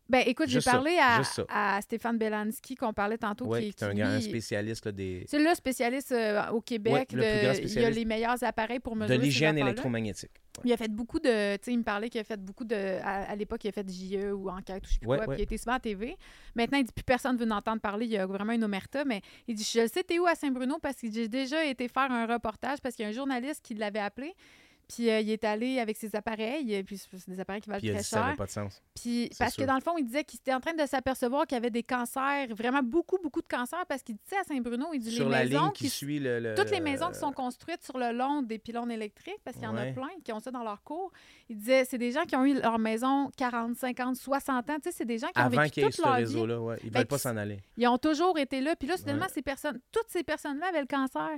Ben 0.10 0.24
écoute, 0.26 0.50
j'ai 0.50 0.60
ça, 0.60 0.72
parlé 0.72 0.98
à, 1.50 1.80
Stéphane 1.82 2.18
Belanski 2.18 2.76
qu'on 2.76 2.92
parlait 2.92 3.18
tantôt. 3.18 3.46
Oui, 3.46 3.62
qui, 3.62 3.68
est 3.68 3.84
un, 3.84 3.92
qui, 3.92 3.98
gars- 4.00 4.10
un 4.10 4.16
lui, 4.18 4.24
spécialiste 4.24 4.86
là, 4.86 4.92
des, 4.92 5.24
C'est 5.30 5.40
le 5.40 5.56
spécialiste 5.56 6.12
euh, 6.12 6.50
au 6.50 6.60
Québec. 6.60 6.94
Ouais, 6.94 7.06
le 7.14 7.52
plus 7.62 7.62
de- 7.62 7.70
grand 7.70 7.82
il 7.82 7.86
a 7.86 7.90
les 7.90 8.04
meilleurs 8.04 8.44
appareils 8.44 8.80
pour 8.82 8.96
de 8.96 9.00
mesurer 9.00 9.20
ces 9.20 9.24
l'hygiène 9.26 9.58
électromagnétique. 9.58 10.32
Il 10.66 10.74
a 10.74 10.78
fait 10.78 10.92
beaucoup 10.92 11.20
de. 11.20 11.56
Tu 11.56 11.60
sais, 11.64 11.72
il 11.72 11.78
me 11.78 11.84
parlait 11.84 12.10
qu'il 12.10 12.20
a 12.20 12.26
fait 12.26 12.40
beaucoup 12.42 12.66
de. 12.66 12.76
À, 12.76 13.32
à 13.32 13.36
l'époque, 13.38 13.64
il 13.64 13.70
a 13.70 13.72
fait 13.72 13.90
JE 13.90 14.34
ou 14.34 14.50
enquête 14.50 14.84
ou 14.84 14.88
je 14.88 14.94
sais 14.96 15.00
plus 15.00 15.08
Ouais, 15.08 15.18
quoi. 15.18 15.28
ouais. 15.28 15.36
Puis 15.36 15.42
il 15.42 15.46
était 15.46 15.58
souvent 15.58 15.76
à 15.76 15.80
TV. 15.80 16.18
Maintenant, 16.56 16.78
il 16.80 16.84
dit 16.84 16.92
plus 16.94 17.06
personne 17.06 17.38
veut 17.38 17.46
en 17.50 17.52
entendre 17.56 17.80
parler. 17.80 18.06
Il 18.06 18.12
y 18.12 18.18
a 18.18 18.26
vraiment 18.26 18.52
une 18.52 18.66
omerta. 18.66 19.06
Mais 19.06 19.22
il 19.48 19.56
dit 19.56 19.64
Je 19.74 19.80
le 19.80 19.88
sais, 19.88 20.04
t'es 20.04 20.20
où 20.20 20.26
à 20.28 20.36
Saint-Bruno 20.36 20.78
Parce 20.82 20.98
que 20.98 21.10
j'ai 21.10 21.30
déjà 21.30 21.64
été 21.64 21.88
faire 21.88 22.12
un 22.12 22.26
reportage 22.26 22.80
parce 22.82 22.96
qu'il 22.96 23.04
y 23.04 23.06
a 23.06 23.10
un 23.10 23.14
journaliste 23.14 23.62
qui 23.64 23.76
l'avait 23.76 24.00
appelé. 24.00 24.34
Puis 24.94 25.10
euh, 25.10 25.20
il 25.22 25.30
est 25.30 25.44
allé 25.44 25.80
avec 25.80 25.96
ses 25.98 26.16
appareils. 26.16 26.76
euh, 26.76 26.84
Puis 26.84 26.98
c'est 26.98 27.30
des 27.30 27.40
appareils 27.40 27.62
qui 27.62 27.70
valent 27.70 27.80
Puis 27.80 27.90
très 27.92 28.00
que 28.00 28.04
ça 28.04 28.20
n'avait 28.20 28.30
cher. 28.32 28.38
pas 28.38 28.46
de 28.46 28.52
sens. 28.52 28.82
Puis 28.96 29.30
parce 29.40 29.54
sûr. 29.54 29.64
que 29.64 29.68
dans 29.68 29.76
le 29.76 29.82
fond, 29.82 29.98
il 29.98 30.06
disait 30.06 30.24
qu'il 30.24 30.40
était 30.40 30.54
en 30.54 30.60
train 30.60 30.74
de 30.74 30.86
s'apercevoir 30.86 31.48
qu'il 31.48 31.56
y 31.56 31.60
avait 31.60 31.70
des 31.70 31.84
cancers, 31.84 32.48
vraiment 32.54 32.82
beaucoup, 32.84 33.18
beaucoup 33.24 33.42
de 33.42 33.48
cancers. 33.48 33.86
Parce 33.88 34.04
qu'il 34.04 34.16
disait 34.18 34.38
à 34.38 34.44
Saint-Bruno, 34.44 34.88
il 34.94 35.00
dit 35.00 35.12
Sur 35.12 35.26
les 35.30 35.32
la 35.32 35.44
maisons 35.46 35.64
ligne 35.64 35.72
qui 35.72 35.90
suit 35.90 36.20
le... 36.20 36.40
le- 36.40 36.56
toutes 36.56 36.72
les 36.72 36.80
maisons 36.82 37.10
qui 37.12 37.20
sont 37.20 37.32
construites 37.32 37.84
sur 37.84 37.98
le 37.98 38.12
long 38.12 38.42
des 38.42 38.60
pylônes 38.60 38.92
électriques, 38.92 39.40
parce 39.44 39.56
qu'il 39.56 39.66
y 39.66 39.70
en 39.70 39.78
a 39.78 39.86
plein 39.88 40.10
qui 40.24 40.34
ont 40.34 40.40
ça 40.40 40.52
dans 40.52 40.64
leur 40.64 40.84
cours, 40.84 41.12
il 41.50 41.58
disait 41.58 41.86
c'est 41.86 41.98
des 41.98 42.12
gens 42.12 42.24
qui 42.26 42.36
ont 42.36 42.46
eu 42.46 42.54
leur 42.60 42.78
maison 42.80 43.30
40, 43.38 43.76
50, 43.76 44.16
60 44.18 44.70
ans. 44.70 44.76
Tu 44.76 44.90
sais, 44.90 44.92
c'est 44.98 45.06
des 45.06 45.18
gens 45.20 45.28
qui 45.28 45.40
ont 45.40 45.46
Avant 45.46 45.62
vécu 45.62 45.72
qu'il 45.76 45.84
y 45.84 45.86
ait 45.86 45.90
toute 45.90 45.98
ce 45.98 46.02
leur 46.02 46.16
vie. 46.18 46.24
réseau-là, 46.24 46.60
ouais. 46.62 46.78
ils 46.84 46.90
Ben, 46.92 47.00
veulent 47.00 47.08
pas 47.08 47.18
s'en 47.18 47.38
aller. 47.38 47.60
Ils 47.78 47.88
ont 47.88 47.98
toujours 47.98 48.38
été 48.38 48.60
là. 48.62 48.76
Puis 48.76 48.88
là, 48.88 48.96
Ouais. 48.96 49.28
ces 49.34 49.42
personnes, 49.42 49.80
toutes 49.92 50.10
ces 50.10 50.24
personnes-là 50.24 50.68
avaient 50.68 50.82
le 50.82 50.88
cancer. 50.88 51.30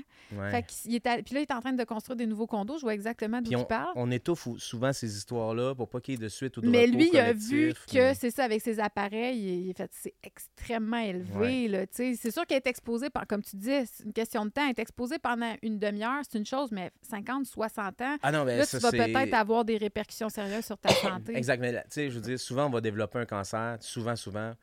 Fait 0.52 0.64
qu'il 0.64 0.96
est 0.96 1.06
allé- 1.06 1.22
Puis 1.24 1.36
là, 1.36 1.42
il 1.42 1.44
est 1.44 1.52
en 1.54 1.60
train 1.60 1.74
de 1.74 1.84
construire 1.84 2.16
des 2.16 2.26
nouveaux 2.26 2.48
condos. 2.48 2.78
Je 2.78 2.82
vois 2.82 2.94
exactement 2.94 3.42
d'où 3.44 3.64
parle. 3.66 3.92
On 3.96 4.10
étouffe 4.12 4.48
ou- 4.48 4.58
souvent 4.60 4.94
ces 4.94 5.16
histoires-là 5.18 5.76
pour 5.76 5.90
pas 5.90 6.00
qu'il 6.02 6.16
y 6.16 6.18
ait 6.18 6.24
de 6.24 6.30
suite 6.30 6.58
ou 6.58 6.62
de 6.62 6.70
Mais 6.70 6.88
lui, 6.88 7.10
il 7.12 7.20
a 7.20 7.34
vu 7.34 7.74
que 7.92 8.14
c'est 8.14 8.32
ça, 8.32 8.44
avec 8.46 8.62
ses 8.62 8.80
appareils, 8.80 9.68
il, 9.70 9.74
fait 9.74 9.90
c'est 9.94 10.14
extrêmement 10.24 10.98
élevé. 10.98 11.88
C'est 11.92 12.32
sûr 12.32 12.46
qu'il 12.46 12.58
est 12.58 12.68
exposé, 12.68 13.10
par, 13.10 13.28
comme 13.28 13.42
tu 13.44 13.56
dis, 13.56 13.86
c'est 13.86 14.04
une 14.06 14.14
question 14.14 14.46
de 14.46 14.50
temps. 14.52 14.68
Être 14.68 14.80
exposé 14.80 15.20
pendant 15.20 15.54
une 15.62 15.80
demi-heure, 15.80 16.22
c'est 16.30 16.38
une 16.38 16.46
chose, 16.46 16.72
mais 16.72 16.92
50, 17.02 17.46
60 17.46 18.02
ans, 18.02 18.18
Ah 18.22 18.32
non, 18.32 18.44
là, 18.44 18.66
ça, 18.66 18.78
tu 18.78 18.84
vas 18.84 18.92
peut-être 18.92 19.34
avoir 19.34 19.66
des 19.66 19.78
répercussions 19.78 20.30
sérieuses 20.30 20.66
sur 20.66 20.78
ta 20.78 20.90
santé. 20.94 21.36
Exact. 21.36 21.60
Mais 21.60 21.74
tu 21.74 21.80
sais, 21.90 22.10
je 22.10 22.16
veux 22.16 22.22
dire, 22.22 22.40
souvent, 22.40 22.66
on 22.68 22.70
va 22.70 22.82
développer 22.82 23.20
un 23.20 23.26
cancer, 23.26 23.78
souvent, 23.82 24.16
souvent, 24.16 24.54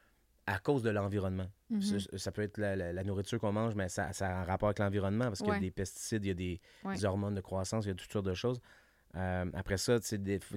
à 0.55 0.59
cause 0.59 0.83
de 0.83 0.91
l'environnement. 0.91 1.47
Mhm. 1.71 1.81
Ça, 1.83 1.97
ça 2.19 2.33
peut 2.33 2.43
être 2.43 2.59
la, 2.59 2.77
la- 2.77 2.93
la 2.93 3.05
nourriture 3.05 3.39
qu'on 3.39 3.53
mange, 3.53 3.75
mais 3.75 3.89
ça, 3.89 4.13
ça 4.13 4.27
a 4.29 4.41
un 4.41 4.45
rapport 4.45 4.69
avec 4.69 4.79
l'environnement 4.79 5.27
parce 5.27 5.41
qu'il 5.41 5.53
y 5.53 5.57
a 5.57 5.61
des 5.61 5.71
pesticides, 5.71 6.25
il 6.25 6.29
y 6.29 6.31
a 6.31 6.35
des, 6.35 6.61
Ouais. 6.85 6.95
des 6.97 7.05
hormones 7.05 7.35
de 7.35 7.41
croissance, 7.41 7.85
il 7.85 7.89
y 7.89 7.91
a 7.93 7.95
toutes 7.95 8.13
sortes 8.13 8.27
de 8.27 8.35
choses. 8.35 8.61
Euh, 9.17 9.45
après 9.55 9.77
ça, 9.77 9.99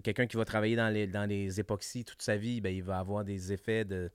quelqu'un 0.03 0.27
qui 0.27 0.37
va 0.37 0.45
travailler 0.45 0.75
dans 0.75 0.89
les, 0.93 1.07
dans 1.07 1.27
les 1.27 1.59
époxys 1.59 2.05
toute 2.05 2.21
sa 2.21 2.35
vie, 2.37 2.61
ben, 2.61 2.73
il 2.73 2.83
va 2.83 2.99
avoir 2.99 3.23
des 3.23 3.51
effets 3.51 3.83
de, 3.83 4.11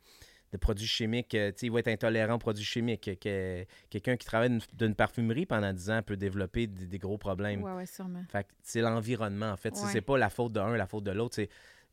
de 0.52 0.56
produits 0.56 0.86
chimiques. 0.86 1.34
euh, 1.34 1.50
il 1.60 1.72
va 1.72 1.80
être 1.80 1.88
intolérant 1.88 2.34
aux 2.34 2.38
produits 2.38 2.64
chimiques. 2.64 3.18
Que- 3.20 3.64
quelqu'un 3.90 4.16
qui 4.16 4.26
travaille 4.26 4.56
d'une- 4.74 4.94
parfumerie 4.94 5.44
pendant 5.44 5.72
10 5.72 5.90
ans 5.90 6.02
peut 6.02 6.16
développer 6.16 6.68
des, 6.68 6.86
des 6.86 6.98
gros 6.98 7.18
problèmes. 7.18 7.62
Oui, 7.64 7.72
oui, 7.76 7.86
sûrement. 7.86 8.22
C'est 8.62 8.80
l'environnement, 8.80 9.50
en 9.50 9.56
fait. 9.56 9.70
Ouais. 9.74 9.88
C'est 9.90 10.00
pas 10.02 10.16
la 10.16 10.30
faute 10.30 10.52
d'un, 10.52 10.76
la 10.76 10.86
faute 10.86 11.04
de 11.04 11.10
l'autre. 11.10 11.40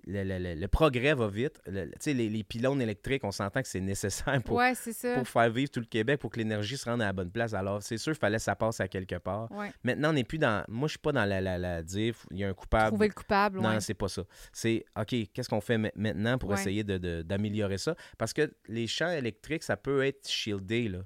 Le, 0.08 0.24
le- 0.24 0.38
le- 0.38 0.54
le 0.54 0.68
progrès 0.68 1.16
va 1.16 1.28
vite. 1.28 1.60
Les, 2.06 2.30
les 2.30 2.44
pylônes 2.44 2.80
électriques, 2.82 3.24
on 3.24 3.32
s'entend 3.32 3.62
que 3.64 3.68
c'est 3.68 3.80
nécessaire 3.82 4.42
pour, 4.44 4.58
pour 5.16 5.28
faire 5.28 5.50
vivre 5.50 5.72
tout 5.72 5.80
le 5.80 5.88
Québec, 5.88 6.20
pour 6.20 6.30
que 6.30 6.38
l'énergie 6.38 6.78
se 6.78 6.86
rende 6.88 7.02
à 7.02 7.06
la 7.06 7.14
bonne 7.14 7.32
place. 7.32 7.54
Alors, 7.56 7.82
c'est 7.82 7.98
sûr, 7.98 8.14
il 8.14 8.18
fallait 8.20 8.38
que 8.38 8.44
ça 8.44 8.56
passe 8.56 8.80
à 8.80 8.88
quelque 8.88 9.16
part. 9.16 9.52
Ouais. 9.52 9.72
Maintenant, 9.84 10.12
on 10.12 10.14
n'est 10.14 10.24
plus 10.24 10.38
dans. 10.38 10.64
Moi, 10.68 10.88
je 10.88 10.92
suis 10.92 11.00
pas 11.00 11.12
dans 11.12 11.26
la, 11.26 11.42
la, 11.42 11.58
la 11.58 11.82
dire, 11.82 12.16
il 12.30 12.38
y 12.38 12.44
a 12.44 12.50
un 12.50 12.54
coupable. 12.54 12.90
Trouver 12.90 13.08
le 13.08 13.14
coupable, 13.14 13.60
Non, 13.62 13.70
ouais. 13.70 13.80
c'est 13.82 13.96
pas 13.96 14.08
ça. 14.08 14.24
C'est 14.54 14.86
OK, 14.96 15.16
qu'est-ce 15.34 15.50
qu'on 15.50 15.62
fait 15.62 15.78
ma- 15.80 15.92
maintenant 15.96 16.38
pour 16.38 16.52
essayer 16.54 16.84
de- 16.84 17.00
de- 17.00 17.22
d'améliorer 17.24 17.80
ça? 17.80 17.96
Parce 18.20 18.32
que 18.34 18.54
les 18.68 18.86
champs 18.86 19.10
électriques, 19.12 19.64
ça 19.64 19.76
peut 19.76 20.06
être 20.06 20.28
shieldé. 20.30 20.88
là. 20.88 21.00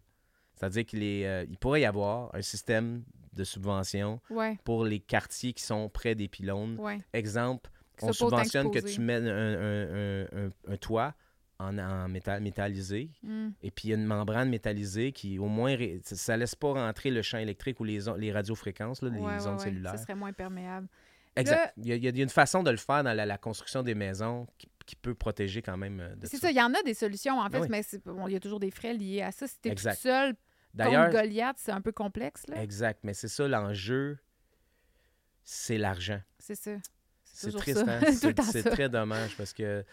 C'est-à-dire 0.55 0.85
qu'il 0.85 1.03
est, 1.03 1.25
euh, 1.25 1.45
il 1.49 1.57
pourrait 1.57 1.79
y 1.81 1.85
avoir 1.85 2.35
un 2.35 2.41
système 2.41 3.03
de 3.31 3.45
subvention 3.45 4.19
pour 4.65 4.83
les 4.83 4.99
quartiers 4.99 5.53
qui 5.53 5.63
sont 5.63 5.87
près 5.87 6.15
des 6.15 6.27
pylônes. 6.27 6.77
Exemple, 7.13 7.69
on 8.01 8.13
subventionne 8.13 8.71
que 8.71 8.79
tu 8.79 9.01
mets 9.01 9.15
un, 9.15 9.25
un- 9.25 10.23
un- 10.23 10.45
un- 10.47 10.73
un 10.73 10.77
toit 10.77 11.13
en, 11.59 11.77
en 11.77 12.07
métal, 12.07 12.41
métallisé 12.41 13.09
Hmm. 13.21 13.49
et 13.61 13.69
puis 13.71 13.87
il 13.87 13.91
y 13.91 13.93
a 13.93 13.97
une 13.97 14.05
membrane 14.05 14.49
métallisée 14.49 15.11
qui, 15.11 15.39
au 15.39 15.47
moins, 15.47 15.75
ça, 16.03 16.15
ça 16.15 16.37
laisse 16.37 16.55
pas 16.55 16.71
rentrer 16.73 17.11
le 17.11 17.21
champ 17.21 17.37
électrique 17.37 17.79
ou 17.79 17.83
les, 17.83 18.07
on- 18.07 18.15
les 18.15 18.31
radiofréquences, 18.31 19.01
là, 19.01 19.09
les 19.09 19.19
Ouais, 19.19 19.45
ondes 19.45 19.57
ouais. 19.57 19.63
cellulaires. 19.63 19.91
Ça 19.91 19.97
serait 20.03 20.15
moins 20.15 20.31
perméable. 20.33 20.87
Exact. 21.35 21.73
Il 21.77 21.87
y, 21.87 21.91
a, 21.91 21.95
il 21.95 22.03
y 22.17 22.19
a 22.19 22.23
une 22.23 22.29
façon 22.29 22.63
de 22.63 22.71
le 22.71 22.77
faire 22.77 23.03
dans 23.03 23.13
la, 23.13 23.25
la 23.25 23.37
construction 23.37 23.83
des 23.83 23.93
maisons 23.95 24.47
qui, 24.57 24.67
qui 24.85 24.95
peut 24.95 25.13
protéger 25.13 25.61
quand 25.61 25.77
même 25.77 25.99
euh, 25.99 26.15
de 26.15 26.25
C'est 26.25 26.37
ça. 26.37 26.43
ça, 26.47 26.51
il 26.51 26.57
y 26.57 26.61
en 26.61 26.73
a 26.73 26.81
des 26.83 26.93
solutions, 26.93 27.39
en 27.39 27.49
fait, 27.49 27.57
Ah 27.57 27.61
oui. 27.61 27.67
mais 27.69 27.81
bon, 28.05 28.27
il 28.27 28.33
y 28.33 28.35
a 28.35 28.39
toujours 28.39 28.59
des 28.59 28.71
frais 28.71 28.93
liés 28.93 29.21
à 29.21 29.31
ça. 29.31 29.47
Si 29.47 29.57
t'es 29.59 29.69
tout 29.69 29.73
Exact. 29.73 29.95
seul 29.99 30.35
contre 30.77 31.11
Goliath, 31.11 31.57
c'est 31.59 31.71
un 31.71 31.81
peu 31.81 31.91
complexe, 31.91 32.45
là. 32.47 32.61
exact, 32.63 32.99
mais 33.03 33.13
c'est 33.13 33.27
ça 33.27 33.47
l'enjeu, 33.47 34.17
c'est 35.43 35.77
l'argent. 35.77 36.21
C'est 36.39 36.55
ça. 36.55 36.71
C'est 37.39 37.51
triste, 37.57 37.83
hein? 37.87 37.99
C'est 38.51 38.63
très 38.63 38.89
dommage 38.89 39.35
parce 39.37 39.53
que 39.53 39.83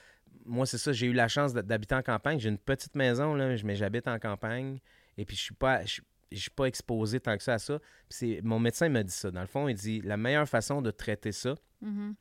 moi, 0.44 0.66
c'est 0.66 0.78
ça, 0.78 0.92
j'ai 0.92 1.06
eu 1.06 1.12
la 1.12 1.28
chance 1.28 1.52
d'ha- 1.54 1.62
d'habiter 1.62 1.94
en 1.94 2.02
campagne. 2.02 2.38
J'ai 2.40 2.48
une 2.48 2.58
petite 2.58 2.94
maison, 2.94 3.34
là, 3.34 3.54
mais 3.64 3.76
j'habite 3.76 4.06
en 4.08 4.18
campagne 4.18 4.80
et 5.16 5.24
puis 5.24 5.36
je 5.36 5.42
suis 5.42 5.54
pas. 5.54 5.84
Je, 5.84 6.00
je 6.32 6.38
suis 6.38 6.50
pas 6.50 6.64
exposé 6.64 7.20
tant 7.20 7.36
que 7.36 7.42
ça 7.42 7.54
à 7.54 7.58
ça. 7.58 7.78
Puis 7.78 8.18
c'est- 8.18 8.40
mon 8.42 8.58
médecin 8.58 8.88
m'a 8.88 9.02
dit 9.02 9.12
ça. 9.12 9.30
Dans 9.30 9.40
le 9.40 9.46
fond, 9.46 9.68
il 9.68 9.74
dit 9.76 10.00
la 10.02 10.16
meilleure 10.16 10.48
façon 10.48 10.82
de 10.82 10.90
traiter 10.90 11.32
ça, 11.32 11.54
Mhm. 11.80 12.14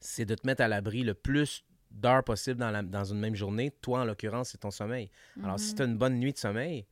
c'est 0.00 0.24
de 0.26 0.34
te 0.34 0.46
mettre 0.46 0.62
à 0.62 0.68
l'abri 0.68 1.02
le 1.02 1.14
plus 1.14 1.64
d'heures 1.90 2.22
possible 2.22 2.60
dans, 2.60 2.70
la- 2.70 2.82
dans 2.82 3.04
une 3.04 3.18
même 3.18 3.34
journée. 3.34 3.70
Toi, 3.80 4.00
en 4.00 4.04
l'occurrence, 4.04 4.50
c'est 4.50 4.58
ton 4.58 4.70
sommeil. 4.70 5.10
Alors, 5.42 5.58
si 5.58 5.70
Mhm. 5.70 5.76
tu 5.76 5.82
as 5.82 5.84
une 5.86 5.96
bonne 5.96 6.18
nuit 6.18 6.32
de 6.34 6.38
sommeil, 6.38 6.86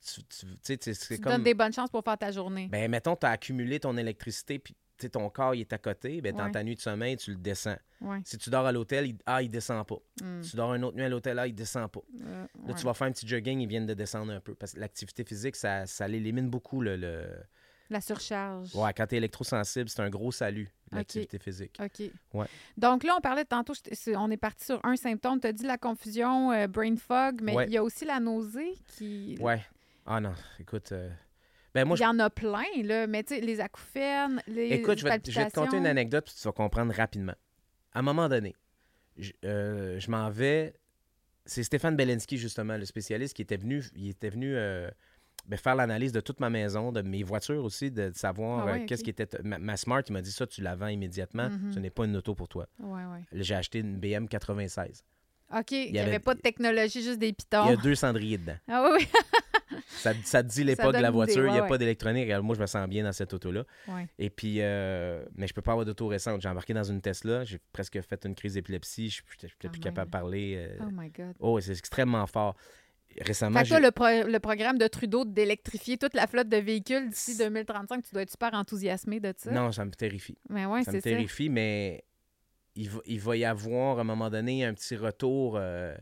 tu, 0.00 0.22
tu- 0.24 0.78
tu 0.78 1.18
comme. 1.20 1.32
donnes 1.32 1.42
des 1.42 1.54
bonnes 1.54 1.72
chances 1.72 1.90
pour 1.90 2.02
faire 2.02 2.16
ta 2.18 2.30
journée. 2.32 2.68
Ben, 2.68 2.90
mettons, 2.90 3.14
tu 3.16 3.26
as 3.26 3.30
accumulé 3.30 3.78
ton 3.80 3.96
électricité, 3.98 4.58
puis 4.58 4.74
sais, 5.02 5.08
ton 5.10 5.28
corps 5.30 5.54
il 5.54 5.60
est 5.60 5.72
à 5.72 5.78
côté. 5.78 6.20
Ben, 6.20 6.34
dans 6.34 6.44
Ouais. 6.46 6.50
ta 6.52 6.62
nuit 6.64 6.74
de 6.74 6.80
sommeil, 6.80 7.16
tu 7.16 7.30
le 7.32 7.36
descends. 7.36 7.76
Ouais. 8.00 8.20
Si 8.24 8.38
tu 8.38 8.50
dors 8.50 8.66
à 8.66 8.72
l'hôtel, 8.72 9.06
il... 9.08 9.16
ah, 9.26 9.42
il 9.42 9.48
descend 9.50 9.86
pas. 9.86 9.98
Hmm. 10.22 10.40
Tu 10.42 10.56
dors 10.56 10.74
une 10.74 10.84
autre 10.84 10.96
nuit 10.96 11.04
à 11.04 11.08
l'hôtel, 11.08 11.38
ah, 11.38 11.46
il 11.46 11.54
descend 11.54 11.90
pas. 11.90 12.00
Euh, 12.20 12.42
Là, 12.42 12.68
ouais. 12.68 12.74
tu 12.74 12.84
vas 12.84 12.94
faire 12.94 13.06
un 13.06 13.12
petit 13.12 13.26
jogging, 13.26 13.60
ils 13.60 13.68
viennent 13.68 13.86
de 13.86 13.94
descendre 13.94 14.32
un 14.32 14.40
peu. 14.40 14.54
Parce 14.54 14.72
que 14.72 14.80
l'activité 14.80 15.24
physique, 15.24 15.56
ça, 15.56 15.86
ça 15.86 16.06
l'élimine 16.08 16.48
beaucoup. 16.50 16.80
Le, 16.80 16.96
le- 16.96 17.26
La 17.90 18.00
surcharge. 18.00 18.74
Ouais, 18.76 18.92
quand 18.94 19.06
tu 19.06 19.14
es 19.14 19.18
électrosensible, 19.18 19.88
c'est 19.88 20.00
un 20.02 20.10
gros 20.10 20.30
salut, 20.30 20.68
l'activité 20.92 21.38
physique. 21.38 21.78
OK. 21.82 22.10
Ouais. 22.34 22.46
Donc 22.76 23.02
là, 23.02 23.14
on 23.16 23.20
parlait 23.20 23.44
tantôt, 23.46 23.72
on 24.16 24.30
est 24.30 24.36
parti 24.36 24.64
sur 24.66 24.80
un 24.84 24.94
symptôme. 24.96 25.40
Tu 25.40 25.46
as 25.46 25.52
dit 25.52 25.64
la 25.64 25.78
confusion, 25.78 26.52
euh, 26.52 26.66
brain 26.66 26.96
fog, 26.96 27.40
mais 27.42 27.54
Ouais. 27.54 27.66
il 27.66 27.72
y 27.72 27.78
a 27.78 27.82
aussi 27.82 28.04
la 28.04 28.20
nausée 28.20 28.74
qui. 28.88 29.36
Ouais. 29.40 29.64
Ah 30.06 30.20
non, 30.20 30.34
écoute. 30.60 30.92
euh, 30.92 31.10
Ben, 31.74 31.84
moi, 31.84 31.96
il 31.98 32.02
y 32.02 32.06
en 32.06 32.18
a 32.18 32.30
plein, 32.30 32.64
là. 32.82 33.06
Mais 33.06 33.22
tu 33.22 33.34
sais, 33.34 33.40
les 33.40 33.60
acouphènes, 33.60 34.42
les. 34.46 34.68
Écoute, 34.70 34.98
je 34.98 35.04
vais, 35.04 35.18
te- 35.18 35.30
je 35.30 35.38
vais 35.38 35.50
te 35.50 35.54
conter 35.54 35.76
une 35.76 35.86
anecdote 35.86 36.24
puis 36.26 36.34
tu 36.34 36.42
vas 36.46 36.52
comprendre 36.52 36.92
rapidement. 36.94 37.34
À 37.92 37.98
un 38.00 38.02
moment 38.02 38.28
donné, 38.28 38.54
je, 39.16 39.32
euh, 39.44 39.98
je 40.00 40.10
m'en 40.10 40.30
vais. 40.30 40.74
C'est 41.44 41.62
Stéphane 41.62 41.96
Belensky, 41.96 42.36
justement, 42.38 42.76
le 42.76 42.84
spécialiste, 42.84 43.34
qui 43.34 43.42
était 43.42 43.56
venu, 43.56 43.82
il 43.96 44.08
était 44.10 44.28
venu 44.28 44.54
euh, 44.54 44.90
ben, 45.46 45.56
faire 45.58 45.74
l'analyse 45.74 46.12
de 46.12 46.20
toute 46.20 46.40
ma 46.40 46.50
maison, 46.50 46.92
de 46.92 47.00
mes 47.00 47.22
voitures 47.22 47.64
aussi, 47.64 47.90
de 47.90 48.10
savoir 48.14 48.60
Ah 48.66 48.72
ouais, 48.72 48.82
euh, 48.82 48.86
qu'est-ce 48.86 49.02
qui 49.04 49.10
était. 49.10 49.28
Ma, 49.42 49.58
ma 49.58 49.76
Smart, 49.76 50.02
il 50.06 50.12
m'a 50.12 50.20
dit 50.22 50.32
ça, 50.32 50.46
tu 50.46 50.60
la 50.62 50.74
vends 50.76 50.88
immédiatement. 50.88 51.48
Mhm. 51.48 51.72
Ce 51.72 51.78
n'est 51.78 51.90
pas 51.90 52.04
une 52.04 52.16
auto 52.16 52.34
pour 52.34 52.48
toi. 52.48 52.66
Ouais, 52.78 53.04
ouais. 53.04 53.24
J'ai 53.32 53.54
acheté 53.54 53.78
une 53.80 53.96
BM 53.98 54.26
96. 54.28 55.04
OK, 55.56 55.72
il 55.72 55.92
n'y 55.92 55.98
avait- 55.98 56.10
avait 56.10 56.18
pas 56.18 56.34
de 56.34 56.40
technologie, 56.40 57.02
juste 57.02 57.18
des 57.18 57.26
Il 57.28 57.30
y 57.30 57.34
pitons. 57.34 57.64
a 57.66 57.76
deux 57.76 57.94
cendriers 57.94 58.38
dedans. 58.38 58.56
Ah 58.68 58.88
oui, 58.92 58.98
oui. 59.00 59.08
Ça, 59.88 60.12
ça 60.24 60.42
te 60.42 60.48
dit 60.48 60.64
l'époque 60.64 60.94
de 60.94 61.00
la 61.02 61.10
voiture, 61.10 61.44
il 61.46 61.52
n'y 61.52 61.58
a 61.58 61.62
ouais, 61.62 61.68
pas 61.68 61.76
d'électronique. 61.78 62.28
Moi, 62.42 62.54
je 62.54 62.60
me 62.60 62.66
sens 62.66 62.88
bien 62.88 63.02
dans 63.04 63.12
cette 63.12 63.32
auto-là. 63.34 63.64
Ouais. 63.88 64.06
Et 64.18 64.30
puis, 64.30 64.56
euh, 64.60 65.24
mais 65.34 65.46
je 65.46 65.54
peux 65.54 65.60
pas 65.62 65.72
avoir 65.72 65.84
d'auto 65.84 66.06
récente. 66.06 66.40
J'ai 66.40 66.48
embarqué 66.48 66.72
dans 66.72 66.84
une 66.84 67.00
Tesla, 67.00 67.44
j'ai 67.44 67.58
presque 67.72 68.00
fait 68.00 68.24
une 68.24 68.34
crise 68.34 68.54
d'épilepsie, 68.54 69.10
je 69.10 69.22
n'étais 69.42 69.52
Ah, 69.64 69.68
plus 69.68 69.80
capable 69.80 70.06
de 70.08 70.12
parler. 70.12 70.54
euh, 70.56 70.78
Oh 70.86 70.90
my 70.92 71.10
God. 71.10 71.34
Oh, 71.40 71.58
c'est 71.60 71.72
extrêmement 71.72 72.26
fort. 72.26 72.54
Récemment, 73.20 73.64
Fait 73.64 73.74
que 73.76 73.82
le, 73.82 73.90
pro- 73.90 74.28
le 74.30 74.38
programme 74.38 74.78
de 74.78 74.86
Trudeau 74.86 75.24
d'électrifier 75.24 75.96
toute 75.98 76.14
la 76.14 76.26
flotte 76.26 76.48
de 76.48 76.58
véhicules 76.58 77.08
d'ici 77.08 77.36
2035, 77.36 78.02
tu 78.04 78.12
dois 78.12 78.22
être 78.22 78.30
super 78.30 78.54
enthousiasmé 78.54 79.18
de 79.18 79.34
ça. 79.36 79.50
non, 79.50 79.72
ça 79.72 79.84
me 79.84 79.90
terrifie. 79.90 80.36
Mais 80.48 80.66
ouais, 80.66 80.84
ça 80.84 80.92
me 80.92 80.98
ça. 80.98 81.02
terrifie, 81.02 81.48
mais 81.48 82.04
il 82.78 82.88
va, 82.90 83.00
il 83.06 83.20
va 83.20 83.36
y 83.36 83.44
avoir 83.44 83.98
à 83.98 84.00
un 84.02 84.04
moment 84.04 84.30
donné 84.30 84.64
un 84.64 84.72
petit 84.72 84.96
retour. 84.96 85.56
euh, 85.56 85.94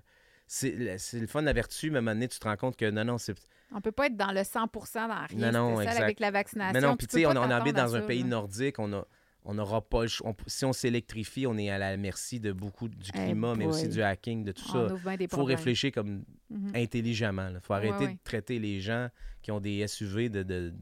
c'est 0.46 0.70
le 1.14 1.26
fun 1.26 1.40
de 1.40 1.46
la 1.46 1.52
vertu, 1.52 1.90
mais 1.90 1.96
à 1.96 1.98
un 1.98 2.02
moment 2.02 2.14
donné, 2.14 2.28
tu 2.28 2.38
te 2.38 2.44
rends 2.46 2.56
compte 2.56 2.76
que 2.76 2.88
non, 2.90 3.04
non, 3.04 3.18
c'est. 3.18 3.34
On 3.74 3.80
peut 3.80 3.90
pas 3.92 4.06
être 4.06 4.16
dans 4.16 4.30
le 4.30 4.42
100% 4.42 5.08
dans 5.08 5.26
rien. 5.26 5.50
Non, 5.50 5.70
non, 5.74 5.80
exact. 5.80 6.00
avec 6.02 6.20
la 6.20 6.30
vaccination. 6.30 6.72
Mais 6.72 6.86
non, 6.86 6.96
puis 6.96 7.08
tu 7.08 7.16
sais, 7.18 7.26
on, 7.26 7.30
habite 7.30 7.74
dans 7.74 7.96
un 7.96 8.02
pays 8.02 8.22
là. 8.22 8.28
nordique, 8.28 8.78
on 8.78 8.92
a. 8.92 9.04
On 9.48 9.54
n'aura 9.54 9.80
pas 9.80 10.02
le 10.02 10.08
choix. 10.08 10.30
On- 10.30 10.36
si 10.48 10.64
on 10.64 10.72
s'électrifie, 10.72 11.46
on 11.46 11.56
est 11.56 11.70
à 11.70 11.78
la 11.78 11.96
merci 11.96 12.40
de 12.40 12.50
beaucoup 12.52 12.88
du 12.88 13.10
Eh 13.14 13.18
climat, 13.26 13.54
mais 13.54 13.64
aussi 13.66 13.88
du 13.88 14.02
hacking, 14.02 14.42
de 14.44 14.50
tout 14.52 14.64
On 14.74 14.88
ça. 14.88 15.14
Il 15.20 15.28
faut 15.28 15.44
réfléchir 15.44 15.92
comme 15.92 16.24
Mhm. 16.50 16.72
intelligemment. 16.74 17.48
Il 17.54 17.60
faut 17.60 17.72
Ouais, 17.72 17.78
arrêter 17.88 18.06
ouais. 18.06 18.12
de 18.14 18.18
traiter 18.24 18.58
les 18.58 18.80
gens 18.80 19.08
qui 19.42 19.50
ont 19.52 19.60
des 19.60 19.86
SUV 19.86 20.28
de. 20.28 20.42
de 20.42 20.74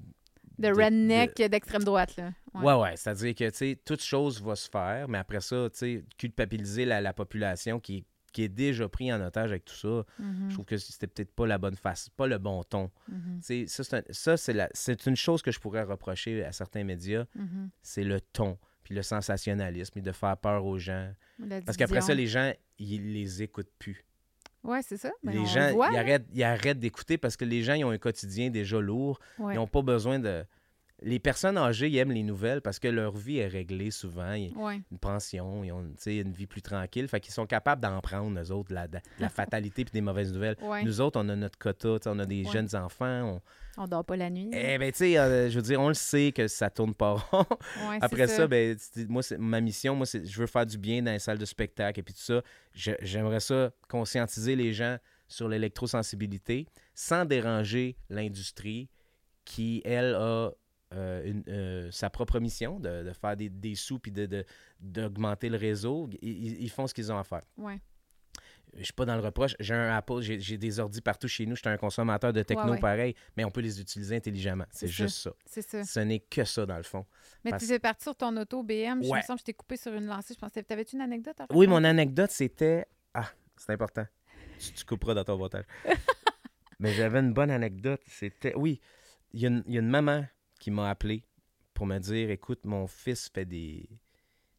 De 0.59 0.69
redneck 0.69 1.37
d'extrême 1.51 1.85
droite, 1.85 2.17
là. 2.17 2.33
Ouais, 2.55 2.75
ouais. 2.75 2.97
C'est-à-dire 2.97 3.35
que, 3.35 3.51
tu 3.51 3.57
sais, 3.57 3.79
toute 3.85 4.01
chose 4.03 4.41
va 4.43 4.55
se 4.57 4.69
faire, 4.71 5.09
mais 5.09 5.19
après 5.19 5.41
ça, 5.41 5.69
tu 5.73 5.79
sais, 5.79 6.05
culpabiliser 6.17 6.85
la, 6.85 7.01
la 7.01 7.13
population 7.13 7.81
qui, 7.81 7.97
est- 7.99 8.05
qui 8.33 8.43
est 8.45 8.49
déjà 8.49 8.89
pris 8.89 9.13
en 9.13 9.21
otage 9.21 9.51
avec 9.51 9.65
tout 9.65 9.75
ça, 9.75 10.05
Mhm, 10.19 10.49
je 10.49 10.55
trouve 10.55 10.65
que 10.65 10.77
c'était 10.77 11.07
peut-être 11.07 11.33
pas 11.33 11.47
la 11.47 11.59
bonne 11.59 11.77
face, 11.77 12.09
pas 12.11 12.27
le 12.27 12.39
bon 12.39 12.63
ton. 12.65 12.91
Tu 13.47 13.67
sais, 13.69 13.85
ça, 14.13 14.37
c'est 14.37 14.53
la- 14.53 14.71
une 15.07 15.17
chose 15.17 15.43
que 15.43 15.51
je 15.51 15.59
pourrais 15.61 15.83
reprocher 15.83 16.45
à 16.45 16.53
certains 16.53 16.85
médias, 16.85 17.25
mhm. 17.35 17.71
c'est 17.83 18.05
le 18.05 18.21
ton, 18.21 18.59
puis 18.83 18.95
le 18.95 19.03
sensationnalisme, 19.03 19.99
et 19.99 20.03
de 20.03 20.13
faire 20.13 20.37
peur 20.37 20.65
aux 20.65 20.79
gens. 20.79 21.13
Parce 21.65 21.77
qu'après 21.77 22.01
ça, 22.03 22.15
les 22.15 22.27
gens, 22.27 22.53
ils 22.79 23.13
les 23.13 23.43
écoutent 23.43 23.73
plus. 23.79 24.05
Ouais, 24.65 24.81
c'est 24.83 24.97
ça. 24.97 25.11
Ben, 25.23 25.33
les 25.33 25.41
on 25.41 25.45
gens, 25.45 25.73
voit, 25.73 25.91
ils 25.93 25.99
arrêtent, 25.99 26.27
ils 26.33 26.43
arrêtent 26.43 26.81
d'écouter 26.81 27.19
parce 27.19 27.37
que 27.37 27.45
les 27.45 27.63
gens, 27.63 27.75
ils 27.75 27.85
ont 27.85 27.91
un 27.91 27.99
quotidien 27.99 28.51
déjà 28.51 28.81
lourd. 28.81 29.21
Ouais. 29.39 29.55
Ils 29.55 29.57
n'ont 29.57 29.67
pas 29.67 29.83
besoin 29.83 30.19
de... 30.19 30.45
Les 31.03 31.19
personnes 31.19 31.59
âgées, 31.59 31.89
ils 31.89 31.97
aiment 31.99 32.13
les 32.13 32.23
nouvelles 32.23 32.63
parce 32.63 32.79
que 32.79 32.87
leur 32.89 33.17
vie 33.17 33.39
est 33.39 33.49
réglée 33.49 33.91
souvent. 33.91 34.33
Ils- 34.33 34.57
Ouais. 34.57 34.81
une 34.93 34.99
pension, 34.99 35.65
ils 35.65 35.73
ont 35.73 35.85
une 36.07 36.33
vie 36.33 36.47
plus 36.47 36.63
tranquille. 36.63 37.09
Fait 37.09 37.21
qu'ils 37.21 37.35
sont 37.35 37.47
capables 37.47 37.83
d'en 37.83 38.01
prendre, 38.01 38.41
eux 38.41 38.51
autres, 38.53 38.73
la, 38.73 38.87
la 39.19 39.29
fatalité 39.29 39.83
et 39.83 39.85
des 39.87 40.01
mauvaises 40.01 40.33
nouvelles. 40.33 40.57
Ouais. 40.63 40.85
Nous 40.85 41.01
autres, 41.01 41.21
on 41.21 41.29
a 41.29 41.37
notre 41.37 41.59
quota, 41.59 41.99
on 42.07 42.19
a 42.21 42.27
des 42.27 42.45
Ouais. 42.45 42.53
jeunes 42.53 42.75
enfants. 42.77 43.35
on- 43.77 43.83
On 43.83 43.89
dort 43.89 44.05
pas 44.05 44.17
la 44.17 44.31
nuit. 44.31 44.51
Eh 44.53 44.79
ben, 44.79 44.93
tu 44.93 44.99
sais, 44.99 45.19
euh, 45.19 45.51
je 45.51 45.57
veux 45.57 45.63
dire, 45.63 45.81
on 45.81 45.89
le 45.89 45.95
sait 45.95 46.31
que 46.31 46.47
ça 46.47 46.71
tourne 46.71 46.95
pas 46.95 47.15
rond. 47.33 47.45
Après 48.01 48.29
ça, 48.29 48.47
ben, 48.47 48.77
moi, 49.09 49.23
ma 49.37 49.61
mission, 49.61 49.97
moi, 49.97 50.07
c'est 50.07 50.25
je 50.25 50.41
veux 50.41 50.47
faire 50.47 50.65
du 50.65 50.79
bien 50.79 51.03
dans 51.03 51.11
les 51.11 51.19
salles 51.19 51.39
de 51.39 51.45
spectacle 51.45 51.99
et 51.99 52.03
puis 52.05 52.15
tout 52.15 52.21
ça. 52.23 52.41
J'aimerais 52.73 53.41
ça 53.41 53.73
conscientiser 53.89 54.55
les 54.55 54.73
gens 54.73 54.97
sur 55.27 55.49
l'électrosensibilité 55.49 56.67
sans 56.95 57.25
déranger 57.25 57.97
l'industrie 58.11 58.89
qui, 59.45 59.83
elle, 59.85 60.15
a 60.15 60.51
euh, 60.95 61.23
une- 61.25 61.45
euh, 61.49 61.91
sa 61.91 62.09
propre 62.11 62.39
mission 62.41 62.79
de, 62.81 63.03
de 63.03 63.13
faire 63.13 63.37
des, 63.37 63.49
des 63.49 63.75
sous 63.75 63.99
puis 63.99 64.13
d'augmenter 64.81 65.49
de, 65.49 65.53
le 65.55 65.59
réseau. 65.59 66.09
Ils, 66.23 66.71
font 66.71 66.87
ce 66.87 66.95
qu'ils 66.95 67.11
ont 67.13 67.19
à 67.19 67.25
faire. 67.25 67.43
Ouais. 67.57 67.79
Je 68.77 68.83
suis 68.85 68.93
pas 68.93 69.05
dans 69.05 69.15
le 69.15 69.21
reproche. 69.23 69.55
J'ai 69.61 69.73
un 69.75 69.95
Apple, 69.95 70.21
j'ai 70.21 70.59
des 70.59 70.81
ordis 70.81 71.01
partout 71.01 71.29
chez 71.29 71.47
nous. 71.47 71.55
Je 71.55 71.61
suis 71.61 71.69
un 71.69 71.77
consommateur 71.77 72.33
de 72.33 72.43
techno 72.43 72.65
Ouais, 72.65 72.71
ouais. 72.73 72.79
pareil, 72.81 73.15
mais 73.37 73.45
on 73.45 73.51
peut 73.51 73.61
les 73.61 73.81
utiliser 73.81 74.17
intelligemment. 74.17 74.65
C'est 74.73 74.89
juste 74.89 75.19
ça. 75.19 75.31
C'est 75.47 75.63
ça. 75.63 75.85
Ce 75.85 76.01
n'est 76.01 76.19
que 76.19 76.45
ça, 76.45 76.67
dans 76.67 76.77
le 76.77 76.83
fond. 76.83 77.07
Mais 77.45 77.53
Parce- 77.53 77.63
tu 77.63 77.69
fais 77.69 77.79
parti 77.79 78.03
sur 78.03 78.17
ton 78.17 78.37
auto 78.37 78.65
BM. 78.65 79.01
Je 79.05 79.13
me 79.15 79.21
sens 79.21 79.37
que 79.37 79.39
je 79.41 79.45
t'ai 79.45 79.55
coupé 79.55 79.77
sur 79.77 79.93
une 79.95 80.07
lancée. 80.07 80.35
Je 80.35 80.39
pensais. 80.41 80.63
T'avais-tu 80.65 80.97
une 80.97 81.03
anecdote 81.03 81.39
à 81.41 81.45
Oui, 81.51 81.67
raconter? 81.67 81.67
mon 81.69 81.85
anecdote, 81.85 82.31
c'était. 82.33 82.87
Ah, 83.13 83.31
c'est 83.57 83.73
important. 83.73 84.07
Tu, 84.59 84.73
tu 84.73 84.85
couperas 84.85 85.15
dans 85.15 85.25
ton 85.25 85.39
montage. 85.39 85.65
Mais 86.81 86.93
j'avais 86.95 87.21
une 87.21 87.33
bonne 87.33 87.51
anecdote. 87.53 88.01
C'était. 88.09 88.55
Oui, 88.57 88.81
il 89.33 89.41
y, 89.41 89.47
a 89.47 89.51
une- 89.51 89.63
il 89.67 89.75
y 89.75 89.77
a 89.77 89.81
une 89.81 89.89
maman 89.89 90.25
qui 90.65 90.71
m'a 90.71 90.89
appelé 90.89 91.23
pour 91.75 91.85
me 91.87 91.99
dire 91.99 92.31
écoute, 92.31 92.65
mon 92.65 92.87
fils 92.87 93.29
fait 93.29 93.45
des, 93.45 93.87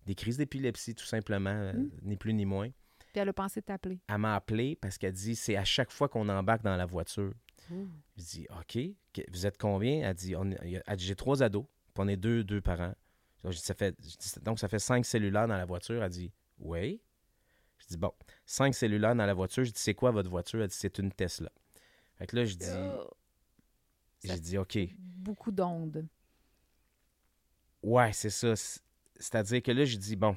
des 0.05 0.13
crises 0.13 0.37
d'épilepsie, 0.37 0.93
tout 0.93 1.05
simplement, 1.05 1.49
euh, 1.49 1.73
Hmm. 1.73 1.89
ni 2.03 2.15
plus 2.15 2.33
ni 2.35 2.45
moins. 2.45 2.69
Puis 2.99 3.21
elle 3.21 3.29
a 3.29 3.33
pensé 3.33 3.61
t'appeler. 3.63 3.99
Elle 4.07 4.19
m'a 4.19 4.35
appelé 4.35 4.75
parce 4.75 4.99
qu'elle 4.99 5.13
dit 5.13 5.35
c'est 5.35 5.55
à 5.55 5.63
chaque 5.65 5.89
fois 5.91 6.07
qu'on 6.07 6.29
embarque 6.29 6.61
dans 6.63 6.75
la 6.77 6.85
voiture. 6.85 7.33
Je 7.71 8.23
dis 8.23 8.47
OK, 8.59 8.77
vous 9.31 9.47
êtes 9.47 9.57
combien? 9.57 10.07
Elle 10.07 10.13
dit, 10.15 10.35
dit, 10.35 11.05
j'ai 11.05 11.15
trois 11.15 11.41
ados, 11.41 11.65
puis 11.95 12.03
on 12.03 12.07
est 12.07 12.17
deux, 12.17 12.43
deux 12.43 12.61
parents. 12.61 12.93
Donc, 13.43 13.53
je 13.53 13.57
dis, 13.57 13.63
ça 13.63 13.73
fait, 13.73 13.95
je 13.99 14.15
dis, 14.17 14.33
donc, 14.43 14.59
ça 14.59 14.67
fait 14.67 14.77
cinq 14.77 15.03
cellulaires 15.05 15.47
dans 15.47 15.57
la 15.57 15.65
voiture. 15.65 16.03
Elle 16.03 16.09
dit 16.11 16.31
Oui. 16.59 17.01
Je 17.79 17.87
dis 17.87 17.97
Bon, 17.97 18.11
cinq 18.45 18.75
cellulaires 18.75 19.15
dans 19.15 19.25
la 19.25 19.33
voiture. 19.33 19.63
Je 19.63 19.71
dis 19.71 19.79
C'est 19.81 19.95
quoi 19.95 20.11
votre 20.11 20.29
voiture? 20.29 20.61
Elle 20.61 20.67
dit 20.67 20.75
C'est 20.75 20.99
une 20.99 21.11
Tesla. 21.11 21.51
Fait 22.17 22.27
que 22.27 22.35
là, 22.35 22.45
je 22.45 22.53
dis, 22.55 22.65
Oh, 22.69 23.09
j'ai 24.25 24.39
dit 24.39 24.57
OK. 24.57 24.77
Beaucoup 24.97 25.51
d'ondes. 25.51 26.05
Ouais, 27.83 28.11
c'est 28.13 28.29
ça. 28.29 28.55
C'est- 28.55 28.81
C'est-à-dire 29.17 29.61
que 29.63 29.71
là, 29.71 29.85
je 29.85 29.95
dis 29.97 30.15
Bon, 30.17 30.35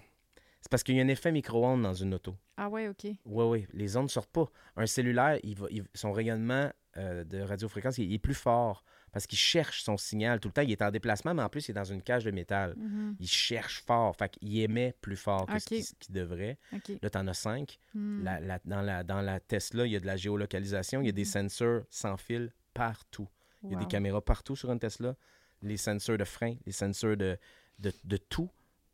c'est 0.61 0.71
parce 0.71 0.83
qu'il 0.85 0.95
y 0.97 1.01
a 1.01 1.03
un 1.05 1.09
effet 1.09 1.33
micro-ondes 1.33 1.83
dans 1.83 1.95
une 1.95 2.15
auto. 2.15 2.37
Ah 2.57 2.69
ouais, 2.69 2.89
OK. 2.89 3.05
Oui, 3.05 3.17
oui, 3.45 3.67
les 3.73 3.97
ondes 3.97 4.05
ne 4.05 4.09
sortent 4.09 4.31
pas. 4.31 4.49
Un 4.77 4.87
cellulaire, 4.87 5.39
il 5.43 5.57
va, 5.57 5.67
il- 5.71 5.85
son 5.95 6.13
rayonnement 6.13 6.71
euh, 6.97 7.23
de 7.25 7.41
radiofréquence, 7.41 7.99
il, 7.99 8.05
il 8.05 8.15
est 8.15 8.19
plus 8.19 8.35
fort 8.35 8.83
parce 9.13 9.27
qu'il 9.27 9.39
cherche 9.39 9.83
son 9.83 9.97
signal 9.97 10.41
tout 10.41 10.49
le 10.49 10.53
temps. 10.53 10.63
Il 10.63 10.71
est 10.73 10.83
en 10.83 10.91
déplacement, 10.91 11.33
mais 11.35 11.43
en 11.43 11.49
plus, 11.49 11.69
il 11.69 11.71
est 11.71 11.75
dans 11.75 11.85
une 11.85 12.03
cage 12.03 12.25
de 12.25 12.31
métal. 12.33 12.75
Mhm. 12.77 13.17
Il 13.21 13.29
cherche 13.29 13.83
fort. 13.85 14.15
Fait 14.17 14.29
qu'il 14.31 14.59
émet 14.59 14.95
plus 15.01 15.17
fort 15.17 15.47
que 15.47 15.59
ce 15.59 15.67
qu'il 15.67 16.13
devrait. 16.15 16.59
Là, 17.03 17.11
tu 17.11 17.19
en 17.19 17.27
as 17.29 17.35
cinq. 17.35 17.79
Hmm. 17.95 18.23
La- 18.25 18.41
la- 18.41 18.61
dans, 18.65 18.83
la, 18.83 19.03
dans 19.05 19.21
la 19.21 19.39
Tesla, 19.41 19.87
il 19.87 19.93
y 19.93 19.97
a 19.97 20.01
de 20.01 20.07
la 20.07 20.17
géolocalisation. 20.17 21.01
Il 21.01 21.07
y 21.07 21.09
a 21.09 21.13
des 21.13 21.23
Mhm. 21.23 21.49
sensors 21.49 21.83
sans 21.91 22.17
fil 22.17 22.53
partout. 22.75 23.29
Il 23.65 23.73
y 23.73 23.75
a 23.75 23.79
des 23.79 23.87
caméras 23.87 24.21
partout 24.21 24.57
sur 24.57 24.71
une 24.71 24.79
Tesla. 24.79 25.17
Les 25.63 25.77
sensors 25.77 26.17
de 26.19 26.25
frein, 26.25 26.55
les 26.67 26.73
sensors 26.73 27.17
de, 27.17 27.37
de, 27.79 27.93
de 28.05 28.17
tout. 28.17 28.49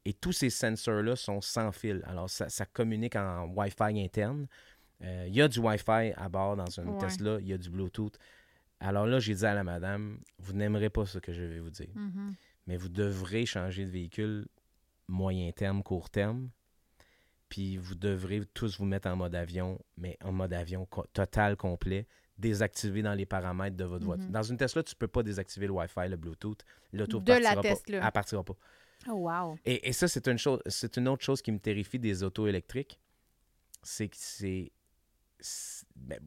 Et 0.06 0.12
tous 0.14 0.32
ces 0.32 0.50
sensors-là 0.50 1.16
sont 1.16 1.40
sans 1.40 1.72
fil. 1.72 2.02
Alors, 2.06 2.28
ça, 2.28 2.48
ça 2.48 2.66
communique 2.66 3.16
en 3.16 3.46
Wi-Fi 3.54 4.02
interne. 4.02 4.46
Euh, 5.02 5.24
Il 5.28 5.34
y 5.34 5.42
a 5.42 5.48
du 5.48 5.58
Wi-Fi 5.60 6.12
à 6.16 6.28
bord 6.28 6.56
dans 6.56 6.66
une 6.66 6.88
Ouais. 6.90 6.98
Tesla. 6.98 7.38
Il 7.40 7.48
y 7.48 7.52
a 7.52 7.58
du 7.58 7.70
Bluetooth. 7.70 8.18
Alors 8.80 9.06
là, 9.06 9.18
j'ai 9.18 9.34
dit 9.34 9.46
à 9.46 9.54
la 9.54 9.64
madame, 9.64 10.18
vous 10.38 10.52
n'aimerez 10.52 10.90
pas 10.90 11.06
ce 11.06 11.18
que 11.18 11.32
je 11.32 11.42
vais 11.42 11.60
vous 11.60 11.70
dire, 11.70 11.88
Mhm. 11.94 12.34
mais 12.66 12.76
vous 12.76 12.88
devrez 12.90 13.46
changer 13.46 13.84
de 13.86 13.90
véhicule 13.90 14.46
moyen 15.08 15.50
terme, 15.52 15.82
court 15.82 16.10
terme. 16.10 16.50
Puis 17.48 17.76
vous 17.76 17.94
devrez 17.94 18.42
tous 18.52 18.78
vous 18.78 18.84
mettre 18.84 19.08
en 19.08 19.16
mode 19.16 19.34
avion, 19.34 19.78
mais 19.96 20.18
en 20.22 20.32
mode 20.32 20.52
avion 20.52 20.86
co- 20.86 21.06
total, 21.12 21.56
complet, 21.56 22.06
désactiver 22.38 23.02
dans 23.02 23.14
les 23.14 23.26
paramètres 23.26 23.76
de 23.76 23.84
votre 23.84 24.04
voiture. 24.04 24.28
Dans 24.28 24.42
une 24.42 24.56
Tesla, 24.56 24.82
tu 24.82 24.94
ne 24.94 24.98
peux 24.98 25.08
pas 25.08 25.22
désactiver 25.22 25.66
le 25.66 25.72
Wi-Fi, 25.72 26.08
le 26.08 26.16
Bluetooth. 26.16 26.64
L'auto 26.92 27.20
De 27.20 27.32
la 27.32 27.38
partira 27.54 27.54
pas. 27.62 27.68
Tesla. 27.76 28.00
Elle 28.06 28.12
partira 28.12 28.42
pas. 28.44 28.56
Oh, 29.08 29.12
wow. 29.30 29.56
Et, 29.64 29.88
et 29.88 29.92
ça, 29.92 30.08
c'est 30.08 30.26
une 30.28 30.38
chose, 30.38 30.60
c'est 30.66 30.96
une 30.96 31.08
autre 31.08 31.22
chose 31.24 31.42
qui 31.42 31.52
me 31.52 31.58
terrifie 31.58 31.98
des 31.98 32.22
autos 32.22 32.46
électriques. 32.46 32.98
C'est 33.82 34.08
que 34.08 34.16
c'est. 34.18 34.72
ben, 35.94 36.18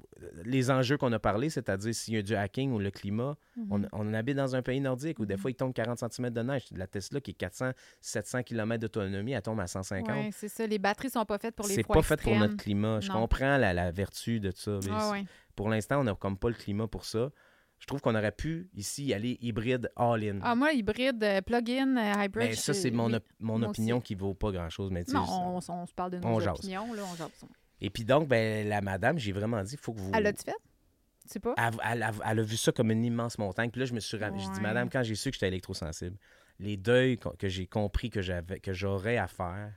les 0.45 0.69
enjeux 0.69 0.95
qu'on 0.97 1.11
a 1.11 1.17
parlé, 1.17 1.49
c'est-à-dire 1.49 1.95
s'il 1.95 2.13
y 2.13 2.17
a 2.17 2.21
du 2.21 2.35
hacking 2.35 2.71
ou 2.71 2.77
le 2.77 2.91
climat, 2.91 3.35
on, 3.71 3.79
Mhm. 3.79 3.89
on 3.91 4.13
habite 4.13 4.37
dans 4.37 4.55
un 4.55 4.61
pays 4.61 4.79
nordique 4.79 5.17
où 5.17 5.25
des 5.25 5.33
Mhm. 5.35 5.39
fois 5.39 5.51
il 5.51 5.55
tombe 5.55 5.73
40 5.73 5.97
cm 5.97 6.29
de 6.29 6.41
neige. 6.43 6.65
La 6.75 6.85
Tesla 6.85 7.19
qui 7.19 7.31
est 7.31 7.33
400, 7.33 7.71
700 7.99 8.43
km 8.43 8.79
d'autonomie, 8.81 9.31
elle 9.31 9.41
tombe 9.41 9.59
à 9.59 9.65
150. 9.65 10.07
Ouais, 10.09 10.29
c'est 10.33 10.49
ça. 10.49 10.67
Les 10.67 10.77
batteries 10.77 11.09
sont 11.09 11.25
pas 11.25 11.39
faites 11.39 11.55
pour 11.55 11.67
les 11.67 11.73
C'est 11.75 11.83
pas 11.87 12.01
fait 12.03 12.21
pour 12.21 12.35
notre 12.35 12.57
climat. 12.57 12.99
Je 12.99 13.07
Non. 13.11 13.21
comprends 13.21 13.57
la, 13.57 13.73
la 13.73 13.89
vertu 13.91 14.39
de 14.39 14.51
ça. 14.51 14.79
Ah. 14.91 15.13
Pour 15.57 15.67
l'instant, 15.67 15.99
on 15.99 16.03
n'a 16.05 16.15
comme 16.15 16.37
pas 16.37 16.47
le 16.47 16.55
climat 16.55 16.87
pour 16.87 17.03
ça. 17.03 17.29
Je 17.79 17.85
trouve 17.85 17.99
qu'on 18.01 18.15
aurait 18.15 18.31
pu 18.31 18.69
ici 18.73 19.13
aller 19.13 19.37
hybride 19.41 19.91
all-in. 19.97 20.39
Ah, 20.41 20.55
moi, 20.55 20.71
hybride, 20.71 21.21
euh, 21.23 21.41
plug-in, 21.41 21.97
euh, 21.97 22.23
hybrid. 22.23 22.49
mais 22.49 22.55
ça, 22.55 22.71
je- 22.73 22.77
c'est 22.79 22.91
mon, 22.91 23.11
op- 23.13 23.25
mon 23.39 23.59
moi 23.59 23.67
opinion 23.69 23.97
aussi. 23.97 24.05
qui 24.05 24.15
vaut 24.15 24.33
pas 24.33 24.51
grand-chose. 24.51 24.89
Mais 24.91 25.03
Non, 25.09 25.25
ça- 25.25 25.31
on, 25.33 25.57
on 25.81 25.85
se 25.85 25.93
parle 25.93 26.11
de 26.11 26.17
nos 26.19 26.27
on 26.27 26.39
jase. 26.39 26.57
opinions, 26.59 26.93
là, 26.93 27.01
on 27.11 27.15
jase. 27.15 27.29
Et 27.81 27.89
puis 27.89 28.03
donc, 28.05 28.27
ben, 28.27 28.67
la 28.67 28.81
madame, 28.81 29.19
j'ai 29.19 29.31
vraiment 29.31 29.61
dit, 29.63 29.73
il 29.73 29.79
faut 29.79 29.93
que 29.93 29.99
vous... 29.99 30.11
Elle 30.13 30.23
l'a-tu 30.23 30.43
fait? 30.43 30.51
Tu 31.23 31.33
sais 31.33 31.39
pas? 31.39 31.53
Elle, 31.57 31.73
elle 31.91 32.03
a- 32.03 32.11
elle 32.25 32.39
a 32.39 32.41
vu 32.43 32.55
ça 32.57 32.71
comme 32.71 32.89
une 32.89 33.03
immense 33.03 33.37
montagne. 33.37 33.69
Puis 33.69 33.79
là, 33.79 33.85
je 33.85 33.93
me 33.93 33.99
suis 33.99 34.17
ram- 34.17 34.33
j'ai 34.39 34.45
dit, 34.45 34.51
Ouais. 34.55 34.61
madame, 34.61 34.89
quand 34.89 35.03
j'ai 35.03 35.13
su 35.15 35.29
que 35.29 35.35
j'étais 35.35 35.49
électrosensible, 35.49 36.17
les 36.59 36.77
deuils 36.77 37.17
que 37.37 37.47
j'ai 37.49 37.67
compris 37.67 38.09
que 38.09 38.21
j'avais, 38.21 38.59
que 38.59 38.73
j'aurais 38.73 39.17
à 39.17 39.27
faire, 39.27 39.73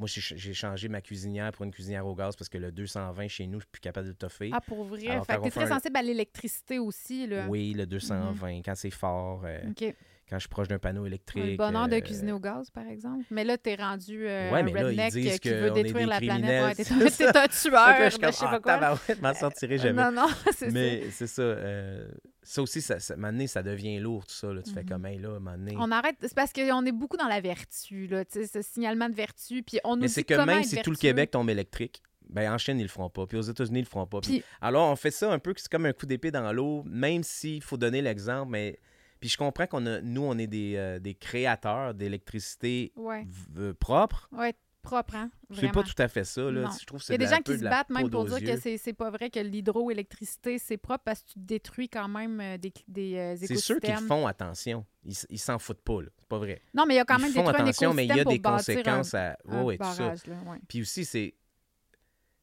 Moi, 0.00 0.08
j'ai 0.08 0.54
changé 0.54 0.88
ma 0.88 1.02
cuisinière 1.02 1.52
pour 1.52 1.66
une 1.66 1.70
cuisinière 1.70 2.06
au 2.06 2.14
gaz 2.14 2.34
parce 2.34 2.48
que 2.48 2.56
le 2.56 2.72
220 2.72 3.28
chez 3.28 3.46
nous, 3.46 3.60
je 3.60 3.64
suis 3.64 3.70
plus 3.70 3.80
capable 3.80 4.08
de 4.08 4.12
toffer. 4.14 4.48
Ah, 4.50 4.62
pour 4.62 4.84
vrai? 4.84 5.06
Alors, 5.10 5.26
fait 5.26 5.36
que 5.36 5.42
t'es 5.42 5.50
très 5.50 5.64
un- 5.70 5.74
sensible 5.76 5.96
à 5.98 6.02
l'électricité 6.02 6.78
aussi, 6.78 7.26
là. 7.26 7.46
Oui, 7.50 7.74
le 7.74 7.84
220, 7.86 8.62
quand 8.64 8.74
c'est 8.74 8.88
fort, 8.90 9.42
euh, 9.44 9.60
OK. 9.68 9.94
Quand 10.30 10.36
je 10.36 10.42
suis 10.42 10.48
proche 10.48 10.68
d'un 10.68 10.78
panneau 10.78 11.04
électrique. 11.06 11.44
Le 11.44 11.56
bonheur 11.56 11.88
de 11.88 11.96
euh, 11.96 12.00
cuisiner 12.00 12.30
au 12.32 12.38
gaz, 12.38 12.70
par 12.70 12.86
exemple. 12.86 13.24
Mais 13.30 13.44
là, 13.44 13.58
t'es 13.58 13.74
rendu 13.74 14.26
euh, 14.26 14.50
Ouais, 14.52 14.62
mais 14.62 14.72
là, 14.72 14.86
redneck 14.86 15.14
euh, 15.16 15.36
qui 15.38 15.48
veut 15.50 15.70
détruire 15.72 16.06
la 16.06 16.18
planète. 16.20 16.64
Ouais, 16.64 16.74
t'es 16.76 16.84
c'est 16.84 17.36
un, 17.36 17.48
tueur 17.48 17.72
là, 17.72 18.08
je 18.08 18.16
je 18.16 18.30
sais 18.30 18.44
ah, 18.46 18.50
pas 18.50 18.60
quoi. 18.60 18.72
tabarouette, 18.74 19.16
je 19.16 19.22
m'en 19.22 19.34
sortirai 19.34 19.78
jamais. 19.78 20.02
Non, 20.02 20.12
non, 20.12 20.28
c'est 20.52 20.66
ça. 20.66 20.70
Mais 20.70 21.10
c'est 21.10 21.26
ça. 21.26 21.42
euh, 21.42 22.08
ça 22.42 22.62
aussi, 22.62 22.80
ça, 22.80 23.00
ça, 23.00 23.16
donné, 23.16 23.46
ça 23.48 23.62
devient 23.62 23.98
lourd, 23.98 24.24
tout 24.26 24.34
ça. 24.34 24.52
là. 24.52 24.62
Tu 24.62 24.72
fais 24.72 24.82
Mhm. 24.82 24.88
comme, 24.88 25.06
hey, 25.06 25.18
là, 25.18 25.38
donné. 25.38 25.74
On 25.78 25.90
arrête, 25.90 26.16
c'est 26.20 26.34
parce 26.34 26.52
qu'on 26.52 26.86
est 26.86 26.92
beaucoup 26.92 27.16
dans 27.16 27.28
la 27.28 27.40
vertu, 27.40 28.06
là, 28.06 28.24
tu 28.24 28.40
sais, 28.40 28.46
ce 28.46 28.62
signalement 28.62 29.08
de 29.08 29.14
vertu, 29.14 29.62
puis 29.62 29.78
on 29.84 29.96
nous 29.96 30.02
Mais 30.02 30.08
c'est 30.08 30.24
que 30.24 30.34
même 30.44 30.62
si 30.64 30.80
tout 30.82 30.90
le. 30.90 30.96
Québec 30.96 31.32
tombe 31.32 31.50
électrique, 31.50 32.02
ben 32.28 32.52
en 32.52 32.58
Chine, 32.58 32.78
ils 32.78 32.84
le 32.84 32.88
feront 32.88 33.10
pas. 33.10 33.26
Puis 33.26 33.36
aux 33.36 33.42
États-Unis, 33.42 33.80
ils 33.80 33.82
le 33.82 33.88
feront 33.88 34.06
pas. 34.06 34.20
Puis- 34.20 34.30
Puis, 34.40 34.44
alors, 34.60 34.88
on 34.90 34.96
fait 34.96 35.10
ça 35.10 35.32
un 35.32 35.38
peu, 35.40 35.52
c'est 35.56 35.70
comme 35.70 35.86
un 35.86 35.92
coup 35.92 36.06
d'épée 36.06 36.30
dans 36.30 36.52
l'eau, 36.52 36.84
même 36.86 37.22
s'il 37.24 37.62
faut 37.62 37.76
donner 37.76 38.02
l'exemple. 38.02 38.50
Mais 38.52 38.78
puis 39.20 39.28
je 39.28 39.36
comprends 39.36 39.66
qu'on 39.66 39.84
a, 39.86 40.00
nous, 40.00 40.22
on 40.22 40.36
est 40.38 40.46
des, 40.46 40.74
euh, 40.76 40.98
des 40.98 41.14
créateurs 41.14 41.94
d'électricité 41.94 42.92
ouais, 42.96 43.24
v- 43.24 43.46
euh, 43.58 43.74
propre. 43.74 44.28
ouais, 44.32 44.54
propre, 44.82 45.14
hein, 45.14 45.30
C'est 45.50 45.56
vraiment. 45.56 45.72
pas 45.74 45.82
tout 45.82 45.94
à 46.02 46.08
fait 46.08 46.24
ça. 46.24 46.50
Là. 46.50 46.70
Je 46.80 46.86
trouve 46.86 47.00
que 47.00 47.04
Il 47.04 47.06
c'est 47.08 47.12
y 47.12 47.14
a 47.16 47.18
des 47.18 47.26
gens 47.26 47.42
qui 47.42 47.52
se 47.58 47.58
de 47.64 47.68
battent 47.68 47.90
même 47.90 48.08
pour 48.08 48.24
dire 48.24 48.40
que 48.40 48.58
c'est 48.58 48.78
c'est 48.78 48.94
pas 48.94 49.10
vrai 49.10 49.28
que 49.28 49.38
l'hydroélectricité, 49.38 50.58
c'est 50.58 50.78
propre 50.78 51.04
parce 51.04 51.20
que 51.22 51.32
tu 51.32 51.38
détruis 51.38 51.88
quand 51.90 52.08
même 52.08 52.40
euh, 52.40 52.56
des, 52.56 52.72
des 52.88 53.14
euh, 53.16 53.36
C'est 53.38 53.56
sûr 53.56 53.78
qu'ils 53.78 53.90
écosystèmes. 53.90 54.08
font 54.08 54.26
attention. 54.26 54.86
Ils 55.04 55.14
ils 55.28 55.38
s'en 55.38 55.58
foutent 55.58 55.82
pas. 55.82 56.00
là. 56.00 56.08
C'est 56.18 56.28
pas 56.28 56.38
vrai. 56.38 56.62
Non, 56.72 56.86
mais 56.86 56.94
il 56.94 56.96
y 56.96 57.00
a 57.00 57.04
quand 57.04 57.18
même 57.18 57.30
font 57.30 57.42
détruit 57.42 57.60
un 57.60 57.64
attention, 57.64 57.92
mais 57.94 58.06
il 58.06 58.16
y 58.16 58.20
a 58.20 58.24
des 58.24 58.40
un- 58.42 58.50
conséquences 58.56 59.12
à. 59.14 59.36
un 59.48 59.62
Ouais, 59.64 59.76
tout 59.76 59.84
ça. 59.92 60.14
là, 60.14 60.14
ouais. 60.46 60.58
Puis 60.66 60.80
aussi, 60.80 61.04
c'est. 61.04 61.34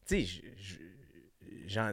Tu 0.06 0.20
sais, 0.20 0.24
je- 0.24 0.42
je- 0.56 0.78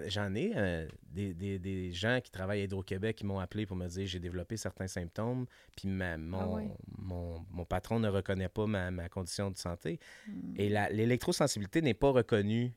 j'en 0.08 0.34
ai 0.36 0.54
euh, 0.56 0.88
des, 1.08 1.34
des- 1.34 1.60
des 1.60 1.92
gens 1.92 2.20
qui 2.24 2.32
travaillent 2.32 2.62
à 2.62 2.64
Hydro-Québec 2.64 3.18
qui 3.18 3.26
m'ont 3.26 3.40
appelé 3.40 3.66
pour 3.66 3.76
me 3.78 3.88
dire 3.88 4.08
j'ai 4.08 4.20
développé 4.20 4.58
certains 4.58 4.88
symptômes, 4.88 5.46
puis 5.76 5.88
ma- 5.88 6.18
mon, 6.18 6.40
Ah 6.40 6.48
ouais. 6.56 6.70
mon, 6.98 7.46
mon 7.52 7.66
patron 7.66 8.00
ne 8.00 8.08
reconnaît 8.10 8.50
pas 8.50 8.66
ma, 8.68 8.90
ma 8.92 9.10
condition 9.10 9.52
de 9.52 9.58
santé. 9.58 10.00
Hmm. 10.28 10.54
Et 10.58 10.70
l'électrosensibilité 10.70 11.82
n'est 11.82 11.94
pas 11.94 12.12
reconnue. 12.12 12.74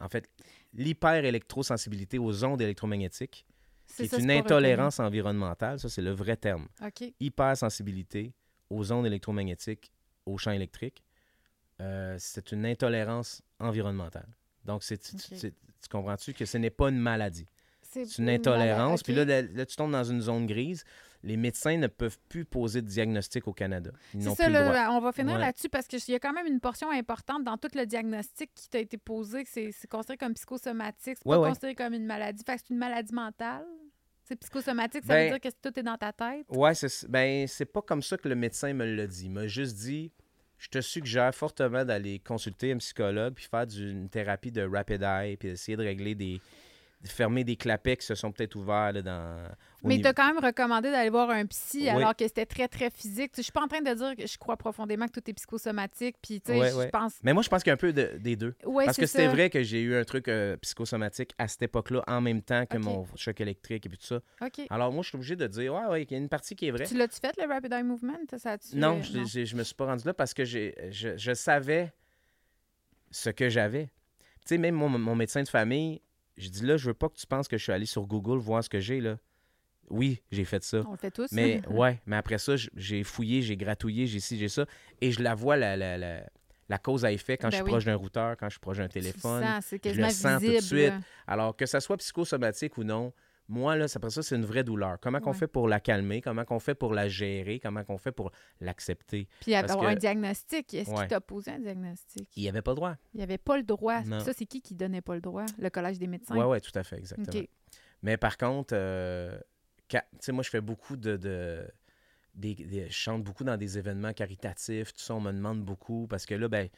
En 0.00 0.08
fait, 0.08 0.28
l'hyper-électrosensibilité 0.74 2.18
aux 2.18 2.44
ondes 2.44 2.60
électromagnétiques, 2.60 3.46
C'est 3.86 4.12
une 4.18 4.30
intolérance 4.30 4.98
environnementale, 5.00 5.78
ça 5.78 5.88
c'est 5.88 6.02
le 6.02 6.10
vrai 6.12 6.36
terme. 6.36 6.68
reconnu. 6.80 6.88
OK. 6.88 7.14
Hypersensibilité 7.20 8.32
aux 8.70 8.90
ondes 8.92 9.06
électromagnétiques, 9.06 9.92
aux 10.26 10.38
champs 10.38 10.50
électriques, 10.52 11.04
euh, 11.80 12.16
c'est 12.18 12.52
une 12.52 12.66
intolérance 12.66 13.42
environnementale. 13.60 14.28
Donc, 14.64 14.82
c'est, 14.82 14.98
tu- 14.98 15.16
tu- 15.16 15.34
Ok. 15.34 15.40
tu- 15.40 15.50
tu 15.82 15.88
comprends-tu 15.90 16.32
que 16.32 16.44
ce 16.44 16.56
n'est 16.58 16.70
pas 16.70 16.88
une 16.88 16.98
maladie, 16.98 17.46
c'est 17.82 18.18
une 18.18 18.28
intolérance. 18.30 19.02
Puis 19.02 19.14
là, 19.14 19.24
là, 19.24 19.42
là, 19.42 19.66
tu 19.66 19.76
tombes 19.76 19.92
dans 19.92 20.04
une 20.04 20.20
zone 20.20 20.46
grise. 20.46 20.84
Les 21.22 21.38
médecins 21.38 21.78
ne 21.78 21.86
peuvent 21.86 22.18
plus 22.28 22.44
poser 22.44 22.82
de 22.82 22.86
diagnostic 22.86 23.48
au 23.48 23.54
Canada. 23.54 23.90
Ils 24.12 24.20
C'est 24.22 24.28
n'ont 24.28 24.34
ça, 24.34 24.44
plus 24.44 24.52
le 24.52 24.58
droit. 24.60 24.72
là, 24.74 24.92
on 24.92 25.00
va 25.00 25.10
finir 25.12 25.34
Ouais. 25.36 25.40
là-dessus 25.40 25.70
parce 25.70 25.86
qu'il 25.86 25.98
y 26.08 26.14
a 26.14 26.18
quand 26.18 26.34
même 26.34 26.46
une 26.46 26.60
portion 26.60 26.90
importante 26.90 27.44
dans 27.44 27.56
tout 27.56 27.68
le 27.74 27.86
diagnostic 27.86 28.50
qui 28.54 28.68
t'a 28.68 28.78
été 28.78 28.98
posé, 28.98 29.42
que 29.44 29.48
c'est 29.50 29.72
considéré 29.88 30.18
comme 30.18 30.34
psychosomatique, 30.34 31.16
c'est 31.22 31.26
Ouais, 31.26 31.36
pas 31.36 31.40
ouais. 31.40 31.48
considéré 31.48 31.74
comme 31.74 31.94
une 31.94 32.04
maladie. 32.04 32.42
Fait 32.44 32.56
que 32.56 32.60
c'est 32.66 32.74
une 32.74 32.78
maladie 32.78 33.14
mentale. 33.14 33.64
C'est 34.24 34.36
psychosomatique, 34.36 35.02
ça 35.04 35.14
Ben, 35.14 35.32
veut 35.32 35.38
dire 35.38 35.50
que 35.50 35.56
tout 35.62 35.78
est 35.78 35.82
dans 35.82 35.96
ta 35.96 36.12
tête? 36.12 36.46
Ouais, 36.50 36.74
c'est 36.74 37.08
ben, 37.10 37.46
c'est 37.46 37.64
pas 37.66 37.80
comme 37.82 38.02
ça 38.02 38.16
que 38.18 38.28
le 38.28 38.34
médecin 38.34 38.72
me 38.74 38.84
l'a 38.84 39.06
dit. 39.06 39.24
Il 39.26 39.30
m'a 39.30 39.46
juste 39.46 39.76
dit 39.76 40.10
je 40.64 40.70
te 40.70 40.80
suggère 40.80 41.34
fortement 41.34 41.84
d'aller 41.84 42.20
consulter 42.20 42.72
un 42.72 42.78
psychologue 42.78 43.34
puis 43.34 43.46
faire 43.50 43.66
une 43.76 44.08
thérapie 44.08 44.50
de 44.50 44.62
rapid 44.62 45.02
eye 45.02 45.36
puis 45.36 45.48
essayer 45.50 45.76
de 45.76 45.82
régler 45.82 46.14
des. 46.14 46.40
Fermer 47.06 47.44
des 47.44 47.56
clapets 47.56 47.96
qui 47.96 48.06
se 48.06 48.14
sont 48.14 48.32
peut-être 48.32 48.54
ouverts 48.56 48.92
là, 48.92 49.02
dans. 49.02 49.48
Mais 49.82 49.96
niveau- 49.98 50.04
t'a 50.04 50.12
quand 50.14 50.26
même 50.32 50.42
recommandé 50.42 50.90
d'aller 50.90 51.10
voir 51.10 51.28
un 51.30 51.44
psy 51.46 51.80
Oui. 51.82 51.88
alors 51.90 52.16
que 52.16 52.26
c'était 52.26 52.46
très, 52.46 52.68
très 52.68 52.88
physique. 52.90 53.32
Tu 53.32 53.38
Je 53.38 53.42
suis 53.42 53.52
pas 53.52 53.60
en 53.62 53.68
train 53.68 53.82
de 53.82 53.92
dire 53.92 54.16
que 54.16 54.26
je 54.26 54.38
crois 54.38 54.56
profondément 54.56 55.06
que 55.06 55.12
tout 55.20 55.30
est 55.30 55.34
psychosomatique. 55.34 56.16
Puis, 56.22 56.40
tu 56.40 56.52
sais, 56.52 56.70
je 56.70 56.88
pense. 56.88 57.14
Mais 57.22 57.32
moi, 57.34 57.42
je 57.42 57.48
pense 57.50 57.62
qu'il 57.62 57.68
y 57.68 57.72
a 57.72 57.74
un 57.74 57.76
peu 57.76 57.92
de- 57.92 58.16
des 58.18 58.36
deux. 58.36 58.54
Parce 58.84 58.96
que 58.96 59.06
c'était 59.06 59.28
vrai 59.28 59.50
que 59.50 59.62
j'ai 59.62 59.82
eu 59.82 59.94
un 59.94 60.04
truc 60.04 60.28
euh, 60.28 60.56
psychosomatique 60.58 61.32
à 61.38 61.46
cette 61.48 61.62
époque-là, 61.62 62.02
en 62.06 62.20
même 62.20 62.40
temps 62.42 62.64
que 62.66 62.78
mon 62.78 63.06
choc 63.16 63.40
électrique 63.40 63.84
et 63.86 63.88
puis 63.88 63.98
tout 63.98 64.06
ça. 64.06 64.20
Alors, 64.70 64.90
moi, 64.92 65.02
je 65.02 65.08
suis 65.08 65.16
obligé 65.16 65.36
de 65.36 65.46
dire, 65.46 65.74
ouais, 65.74 65.86
ouais, 65.86 66.02
il 66.04 66.10
y 66.10 66.14
a 66.14 66.18
une 66.18 66.28
partie 66.30 66.56
qui 66.56 66.66
est 66.68 66.70
vraie. 66.70 66.86
Tu 66.86 66.96
l'as-tu 66.96 67.20
fait, 67.20 67.36
le 67.36 67.46
Rapid 67.46 67.72
Eye 67.72 67.82
Movement? 67.82 68.18
Ça 68.38 68.56
Non, 68.74 68.98
euh, 68.98 69.02
je, 69.02 69.24
j'ai- 69.24 69.46
je 69.46 69.56
me 69.56 69.62
suis 69.62 69.74
pas 69.74 69.84
rendu 69.86 70.04
là 70.06 70.14
parce 70.14 70.32
que 70.32 70.44
je, 70.44 70.70
je 70.90 71.34
savais 71.34 71.92
ce 73.10 73.30
que 73.30 73.48
j'avais. 73.48 73.86
Tu 73.86 74.48
sais, 74.54 74.58
même 74.58 74.74
mon, 74.74 74.88
mon 74.88 75.14
médecin 75.14 75.42
de 75.42 75.48
famille, 75.48 76.00
je 76.36 76.48
dis 76.48 76.64
là, 76.64 76.76
je 76.76 76.86
veux 76.86 76.94
pas 76.94 77.08
que 77.08 77.16
tu 77.16 77.26
penses 77.26 77.48
que 77.48 77.56
je 77.56 77.62
suis 77.62 77.72
allé 77.72 77.86
sur 77.86 78.06
Google 78.06 78.38
voir 78.38 78.62
ce 78.64 78.68
que 78.68 78.80
j'ai 78.80 79.00
là. 79.00 79.18
Oui, 79.90 80.22
j'ai 80.32 80.44
fait 80.44 80.62
ça. 80.64 80.82
On 80.86 80.92
le 80.92 80.96
fait 80.96 81.10
tous. 81.10 81.30
Mais 81.32 81.60
ouais, 81.68 82.00
mais 82.06 82.16
après 82.16 82.38
ça, 82.38 82.54
j'ai 82.74 83.02
fouillé, 83.04 83.42
j'ai 83.42 83.56
gratouillé, 83.56 84.06
j'ai 84.06 84.20
ci, 84.20 84.38
j'ai 84.38 84.48
ça. 84.48 84.64
Et 85.00 85.12
je 85.12 85.22
la 85.22 85.34
vois, 85.34 85.56
la, 85.56 85.76
la, 85.76 85.98
la, 85.98 86.22
la 86.70 86.78
cause 86.78 87.04
à 87.04 87.12
effet 87.12 87.36
quand 87.36 87.48
Ben 87.48 87.52
je 87.52 87.56
suis 87.56 87.64
oui. 87.64 87.70
proche 87.70 87.84
d'un 87.84 87.94
routeur, 87.94 88.36
quand 88.38 88.46
je 88.48 88.52
suis 88.54 88.60
proche 88.60 88.78
d'un 88.78 88.88
Tu 88.88 88.98
le 88.98 89.04
téléphone. 89.04 89.44
sens, 89.44 89.64
je 89.70 90.00
le 90.00 90.08
sens 90.10 90.42
tout 90.42 90.50
de 90.50 90.58
suite. 90.60 90.92
Alors, 91.26 91.54
que 91.54 91.66
ça 91.66 91.80
soit 91.80 91.98
psychosomatique 91.98 92.78
ou 92.78 92.84
non, 92.84 93.12
moi, 93.48 93.76
là, 93.76 93.88
c'est- 93.88 93.96
après 93.98 94.10
ça, 94.10 94.22
c'est 94.22 94.36
une 94.36 94.44
vraie 94.44 94.64
douleur. 94.64 94.98
Comment 95.00 95.20
qu'on 95.20 95.30
Ouais. 95.32 95.36
fait 95.36 95.46
pour 95.46 95.68
la 95.68 95.80
calmer? 95.80 96.20
Comment 96.20 96.44
qu'on 96.44 96.58
fait 96.60 96.74
pour 96.74 96.94
la 96.94 97.08
gérer? 97.08 97.60
Comment 97.60 97.84
qu'on 97.84 97.98
fait 97.98 98.12
pour 98.12 98.30
l'accepter? 98.60 99.28
Puis 99.40 99.54
avoir 99.54 99.78
Parce 99.78 99.90
un 99.90 99.94
que- 99.94 100.00
diagnostic. 100.00 100.74
Est-ce 100.74 100.90
Ouais. 100.90 100.96
qu'il 101.00 101.08
t'a 101.08 101.20
posé 101.20 101.50
un 101.50 101.58
diagnostic? 101.58 102.28
Il 102.36 102.42
n'y 102.42 102.48
avait 102.48 102.62
pas 102.62 102.70
le 102.72 102.76
droit. 102.76 102.96
Il 103.12 103.18
n'y 103.18 103.22
avait 103.22 103.38
pas 103.38 103.56
le 103.56 103.62
droit. 103.62 104.02
Non. 104.02 104.20
Ça, 104.20 104.32
c'est 104.32 104.46
qui 104.46 104.62
qui 104.62 104.74
donnait 104.74 105.02
pas 105.02 105.14
le 105.14 105.20
droit? 105.20 105.44
Le 105.58 105.68
Collège 105.70 105.98
des 105.98 106.06
médecins? 106.06 106.34
Oui, 106.36 106.44
oui, 106.46 106.60
tout 106.60 106.76
à 106.78 106.82
fait, 106.84 106.96
exactement. 106.98 107.44
Mais 108.02 108.16
par 108.16 108.36
contre, 108.36 108.74
euh, 108.76 109.38
tu 109.88 109.98
sais, 110.20 110.32
moi, 110.32 110.42
je 110.42 110.50
fais 110.50 110.60
beaucoup 110.60 110.96
de. 110.96 111.16
de- 111.16 111.66
des, 112.34 112.54
des- 112.56 112.86
je 112.88 112.92
chante 112.92 113.22
beaucoup 113.22 113.44
dans 113.44 113.56
des 113.56 113.78
événements 113.78 114.12
caritatifs, 114.12 114.92
tout 114.92 115.00
ça, 115.00 115.14
on 115.14 115.20
me 115.20 115.30
demande 115.30 115.62
beaucoup 115.64 116.08
parce 116.08 116.26
que 116.26 116.34
là, 116.34 116.48
ben, 116.48 116.68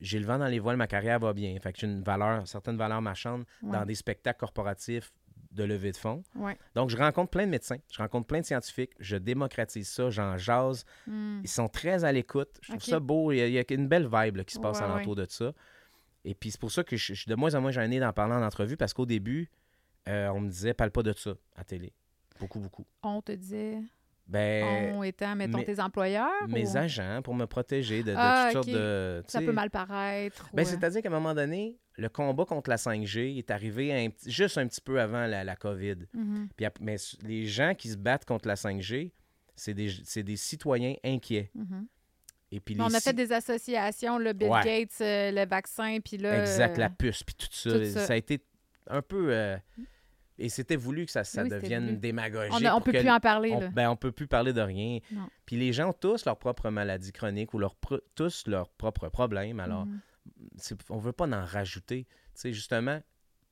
j'ai 0.00 0.18
le 0.18 0.26
vent 0.26 0.38
dans 0.38 0.48
les 0.48 0.58
voiles, 0.58 0.76
ma 0.76 0.88
carrière 0.88 1.20
va 1.20 1.32
bien. 1.32 1.56
Fait 1.60 1.72
que 1.72 1.78
j'ai 1.78 1.86
une 1.86 2.02
valeur, 2.02 2.48
certaines 2.48 2.76
valeurs 2.76 3.00
marchandes 3.00 3.44
Ouais. 3.62 3.70
dans 3.70 3.84
des 3.84 3.94
spectacles 3.94 4.40
corporatifs 4.40 5.12
de 5.54 5.64
levée 5.64 5.92
de 5.92 5.96
fonds. 5.96 6.22
Ouais. 6.34 6.56
Donc, 6.74 6.90
je 6.90 6.96
rencontre 6.96 7.30
plein 7.30 7.44
de 7.46 7.50
médecins, 7.50 7.78
je 7.90 7.98
rencontre 7.98 8.26
plein 8.26 8.40
de 8.40 8.44
scientifiques, 8.44 8.92
je 8.98 9.16
démocratise 9.16 9.88
ça, 9.88 10.10
j'en 10.10 10.36
jase. 10.36 10.84
Hmm. 11.06 11.40
Ils 11.42 11.48
sont 11.48 11.68
très 11.68 12.04
à 12.04 12.12
l'écoute. 12.12 12.50
Je 12.62 12.72
trouve 12.72 12.82
ça 12.82 13.00
beau. 13.00 13.32
Il 13.32 13.38
y, 13.38 13.42
a, 13.42 13.46
il 13.46 13.52
y 13.52 13.58
a 13.58 13.64
une 13.70 13.88
belle 13.88 14.08
vibe 14.10 14.36
là, 14.36 14.44
qui 14.44 14.54
se 14.54 14.60
passe 14.60 14.78
Ouais, 14.78 14.84
alentour 14.84 15.16
de 15.16 15.26
ça. 15.28 15.52
Et 16.24 16.34
puis, 16.34 16.50
c'est 16.50 16.60
pour 16.60 16.72
ça 16.72 16.84
que 16.84 16.96
je, 16.96 17.14
je 17.14 17.20
suis 17.20 17.28
de 17.28 17.34
moins 17.34 17.54
en 17.54 17.60
moins 17.60 17.70
gêné 17.70 18.00
d'en 18.00 18.12
parler 18.12 18.34
en 18.34 18.42
entrevue 18.42 18.76
parce 18.76 18.92
qu'au 18.94 19.06
début, 19.06 19.50
euh, 20.08 20.28
on 20.28 20.40
me 20.40 20.48
disait, 20.48 20.74
parle 20.74 20.90
pas 20.90 21.02
de 21.02 21.12
ça 21.12 21.34
à 21.56 21.64
télé. 21.64 21.92
Beaucoup, 22.40 22.60
beaucoup. 22.60 22.86
On 23.02 23.22
te 23.22 23.32
disait. 23.32 23.78
Ben, 24.26 25.02
étant, 25.02 25.36
mettons, 25.36 25.58
mes- 25.58 25.64
tes 25.64 25.80
employeurs? 25.80 26.48
mes 26.48 26.72
ou- 26.72 26.76
agents 26.78 27.20
pour 27.22 27.34
me 27.34 27.44
protéger 27.46 28.02
de, 28.02 28.12
de 28.12 28.16
Ah, 28.16 28.44
toutes 28.46 28.64
sortes 28.64 28.68
de. 28.70 29.22
Ça 29.28 29.40
peut 29.40 29.52
mal 29.52 29.70
paraître. 29.70 30.48
Ben, 30.52 30.62
ou, 30.62 30.66
euh, 30.66 30.70
c'est-à-dire 30.70 31.02
qu'à 31.02 31.08
un 31.08 31.12
moment 31.12 31.34
donné, 31.34 31.76
le 31.96 32.08
combat 32.08 32.44
contre 32.46 32.70
la 32.70 32.76
5G 32.76 33.36
est 33.38 33.50
arrivé 33.50 33.92
un 33.92 34.08
juste 34.26 34.56
un 34.58 34.66
petit 34.66 34.80
peu 34.80 35.00
avant 35.00 35.26
la, 35.26 35.44
la 35.44 35.56
COVID. 35.56 35.96
mhm. 36.14 36.48
Puis, 36.56 36.66
mais 36.80 36.96
les 37.22 37.46
gens 37.46 37.74
qui 37.74 37.90
se 37.90 37.96
battent 37.96 38.24
contre 38.24 38.48
la 38.48 38.54
5G, 38.56 39.12
c'est 39.54 39.74
des, 39.74 39.90
c'est 40.04 40.22
des 40.22 40.36
citoyens 40.36 40.94
inquiets. 41.04 41.50
Mhm. 41.54 41.86
Et 42.50 42.60
puis 42.60 42.76
On 42.78 42.86
a 42.94 43.00
fait 43.00 43.12
des 43.12 43.30
associations, 43.32 44.16
le 44.18 44.32
Bill 44.32 44.48
Ouais. 44.48 44.62
Gates, 44.64 45.00
euh, 45.00 45.30
le 45.32 45.46
vaccin, 45.46 45.98
puis 46.04 46.18
là... 46.18 46.40
Exact, 46.40 46.76
euh, 46.78 46.80
la 46.82 46.88
puce, 46.90 47.22
puis 47.24 47.34
tout 47.34 47.48
ça. 47.50 47.70
tout 47.72 47.84
ça. 47.86 48.06
ça. 48.06 48.12
a 48.12 48.16
été 48.16 48.40
un 48.88 49.02
peu. 49.02 49.32
euh, 49.34 49.56
et 50.38 50.48
c'était 50.48 50.76
voulu 50.76 51.06
que 51.06 51.12
ça, 51.12 51.22
ça 51.24 51.42
Oui, 51.42 51.48
devienne 51.48 51.98
démagogique. 51.98 52.52
On, 52.66 52.74
pour 52.80 52.84
peut 52.84 52.92
plus 52.98 53.10
en 53.10 53.20
parler, 53.20 53.50
on, 53.52 53.60
là. 53.60 53.68
ben, 53.68 53.88
on 53.90 53.96
peut 53.96 54.12
plus 54.12 54.26
parler 54.26 54.52
de 54.52 54.60
rien. 54.60 54.98
Non. 55.12 55.28
Puis 55.46 55.56
les 55.56 55.72
gens 55.72 55.90
ont 55.90 55.92
tous 55.92 56.24
leur 56.24 56.36
propre 56.38 56.70
maladie 56.70 57.12
chronique 57.12 57.54
ou 57.54 57.58
leur 57.58 57.76
tous 58.14 58.46
leurs 58.46 58.68
propres 58.70 59.08
problèmes. 59.08 59.60
Alors, 59.60 59.86
Mhm. 59.86 60.00
on 60.90 60.98
veut 60.98 61.12
pas 61.12 61.26
en 61.28 61.44
rajouter. 61.44 62.04
Tu 62.04 62.10
sais, 62.34 62.52
justement, 62.52 63.00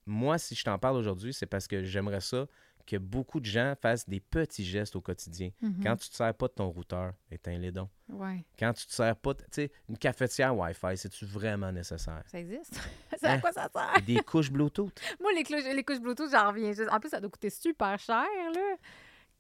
moi, 0.07 0.39
si 0.39 0.55
je 0.55 0.65
t'en 0.65 0.79
parle 0.79 0.97
aujourd'hui, 0.97 1.33
c'est 1.33 1.47
parce 1.47 1.69
que 1.69 1.85
j'aimerais 1.85 2.21
ça 2.21 2.47
que 2.85 2.97
beaucoup 2.97 3.41
de 3.41 3.47
gens 3.47 3.75
fassent 3.81 4.09
des 4.09 4.21
petits 4.21 4.65
gestes 4.65 4.95
au 4.97 5.01
quotidien. 5.01 5.51
Mhm. 5.61 5.81
Quand 5.83 5.97
tu 5.97 6.09
te 6.11 6.15
sers 6.17 6.35
pas 6.35 6.49
de 6.49 6.53
ton 6.53 6.69
routeur, 6.69 7.13
éteins-les 7.31 7.73
donc. 7.73 7.89
Ouais, 8.09 8.45
Quand 8.59 8.73
tu 8.73 8.87
te 8.87 8.93
sers 8.93 9.17
pas, 9.17 9.35
de- 9.35 9.39
tu 9.43 9.47
sais, 9.53 9.73
une 9.89 9.97
cafetière 9.97 10.57
Wi-Fi, 10.57 10.97
c'est-tu 10.97 11.25
vraiment 11.25 11.73
nécessaire? 11.73 12.23
ça 12.27 12.39
existe. 12.39 12.79
c'est 13.19 13.27
à 13.27 13.33
Hein? 13.33 13.41
quoi 13.41 13.53
ça 13.53 13.69
sert? 13.73 14.03
Des 14.05 14.17
couches 14.21 14.51
Bluetooth? 14.51 15.01
Moi, 15.21 15.31
les, 15.35 15.43
cloches- 15.43 15.75
les 15.75 15.85
couches 15.85 16.01
Bluetooth, 16.01 16.31
j'en 16.31 16.49
reviens. 16.49 16.73
juste. 16.73 16.91
En 16.91 17.01
plus, 17.01 17.09
ça 17.11 17.21
doit 17.21 17.31
coûter 17.31 17.51
super 17.51 17.99
cher, 17.99 18.27
là. 18.55 18.77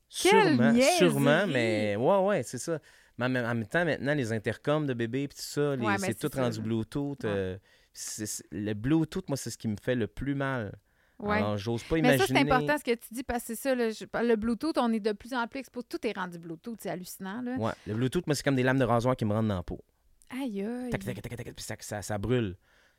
Sûrement, 0.08 0.74
sûrement, 0.98 1.46
mais 1.46 1.96
ouais, 1.96 2.18
ouais, 2.18 2.42
c'est 2.42 2.58
ça. 2.58 2.78
Mais 3.18 3.26
en 3.26 3.54
même 3.54 3.66
temps, 3.66 3.84
maintenant, 3.84 4.14
les 4.14 4.32
intercoms 4.32 4.86
de 4.86 4.94
bébé 4.94 5.24
et 5.24 5.28
tout 5.28 5.36
ça, 5.38 5.76
les- 5.76 5.84
Ouais, 5.86 5.98
c'est 5.98 6.14
tout 6.18 6.28
ça, 6.32 6.42
rendu. 6.44 6.60
Bluetooth. 6.60 7.24
Ouais. 7.24 7.30
euh, 7.30 7.58
le 8.50 8.72
Bluetooth, 8.74 9.28
moi, 9.28 9.36
c'est 9.36 9.50
ce 9.50 9.58
qui 9.58 9.68
me 9.68 9.76
fait 9.80 9.94
le 9.94 10.06
plus 10.06 10.34
mal. 10.34 10.72
Ouais. 11.22 11.36
Alors, 11.36 11.56
j'ose 11.56 11.82
pas 11.84 11.94
Mais 11.94 12.00
imaginer. 12.00 12.18
ça, 12.18 12.26
c'est 12.26 12.38
important 12.38 12.78
ce 12.78 12.84
que 12.84 12.94
tu 12.94 13.14
dis 13.14 13.22
parce 13.22 13.44
que 13.44 13.54
c'est 13.54 13.54
ça, 13.54 13.74
le, 13.74 14.36
Bluetooth, 14.36 14.76
on 14.78 14.92
est 14.92 15.00
de 15.00 15.12
plus 15.12 15.32
en 15.34 15.46
plus 15.46 15.60
exposé. 15.60 15.86
Tout 15.88 16.06
est 16.06 16.12
rendu 16.16 16.38
Bluetooth, 16.38 16.78
c'est 16.80 16.90
hallucinant. 16.90 17.40
Là. 17.42 17.56
Ouais, 17.56 17.72
le 17.86 17.94
Bluetooth, 17.94 18.26
moi, 18.26 18.34
c'est 18.34 18.42
comme 18.42 18.56
des 18.56 18.62
lames 18.62 18.78
de 18.78 18.84
rasoir 18.84 19.16
qui 19.16 19.24
me 19.24 19.32
rentrent 19.32 19.48
dans 19.48 19.56
la 19.56 19.62
peau. 19.62 19.80
Aïe, 20.30 20.62
aïe. 20.62 20.90
Tac, 20.90 21.04
tac, 21.04 21.22
tac, 21.22 21.36
tac, 21.36 21.52
puis 21.54 21.64
ça, 21.64 21.76
ça, 21.80 22.02
ça 22.02 22.18
brûle. 22.18 22.56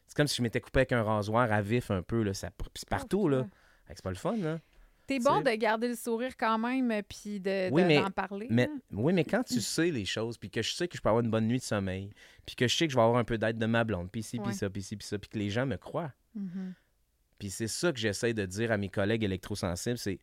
C'est 0.08 0.16
comme 0.16 0.28
si 0.28 0.36
je 0.38 0.42
m'étais 0.42 0.62
coupé 0.62 0.80
avec 0.80 0.92
un 0.92 1.04
rasoir 1.04 1.52
à 1.52 1.62
vif 1.62 1.92
un 1.92 2.02
peu. 2.02 2.24
Là, 2.24 2.34
ça, 2.34 2.50
puis 2.52 2.68
c'est 2.76 2.90
partout. 2.90 3.28
là. 3.28 3.46
C'est 3.88 4.02
pas 4.02 4.10
le 4.10 4.16
fun. 4.16 4.38
Là. 4.38 4.60
T'es 5.06 5.20
bon 5.20 5.42
de 5.42 5.50
garder 5.52 5.90
le 5.90 5.96
sourire 5.96 6.38
quand 6.38 6.58
même, 6.58 7.02
puis 7.10 7.42
de, 7.42 7.70
Oui, 7.72 7.82
de- 7.82 7.88
mais- 7.88 8.02
d'en 8.02 8.10
parler. 8.10 8.48
Mais, 8.50 8.68
là. 8.68 8.72
oui, 8.94 9.12
mais 9.12 9.26
quand 9.26 9.44
tu 9.44 9.60
sais 9.60 9.92
les 9.92 10.06
choses, 10.06 10.38
puis 10.38 10.50
que 10.50 10.62
je 10.62 10.74
sais 10.74 10.88
que 10.88 10.96
je 10.96 11.02
peux 11.02 11.10
avoir 11.10 11.24
une 11.24 11.30
bonne 11.30 11.46
nuit 11.48 11.58
de 11.58 11.64
sommeil, 11.64 12.10
puis 12.46 12.56
que 12.56 12.68
je 12.70 12.76
sais 12.76 12.88
que 12.88 12.94
je 12.94 12.98
vais 12.98 13.04
avoir 13.04 13.18
un 13.20 13.26
peu 13.26 13.38
d'aide 13.38 13.58
de 13.58 13.66
ma 13.66 13.84
blonde, 13.84 14.10
puis 14.10 14.22
ici, 14.22 14.40
puis 14.40 14.54
ça, 14.54 14.70
puis 14.70 14.82
ici, 14.82 14.96
puis 14.96 15.06
ça, 15.06 15.20
puis 15.20 15.30
que 15.30 15.38
les 15.38 15.50
gens 15.50 15.66
me 15.66 15.76
croient. 15.76 16.14
Mhm. 16.36 16.74
Puis 17.44 17.50
c'est 17.50 17.68
ça 17.68 17.92
que 17.92 18.00
j'essaie 18.00 18.34
de 18.34 18.46
dire 18.46 18.72
à 18.72 18.78
mes 18.78 18.88
collègues 18.88 19.26
électrosensibles, 19.26 19.98
c'est 19.98 20.18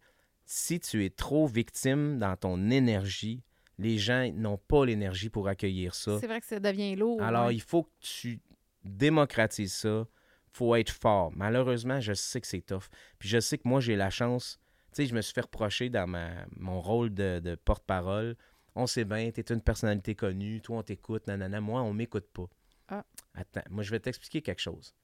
si 0.46 0.80
tu 0.80 1.04
es 1.04 1.10
trop 1.10 1.46
victime 1.46 2.18
dans 2.18 2.34
ton 2.34 2.70
énergie, 2.70 3.42
les 3.76 3.98
gens 3.98 4.32
n'ont 4.32 4.56
pas 4.56 4.86
l'énergie 4.86 5.28
pour 5.28 5.46
accueillir 5.46 5.94
ça. 5.94 6.18
C'est 6.18 6.26
vrai 6.26 6.40
que 6.40 6.46
ça 6.46 6.58
devient 6.58 6.96
lourd. 6.96 7.20
Alors, 7.20 7.48
ouais. 7.48 7.56
il 7.56 7.60
faut 7.60 7.82
que 7.82 7.90
tu 8.00 8.40
démocratises 8.84 9.74
ça. 9.74 10.06
faut 10.50 10.74
être 10.76 10.88
fort. 10.88 11.30
Malheureusement, 11.36 12.00
je 12.00 12.14
sais 12.14 12.40
que 12.40 12.46
c'est 12.46 12.62
tough. 12.62 12.88
Puis 13.18 13.28
je 13.28 13.38
sais 13.38 13.58
que 13.58 13.68
moi, 13.68 13.80
j'ai 13.80 13.96
la 13.96 14.08
chance. 14.08 14.58
Tu 14.94 15.02
sais, 15.02 15.06
je 15.06 15.14
me 15.14 15.20
suis 15.20 15.34
fait 15.34 15.42
reprocher 15.42 15.90
dans 15.90 16.06
ma, 16.06 16.46
mon 16.56 16.80
rôle 16.80 17.12
de, 17.12 17.38
de 17.40 17.54
porte-parole. 17.54 18.34
On 18.74 18.86
sait 18.86 19.04
bien, 19.04 19.30
tu 19.30 19.40
es 19.40 19.52
une 19.52 19.60
personnalité 19.60 20.14
connue, 20.14 20.62
toi, 20.62 20.78
on 20.78 20.82
t'écoute, 20.82 21.26
nanana. 21.26 21.60
Moi, 21.60 21.82
on 21.82 21.92
m'écoute 21.92 22.30
pas. 22.32 22.48
Ah. 22.88 23.04
Attends, 23.34 23.60
moi, 23.68 23.82
je 23.82 23.90
vais 23.90 24.00
t'expliquer 24.00 24.40
quelque 24.40 24.62
chose. 24.62 24.94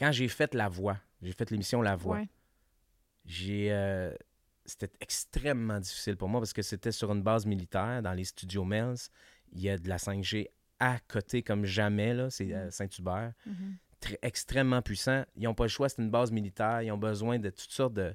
Quand 0.00 0.10
j'ai 0.12 0.26
fait 0.28 0.54
La 0.54 0.68
Voix, 0.68 0.96
j'ai 1.22 1.32
fait 1.32 1.50
l'émission 1.50 1.80
La 1.82 1.94
Voix, 1.94 2.16
Ouais. 2.16 2.28
j'ai 3.24 3.68
euh, 3.70 4.12
c'était 4.64 4.90
extrêmement 5.00 5.78
difficile 5.80 6.16
pour 6.16 6.28
moi 6.28 6.40
parce 6.40 6.52
que 6.52 6.62
c'était 6.62 6.92
sur 6.92 7.12
une 7.12 7.22
base 7.22 7.44
militaire 7.46 8.02
dans 8.02 8.12
les 8.12 8.24
studios 8.24 8.64
Mells. 8.64 8.96
Il 9.52 9.60
y 9.60 9.68
a 9.70 9.76
de 9.78 9.88
la 9.88 9.96
5G 9.98 10.48
à 10.78 10.98
côté 11.08 11.42
comme 11.42 11.64
jamais 11.66 12.14
là, 12.14 12.30
c'est 12.30 12.52
euh, 12.54 12.70
Saint-Hubert, 12.70 13.32
Mhm. 13.46 13.76
Très- 14.00 14.18
extrêmement 14.22 14.80
puissant. 14.80 15.24
Ils 15.36 15.42
n'ont 15.42 15.54
pas 15.54 15.64
le 15.64 15.68
choix, 15.68 15.90
c'est 15.90 16.00
une 16.00 16.10
base 16.10 16.32
militaire, 16.32 16.80
ils 16.80 16.90
ont 16.90 16.96
besoin 16.96 17.38
de 17.38 17.50
toutes 17.50 17.70
sortes 17.70 17.92
de 17.92 18.14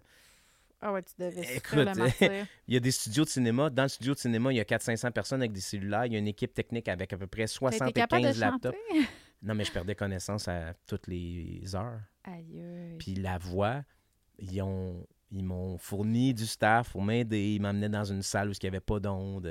Ah 0.82 0.92
ouais, 0.92 1.04
tu 1.04 1.14
devais 1.20 1.56
Écoute, 1.58 1.88
il 2.68 2.74
y 2.74 2.78
a 2.78 2.80
des 2.80 2.90
studios 2.92 3.24
de 3.24 3.30
cinéma, 3.30 3.70
dans 3.70 3.84
le 3.84 3.90
studio 3.90 4.16
de 4.16 4.20
cinéma, 4.20 4.52
il 4.52 4.56
y 4.56 4.60
a 4.60 4.64
400-500 4.64 5.12
personnes 5.12 5.42
avec 5.42 5.52
des 5.52 5.62
cellulaires, 5.62 6.08
il 6.08 6.14
y 6.14 6.16
a 6.16 6.20
une 6.20 6.28
équipe 6.28 6.56
technique 6.56 6.88
avec 6.88 7.14
à 7.14 7.18
peu 7.18 7.28
près 7.28 7.46
T'as 7.46 7.76
été 7.76 7.92
capable 7.94 8.24
de 8.24 8.32
75 8.34 8.40
laptops. 8.40 8.76
chanter? 8.90 9.08
Non, 9.46 9.56
mais 9.56 9.64
je 9.64 9.72
perdais 9.72 9.96
connaissance 9.96 10.48
à 10.48 10.74
toutes 10.88 11.08
les 11.08 11.76
heures. 11.76 12.02
Aïe. 12.24 12.96
Puis 13.00 13.16
la 13.16 13.38
voix, 13.38 13.84
ils 14.40 14.62
ont 14.62 15.06
ils 15.32 15.44
m'ont 15.44 15.78
fourni 15.78 16.34
du 16.34 16.46
staff 16.46 16.92
pour 16.92 17.02
m'aider. 17.04 17.56
Ils 17.56 17.62
m'emmenaient 17.62 17.90
dans 17.90 18.04
une 18.06 18.22
salle 18.22 18.50
où 18.50 18.52
il 18.54 18.58
n'y 18.64 18.68
avait 18.68 18.80
pas 18.80 19.00
d'onde. 19.00 19.50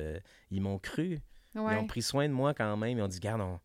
Ils 0.50 0.60
m'ont 0.60 0.78
cru. 0.78 1.20
Ils 1.54 1.60
ont 1.60 1.86
pris 1.86 2.02
soin 2.02 2.28
de 2.28 2.32
moi 2.32 2.54
quand 2.54 2.76
même. 2.76 2.98
Ils 2.98 3.02
ont 3.02 3.08
dit, 3.08 3.20
garde, 3.20 3.40
on... 3.42 3.60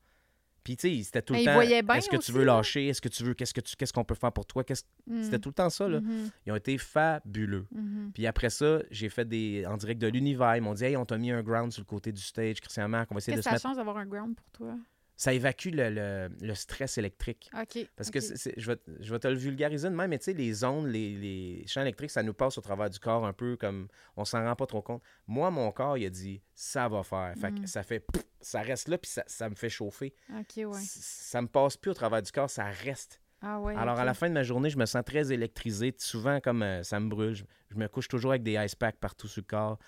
Puis 0.64 0.76
tu 0.76 0.98
sais, 0.98 1.04
c'était 1.04 1.22
tout 1.22 1.34
Mais 1.34 1.40
le 1.40 1.44
ils 1.44 1.46
temps. 1.48 1.54
voyaient 1.54 1.82
bien 1.82 1.96
Est-ce 1.96 2.10
que 2.10 2.18
aussi, 2.18 2.32
tu 2.32 2.38
veux 2.38 2.44
lâcher? 2.44 2.88
Est-ce 2.90 3.02
que 3.02 3.08
tu 3.08 3.24
veux. 3.24 3.34
Qu'est-ce 3.34 3.54
que 3.54 3.62
tu 3.62 3.76
qu'est-ce 3.76 3.94
qu'on 3.94 4.04
peut 4.04 4.14
faire 4.16 4.32
pour 4.34 4.46
toi? 4.46 4.64
Qu'est-ce- 4.64 4.84
Mm. 5.08 5.24
C'était 5.24 5.40
tout 5.40 5.50
le 5.50 5.54
temps 5.54 5.70
ça, 5.70 5.88
là. 5.88 6.02
Mhm, 6.02 6.30
Ils 6.46 6.52
ont 6.52 6.56
été 6.56 6.78
fabuleux. 6.78 7.66
mhm. 7.72 8.12
Puis 8.14 8.28
après 8.28 8.50
ça, 8.52 8.80
j'ai 8.92 9.10
fait 9.10 9.26
des. 9.28 9.66
En 9.66 9.78
direct 9.78 10.00
de 10.02 10.08
l'univers. 10.08 10.56
Ils 10.58 10.62
m'ont 10.62 10.74
dit, 10.76 10.84
hey, 10.84 10.98
on 10.98 11.06
t'a 11.06 11.18
mis 11.18 11.32
un 11.32 11.42
ground 11.42 11.72
sur 11.72 11.82
le 11.82 11.86
côté 11.86 12.12
du 12.12 12.22
stage, 12.22 12.60
Christian 12.60 12.88
Marc, 12.90 13.10
on 13.10 13.16
va 13.16 13.20
essayer 13.20 13.36
Qu'est-ce 13.38 13.40
de 13.40 13.44
se 13.44 13.50
ça 13.50 13.56
mettre. 13.56 13.62
change 13.64 13.78
d'avoir 13.78 13.98
un 13.98 14.06
ground 14.06 14.36
pour 14.36 14.50
toi? 14.52 14.76
Ça 15.22 15.34
évacue 15.34 15.72
le, 15.74 15.90
le- 15.90 16.30
le 16.42 16.56
stress 16.56 16.98
électrique. 16.98 17.52
OK. 17.54 17.86
Parce 17.98 18.10
que 18.10 18.20
je, 18.22 18.66
vais, 18.68 18.78
te- 18.78 18.90
je 19.02 19.12
vais 19.14 19.20
te 19.20 19.28
le 19.28 19.36
vulgariser 19.36 19.90
de 19.90 19.94
même, 19.94 20.10
mais 20.12 20.18
tu 20.18 20.24
sais, 20.26 20.34
les 20.34 20.64
ondes, 20.64 20.88
les, 20.88 21.14
les 21.18 21.68
champs 21.68 21.82
électriques, 21.82 22.12
ça 22.12 22.24
nous 22.24 22.34
passe 22.34 22.58
au 22.58 22.62
travers 22.62 22.90
du 22.90 23.00
corps 23.00 23.26
un 23.26 23.34
peu 23.34 23.58
comme 23.58 23.90
on 24.16 24.24
s'en 24.24 24.42
rend 24.46 24.56
pas 24.56 24.66
trop 24.66 24.82
compte. 24.82 25.04
Moi, 25.28 25.52
mon 25.52 25.70
corps, 25.74 25.98
il 25.98 26.06
a 26.06 26.10
dit 26.10 26.42
ça 26.56 26.88
va 26.88 27.04
faire. 27.04 27.34
Fait 27.38 27.52
que 27.52 27.60
Mm. 27.60 27.68
ça 27.68 27.84
fait 27.84 28.06
ça 28.40 28.62
reste 28.62 28.88
là, 28.88 28.98
puis 28.98 29.12
ça, 29.12 29.24
ça 29.28 29.50
me 29.50 29.56
fait 29.56 29.68
chauffer. 29.70 30.14
OK, 30.30 30.56
ouais. 30.56 30.80
Ça 30.86 31.42
me 31.42 31.48
passe 31.48 31.76
plus 31.76 31.92
au 31.92 31.96
travers 31.96 32.22
du 32.22 32.32
corps, 32.32 32.50
ça 32.50 32.64
reste. 32.64 33.22
Ah 33.42 33.60
ouais. 33.60 33.76
Alors, 33.76 34.00
à 34.00 34.06
la 34.06 34.14
fin 34.14 34.30
de 34.30 34.34
ma 34.34 34.44
journée, 34.44 34.70
je 34.70 34.78
me 34.78 34.86
sens 34.86 35.04
très 35.06 35.34
électrisé. 35.34 35.94
Souvent, 35.98 36.40
comme 36.40 36.62
euh, 36.64 36.84
ça 36.84 36.98
me 37.02 37.10
brûle, 37.10 37.34
je, 37.36 37.44
je 37.72 37.76
me 37.76 37.88
couche 37.90 38.08
toujours 38.08 38.32
avec 38.32 38.44
des 38.44 38.54
ice 38.56 38.76
packs 38.76 38.98
partout 39.00 39.28
sur 39.28 39.42
le 39.42 39.48
corps. 39.48 39.80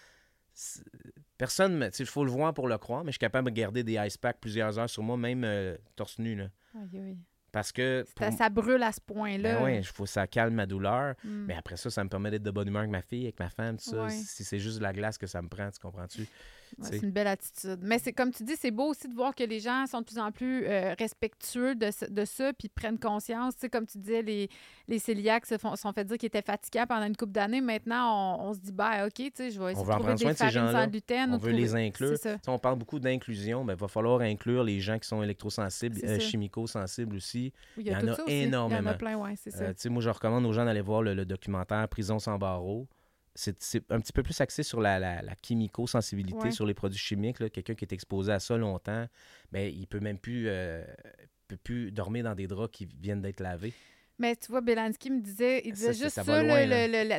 Personne, 1.37 1.89
il 1.97 2.05
faut 2.05 2.23
le 2.23 2.31
voir 2.31 2.53
pour 2.53 2.67
le 2.67 2.77
croire, 2.77 3.03
mais 3.03 3.09
je 3.11 3.13
suis 3.13 3.19
capable 3.19 3.49
de 3.49 3.55
garder 3.55 3.83
des 3.83 3.93
ice 4.05 4.17
packs 4.17 4.39
plusieurs 4.39 4.77
heures 4.77 4.89
sur 4.89 5.01
moi, 5.01 5.17
même 5.17 5.43
euh, 5.43 5.75
torse 5.95 6.19
nu. 6.19 6.35
Là. 6.35 6.49
Parce 7.51 7.71
que. 7.71 8.05
Ça, 8.17 8.27
pour- 8.27 8.37
ça 8.37 8.49
brûle 8.49 8.83
à 8.83 8.91
ce 8.91 9.01
point-là. 9.01 9.59
ben 9.61 9.83
faut 9.83 10.05
ça 10.05 10.27
calme 10.27 10.53
ma 10.53 10.65
douleur. 10.65 11.15
Mm. 11.23 11.45
Mais 11.47 11.55
après 11.55 11.77
ça, 11.77 11.89
ça 11.89 12.03
me 12.03 12.09
permet 12.09 12.31
d'être 12.31 12.43
de 12.43 12.51
bonne 12.51 12.67
humeur 12.67 12.81
avec 12.81 12.91
ma 12.91 13.01
fille, 13.01 13.23
avec 13.23 13.39
ma 13.39 13.49
femme, 13.49 13.77
tout 13.77 13.89
ça. 13.89 14.03
Ouais. 14.05 14.09
Si 14.11 14.43
c'est 14.43 14.59
juste 14.59 14.77
de 14.77 14.83
la 14.83 14.93
glace 14.93 15.17
que 15.17 15.27
ça 15.27 15.41
me 15.41 15.49
prend, 15.49 15.69
tu 15.71 15.79
comprends-tu? 15.79 16.27
Ouais, 16.79 16.87
c'est 16.89 16.97
une 17.03 17.11
belle 17.11 17.27
attitude. 17.27 17.79
Mais 17.83 17.99
c'est 17.99 18.13
comme 18.13 18.31
tu 18.31 18.43
dis, 18.43 18.55
c'est 18.57 18.71
beau 18.71 18.85
aussi 18.89 19.07
de 19.07 19.13
voir 19.13 19.33
que 19.35 19.43
les 19.43 19.59
gens 19.59 19.85
sont 19.87 19.99
de 20.01 20.05
plus 20.05 20.17
en 20.19 20.31
plus 20.31 20.65
euh, 20.65 20.93
respectueux 20.97 21.75
de, 21.75 21.91
ce- 21.91 22.05
de 22.05 22.25
ça, 22.25 22.53
puis 22.53 22.69
prennent 22.69 22.99
conscience. 22.99 23.55
Tu 23.55 23.61
sais, 23.61 23.69
comme 23.69 23.85
tu 23.85 23.97
disais, 23.97 24.21
les, 24.21 24.49
les 24.87 24.99
cœliaques 24.99 25.45
se 25.45 25.57
font, 25.57 25.75
sont 25.75 25.91
fait 25.93 26.05
dire 26.05 26.17
qu'ils 26.17 26.27
étaient 26.27 26.41
fatigants 26.41 26.85
pendant 26.87 27.05
une 27.05 27.15
couple 27.15 27.31
d'années. 27.33 27.61
Maintenant, 27.61 28.37
on, 28.39 28.49
on 28.49 28.53
se 28.53 28.59
dit, 28.59 28.71
ben 28.71 29.05
OK, 29.05 29.13
tu 29.15 29.31
sais, 29.35 29.51
je 29.51 29.59
vais 29.61 29.71
essayer 29.73 29.85
de 29.85 29.91
trouver 29.91 30.13
des 30.15 30.23
de 30.25 30.29
ces 30.29 30.35
farines 30.35 30.71
sans 30.71 30.87
gluten. 30.87 31.29
On 31.29 31.33
veut 31.33 31.39
trouver- 31.39 31.53
les 31.53 31.75
inclure. 31.75 32.17
Ça. 32.17 32.37
On 32.47 32.59
parle 32.59 32.77
beaucoup 32.77 32.99
d'inclusion, 32.99 33.65
il 33.67 33.75
va 33.75 33.87
falloir 33.87 34.21
inclure 34.21 34.63
les 34.63 34.79
gens 34.79 34.97
qui 34.99 35.07
sont 35.07 35.21
électrosensibles, 35.23 35.97
euh, 36.03 36.15
ça. 36.15 36.19
chimico-sensibles 36.19 37.15
aussi. 37.15 37.53
Oui, 37.77 37.83
Il 37.85 37.91
y 37.91 37.95
en 37.95 38.07
a 38.07 38.15
ça 38.15 38.23
aussi. 38.23 38.31
Il 38.33 38.37
y 38.41 38.43
en 38.43 38.47
énormément. 38.47 38.89
a 38.89 38.93
plein, 38.95 39.17
ouais, 39.17 39.33
c'est 39.37 39.51
ça. 39.51 39.63
Euh, 39.63 39.73
sais, 39.75 39.89
moi, 39.89 40.01
je 40.01 40.09
recommande 40.09 40.45
aux 40.45 40.53
gens 40.53 40.65
d'aller 40.65 40.81
voir 40.81 41.01
le, 41.01 41.13
le 41.13 41.25
documentaire 41.25 41.87
Prison 41.87 42.19
sans 42.19 42.37
barreaux. 42.37 42.87
C'est 43.33 43.55
un 43.89 43.99
petit 44.01 44.11
peu 44.13 44.23
plus 44.23 44.39
axé 44.41 44.61
sur 44.63 44.81
la, 44.81 44.99
la, 44.99 45.21
la 45.21 45.33
chimico-sensibilité, 45.41 46.37
Ouais. 46.37 46.51
sur 46.51 46.65
les 46.65 46.73
produits 46.73 46.99
chimiques. 46.99 47.37
Quelqu'un 47.51 47.75
qui 47.75 47.85
est 47.85 47.93
exposé 47.93 48.31
à 48.31 48.39
ça 48.39 48.57
longtemps, 48.57 49.05
ben, 49.51 49.71
il 49.73 49.87
peut 49.87 49.99
même 49.99 50.17
plus, 50.19 50.45
euh, 50.47 50.83
peut 51.47 51.57
plus 51.57 51.91
dormir 51.91 52.23
dans 52.25 52.35
des 52.35 52.47
draps 52.47 52.71
qui 52.71 52.85
viennent 52.99 53.21
d'être 53.21 53.39
lavés. 53.39 53.73
Mais 54.19 54.35
tu 54.35 54.51
vois, 54.51 54.61
Belansky 54.61 55.09
me 55.09 55.19
disait, 55.19 55.61
il 55.65 55.69
Ça, 55.69 55.71
disait 55.73 55.93
c'est- 55.93 56.03
juste 56.03 56.15
ça 56.15 56.23
ça, 56.23 56.43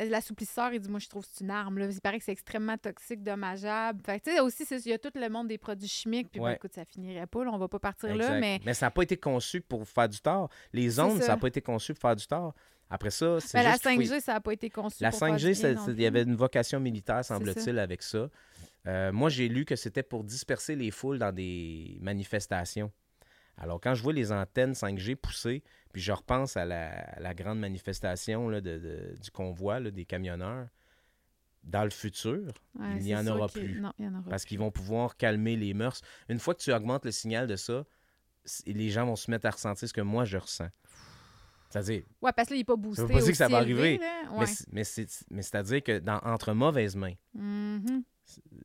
l'assouplisseur, 0.05 0.71
il 0.73 0.79
dit, 0.79 0.89
moi, 0.89 0.99
je 0.99 1.09
trouve 1.09 1.23
que 1.23 1.29
c'est 1.33 1.43
une 1.43 1.51
arme. 1.51 1.77
Là. 1.79 1.87
Il 1.89 1.99
paraît 1.99 2.17
que 2.19 2.23
c'est 2.23 2.31
extrêmement 2.31 2.77
toxique, 2.77 3.21
dommageable. 3.23 4.01
Fait 4.05 4.19
tu 4.21 4.31
sais, 4.31 4.39
aussi, 4.39 4.63
il 4.85 4.89
y 4.89 4.93
a 4.93 4.97
tout 4.99 5.09
le 5.13 5.27
monde 5.29 5.47
des 5.47 5.57
produits 5.57 5.87
chimiques. 5.89 6.29
Puis, 6.31 6.39
ben, 6.39 6.51
écoute, 6.51 6.73
ça 6.73 6.85
finirait 6.85 7.27
pas. 7.27 7.43
Là, 7.43 7.51
on 7.51 7.57
va 7.57 7.67
pas 7.67 7.79
partir 7.79 8.15
là, 8.15 8.37
Exact. 8.37 8.61
mais 8.65 8.73
ça 8.73 8.85
n'a 8.85 8.91
pas 8.91 9.01
été 9.03 9.17
conçu 9.17 9.59
pour 9.61 9.85
faire 9.87 10.07
du 10.07 10.19
tort. 10.21 10.49
Les 10.71 10.99
ondes, 10.99 11.19
ça. 11.19 11.25
ça 11.27 11.31
n'a 11.33 11.37
pas 11.37 11.47
été 11.47 11.61
conçu 11.61 11.93
pour 11.93 12.01
faire 12.01 12.15
du 12.15 12.25
tort. 12.25 12.53
Après 12.93 13.09
ça, 13.09 13.39
c'est 13.39 13.57
Ben, 13.57 13.63
la 13.63 13.71
juste 13.71 13.83
qu'il 13.83 13.95
faut- 13.95 14.13
5G, 14.13 14.19
ça 14.21 14.33
n'a 14.33 14.39
pas 14.41 14.53
été 14.53 14.69
conçu 14.69 14.97
La 15.01 15.09
pour 15.09 15.17
faire 15.19 15.29
5G, 15.29 15.47
du 15.49 15.55
c'est- 15.55 15.73
bien 15.73 15.79
non 15.81 15.85
c'est- 15.87 15.91
il 15.93 16.01
y 16.01 16.05
avait 16.05 16.21
une 16.21 16.35
vocation 16.35 16.79
militaire, 16.79 17.25
semble-t-il, 17.25 17.79
avec 17.79 18.03
ça. 18.03 18.29
Euh, 18.85 19.11
moi, 19.11 19.29
j'ai 19.29 19.47
lu 19.49 19.65
que 19.65 19.75
c'était 19.75 20.03
pour 20.03 20.23
disperser 20.23 20.75
les 20.75 20.91
foules 20.91 21.17
dans 21.17 21.31
des 21.33 21.97
manifestations. 22.01 22.91
Alors, 23.57 23.81
quand 23.81 23.95
je 23.95 24.03
vois 24.03 24.13
les 24.13 24.31
antennes 24.31 24.75
5G 24.75 25.15
pousser, 25.15 25.63
puis 25.91 26.01
je 26.03 26.11
repense 26.11 26.55
à 26.55 26.65
la, 26.65 26.89
à 26.91 27.19
la 27.19 27.33
grande 27.33 27.59
manifestation 27.59 28.47
là, 28.49 28.61
de- 28.61 28.77
de- 28.77 29.15
du 29.19 29.31
convoi 29.31 29.79
là, 29.79 29.89
des 29.89 30.05
camionneurs, 30.05 30.67
dans 31.63 31.83
le 31.85 31.89
futur, 31.89 32.51
Ouais, 32.77 32.97
il 32.97 33.03
n'y 33.03 33.15
en 33.15 33.25
aura 33.25 33.47
plus. 33.47 33.79
Non, 33.79 33.93
il 33.97 34.05
y 34.05 34.07
en 34.07 34.13
aura 34.19 34.29
parce 34.29 34.45
qu'ils 34.45 34.59
vont 34.59 34.69
pouvoir 34.71 35.17
calmer 35.17 35.55
les 35.55 35.73
mœurs. 35.73 36.01
Une 36.29 36.37
fois 36.39 36.53
que 36.53 36.61
tu 36.61 36.71
augmentes 36.73 37.05
le 37.05 37.11
signal 37.11 37.47
de 37.47 37.55
ça, 37.55 37.85
les 38.67 38.89
gens 38.89 39.05
vont 39.07 39.15
se 39.15 39.31
mettre 39.31 39.45
à 39.47 39.51
ressentir 39.51 39.87
ce 39.87 39.93
que 39.93 40.01
moi, 40.01 40.25
je 40.25 40.37
ressens. 40.37 40.67
C'est-à-dire, 41.73 42.03
Ouais, 42.21 42.31
parce 42.35 42.47
que 42.49 42.53
là, 42.53 42.57
il 42.57 42.59
n'est 42.59 42.63
pas 42.65 42.75
boosté. 42.75 43.01
veut 43.01 43.07
pas 43.07 43.19
dire 43.19 43.31
que 43.31 43.37
ça 43.37 43.47
va 43.47 43.57
arriver, 43.57 43.99
Ouais. 44.31 44.45
mais 44.71 44.83
c'est- 44.83 45.25
mais 45.31 45.41
c'est-à-dire 45.41 45.81
que 45.81 45.97
dans, 45.99 46.19
entre 46.23 46.53
mauvaises 46.53 46.95
mains, 46.95 47.13
Mhm. 47.33 48.03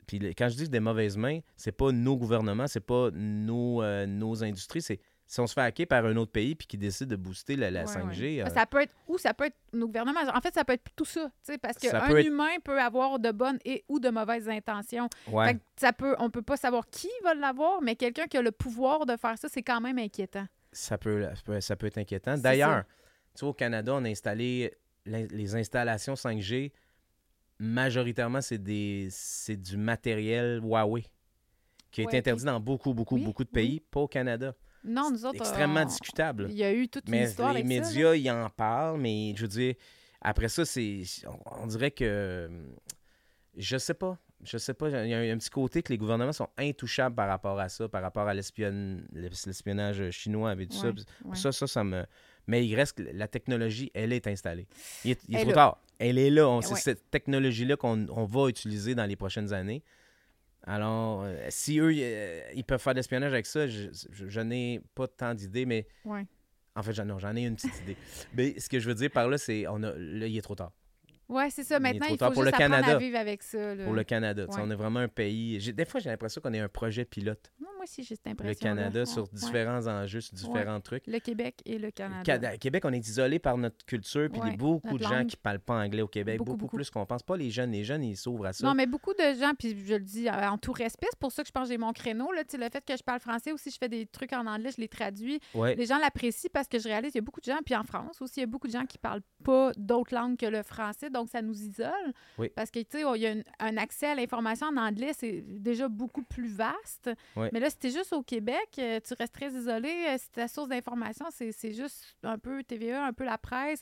Puis 0.07 0.19
quand 0.35 0.47
je 0.47 0.55
dis 0.55 0.69
des 0.69 0.79
mauvaises 0.79 1.17
mains, 1.17 1.39
c'est 1.57 1.73
pas 1.73 1.91
nos 1.91 2.15
gouvernements, 2.15 2.67
c'est 2.67 2.79
pas 2.79 3.09
nos, 3.11 3.83
euh, 3.83 4.05
nos 4.05 4.41
industries, 4.43 4.81
c'est 4.81 4.99
si 5.27 5.39
on 5.41 5.47
se 5.47 5.53
fait 5.53 5.61
hacker 5.61 5.85
par 5.85 6.05
un 6.05 6.15
autre 6.15 6.31
pays 6.31 6.55
puis 6.55 6.65
qui 6.65 6.77
décide 6.77 7.07
de 7.09 7.15
booster 7.17 7.55
la, 7.57 7.69
la 7.69 7.81
Ouais, 7.81 7.85
5G. 7.87 8.41
ouais. 8.41 8.49
euh, 8.49 8.53
Ça 8.53 8.65
peut 8.65 8.81
être 8.81 8.95
ou 9.07 9.17
ça 9.17 9.33
peut 9.33 9.45
être 9.45 9.57
nos 9.73 9.87
gouvernements. 9.87 10.21
En 10.33 10.39
fait, 10.41 10.53
ça 10.55 10.63
peut 10.63 10.73
être 10.73 10.89
tout 10.95 11.03
ça, 11.05 11.29
parce 11.61 11.77
Ça 11.77 11.99
qu'un 11.99 12.15
être- 12.15 12.25
humain 12.25 12.57
peut 12.63 12.79
avoir 12.79 13.19
de 13.19 13.31
bonnes 13.31 13.59
et 13.65 13.83
ou 13.89 13.99
de 13.99 14.09
mauvaises 14.09 14.47
intentions. 14.47 15.09
ouais. 15.27 15.47
Fait 15.47 15.53
que 15.55 15.59
ça 15.75 15.91
peut, 15.93 16.15
on 16.19 16.29
peut 16.29 16.41
pas 16.41 16.57
savoir 16.57 16.87
qui 16.89 17.09
va 17.23 17.33
l'avoir, 17.35 17.81
mais 17.81 17.95
quelqu'un 17.95 18.27
qui 18.27 18.37
a 18.37 18.41
le 18.41 18.51
pouvoir 18.51 19.05
de 19.05 19.17
faire 19.17 19.37
ça, 19.37 19.49
c'est 19.51 19.61
quand 19.63 19.81
même 19.81 19.99
inquiétant. 19.99 20.45
ça, 20.71 20.97
peut, 20.99 21.23
ça 21.23 21.41
peut- 21.43 21.61
ça 21.61 21.75
peut 21.75 21.87
être 21.87 21.97
inquiétant. 21.97 22.37
D'ailleurs, 22.37 22.83
tu 23.39 23.45
vois, 23.45 23.51
au 23.51 23.53
Canada, 23.53 23.93
on 23.95 24.03
a 24.03 24.09
installé 24.09 24.73
les 25.05 25.55
installations 25.55 26.13
5G. 26.15 26.71
Majoritairement, 27.61 28.41
c'est 28.41 28.57
des 28.57 29.07
c'est 29.11 29.57
du 29.57 29.75
matériel 29.75 30.61
Huawei 30.63 31.03
qui 31.91 32.01
a 32.01 32.03
été 32.05 32.17
interdit 32.17 32.45
dans 32.45 32.59
beaucoup, 32.59 32.93
beaucoup, 32.93 33.15
Oui, 33.15 33.23
beaucoup 33.23 33.43
de 33.43 33.49
oui. 33.49 33.53
pays, 33.53 33.79
pas 33.79 34.01
au 34.01 34.07
Canada. 34.07 34.53
Non, 34.83 35.09
nous 35.11 35.25
autres, 35.25 35.35
Extrêmement 35.37 35.81
on- 35.81 35.85
discutable. 35.85 36.47
Il 36.49 36.55
y 36.55 36.63
a 36.63 36.71
eu 36.73 36.87
toute 36.87 37.05
une 37.07 37.11
Mais 37.11 37.23
histoire 37.25 37.51
les 37.53 37.61
avec 37.61 37.71
ça, 37.83 37.89
médias, 37.89 38.15
ils 38.15 38.29
en 38.31 38.49
parlent, 38.49 38.99
mais 39.01 39.33
je 39.35 39.41
veux 39.41 39.47
dire, 39.49 39.73
après 40.21 40.47
ça, 40.47 40.63
c'est. 40.65 41.01
On, 41.25 41.63
on 41.63 41.67
dirait 41.67 41.91
que. 41.91 42.49
Je 43.57 43.77
sais 43.77 43.93
pas. 43.95 44.17
Je 44.41 44.57
sais 44.57 44.73
pas. 44.73 44.87
Il 44.89 45.09
y 45.09 45.13
a 45.13 45.17
un, 45.19 45.33
un 45.33 45.37
petit 45.37 45.49
côté 45.49 45.81
que 45.83 45.91
les 45.91 45.97
gouvernements 45.97 46.31
sont 46.31 46.47
intouchables 46.57 47.15
par 47.15 47.27
rapport 47.27 47.59
à 47.59 47.67
ça, 47.67 47.89
par 47.89 48.01
rapport 48.01 48.27
à 48.27 48.33
l'espion- 48.33 49.01
l'espionnage 49.11 50.11
chinois 50.11 50.51
avec 50.51 50.69
tout 50.69 50.77
ça. 50.77 50.87
Ouais, 50.89 50.93
ouais. 51.25 51.35
Ça, 51.35 51.51
ça, 51.51 51.67
ça 51.67 51.83
me. 51.83 52.05
Mais 52.49 52.65
il 52.65 52.75
reste 52.75 52.97
que 52.97 53.03
la 53.13 53.27
technologie, 53.27 53.91
elle 53.93 54.11
est 54.11 54.25
installée. 54.25 54.65
Il 55.05 55.11
est, 55.11 55.19
il 55.27 55.35
est 55.35 55.39
Elle 55.39 55.43
trop 55.45 55.53
tard. 55.53 55.77
Elle 55.99 56.17
est 56.17 56.31
là. 56.31 56.49
On- 56.49 56.61
C'est 56.61 56.73
ouais. 56.73 56.79
cette 56.79 57.11
technologie-là 57.11 57.75
qu'on 57.75 58.07
on 58.09 58.25
va 58.25 58.49
utiliser 58.49 58.95
dans 58.95 59.05
les 59.05 59.15
prochaines 59.15 59.53
années. 59.53 59.83
Alors, 60.63 61.23
euh, 61.23 61.45
si 61.49 61.79
eux, 61.79 61.91
euh, 61.95 62.41
ils 62.55 62.63
peuvent 62.63 62.81
faire 62.81 62.93
de 62.93 62.99
l'espionnage 62.99 63.31
avec 63.33 63.45
ça, 63.45 63.67
je, 63.67 63.89
je- 64.11 64.27
je 64.27 64.39
n'ai 64.41 64.81
pas 64.95 65.07
tant 65.07 65.33
d'idées, 65.35 65.65
mais 65.65 65.87
Ouais. 66.05 66.25
en 66.75 66.81
fait, 66.83 66.93
j'en, 66.93 67.05
non, 67.05 67.19
j'en 67.19 67.35
ai 67.35 67.43
une 67.45 67.55
petite 67.55 67.79
idée. 67.83 67.95
Mais 68.33 68.59
ce 68.59 68.67
que 68.67 68.79
je 68.79 68.87
veux 68.89 68.95
dire 68.95 69.11
par 69.11 69.27
là, 69.29 69.37
c'est 69.37 69.67
on 69.67 69.81
a, 69.83 69.91
là, 69.95 70.25
il 70.27 70.35
est 70.37 70.41
trop 70.41 70.55
tard. 70.55 70.71
Ouais, 71.29 71.49
c'est 71.51 71.63
ça. 71.63 71.79
Maintenant, 71.79 72.07
il 72.09 72.17
faut 72.17 72.25
juste 72.33 72.41
le 72.41 72.47
apprendre 72.65 72.87
à 72.89 72.97
vivre 72.97 73.17
avec 73.17 73.43
ça. 73.43 73.75
là. 73.75 73.83
Pour 73.83 73.93
le 73.93 74.03
Canada, 74.03 74.45
Ouais. 74.45 74.55
on 74.59 74.71
est 74.71 74.75
vraiment 74.75 74.99
un 74.99 75.07
pays. 75.07 75.59
des 75.73 75.85
fois, 75.85 75.99
j'ai 75.99 76.09
l'impression 76.09 76.41
qu'on 76.41 76.53
est 76.53 76.59
un 76.59 76.67
projet 76.69 77.05
pilote. 77.05 77.51
Non, 77.61 77.67
moi 77.75 77.83
aussi, 77.83 78.03
j'ai 78.03 78.15
cette 78.15 78.25
Le 78.25 78.31
impression. 78.31 78.63
Canada 78.63 79.05
sur 79.05 79.27
différents 79.29 79.85
enjeux, 79.87 80.21
sur 80.21 80.33
différents 80.33 80.81
trucs. 80.81 81.05
Le 81.07 81.19
Québec 81.19 81.61
et 81.65 81.77
le 81.77 81.91
Canada. 81.91 82.23
Cana- 82.23 82.57
Québec, 82.57 82.83
on 82.85 82.91
est 82.93 83.07
isolé 83.07 83.37
par 83.39 83.57
notre 83.57 83.85
culture, 83.85 84.27
puis 84.31 84.41
il 84.43 84.49
y 84.51 84.53
a 84.53 84.57
beaucoup 84.57 84.97
de 84.97 85.03
gens 85.03 85.23
qui 85.25 85.37
parlent 85.37 85.59
pas 85.59 85.75
anglais 85.83 86.01
au 86.01 86.07
Québec, 86.07 86.37
Beaucoup, 86.39 86.51
beaucoup, 86.51 86.61
beaucoup. 86.61 86.75
plus 86.77 86.89
qu'on 86.89 87.05
pense. 87.05 87.21
Pas 87.23 87.37
les 87.37 87.51
jeunes, 87.51 87.71
les 87.71 87.83
jeunes, 87.83 88.03
ils 88.03 88.17
s'ouvrent 88.17 88.47
à 88.47 88.53
ça. 88.53 88.65
Non, 88.65 88.73
mais 88.73 88.87
beaucoup 88.87 89.13
de 89.13 89.39
gens, 89.39 89.53
puis 89.57 89.75
je 89.85 89.93
le 89.93 89.99
dis 90.03 90.27
euh, 90.27 90.49
en 90.49 90.57
tout 90.57 90.71
respect, 90.71 91.07
c'est 91.11 91.19
pour 91.19 91.31
ça 91.31 91.43
que 91.43 91.47
je 91.47 91.51
pense 91.51 91.65
que 91.67 91.73
j'ai 91.73 91.77
mon 91.77 91.93
créneau. 91.93 92.31
Là, 92.31 92.41
le 92.51 92.69
fait 92.69 92.83
que 92.83 92.97
je 92.97 93.03
parle 93.03 93.19
français 93.19 93.51
aussi, 93.51 93.69
je 93.69 93.77
fais 93.77 93.89
des 93.89 94.05
trucs 94.07 94.33
en 94.33 94.47
anglais, 94.47 94.71
je 94.75 94.81
les 94.81 94.87
traduis. 94.87 95.39
Les 95.55 95.85
gens 95.85 95.99
l'apprécient 95.99 96.49
parce 96.51 96.67
que 96.67 96.79
je 96.79 96.87
réalise 96.87 97.11
qu'il 97.11 97.19
y 97.19 97.23
a 97.23 97.25
beaucoup 97.25 97.39
de 97.41 97.45
gens, 97.45 97.59
puis 97.63 97.75
en 97.75 97.83
France 97.83 98.19
aussi, 98.21 98.35
il 98.37 98.41
y 98.41 98.43
a 98.43 98.47
beaucoup 98.47 98.67
de 98.67 98.73
gens 98.73 98.85
qui 98.85 98.97
parlent 98.97 99.21
pas 99.43 99.71
d'autres 99.77 100.15
langues 100.15 100.37
que 100.37 100.45
le 100.47 100.63
français, 100.63 101.09
donc 101.09 101.18
ça 101.27 101.41
nous 101.41 101.53
isole. 101.61 102.13
Oui. 102.37 102.49
Parce 102.55 102.71
que, 102.71 102.79
tu 102.79 102.97
sais, 102.99 103.03
il 103.15 103.21
y 103.21 103.27
a 103.27 103.33
un 103.59 103.77
accès 103.77 104.07
à 104.07 104.15
l'information 104.15 104.67
en 104.67 104.77
anglais, 104.77 105.11
c'est 105.13 105.41
déjà 105.41 105.87
beaucoup 105.89 106.23
plus 106.23 106.47
vaste. 106.47 107.09
Oui. 107.35 107.47
Mais 107.51 107.59
là, 107.59 107.69
si 107.69 107.77
t'es 107.77 107.89
juste 107.91 108.13
au 108.13 108.21
Québec, 108.23 108.69
euh, 108.77 108.99
tu 109.05 109.13
restes 109.13 109.33
très 109.33 109.51
isolé. 109.51 109.89
Euh, 110.09 110.17
Si 110.17 110.29
ta 110.31 110.47
source 110.47 110.69
d'information, 110.69 111.25
c'est 111.31 111.51
c'est 111.51 111.73
juste 111.73 112.15
un 112.23 112.37
peu 112.37 112.63
TVA, 112.63 113.05
un 113.05 113.13
peu 113.13 113.23
la 113.25 113.37
presse, 113.37 113.81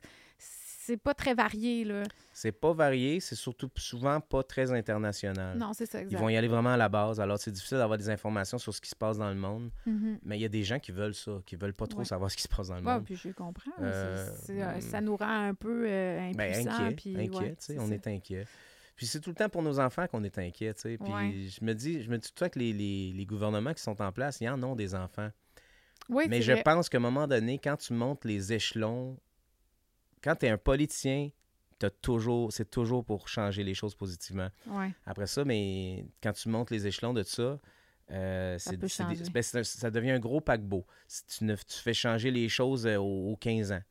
c'est 0.88 0.98
pas 0.98 1.14
très 1.14 1.34
varié, 1.34 1.84
là. 1.84 2.04
C'est 2.34 2.52
pas 2.52 2.74
varié, 2.74 3.20
c'est 3.20 3.36
surtout 3.36 3.70
souvent 3.76 4.20
pas 4.22 4.42
très 4.44 4.72
international. 4.72 5.58
Non, 5.58 5.74
c'est 5.74 5.86
ça, 5.86 6.00
exact. 6.02 6.12
Ils 6.12 6.18
vont 6.22 6.30
y 6.30 6.38
aller 6.38 6.48
vraiment 6.48 6.72
à 6.74 6.78
la 6.78 6.90
base. 6.90 7.20
Alors, 7.20 7.38
c'est 7.40 7.52
difficile 7.52 7.78
d'avoir 7.78 7.98
des 7.98 8.10
informations 8.10 8.58
sur 8.58 8.74
ce 8.74 8.80
qui 8.82 8.90
se 8.90 8.96
passe 8.96 9.18
dans 9.18 9.30
le 9.30 9.36
monde. 9.36 9.70
Mhm. 9.86 10.20
Mais 10.24 10.38
il 10.38 10.42
y 10.42 10.46
a 10.46 10.50
des 10.50 10.64
gens 10.64 10.80
qui 10.80 10.92
veulent 10.92 11.14
ça, 11.16 11.34
qui 11.46 11.56
veulent 11.56 11.74
pas 11.74 11.88
trop 11.88 12.00
Ouais. 12.00 12.06
savoir 12.06 12.32
ce 12.32 12.38
qui 12.38 12.44
se 12.44 12.48
passe 12.48 12.70
dans 12.70 12.76
le 12.80 12.84
Ouais, 12.86 12.94
monde. 12.94 13.04
puis 13.06 13.16
je 13.16 13.30
comprends. 13.30 13.72
Euh, 13.82 14.26
C'est- 14.36 14.46
c'est, 14.54 14.64
euh, 14.64 14.80
ça 14.82 15.02
nous 15.02 15.16
rend 15.18 15.48
un 15.50 15.54
peu 15.54 15.86
euh, 15.88 16.32
Ben, 16.36 16.52
impuissants. 16.54 16.72
inquiet, 16.72 16.96
puis, 16.96 17.16
inquiet, 17.18 17.38
ouais, 17.38 17.50
tu 17.50 17.56
sais, 17.60 17.74
c'est 17.74 17.80
on 17.80 17.88
ça. 17.88 17.94
est 17.94 18.08
inquiet. 18.08 18.46
Puis 18.96 19.06
c'est 19.06 19.20
tout 19.20 19.30
le 19.30 19.36
temps 19.36 19.50
pour 19.50 19.62
nos 19.62 19.80
enfants 19.80 20.08
qu'on 20.08 20.24
est 20.24 20.38
inquiet, 20.40 20.74
tu 20.74 20.82
sais. 20.82 20.98
Puis 20.98 21.14
Ouais. 21.14 21.48
je 21.50 21.64
me 21.64 21.74
dis, 21.74 22.02
je 22.02 22.10
me 22.10 22.18
dis 22.18 22.28
tout 22.30 22.34
le 22.36 22.48
temps 22.48 22.50
que 22.52 22.60
les, 22.60 22.74
les- 22.74 23.14
les 23.14 23.26
gouvernements 23.26 23.74
qui 23.74 23.82
sont 23.84 24.02
en 24.02 24.12
place, 24.12 24.40
ils 24.42 24.50
en 24.50 24.62
ont 24.64 24.76
des 24.76 24.96
enfants. 24.96 25.30
Oui, 26.10 26.26
Mais 26.30 26.42
je 26.42 26.54
vrai. 26.54 26.64
pense 26.64 26.88
qu'à 26.90 26.98
un 26.98 27.02
moment 27.02 27.28
donné, 27.28 27.60
quand 27.60 27.76
tu 27.76 27.94
montes 27.94 28.24
les 28.26 28.54
échelons, 28.54 29.18
quand 30.24 30.36
tu 30.36 30.46
es 30.46 30.50
un 30.50 30.58
politicien, 30.58 31.30
t'as 31.80 31.90
toujours, 31.90 32.52
c'est 32.52 32.70
toujours 32.70 33.04
pour 33.06 33.28
changer 33.28 33.64
les 33.64 33.74
choses 33.74 33.96
positivement. 33.96 34.50
Ouais. 34.68 34.92
Après 35.06 35.28
ça, 35.28 35.44
mais 35.46 36.06
quand 36.22 36.34
tu 36.34 36.50
montes 36.50 36.72
les 36.72 36.88
échelons 36.88 37.14
de 37.14 37.24
ça, 37.24 37.60
euh, 38.10 38.58
Ça 38.58 38.72
c'est- 38.72 38.88
c'est 38.88 39.32
ben, 39.32 39.44
c'est 39.44 39.60
un- 39.60 39.64
ça 39.64 39.92
devient 39.92 40.12
un 40.12 40.20
gros 40.20 40.40
paquebot. 40.40 40.86
Si 41.10 41.26
tu, 41.26 41.44
ne, 41.44 41.56
tu 41.56 41.78
fais 41.84 41.94
changer 41.94 42.32
les 42.32 42.48
choses 42.48 42.88
euh, 42.88 42.96
aux, 42.98 43.32
aux 43.34 43.36
15 43.36 43.74
ans. 43.74 43.82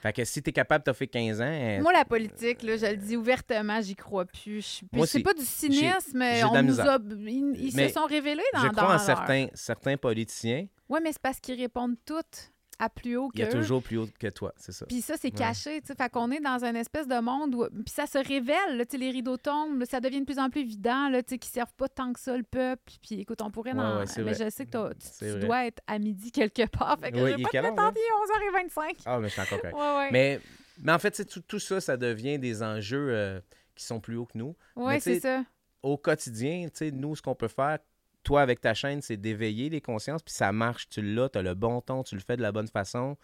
Fait 0.00 0.12
que 0.12 0.24
si 0.24 0.40
tu 0.42 0.50
es 0.50 0.52
capable 0.52 0.86
de 0.86 0.92
faire 0.92 1.10
15 1.10 1.40
ans, 1.40 1.44
euh, 1.50 1.80
Moi, 1.82 1.92
la 1.92 2.04
politique, 2.04 2.62
là, 2.62 2.76
je 2.76 2.86
le 2.86 2.96
dis 2.96 3.16
ouvertement, 3.16 3.80
j'y 3.82 3.96
crois 3.96 4.26
plus. 4.26 4.62
Je- 4.80 4.86
puis 4.86 4.88
Moi 4.92 5.06
c'est 5.08 5.18
aussi. 5.18 5.24
pas 5.24 5.34
du 5.34 5.44
cynisme. 5.44 6.22
j'ai 6.22 6.40
de 6.42 6.46
on 6.46 6.62
nous 6.62 6.80
a, 6.80 6.98
ils 7.26 7.56
ils 7.58 7.74
Mais 7.74 7.88
se 7.88 7.94
sont 7.94 8.06
révélés 8.06 8.42
dans 8.52 8.60
je 8.60 8.66
dans 8.68 8.72
crois 8.74 8.84
en 8.86 8.90
leur- 8.92 9.00
certains, 9.00 9.48
certains 9.54 9.96
politiciens, 9.96 10.68
Oui, 10.88 11.00
mais 11.02 11.10
c'est 11.12 11.20
parce 11.22 11.40
qu'ils 11.40 11.60
répondent 11.60 11.96
toutes 12.06 12.52
à 12.78 12.88
plus 12.88 13.16
haut 13.16 13.28
que 13.28 13.36
il 13.36 13.40
y 13.40 13.42
a 13.44 13.46
toujours 13.48 13.82
plus 13.82 13.98
haut 13.98 14.08
que 14.18 14.26
toi, 14.28 14.52
c'est 14.56 14.72
ça. 14.72 14.86
Puis 14.86 15.00
ça, 15.00 15.14
c'est 15.16 15.28
Ouais. 15.28 15.38
caché, 15.38 15.80
tu 15.80 15.88
sais. 15.88 15.94
Fait 15.94 16.08
qu'on 16.10 16.30
est 16.30 16.40
dans 16.40 16.64
une 16.64 16.76
espèce 16.76 17.06
de 17.06 17.18
monde 17.20 17.54
où... 17.54 17.66
Puis 17.68 17.94
ça 17.94 18.06
se 18.06 18.18
révèle, 18.18 18.76
là, 18.76 18.84
tu 18.84 18.92
sais, 18.92 18.98
les 18.98 19.10
rideaux 19.10 19.36
tombent, 19.36 19.78
là, 19.80 19.86
ça 19.86 20.00
devient 20.00 20.20
de 20.20 20.24
plus 20.26 20.38
en 20.38 20.50
plus 20.50 20.60
évident, 20.62 21.08
là, 21.08 21.22
tu 21.22 21.34
sais, 21.34 21.38
qu'ils 21.38 21.52
servent 21.52 21.72
pas 21.76 21.88
tant 21.88 22.12
que 22.12 22.20
ça 22.20 22.36
le 22.36 22.42
peuple. 22.42 22.82
Puis 23.02 23.20
écoute, 23.20 23.40
on 23.42 23.50
pourrait... 23.50 23.72
Ouais, 23.72 23.76
dans- 23.78 23.98
ouais, 23.98 24.06
c'est 24.06 24.22
mais 24.22 24.32
vrai. 24.32 24.44
je 24.44 24.50
sais 24.50 24.66
que 24.66 24.92
tu, 24.94 24.98
tu 25.18 25.38
dois 25.40 25.66
être 25.66 25.82
à 25.86 25.98
midi 25.98 26.30
quelque 26.32 26.66
part. 26.66 26.98
Fait 27.00 27.12
que 27.12 27.16
Oui, 27.16 27.32
je 27.32 27.36
vais 27.36 27.42
pas 27.42 27.50
te 27.50 27.80
en 27.80 27.90
11h25. 27.92 29.02
Ah, 29.06 29.18
mais 29.18 29.28
je 29.28 29.32
suis 29.32 29.42
encore 29.42 29.60
correct. 29.60 29.74
Ouais, 29.76 29.96
ouais. 29.96 30.08
Mais, 30.12 30.40
mais 30.82 30.92
en 30.92 30.98
fait, 30.98 31.24
tout, 31.26 31.40
tout 31.40 31.58
ça, 31.58 31.80
ça 31.80 31.96
devient 31.96 32.38
des 32.38 32.62
enjeux 32.62 33.08
euh, 33.10 33.40
qui 33.74 33.84
sont 33.84 34.00
plus 34.00 34.16
hauts 34.16 34.26
que 34.26 34.36
nous. 34.38 34.56
Ouais, 34.76 35.00
sais, 35.00 35.14
c'est 35.14 35.20
ça. 35.20 35.44
Au 35.82 35.96
quotidien, 35.96 36.64
tu 36.68 36.78
sais, 36.78 36.90
nous, 36.90 37.14
ce 37.14 37.22
qu'on 37.22 37.34
peut 37.34 37.48
faire, 37.48 37.78
toi, 38.24 38.42
avec 38.42 38.60
ta 38.60 38.74
chaîne, 38.74 39.00
c'est 39.02 39.16
d'éveiller 39.16 39.68
les 39.70 39.80
consciences, 39.80 40.22
puis 40.22 40.34
ça 40.34 40.50
marche, 40.50 40.88
tu 40.88 41.00
l'as, 41.02 41.28
tu 41.28 41.38
as 41.38 41.42
le 41.42 41.54
bon 41.54 41.80
ton, 41.80 42.02
tu 42.02 42.14
le 42.16 42.20
fais 42.20 42.36
de 42.36 42.42
la 42.42 42.50
bonne 42.52 42.68
façon. 42.68 43.16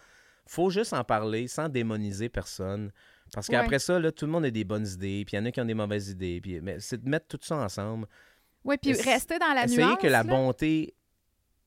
faut 0.46 0.70
juste 0.70 0.92
en 0.92 1.04
parler 1.04 1.46
sans 1.48 1.68
démoniser 1.68 2.28
personne. 2.28 2.90
Parce 3.32 3.48
Ouais. 3.48 3.54
qu'après 3.54 3.78
ça, 3.78 4.00
là, 4.00 4.10
tout 4.10 4.26
le 4.26 4.32
monde 4.32 4.44
a 4.44 4.50
des 4.50 4.64
bonnes 4.64 4.86
idées, 4.86 5.24
puis 5.24 5.36
il 5.36 5.40
y 5.40 5.42
en 5.42 5.46
a 5.46 5.52
qui 5.52 5.60
ont 5.60 5.64
des 5.64 5.74
mauvaises 5.74 6.08
idées. 6.10 6.40
Puis, 6.40 6.60
mais 6.60 6.80
c'est 6.80 7.02
de 7.02 7.08
mettre 7.08 7.26
tout 7.28 7.38
ça 7.42 7.56
ensemble. 7.56 8.06
Oui, 8.64 8.76
puis 8.82 8.92
rester 8.92 9.38
dans 9.38 9.52
la 9.54 9.66
nuance. 9.66 9.98
que 10.00 10.06
la 10.08 10.22
là. 10.22 10.24
bonté 10.24 10.94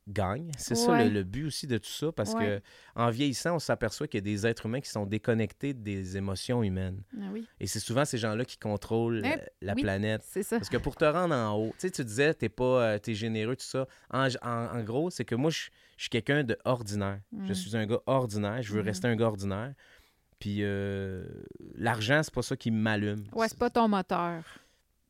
gagne. 0.08 0.52
C'est 0.58 0.76
ça 0.76 1.02
le, 1.04 1.10
le 1.10 1.24
but 1.24 1.46
aussi 1.46 1.66
de 1.68 1.78
tout 1.78 1.90
ça. 1.90 2.12
Parce 2.12 2.34
Ouais. 2.34 2.62
que 2.96 3.00
en 3.00 3.10
vieillissant, 3.10 3.56
on 3.56 3.60
s'aperçoit 3.60 4.08
qu'il 4.08 4.18
y 4.18 4.24
a 4.24 4.32
des 4.34 4.46
êtres 4.46 4.66
humains 4.66 4.82
qui 4.82 4.90
sont 4.90 5.06
déconnectés 5.06 5.74
des 5.74 6.18
émotions 6.18 6.62
humaines. 6.64 7.02
Ah 7.18 7.26
oui, 7.32 7.48
Et 7.60 7.68
c'est 7.68 7.80
souvent 7.80 8.04
ces 8.06 8.18
gens-là 8.18 8.44
qui 8.46 8.58
contrôlent 8.58 9.22
Eh, 9.24 9.34
euh, 9.34 9.38
la 9.62 9.74
oui. 9.74 9.82
planète. 9.82 10.22
c'est 10.26 10.44
ça. 10.44 10.58
Parce 10.58 10.70
que 10.70 10.78
pour 10.78 10.96
te 10.96 11.06
rendre 11.06 11.34
en 11.36 11.56
haut, 11.58 11.70
tu 11.72 11.76
sais, 11.88 11.92
tu 11.92 12.04
disais, 12.04 12.34
t'es 12.34 12.50
pas, 12.50 12.64
euh, 12.84 13.00
t'es 13.00 13.14
généreux, 13.14 13.56
tout 13.56 13.66
ça. 13.66 13.88
En, 14.12 14.28
en- 14.42 14.78
en 14.78 14.84
gros, 14.84 15.10
c'est 15.10 15.26
que 15.26 15.36
moi, 15.36 15.50
je 15.52 15.70
je 15.96 16.04
suis 16.06 16.10
quelqu'un 16.10 16.44
de 16.44 16.58
ordinaire. 16.66 17.20
Je 17.46 17.52
Mm. 17.52 17.56
suis 17.56 17.78
un 17.78 17.86
gars 17.86 18.00
ordinaire. 18.08 18.62
Je 18.64 18.74
veux 18.74 18.82
Mhm. 18.82 18.86
rester 18.88 19.08
un 19.08 19.16
gars 19.16 19.28
ordinaire. 19.28 19.74
Puis 20.40 20.58
euh, 20.62 21.24
l'argent, 21.76 22.22
c'est 22.24 22.34
pas 22.34 22.42
ça 22.42 22.58
qui 22.58 22.72
m'allume. 22.72 23.24
Ouais, 23.32 23.48
c'est 23.48 23.58
pas 23.58 23.70
ton 23.70 23.88
moteur. 23.88 24.44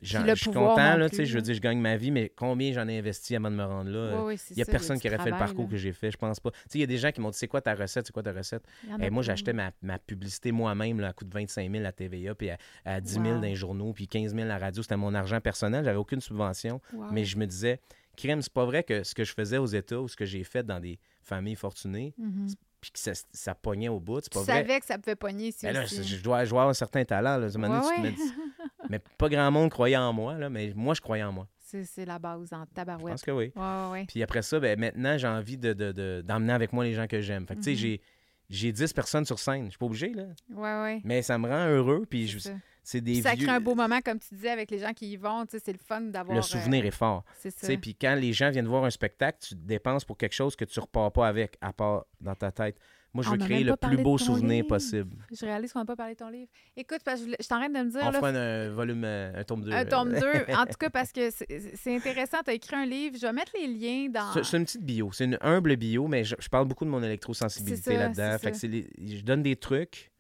Je 0.02 0.36
suis 0.36 0.52
content, 0.52 0.98
là, 0.98 1.08
plus, 1.08 1.10
tu 1.12 1.16
sais, 1.18 1.26
je 1.26 1.32
veux 1.34 1.38
là. 1.38 1.42
dire, 1.44 1.56
je 1.56 1.62
gagne 1.62 1.80
ma 1.80 1.96
vie, 1.96 2.12
mais 2.12 2.30
combien 2.36 2.74
j'en 2.74 2.88
ai 2.90 2.98
investi 3.00 3.36
avant 3.38 3.50
de 3.50 3.56
me 3.56 3.64
rendre 3.64 3.90
là? 3.90 4.36
c'est 4.38 4.52
Il 4.54 4.56
n'y 4.58 4.62
a 4.62 4.66
ça, 4.66 4.72
personne 4.72 5.00
qui 5.00 5.08
aurait 5.08 5.18
fait 5.20 5.32
le 5.32 5.38
parcours 5.38 5.64
là. 5.66 5.72
que 5.72 5.78
j'ai 5.78 5.94
fait, 5.94 6.12
je 6.12 6.18
pense 6.18 6.40
pas. 6.42 6.52
Tu 6.70 6.78
il 6.78 6.82
y 6.82 6.84
a 6.84 6.88
des 6.88 6.98
gens 6.98 7.12
qui 7.12 7.22
m'ont 7.22 7.30
dit 7.30 7.38
c'est 7.38 7.48
quoi 7.48 7.62
ta 7.62 7.74
recette, 7.74 8.06
c'est 8.08 8.12
quoi 8.12 8.24
ta 8.24 8.34
recette? 8.34 8.64
Et 9.00 9.06
a 9.06 9.10
moi, 9.10 9.24
j'achetais 9.24 9.54
ma, 9.54 9.72
ma 9.82 10.00
publicité 10.00 10.52
moi-même 10.52 11.00
là, 11.00 11.10
à 11.10 11.14
coût 11.14 11.24
de 11.24 11.34
25 11.34 11.72
000 11.72 11.86
à 11.86 11.92
TVA, 11.94 12.36
puis 12.36 12.50
à, 12.50 12.58
à 12.84 13.00
10 13.00 13.14
000 13.14 13.24
Wow. 13.26 13.34
dans 13.36 13.42
les 13.42 13.56
journaux, 13.56 13.94
puis 13.94 14.08
15 14.08 14.32
000 14.36 14.44
à 14.44 14.48
la 14.48 14.58
radio. 14.58 14.82
C'était 14.82 14.98
mon 14.98 15.14
argent 15.14 15.40
personnel, 15.40 15.86
j'avais 15.86 15.98
aucune 15.98 16.20
subvention. 16.22 16.82
Wow. 16.94 17.06
Mais 17.12 17.24
je 17.24 17.38
me 17.38 17.46
disais, 17.48 17.80
crème, 18.18 18.42
c'est 18.42 18.52
pas 18.54 18.66
vrai 18.66 18.84
que 18.84 19.04
ce 19.04 19.16
que 19.16 19.24
je 19.24 19.34
faisais 19.34 19.58
aux 19.58 19.66
États 19.68 20.02
ou 20.02 20.08
ce 20.10 20.18
que 20.18 20.26
j'ai 20.26 20.44
fait 20.44 20.64
dans 20.66 20.80
des 20.82 21.00
familles 21.22 21.56
fortunées, 21.56 22.14
Mhm. 22.18 22.48
puis 22.82 22.92
que 22.92 23.00
ça, 23.00 23.12
ça 23.32 23.56
pognait 23.56 23.88
au 23.88 24.02
bout, 24.02 24.20
c'est 24.22 24.30
Tu 24.30 24.38
pas 24.38 24.44
vrai. 24.44 24.54
savais 24.62 24.80
que 24.82 24.86
ça 24.86 24.98
pouvait 24.98 25.16
pogner 25.16 25.48
ici 25.48 25.66
Mais 25.66 25.72
là, 25.72 25.84
aussi. 25.84 26.04
je, 26.04 26.18
je 26.18 26.22
dois, 26.24 26.44
je 26.44 26.50
dois 26.50 26.62
avoir 26.64 26.70
un 26.72 26.74
certain 26.74 27.06
talent. 27.06 27.38
Là. 27.38 27.46
Ouais, 27.48 27.52
tu 27.54 27.60
te 27.62 28.02
ouais. 28.02 28.14
mais 28.90 29.00
pas 29.18 29.30
grand 29.30 29.50
monde 29.52 29.70
croyait 29.70 29.98
en 29.98 30.14
moi, 30.14 30.36
là, 30.38 30.50
mais 30.50 30.74
moi, 30.76 30.94
je 30.94 31.02
croyais 31.02 31.24
en 31.24 31.32
moi. 31.32 31.48
C'est 31.60 32.06
la 32.06 32.20
base 32.20 32.54
en 32.54 32.66
Je 32.66 32.74
tabarouette. 32.76 33.14
pense 33.14 33.22
que 33.24 33.32
oui. 33.32 33.52
Ouais, 33.56 33.62
ouais, 33.62 33.92
ouais. 33.92 34.06
Puis 34.08 34.22
après 34.22 34.44
ça, 34.44 34.60
ben, 34.60 34.80
maintenant, 34.80 35.18
j'ai 35.18 35.28
envie 35.28 35.58
de, 35.58 35.74
de- 35.74 35.92
de- 35.92 36.22
d'emmener 36.24 36.54
avec 36.54 36.72
moi 36.72 36.84
les 36.84 36.94
gens 36.94 37.08
que 37.08 37.20
j'aime. 37.20 37.48
Fait 37.48 37.56
que, 37.56 37.62
tu 37.62 37.66
sais, 37.66 37.72
Mhm. 37.72 37.78
j'ai, 37.78 38.02
j'ai 38.50 38.72
10 38.72 38.94
personnes 38.94 39.26
sur 39.26 39.40
scène. 39.40 39.66
Je 39.66 39.70
suis 39.72 39.78
pas 39.80 39.88
obligé, 39.88 40.14
là. 40.14 40.26
Ouais, 40.54 40.82
ouais. 40.84 41.02
Mais 41.04 41.24
ça 41.24 41.38
me 41.40 41.48
rend 41.50 41.68
heureux. 41.68 42.06
Puis 42.08 42.28
je- 42.28 42.38
ça. 42.38 42.52
c'est 42.84 43.02
des 43.02 43.14
Puis 43.14 43.22
ça 43.24 43.34
vieux... 43.34 43.48
crée 43.48 43.56
un 43.56 43.60
beau 43.60 43.74
moment, 43.74 44.00
comme 44.06 44.20
tu 44.20 44.36
disais, 44.36 44.50
avec 44.52 44.70
les 44.70 44.78
gens 44.78 44.94
qui 44.94 45.14
y 45.14 45.18
vont. 45.18 45.46
tu 45.48 45.58
sais, 45.58 45.64
C'est 45.66 45.72
le 45.74 45.80
fun 45.80 46.02
d'avoir. 46.02 46.36
Le 46.36 46.44
souvenir 46.44 46.84
euh, 46.84 46.88
est 46.90 46.92
fort. 46.92 47.24
C'est 47.40 47.50
ça. 47.50 47.76
Puis 47.78 47.96
quand 47.96 48.14
les 48.14 48.34
gens 48.34 48.52
viennent 48.52 48.68
voir 48.68 48.84
un 48.84 48.92
spectacle, 48.92 49.40
tu 49.42 49.56
dépenses 49.56 50.06
pour 50.06 50.16
quelque 50.18 50.36
chose 50.36 50.56
que 50.56 50.66
tu 50.66 50.80
repars 50.80 51.12
pas 51.12 51.28
avec, 51.28 51.58
à 51.60 51.74
part 51.74 52.06
dans 52.22 52.36
ta 52.36 52.52
tête. 52.52 52.78
Moi, 53.14 53.24
je 53.24 53.30
veux 53.30 53.38
créer 53.38 53.64
le 53.64 53.76
plus 53.76 53.98
beau 53.98 54.18
souvenir 54.18 54.64
livre. 54.64 54.68
possible. 54.70 55.16
Je 55.32 55.46
réalise 55.46 55.72
qu'on 55.72 55.80
n'a 55.80 55.86
pas 55.86 55.96
parlé 55.96 56.14
de 56.16 56.20
ton 56.20 56.30
livre. 56.30 56.50
Écoute, 56.76 57.02
parce 57.06 57.22
que 57.22 57.30
je 57.30 57.36
je 57.40 57.48
train 57.48 57.70
de 57.70 57.74
me 57.74 57.90
dire. 57.92 58.02
On 58.04 58.10
là, 58.10 58.14
fera 58.20 58.30
un, 58.30 58.36
euh, 58.36 58.72
volume, 58.74 59.04
euh, 59.04 59.34
un 59.40 59.44
tome 59.44 59.62
2. 59.64 59.72
un 59.72 59.86
tome 59.86 60.14
2. 60.14 60.20
En 60.58 60.66
tout 60.66 60.78
cas, 60.80 60.90
parce 60.90 61.12
que 61.12 61.30
c'est 61.30 61.96
intéressant. 61.96 62.38
Tu 62.44 62.50
as 62.50 62.54
écrit 62.54 62.76
un 62.76 62.86
livre. 62.88 63.16
Je 63.16 63.22
vais 63.28 63.34
mettre 63.34 63.52
les 63.56 63.68
liens 63.68 64.10
dans. 64.10 64.44
C'est 64.44 64.58
une 64.58 64.66
petite 64.66 64.84
bio. 64.84 65.12
C'est 65.12 65.26
une 65.26 65.38
humble 65.42 65.76
bio, 65.76 66.08
mais 66.08 66.24
je, 66.24 66.36
je 66.40 66.50
parle 66.50 66.68
beaucoup 66.68 66.86
de 66.86 66.90
mon 66.90 67.04
électrosensibilité 67.04 67.98
là-dedans. 67.98 68.38
Fait 68.40 68.52
que 68.52 68.66
les- 68.68 68.90
je 69.18 69.22
donne 69.24 69.44
des 69.44 69.56
trucs. 69.58 70.12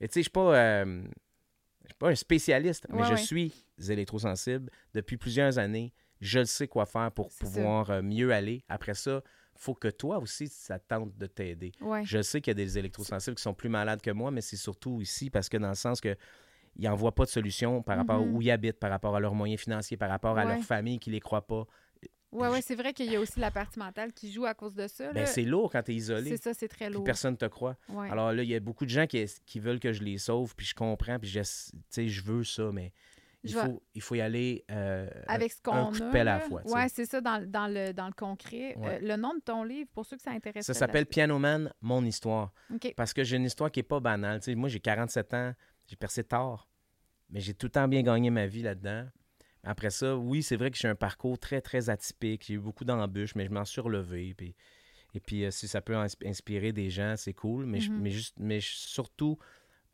Et 0.00 0.08
tu 0.08 0.14
sais, 0.14 0.20
je 0.20 0.24
suis 0.24 0.30
pas, 0.30 0.54
euh, 0.56 1.02
je 1.82 1.88
suis 1.88 1.98
pas 1.98 2.08
un 2.08 2.14
spécialiste, 2.14 2.86
mais 2.88 3.00
Ouais, 3.02 3.04
je 3.06 3.10
ouais. 3.12 3.16
suis 3.18 3.52
électrosensible 3.86 4.70
depuis 4.94 5.16
plusieurs 5.18 5.58
années. 5.58 5.92
Je 6.22 6.38
le 6.38 6.44
sais 6.46 6.68
quoi 6.68 6.86
faire 6.86 7.12
pour 7.12 7.30
ça. 7.32 7.38
pouvoir 7.44 8.02
mieux 8.02 8.32
aller. 8.32 8.64
Après 8.68 8.94
ça, 8.94 9.22
faut 9.62 9.74
que 9.74 9.88
toi 9.88 10.18
aussi, 10.18 10.48
ça 10.48 10.78
tente 10.78 11.16
de 11.18 11.26
t'aider. 11.26 11.70
Ouais. 11.82 12.02
Je 12.04 12.22
sais 12.22 12.40
qu'il 12.40 12.50
y 12.50 12.52
a 12.52 12.54
des 12.64 12.78
électrosensibles 12.78 13.36
qui 13.36 13.42
sont 13.42 13.52
plus 13.52 13.68
malades 13.68 14.00
que 14.00 14.10
moi, 14.10 14.30
mais 14.30 14.40
c'est 14.40 14.56
surtout 14.56 15.00
ici 15.02 15.28
parce 15.28 15.48
que 15.50 15.58
dans 15.58 15.68
le 15.68 15.74
sens 15.74 16.00
que 16.00 16.16
ils 16.76 16.84
n'en 16.88 16.94
voient 16.94 17.14
pas 17.14 17.24
de 17.24 17.30
solution 17.30 17.82
par 17.82 17.98
rapport 17.98 18.24
Mhm. 18.24 18.34
où 18.34 18.40
ils 18.42 18.50
habitent, 18.50 18.78
par 18.78 18.90
rapport 18.90 19.14
à 19.14 19.20
leurs 19.20 19.34
moyens 19.34 19.60
financiers, 19.60 19.96
par 19.98 20.08
rapport 20.08 20.38
à 20.38 20.44
leur 20.46 20.62
famille 20.64 20.98
qui 20.98 21.10
les 21.10 21.20
croit 21.20 21.46
pas. 21.46 21.66
Ouais, 22.32 22.48
ouais, 22.48 22.62
c'est 22.62 22.76
vrai 22.76 22.92
qu'il 22.94 23.10
y 23.12 23.16
a 23.16 23.20
aussi 23.20 23.40
la 23.40 23.50
partie 23.50 23.78
mentale 23.78 24.12
qui 24.12 24.30
joue 24.32 24.46
à 24.46 24.54
cause 24.54 24.74
de 24.74 24.86
ça. 24.86 25.12
Ben, 25.12 25.26
c'est 25.26 25.42
lourd 25.42 25.70
quand 25.72 25.82
tu 25.82 25.90
es 25.90 25.96
isolé. 25.96 26.30
C'est 26.30 26.42
ça, 26.42 26.54
c'est 26.54 26.68
très 26.68 26.88
lourd. 26.88 27.02
personne 27.04 27.36
te 27.36 27.44
croit. 27.46 27.76
Ouais. 27.88 28.08
Alors 28.08 28.32
là, 28.32 28.42
il 28.44 28.48
y 28.48 28.54
a 28.54 28.60
beaucoup 28.60 28.84
de 28.84 28.90
gens 28.90 29.06
qui, 29.08 29.26
qui 29.44 29.58
veulent 29.58 29.80
que 29.80 29.92
je 29.92 30.02
les 30.04 30.16
sauve, 30.16 30.54
puis 30.56 30.64
je 30.64 30.74
comprends, 30.76 31.18
puis 31.18 31.28
je, 31.28 31.40
je 32.06 32.22
veux 32.22 32.44
ça, 32.44 32.70
mais 32.72 32.92
il, 33.42 33.52
faut, 33.54 33.82
il 33.94 34.02
faut 34.02 34.14
y 34.14 34.20
aller 34.20 34.64
euh, 34.70 35.08
Avec 35.26 35.52
ce 35.52 35.62
qu'on 35.62 35.72
un 35.72 35.88
a. 35.88 35.90
coup 35.92 35.98
de 35.98 36.10
pelle 36.10 36.28
à 36.28 36.38
la 36.38 36.40
fois. 36.40 36.62
Ouais, 36.66 36.88
c'est 36.88 37.06
ça, 37.06 37.20
dans, 37.20 37.44
dans 37.48 37.66
le, 37.66 37.92
dans 37.92 38.06
le 38.06 38.12
concret. 38.12 38.76
Ouais. 38.76 38.96
Euh, 38.96 38.98
le 39.00 39.16
nom 39.16 39.34
de 39.34 39.40
ton 39.40 39.64
livre, 39.64 39.88
pour 39.94 40.04
ceux 40.04 40.16
que 40.16 40.22
ça 40.22 40.30
intéresse. 40.32 40.66
Ça 40.66 40.74
s'appelle 40.74 41.06
Pianoman, 41.06 41.72
mon 41.80 42.04
histoire. 42.04 42.52
Parce 42.96 43.12
que 43.14 43.24
j'ai 43.24 43.36
une 43.36 43.44
histoire 43.44 43.70
qui 43.70 43.78
n'est 43.80 43.84
pas 43.84 44.00
banale. 44.00 44.40
Moi, 44.56 44.68
j'ai 44.68 44.80
47 44.80 45.34
ans, 45.34 45.54
j'ai 45.86 45.96
percé 45.96 46.22
tard, 46.24 46.68
mais 47.30 47.40
j'ai 47.40 47.54
tout 47.54 47.66
le 47.66 47.70
temps 47.72 47.88
bien 47.88 48.02
gagné 48.02 48.30
ma 48.30 48.46
vie 48.46 48.62
là-dedans. 48.62 49.06
Après 49.62 49.90
ça, 49.90 50.16
oui, 50.16 50.42
c'est 50.42 50.56
vrai 50.56 50.70
que 50.70 50.76
j'ai 50.78 50.88
un 50.88 50.94
parcours 50.94 51.38
très, 51.38 51.60
très 51.60 51.90
atypique. 51.90 52.44
J'ai 52.46 52.54
eu 52.54 52.58
beaucoup 52.58 52.84
d'embûches, 52.84 53.34
mais 53.34 53.44
je 53.44 53.50
m'en 53.50 53.64
suis 53.66 53.80
relevé. 53.80 54.32
Puis, 54.34 54.54
et 55.12 55.20
puis, 55.20 55.44
euh, 55.44 55.50
si 55.50 55.68
ça 55.68 55.80
peut 55.82 55.96
ins- 55.96 56.06
inspirer 56.24 56.72
des 56.72 56.88
gens, 56.88 57.14
c'est 57.16 57.34
cool. 57.34 57.66
Mais, 57.66 57.80
je- 57.80 57.90
Mhm. 57.90 58.00
mais, 58.00 58.10
juste, 58.10 58.36
mais 58.38 58.60
je- 58.60 58.74
surtout, 58.76 59.38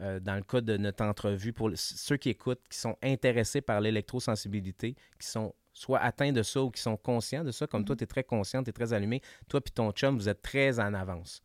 euh, 0.00 0.20
dans 0.20 0.34
le 0.34 0.42
cas 0.42 0.60
de 0.60 0.76
notre 0.76 1.04
entrevue, 1.04 1.52
pour 1.52 1.70
ceux 1.74 2.16
qui 2.16 2.28
écoutent, 2.30 2.60
qui 2.68 2.78
sont 2.78 2.96
intéressés 3.02 3.60
par 3.60 3.80
l'électrosensibilité, 3.80 4.94
qui 5.20 5.26
sont 5.26 5.54
soit 5.72 5.98
atteints 6.00 6.32
de 6.32 6.42
ça 6.42 6.62
ou 6.62 6.70
qui 6.70 6.80
sont 6.80 6.96
conscients 6.96 7.44
de 7.44 7.50
ça, 7.50 7.66
comme 7.66 7.84
toi, 7.84 7.94
Mhm. 7.94 7.98
tu 7.98 8.04
es 8.04 8.06
très 8.06 8.24
conscient, 8.24 8.62
tu 8.62 8.70
es 8.70 8.72
très 8.72 8.92
allumé. 8.92 9.20
Toi 9.48 9.60
puis 9.60 9.72
ton 9.72 9.90
chum, 9.92 10.16
vous 10.16 10.28
êtes 10.28 10.40
très 10.42 10.80
en 10.80 10.94
avance. 10.94 11.42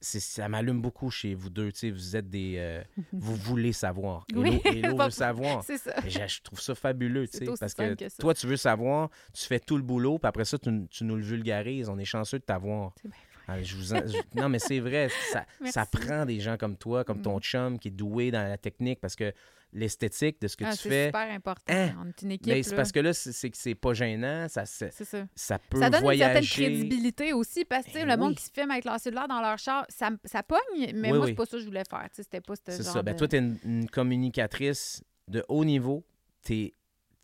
C'est- 0.00 0.20
Ça 0.20 0.48
m'allume 0.50 0.82
beaucoup 0.82 1.10
chez 1.10 1.34
vous 1.34 1.48
deux. 1.48 1.72
tu 1.72 1.78
sais, 1.78 1.90
Vous 1.90 2.16
êtes 2.16 2.28
des... 2.28 2.56
euh, 2.58 2.82
vous 3.12 3.36
voulez 3.36 3.72
savoir. 3.72 4.26
Hello, 4.32 4.42
Oui, 4.42 4.60
Hello 4.64 4.96
veut 4.98 5.10
savoir. 5.10 5.62
C'est 5.64 5.78
ça. 5.78 5.94
Je, 6.06 6.26
je 6.26 6.42
trouve 6.42 6.60
ça 6.60 6.74
fabuleux, 6.74 7.26
tu 7.28 7.44
parce 7.58 7.72
que, 7.74 7.94
toi, 8.20 8.34
tu 8.34 8.46
veux 8.46 8.56
savoir, 8.58 9.08
tu 9.32 9.44
fais 9.46 9.60
tout 9.60 9.76
le 9.78 9.82
boulot, 9.82 10.18
puis 10.18 10.28
après 10.28 10.44
ça, 10.44 10.58
tu, 10.58 10.86
tu 10.90 11.04
nous 11.04 11.16
le 11.16 11.22
vulgarises. 11.22 11.88
On 11.88 11.98
est 11.98 12.04
chanceux 12.04 12.38
de 12.38 12.44
t'avoir. 12.44 12.92
C'est 13.00 13.08
bien 13.08 13.16
Ah, 13.46 13.62
je 13.62 13.76
vous 13.76 13.92
en- 13.94 14.06
je- 14.06 14.40
non, 14.40 14.48
mais 14.48 14.58
c'est 14.58 14.80
vrai, 14.80 15.08
ça, 15.64 15.86
prend 15.86 16.24
des 16.24 16.40
gens 16.40 16.56
comme 16.56 16.76
toi, 16.76 17.04
comme 17.04 17.20
ton 17.22 17.36
Mm. 17.38 17.42
chum, 17.42 17.78
qui 17.78 17.88
est 17.88 17.90
doué 17.90 18.30
dans 18.30 18.42
la 18.46 18.56
technique, 18.58 19.00
parce 19.00 19.16
que 19.16 19.32
l'esthétique 19.72 20.40
de 20.40 20.46
ce 20.46 20.56
que 20.56 20.64
Ah, 20.64 20.70
tu 20.72 20.78
c'est 20.78 20.88
fais, 20.88 21.06
super 21.06 21.30
important. 21.32 21.72
Hein? 21.74 21.94
On 22.00 22.08
est 22.08 22.22
une 22.22 22.30
équipe. 22.32 22.46
mais 22.52 22.62
c'est 22.62 22.76
parce 22.76 22.92
que 22.92 23.00
là, 23.00 23.12
c'est 23.12 23.32
c'est 23.32 23.50
que 23.50 23.56
c'est 23.56 23.74
pas 23.74 23.92
gênant, 23.92 24.46
ça, 24.48 24.64
ça, 24.66 24.88
C'est 24.92 25.04
ça. 25.04 25.26
ça 25.34 25.58
peut 25.58 25.80
Ça 25.80 25.90
donne 25.90 26.00
voyager. 26.02 26.38
une 26.38 26.44
certaine 26.44 26.68
crédibilité 26.68 27.32
aussi 27.32 27.64
parce 27.64 27.84
que 27.86 27.92
Ben 27.94 28.06
le 28.08 28.16
monde 28.16 28.30
oui. 28.30 28.34
qui 28.36 28.44
se 28.44 28.50
filme 28.54 28.70
avec 28.70 28.84
leur 28.84 29.00
cellulaire 29.00 29.26
dans 29.26 29.40
leur 29.40 29.58
char, 29.58 29.84
ça, 29.88 30.10
ça 30.24 30.42
pogne, 30.44 30.60
mais 30.94 31.10
Oui, 31.10 31.18
moi, 31.18 31.20
oui. 31.26 31.26
c'est 31.30 31.34
pas 31.34 31.46
ça 31.46 31.56
que 31.56 31.60
je 31.60 31.66
voulais 31.66 31.82
faire. 31.90 32.08
C'était 32.12 32.40
pas 32.40 32.54
ce 32.54 32.62
C'est 32.68 32.84
genre 32.84 32.92
ça. 32.92 33.02
Ben, 33.02 33.12
de- 33.14 33.18
toi, 33.18 33.26
tu 33.28 33.34
es 33.36 33.38
une, 33.40 33.58
une 33.64 33.90
communicatrice 33.90 35.02
de 35.28 35.44
haut 35.48 35.64
niveau. 35.64 36.04
Tu 36.44 36.72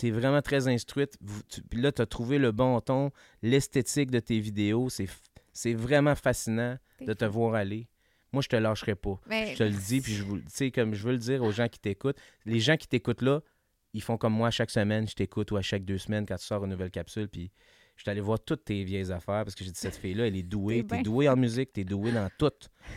es, 0.02 0.10
vraiment 0.10 0.42
très 0.42 0.66
instruite. 0.66 1.16
Vous- 1.20 1.42
tu- 1.44 1.62
Puis 1.62 1.80
là, 1.80 1.92
tu 1.92 2.02
as 2.02 2.06
trouvé 2.06 2.38
le 2.38 2.51
bon 2.52 2.80
ton, 2.80 3.12
l'esthétique 3.42 4.10
de 4.10 4.18
tes 4.18 4.40
vidéos. 4.40 4.88
C'est 4.88 5.06
c'est 5.52 5.74
vraiment 5.74 6.14
fascinant 6.14 6.77
de 7.01 7.12
te 7.12 7.24
voir 7.24 7.55
aller. 7.55 7.89
Moi, 8.32 8.43
je 8.43 8.48
te 8.48 8.56
lâcherai 8.56 8.94
pas. 8.94 9.18
Ben, 9.27 9.48
Je 9.52 9.56
te 9.59 9.62
le 9.64 9.70
dis, 9.70 10.01
puis 10.01 10.14
je 10.14 10.22
vous, 10.22 10.39
tu 10.39 10.44
sais, 10.48 10.70
comme 10.70 10.94
je 10.94 11.02
veux 11.05 11.12
le 11.12 11.18
dire 11.18 11.43
aux 11.43 11.51
gens 11.51 11.68
qui 11.68 11.81
t'écoutent, 11.81 12.18
les 12.47 12.60
gens 12.60 12.77
qui 12.77 12.86
t'écoutent 12.86 13.22
là, 13.22 13.40
ils 13.93 14.02
font 14.02 14.16
comme 14.16 14.32
moi 14.35 14.51
chaque 14.52 14.70
semaine, 14.70 15.09
je 15.09 15.14
t'écoute 15.14 15.51
ou 15.51 15.56
à 15.56 15.62
chaque 15.62 15.85
deux 15.85 15.98
semaines 15.98 16.27
quand 16.27 16.36
tu 16.36 16.44
sors 16.44 16.62
une 16.64 16.70
nouvelle 16.70 16.93
capsule, 16.93 17.28
puis 17.28 17.51
je 17.97 18.02
suis 18.02 18.10
allé 18.10 18.20
voir 18.20 18.39
toutes 18.39 18.64
tes 18.64 18.85
vieilles 18.85 19.10
affaires 19.10 19.44
parce 19.44 19.55
que 19.56 19.64
j'ai 19.64 19.72
dit 19.72 19.78
cette 19.81 19.97
fille-là, 19.97 20.28
elle 20.28 20.36
est 20.36 20.44
douée, 20.44 20.77
T'es 20.77 20.82
bien 20.94 21.02
douée 21.02 21.28
en 21.28 21.36
musique, 21.36 21.72
t'es 21.72 21.82
douée 21.85 22.12
dans 22.12 22.28
tout. 22.39 22.52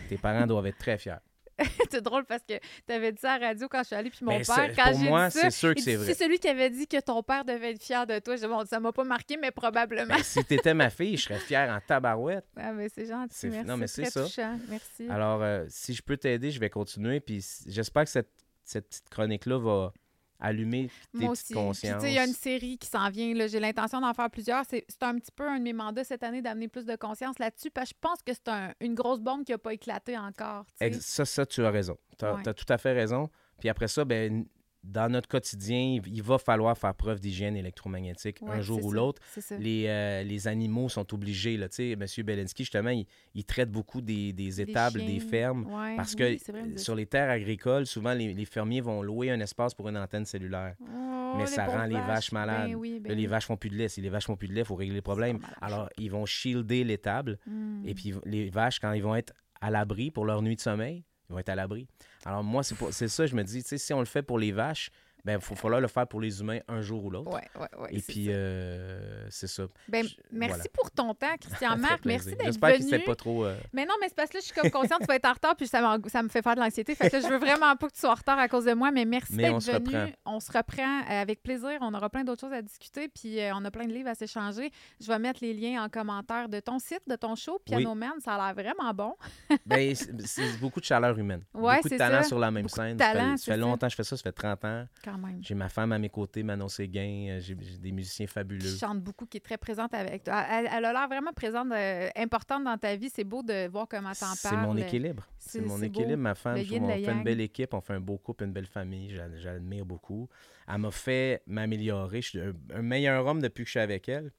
Tes 0.07 0.17
parents 0.17 0.45
doivent 0.45 0.67
être 0.67 0.77
très 0.77 0.97
fiers. 0.99 1.15
c'est 1.91 2.01
drôle 2.01 2.25
parce 2.25 2.43
que 2.47 2.53
tu 2.87 2.93
avais 2.93 3.11
dit 3.11 3.19
ça 3.19 3.33
à 3.33 3.39
la 3.39 3.47
radio 3.47 3.67
quand 3.69 3.79
je 3.79 3.87
suis 3.87 3.95
allée, 3.95 4.09
puis 4.09 4.25
mon 4.25 4.37
Ben, 4.37 4.45
père, 4.45 4.75
quand 4.75 4.91
j'ai 4.99 5.09
moi, 5.09 5.27
dit 5.29 5.33
ça, 5.37 5.41
c'est 5.43 5.51
sûr 5.51 5.75
que 5.75 5.81
c'est 5.81 5.95
vrai. 5.95 6.05
c'est 6.13 6.23
celui 6.23 6.39
qui 6.39 6.47
avait 6.47 6.69
dit 6.69 6.87
que 6.87 6.99
ton 6.99 7.21
père 7.23 7.45
devait 7.45 7.71
être 7.71 7.83
fier 7.83 8.05
de 8.07 8.19
toi. 8.19 8.35
Je 8.35 8.41
dis, 8.41 8.47
bon, 8.47 8.65
ça 8.65 8.79
m'a 8.79 8.91
pas 8.91 9.03
marqué, 9.03 9.37
mais 9.37 9.51
probablement. 9.51 10.15
Ben, 10.15 10.23
si 10.23 10.43
t'étais 10.43 10.73
ma 10.73 10.89
fille, 10.89 11.17
je 11.17 11.23
serais 11.23 11.39
fier 11.39 11.69
en 11.69 11.79
tabarouette. 11.85 12.45
Ah, 12.57 12.71
mais 12.73 12.89
c'est 12.89 13.05
gentil, 13.05 13.47
merci. 13.47 13.67
non, 13.67 13.77
mais 13.77 13.87
c'est 13.87 14.05
ça. 14.05 14.23
touchant, 14.23 14.59
merci. 14.69 15.07
Alors, 15.09 15.41
euh, 15.41 15.65
si 15.69 15.93
je 15.93 16.01
peux 16.01 16.17
t'aider, 16.17 16.51
je 16.51 16.59
vais 16.59 16.69
continuer. 16.69 17.19
Puis 17.19 17.45
j'espère 17.67 18.03
que 18.03 18.09
cette, 18.09 18.31
cette 18.63 18.87
petite 18.87 19.09
chronique-là 19.09 19.57
va 19.59 19.93
allumer 20.43 20.89
tes 21.11 21.25
Moi 21.25 21.33
petites 21.33 21.53
consciences. 21.55 22.03
il 22.03 22.13
y 22.13 22.19
a 22.19 22.25
une 22.25 22.33
série 22.33 22.77
qui 22.77 22.87
s'en 22.87 23.09
vient. 23.09 23.33
J'ai 23.47 23.59
l'intention 23.59 24.01
d'en 24.01 24.13
faire 24.13 24.29
plusieurs. 24.29 24.63
C'est 24.69 24.85
un 25.01 25.15
petit 25.17 25.31
peu 25.31 25.47
un 25.47 25.57
de 25.57 25.63
mes 25.63 25.73
mandats 25.73 26.03
cette 26.03 26.23
année 26.23 26.41
d'amener 26.41 26.67
plus 26.67 26.85
de 26.85 26.95
conscience 26.95 27.39
là-dessus. 27.39 27.71
Parce 27.71 27.89
que 27.91 27.95
je 27.95 27.99
pense 28.01 28.21
que 28.23 28.33
c'est 28.33 28.47
un- 28.49 28.73
une 28.81 28.93
grosse 28.93 29.19
bombe 29.21 29.43
qui 29.43 29.51
n'a 29.53 29.57
pas 29.57 29.73
éclaté 29.73 30.17
encore. 30.17 30.65
Ça, 30.99 31.25
ça, 31.25 31.45
tu 31.45 31.65
as 31.65 31.71
raison. 31.71 31.97
Tu 32.19 32.25
as, 32.25 32.35
Ouais. 32.35 32.53
tout 32.53 32.65
à 32.69 32.77
fait 32.77 32.93
raison. 32.93 33.29
Puis 33.59 33.69
après 33.69 33.87
ça, 33.87 34.05
ben, 34.05 34.45
dans 34.83 35.09
notre 35.09 35.29
quotidien, 35.29 35.99
il, 36.05 36.21
va 36.21 36.37
falloir 36.37 36.77
faire 36.77 36.93
preuve 36.93 37.19
d'hygiène 37.19 37.55
électromagnétique 37.55 38.39
Ouais, 38.41 38.51
un 38.51 38.61
jour 38.61 38.83
ou 38.83 38.91
l'autre. 38.91 39.21
Les, 39.57 39.85
euh, 39.87 40.23
les 40.23 40.47
animaux 40.47 40.89
sont 40.89 41.13
obligés. 41.13 41.55
Là, 41.57 41.67
M. 41.79 42.05
Belensky, 42.25 42.63
justement, 42.63 42.89
il, 42.89 43.05
il 43.33 43.45
traite 43.45 43.71
beaucoup 43.71 44.01
des, 44.01 44.33
des 44.33 44.61
étables, 44.61 44.99
des, 45.05 45.19
fermes. 45.19 45.65
Ouais, 45.73 45.95
Parce 45.95 46.15
que 46.15 46.51
vrai, 46.51 46.77
sur 46.77 46.95
les 46.95 47.05
terres 47.05 47.29
agricoles, 47.29 47.85
souvent, 47.85 48.13
les, 48.13 48.33
les 48.33 48.45
fermiers 48.45 48.81
vont 48.81 49.01
louer 49.01 49.31
un 49.31 49.39
espace 49.39 49.73
pour 49.73 49.87
une 49.87 49.97
antenne 49.97 50.25
cellulaire. 50.25 50.75
Oh, 50.81 51.35
mais 51.37 51.45
ça 51.45 51.65
rend 51.65 51.85
les 51.85 51.95
vaches 51.95 52.31
malades. 52.31 52.69
Ben 52.69 52.75
oui, 52.75 52.99
ben 52.99 53.09
Là, 53.09 53.15
les 53.15 53.21
oui. 53.23 53.27
vaches 53.27 53.45
font 53.45 53.57
plus 53.57 53.69
de 53.69 53.75
lait. 53.75 53.87
Si 53.87 54.01
les 54.01 54.09
vaches 54.09 54.25
font 54.25 54.35
plus 54.35 54.47
de 54.49 54.53
lait, 54.53 54.61
il 54.61 54.65
faut 54.67 54.75
régler 54.75 54.95
le 54.95 55.01
problème. 55.01 55.37
malades. 55.37 55.57
Alors, 55.61 55.89
ils 55.97 56.11
vont 56.11 56.25
shielder 56.25 56.83
l'étable. 56.83 57.39
Hmm. 57.45 57.81
Et 57.85 57.93
puis, 57.93 58.13
les 58.25 58.49
vaches, 58.49 58.79
quand 58.79 58.91
ils 58.91 59.03
vont 59.03 59.15
être 59.15 59.33
à 59.61 59.71
l'abri 59.71 60.11
pour 60.11 60.25
leur 60.25 60.41
nuit 60.41 60.55
de 60.57 60.61
sommeil, 60.61 61.05
être 61.39 61.49
à 61.49 61.55
l'abri. 61.55 61.87
Alors, 62.25 62.43
moi, 62.43 62.61
c'est 62.63 63.07
ça, 63.07 63.25
je 63.25 63.35
me 63.35 63.43
dis, 63.43 63.63
si 63.63 63.93
on 63.93 63.99
le 63.99 64.05
fait 64.05 64.23
pour 64.23 64.39
les 64.39 64.51
vaches, 64.51 64.91
ben, 65.25 65.35
il 65.35 65.41
faut 65.41 65.55
falloir 65.55 65.79
le 65.81 65.87
faire 65.87 66.05
pour 66.07 66.19
les 66.21 66.41
humains 66.41 66.59
un 66.67 66.81
jour 66.81 67.03
ou 67.05 67.09
l'autre. 67.09 67.31
Ouais, 67.33 67.41
ouais, 67.59 67.67
ouais, 67.79 67.89
Et 67.91 67.99
c'est 67.99 68.11
puis, 68.11 68.25
euh, 68.29 69.25
c'est 69.29 69.47
ça. 69.47 69.63
Ben, 69.87 70.05
je- 70.05 70.15
merci 70.31 70.55
voilà. 70.55 70.69
pour 70.73 70.91
ton 70.91 71.13
temps, 71.13 71.35
Christian 71.39 71.69
Ça 71.69 71.75
fait 71.75 71.81
Marc. 71.81 72.05
Merci 72.05 72.29
d'être 72.31 72.43
J'espère 72.45 72.71
que 72.73 72.77
venu. 72.79 72.89
c'était 72.89 73.03
pas 73.05 73.15
trop. 73.15 73.45
euh, 73.45 73.55
Mais 73.71 73.85
non, 73.85 73.93
mais 74.01 74.07
c'est 74.09 74.15
parce 74.15 74.29
que 74.29 74.35
là, 74.37 74.39
je 74.41 74.45
suis 74.47 74.53
comme 74.59 74.69
consciente 74.71 74.99
que 74.99 75.03
tu 75.05 75.07
vas 75.07 75.15
être 75.15 75.25
en 75.29 75.33
retard, 75.33 75.55
puis 75.55 75.67
ça, 75.67 75.97
ça 76.07 76.23
me 76.23 76.29
fait 76.29 76.41
faire 76.41 76.55
de 76.55 76.59
l'anxiété. 76.61 76.93
Fait 76.95 77.09
que 77.09 77.15
là, 77.15 77.21
je 77.21 77.27
veux 77.27 77.37
vraiment 77.39 77.75
pas 77.75 77.87
que 77.87 77.93
tu 77.93 77.99
sois 78.01 78.11
en 78.11 78.15
retard 78.15 78.37
à 78.39 78.47
cause 78.47 78.65
de 78.65 78.73
moi, 78.73 78.91
mais 78.91 79.05
merci 79.05 79.33
d'être 79.37 79.59
venu. 79.61 79.75
reprend. 79.75 80.05
On 80.25 80.39
se 80.39 80.51
reprend 80.51 80.99
euh, 81.09 81.21
avec 81.21 81.41
plaisir. 81.41 81.77
On 81.81 81.93
aura 81.93 82.09
plein 82.09 82.23
d'autres 82.23 82.41
choses 82.41 82.53
à 82.53 82.61
discuter, 82.61 83.07
puis 83.07 83.39
euh, 83.39 83.51
on 83.55 83.63
a 83.65 83.71
plein 83.71 83.85
de 83.87 83.93
livres 83.93 84.09
à 84.09 84.15
s'échanger. 84.15 84.71
Je 84.99 85.07
vais 85.07 85.19
mettre 85.19 85.39
les 85.41 85.53
liens 85.53 85.83
en 85.83 85.89
commentaire 85.89 86.49
de 86.49 86.59
ton 86.59 86.79
site, 86.79 87.01
de 87.07 87.15
ton 87.15 87.35
show, 87.35 87.59
Piano 87.65 87.95
Man. 87.95 88.11
Ça 88.23 88.35
a 88.35 88.53
l'air 88.53 88.63
vraiment 88.65 88.93
bon. 88.93 89.15
ben, 89.65 89.95
c'est 89.95 90.21
c'est 90.27 90.59
beaucoup 90.59 90.79
de 90.79 90.85
chaleur 90.85 91.17
humaine. 91.17 91.43
Ouais, 91.53 91.75
beaucoup 91.77 91.87
de 91.87 91.93
c'est 91.93 91.97
talent 91.97 92.21
ça. 92.23 92.27
sur 92.27 92.39
la 92.39 92.51
même 92.51 92.63
Beaucoup 92.63 92.75
scène. 92.75 92.97
talent, 92.97 93.13
ça 93.13 93.21
fait, 93.31 93.37
c'est 93.37 93.45
ça 93.45 93.51
fait 93.53 93.59
ça. 93.61 93.65
longtemps 93.65 93.87
que 93.87 93.91
je 93.91 93.95
fais 93.95 94.03
ça, 94.03 94.17
ça 94.17 94.23
fait 94.23 94.31
30 94.31 94.65
ans. 94.65 94.85
Quand 95.03 95.12
même. 95.17 95.39
J'ai 95.41 95.55
ma 95.55 95.69
femme 95.69 95.91
à 95.91 95.99
mes 95.99 96.09
côtés, 96.09 96.43
Manon 96.43 96.67
Séguin. 96.67 97.27
euh, 97.29 97.39
J'ai 97.39 97.55
des 97.55 97.91
musiciens 97.91 98.27
fabuleux. 98.27 98.59
Qui 98.71 98.77
chante 98.77 99.01
beaucoup, 99.01 99.25
qui 99.25 99.37
est 99.37 99.41
très 99.41 99.57
présente 99.57 99.93
avec 99.93 100.23
toi. 100.23 100.45
Elle, 100.49 100.67
elle 100.71 100.85
a 100.85 100.93
l'air 100.93 101.07
vraiment 101.07 101.33
présente, 101.33 101.71
euh, 101.71 102.09
importante 102.15 102.63
dans 102.63 102.77
ta 102.77 102.95
vie. 102.95 103.09
C'est 103.09 103.23
beau 103.23 103.43
de 103.43 103.67
voir 103.67 103.87
comment 103.87 104.11
t'en 104.13 104.25
parles. 104.27 104.37
C'est 104.37 104.55
mon 104.57 104.77
équilibre. 104.77 105.27
C'est 105.39 105.61
mon 105.61 105.81
équilibre, 105.81 106.17
ma 106.21 106.35
femme. 106.35 106.57
Je 106.57 106.63
trouve 106.75 106.83
on 106.83 106.89
fait 106.89 107.11
une 107.11 107.23
belle 107.23 107.41
équipe, 107.41 107.73
on 107.73 107.81
fait 107.81 107.93
un 107.93 107.99
beau 107.99 108.17
couple, 108.17 108.43
une 108.45 108.53
belle 108.53 108.65
famille. 108.67 109.09
J'a- 109.15 109.35
J'admire 109.37 109.85
beaucoup. 109.85 110.29
Elle 110.67 110.77
m'a 110.77 110.91
fait 110.91 111.41
m'améliorer. 111.47 112.21
Je 112.21 112.29
suis 112.29 112.39
un, 112.39 112.53
un 112.73 112.81
meilleur 112.81 113.25
homme 113.25 113.41
depuis 113.41 113.63
que 113.63 113.67
je 113.67 113.71
suis 113.71 113.79
avec 113.79 114.07
elle. 114.09 114.31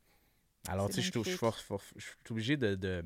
Alors, 0.69 0.89
tu 0.89 0.95
sais, 0.95 1.03
je 1.03 1.11
suis- 1.23 1.39
obligé 2.31 2.57
de, 2.57 2.75
de, 2.75 3.05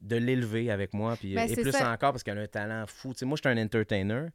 de 0.00 0.16
l'élever 0.16 0.70
avec 0.70 0.94
moi. 0.94 1.16
Puis, 1.16 1.34
Ben, 1.34 1.50
et 1.50 1.54
plus 1.54 1.72
ça. 1.72 1.92
encore 1.92 2.12
parce 2.12 2.22
qu'elle 2.22 2.38
a 2.38 2.42
un 2.42 2.46
talent 2.46 2.84
fou. 2.86 3.12
Tu 3.12 3.18
sais, 3.18 3.26
moi, 3.26 3.36
je 3.42 3.48
suis 3.48 3.58
un 3.58 3.62
entertainer. 3.62 4.28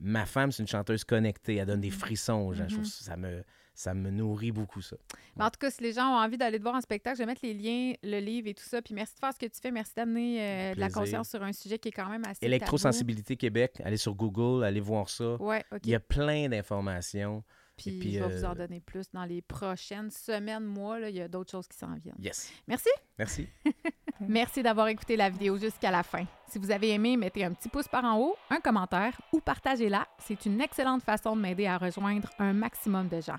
Ma 0.00 0.26
femme, 0.26 0.52
c'est 0.52 0.62
une 0.62 0.68
chanteuse 0.68 1.04
connectée. 1.04 1.56
Elle 1.56 1.66
donne 1.66 1.80
des 1.80 1.88
Mhm. 1.90 1.94
frissons 1.94 2.40
aux 2.42 2.52
gens. 2.54 2.64
Je 2.68 2.74
trouve 2.74 2.84
Mhm. 2.86 2.90
que 2.90 3.04
ça 3.04 3.16
me, 3.16 3.44
ça 3.74 3.94
me 3.94 4.10
nourrit 4.10 4.52
beaucoup, 4.52 4.80
ça. 4.82 4.96
Mais 5.36 5.44
en 5.44 5.50
tout 5.50 5.58
cas, 5.58 5.70
si 5.70 5.82
les 5.82 5.92
gens 5.92 6.06
ont 6.08 6.18
envie 6.18 6.36
d'aller 6.38 6.58
te 6.58 6.62
voir 6.62 6.74
en 6.74 6.80
spectacle, 6.80 7.16
je 7.16 7.22
vais 7.22 7.26
mettre 7.26 7.40
les 7.44 7.54
liens, 7.54 7.92
le 8.02 8.20
livre 8.20 8.48
et 8.48 8.54
tout 8.54 8.64
ça. 8.64 8.80
Puis 8.82 8.94
merci 8.94 9.14
de 9.14 9.20
faire 9.20 9.32
ce 9.34 9.38
que 9.38 9.46
tu 9.46 9.58
fais. 9.60 9.70
Merci 9.70 9.92
d'amener 9.96 10.40
euh, 10.40 10.74
de 10.74 10.80
la 10.80 10.88
conscience 10.90 11.28
sur 11.30 11.42
un 11.42 11.52
sujet 11.52 11.78
qui 11.78 11.88
est 11.88 11.92
quand 11.92 12.08
même 12.08 12.22
assez. 12.24 12.40
tabou. 12.40 12.46
Électrosensibilité 12.46 13.36
Québec, 13.36 13.80
allez 13.84 13.96
sur 13.96 14.14
Google, 14.14 14.64
allez 14.64 14.80
voir 14.80 15.08
ça. 15.08 15.34
Ouais, 15.42 15.64
OK. 15.72 15.80
Il 15.84 15.90
y 15.90 15.94
a 15.94 16.00
plein 16.00 16.48
d'informations. 16.48 17.42
Puis, 17.76 17.98
puis, 17.98 18.14
je 18.14 18.24
vais 18.24 18.36
vous 18.36 18.44
en 18.44 18.52
euh, 18.52 18.54
donner 18.54 18.80
plus 18.80 19.10
dans 19.12 19.24
les 19.24 19.42
prochaines 19.42 20.10
semaines, 20.10 20.64
mois. 20.64 20.98
Là, 20.98 21.10
il 21.10 21.16
y 21.16 21.20
a 21.20 21.28
d'autres 21.28 21.50
choses 21.50 21.68
qui 21.68 21.76
s'en 21.76 21.94
viennent. 21.94 22.16
Yes. 22.18 22.50
Merci. 22.66 22.88
Merci. 23.18 23.48
Merci 24.20 24.62
d'avoir 24.62 24.88
écouté 24.88 25.16
la 25.16 25.28
vidéo 25.28 25.58
jusqu'à 25.58 25.90
la 25.90 26.02
fin. 26.02 26.24
Si 26.48 26.58
vous 26.58 26.70
avez 26.70 26.90
aimé, 26.90 27.16
mettez 27.16 27.44
un 27.44 27.52
petit 27.52 27.68
pouce 27.68 27.86
par 27.86 28.04
en 28.04 28.18
haut, 28.18 28.36
un 28.48 28.60
commentaire 28.60 29.20
ou 29.32 29.40
partagez-la. 29.40 30.06
C'est 30.18 30.46
une 30.46 30.60
excellente 30.60 31.02
façon 31.02 31.36
de 31.36 31.42
m'aider 31.42 31.66
à 31.66 31.76
rejoindre 31.76 32.30
un 32.38 32.54
maximum 32.54 33.08
de 33.08 33.20
gens. 33.20 33.38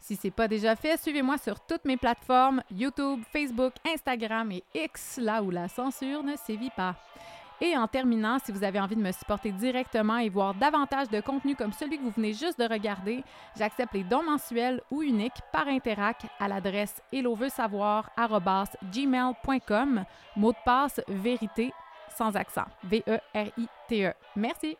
Si 0.00 0.16
ce 0.16 0.26
n'est 0.26 0.32
pas 0.32 0.48
déjà 0.48 0.74
fait, 0.74 1.00
suivez-moi 1.00 1.38
sur 1.38 1.60
toutes 1.60 1.84
mes 1.84 1.96
plateformes 1.96 2.62
YouTube, 2.70 3.20
Facebook, 3.32 3.74
Instagram 3.86 4.50
et 4.52 4.64
X, 4.74 5.18
là 5.18 5.42
où 5.42 5.50
la 5.50 5.68
censure 5.68 6.22
ne 6.22 6.36
sévit 6.36 6.70
pas. 6.70 6.96
Et 7.60 7.76
en 7.76 7.88
terminant, 7.88 8.38
si 8.38 8.52
vous 8.52 8.62
avez 8.62 8.78
envie 8.78 8.94
de 8.94 9.02
me 9.02 9.10
supporter 9.12 9.50
directement 9.50 10.18
et 10.18 10.28
voir 10.28 10.54
davantage 10.54 11.08
de 11.08 11.20
contenu 11.20 11.56
comme 11.56 11.72
celui 11.72 11.98
que 11.98 12.04
vous 12.04 12.10
venez 12.10 12.32
juste 12.32 12.56
de 12.58 12.64
regarder, 12.64 13.24
j'accepte 13.56 13.94
les 13.94 14.04
dons 14.04 14.22
mensuels 14.22 14.80
ou 14.90 15.02
uniques 15.02 15.40
par 15.52 15.66
Interac 15.66 16.22
à 16.38 16.46
l'adresse 16.46 17.02
helloveusavoir@gmail.com. 17.12 20.04
Mot 20.36 20.52
de 20.52 20.58
passe 20.64 21.00
vérité 21.08 21.72
sans 22.16 22.36
accent. 22.36 22.66
V-E-R-I-T-E. 22.84 24.14
Merci. 24.36 24.76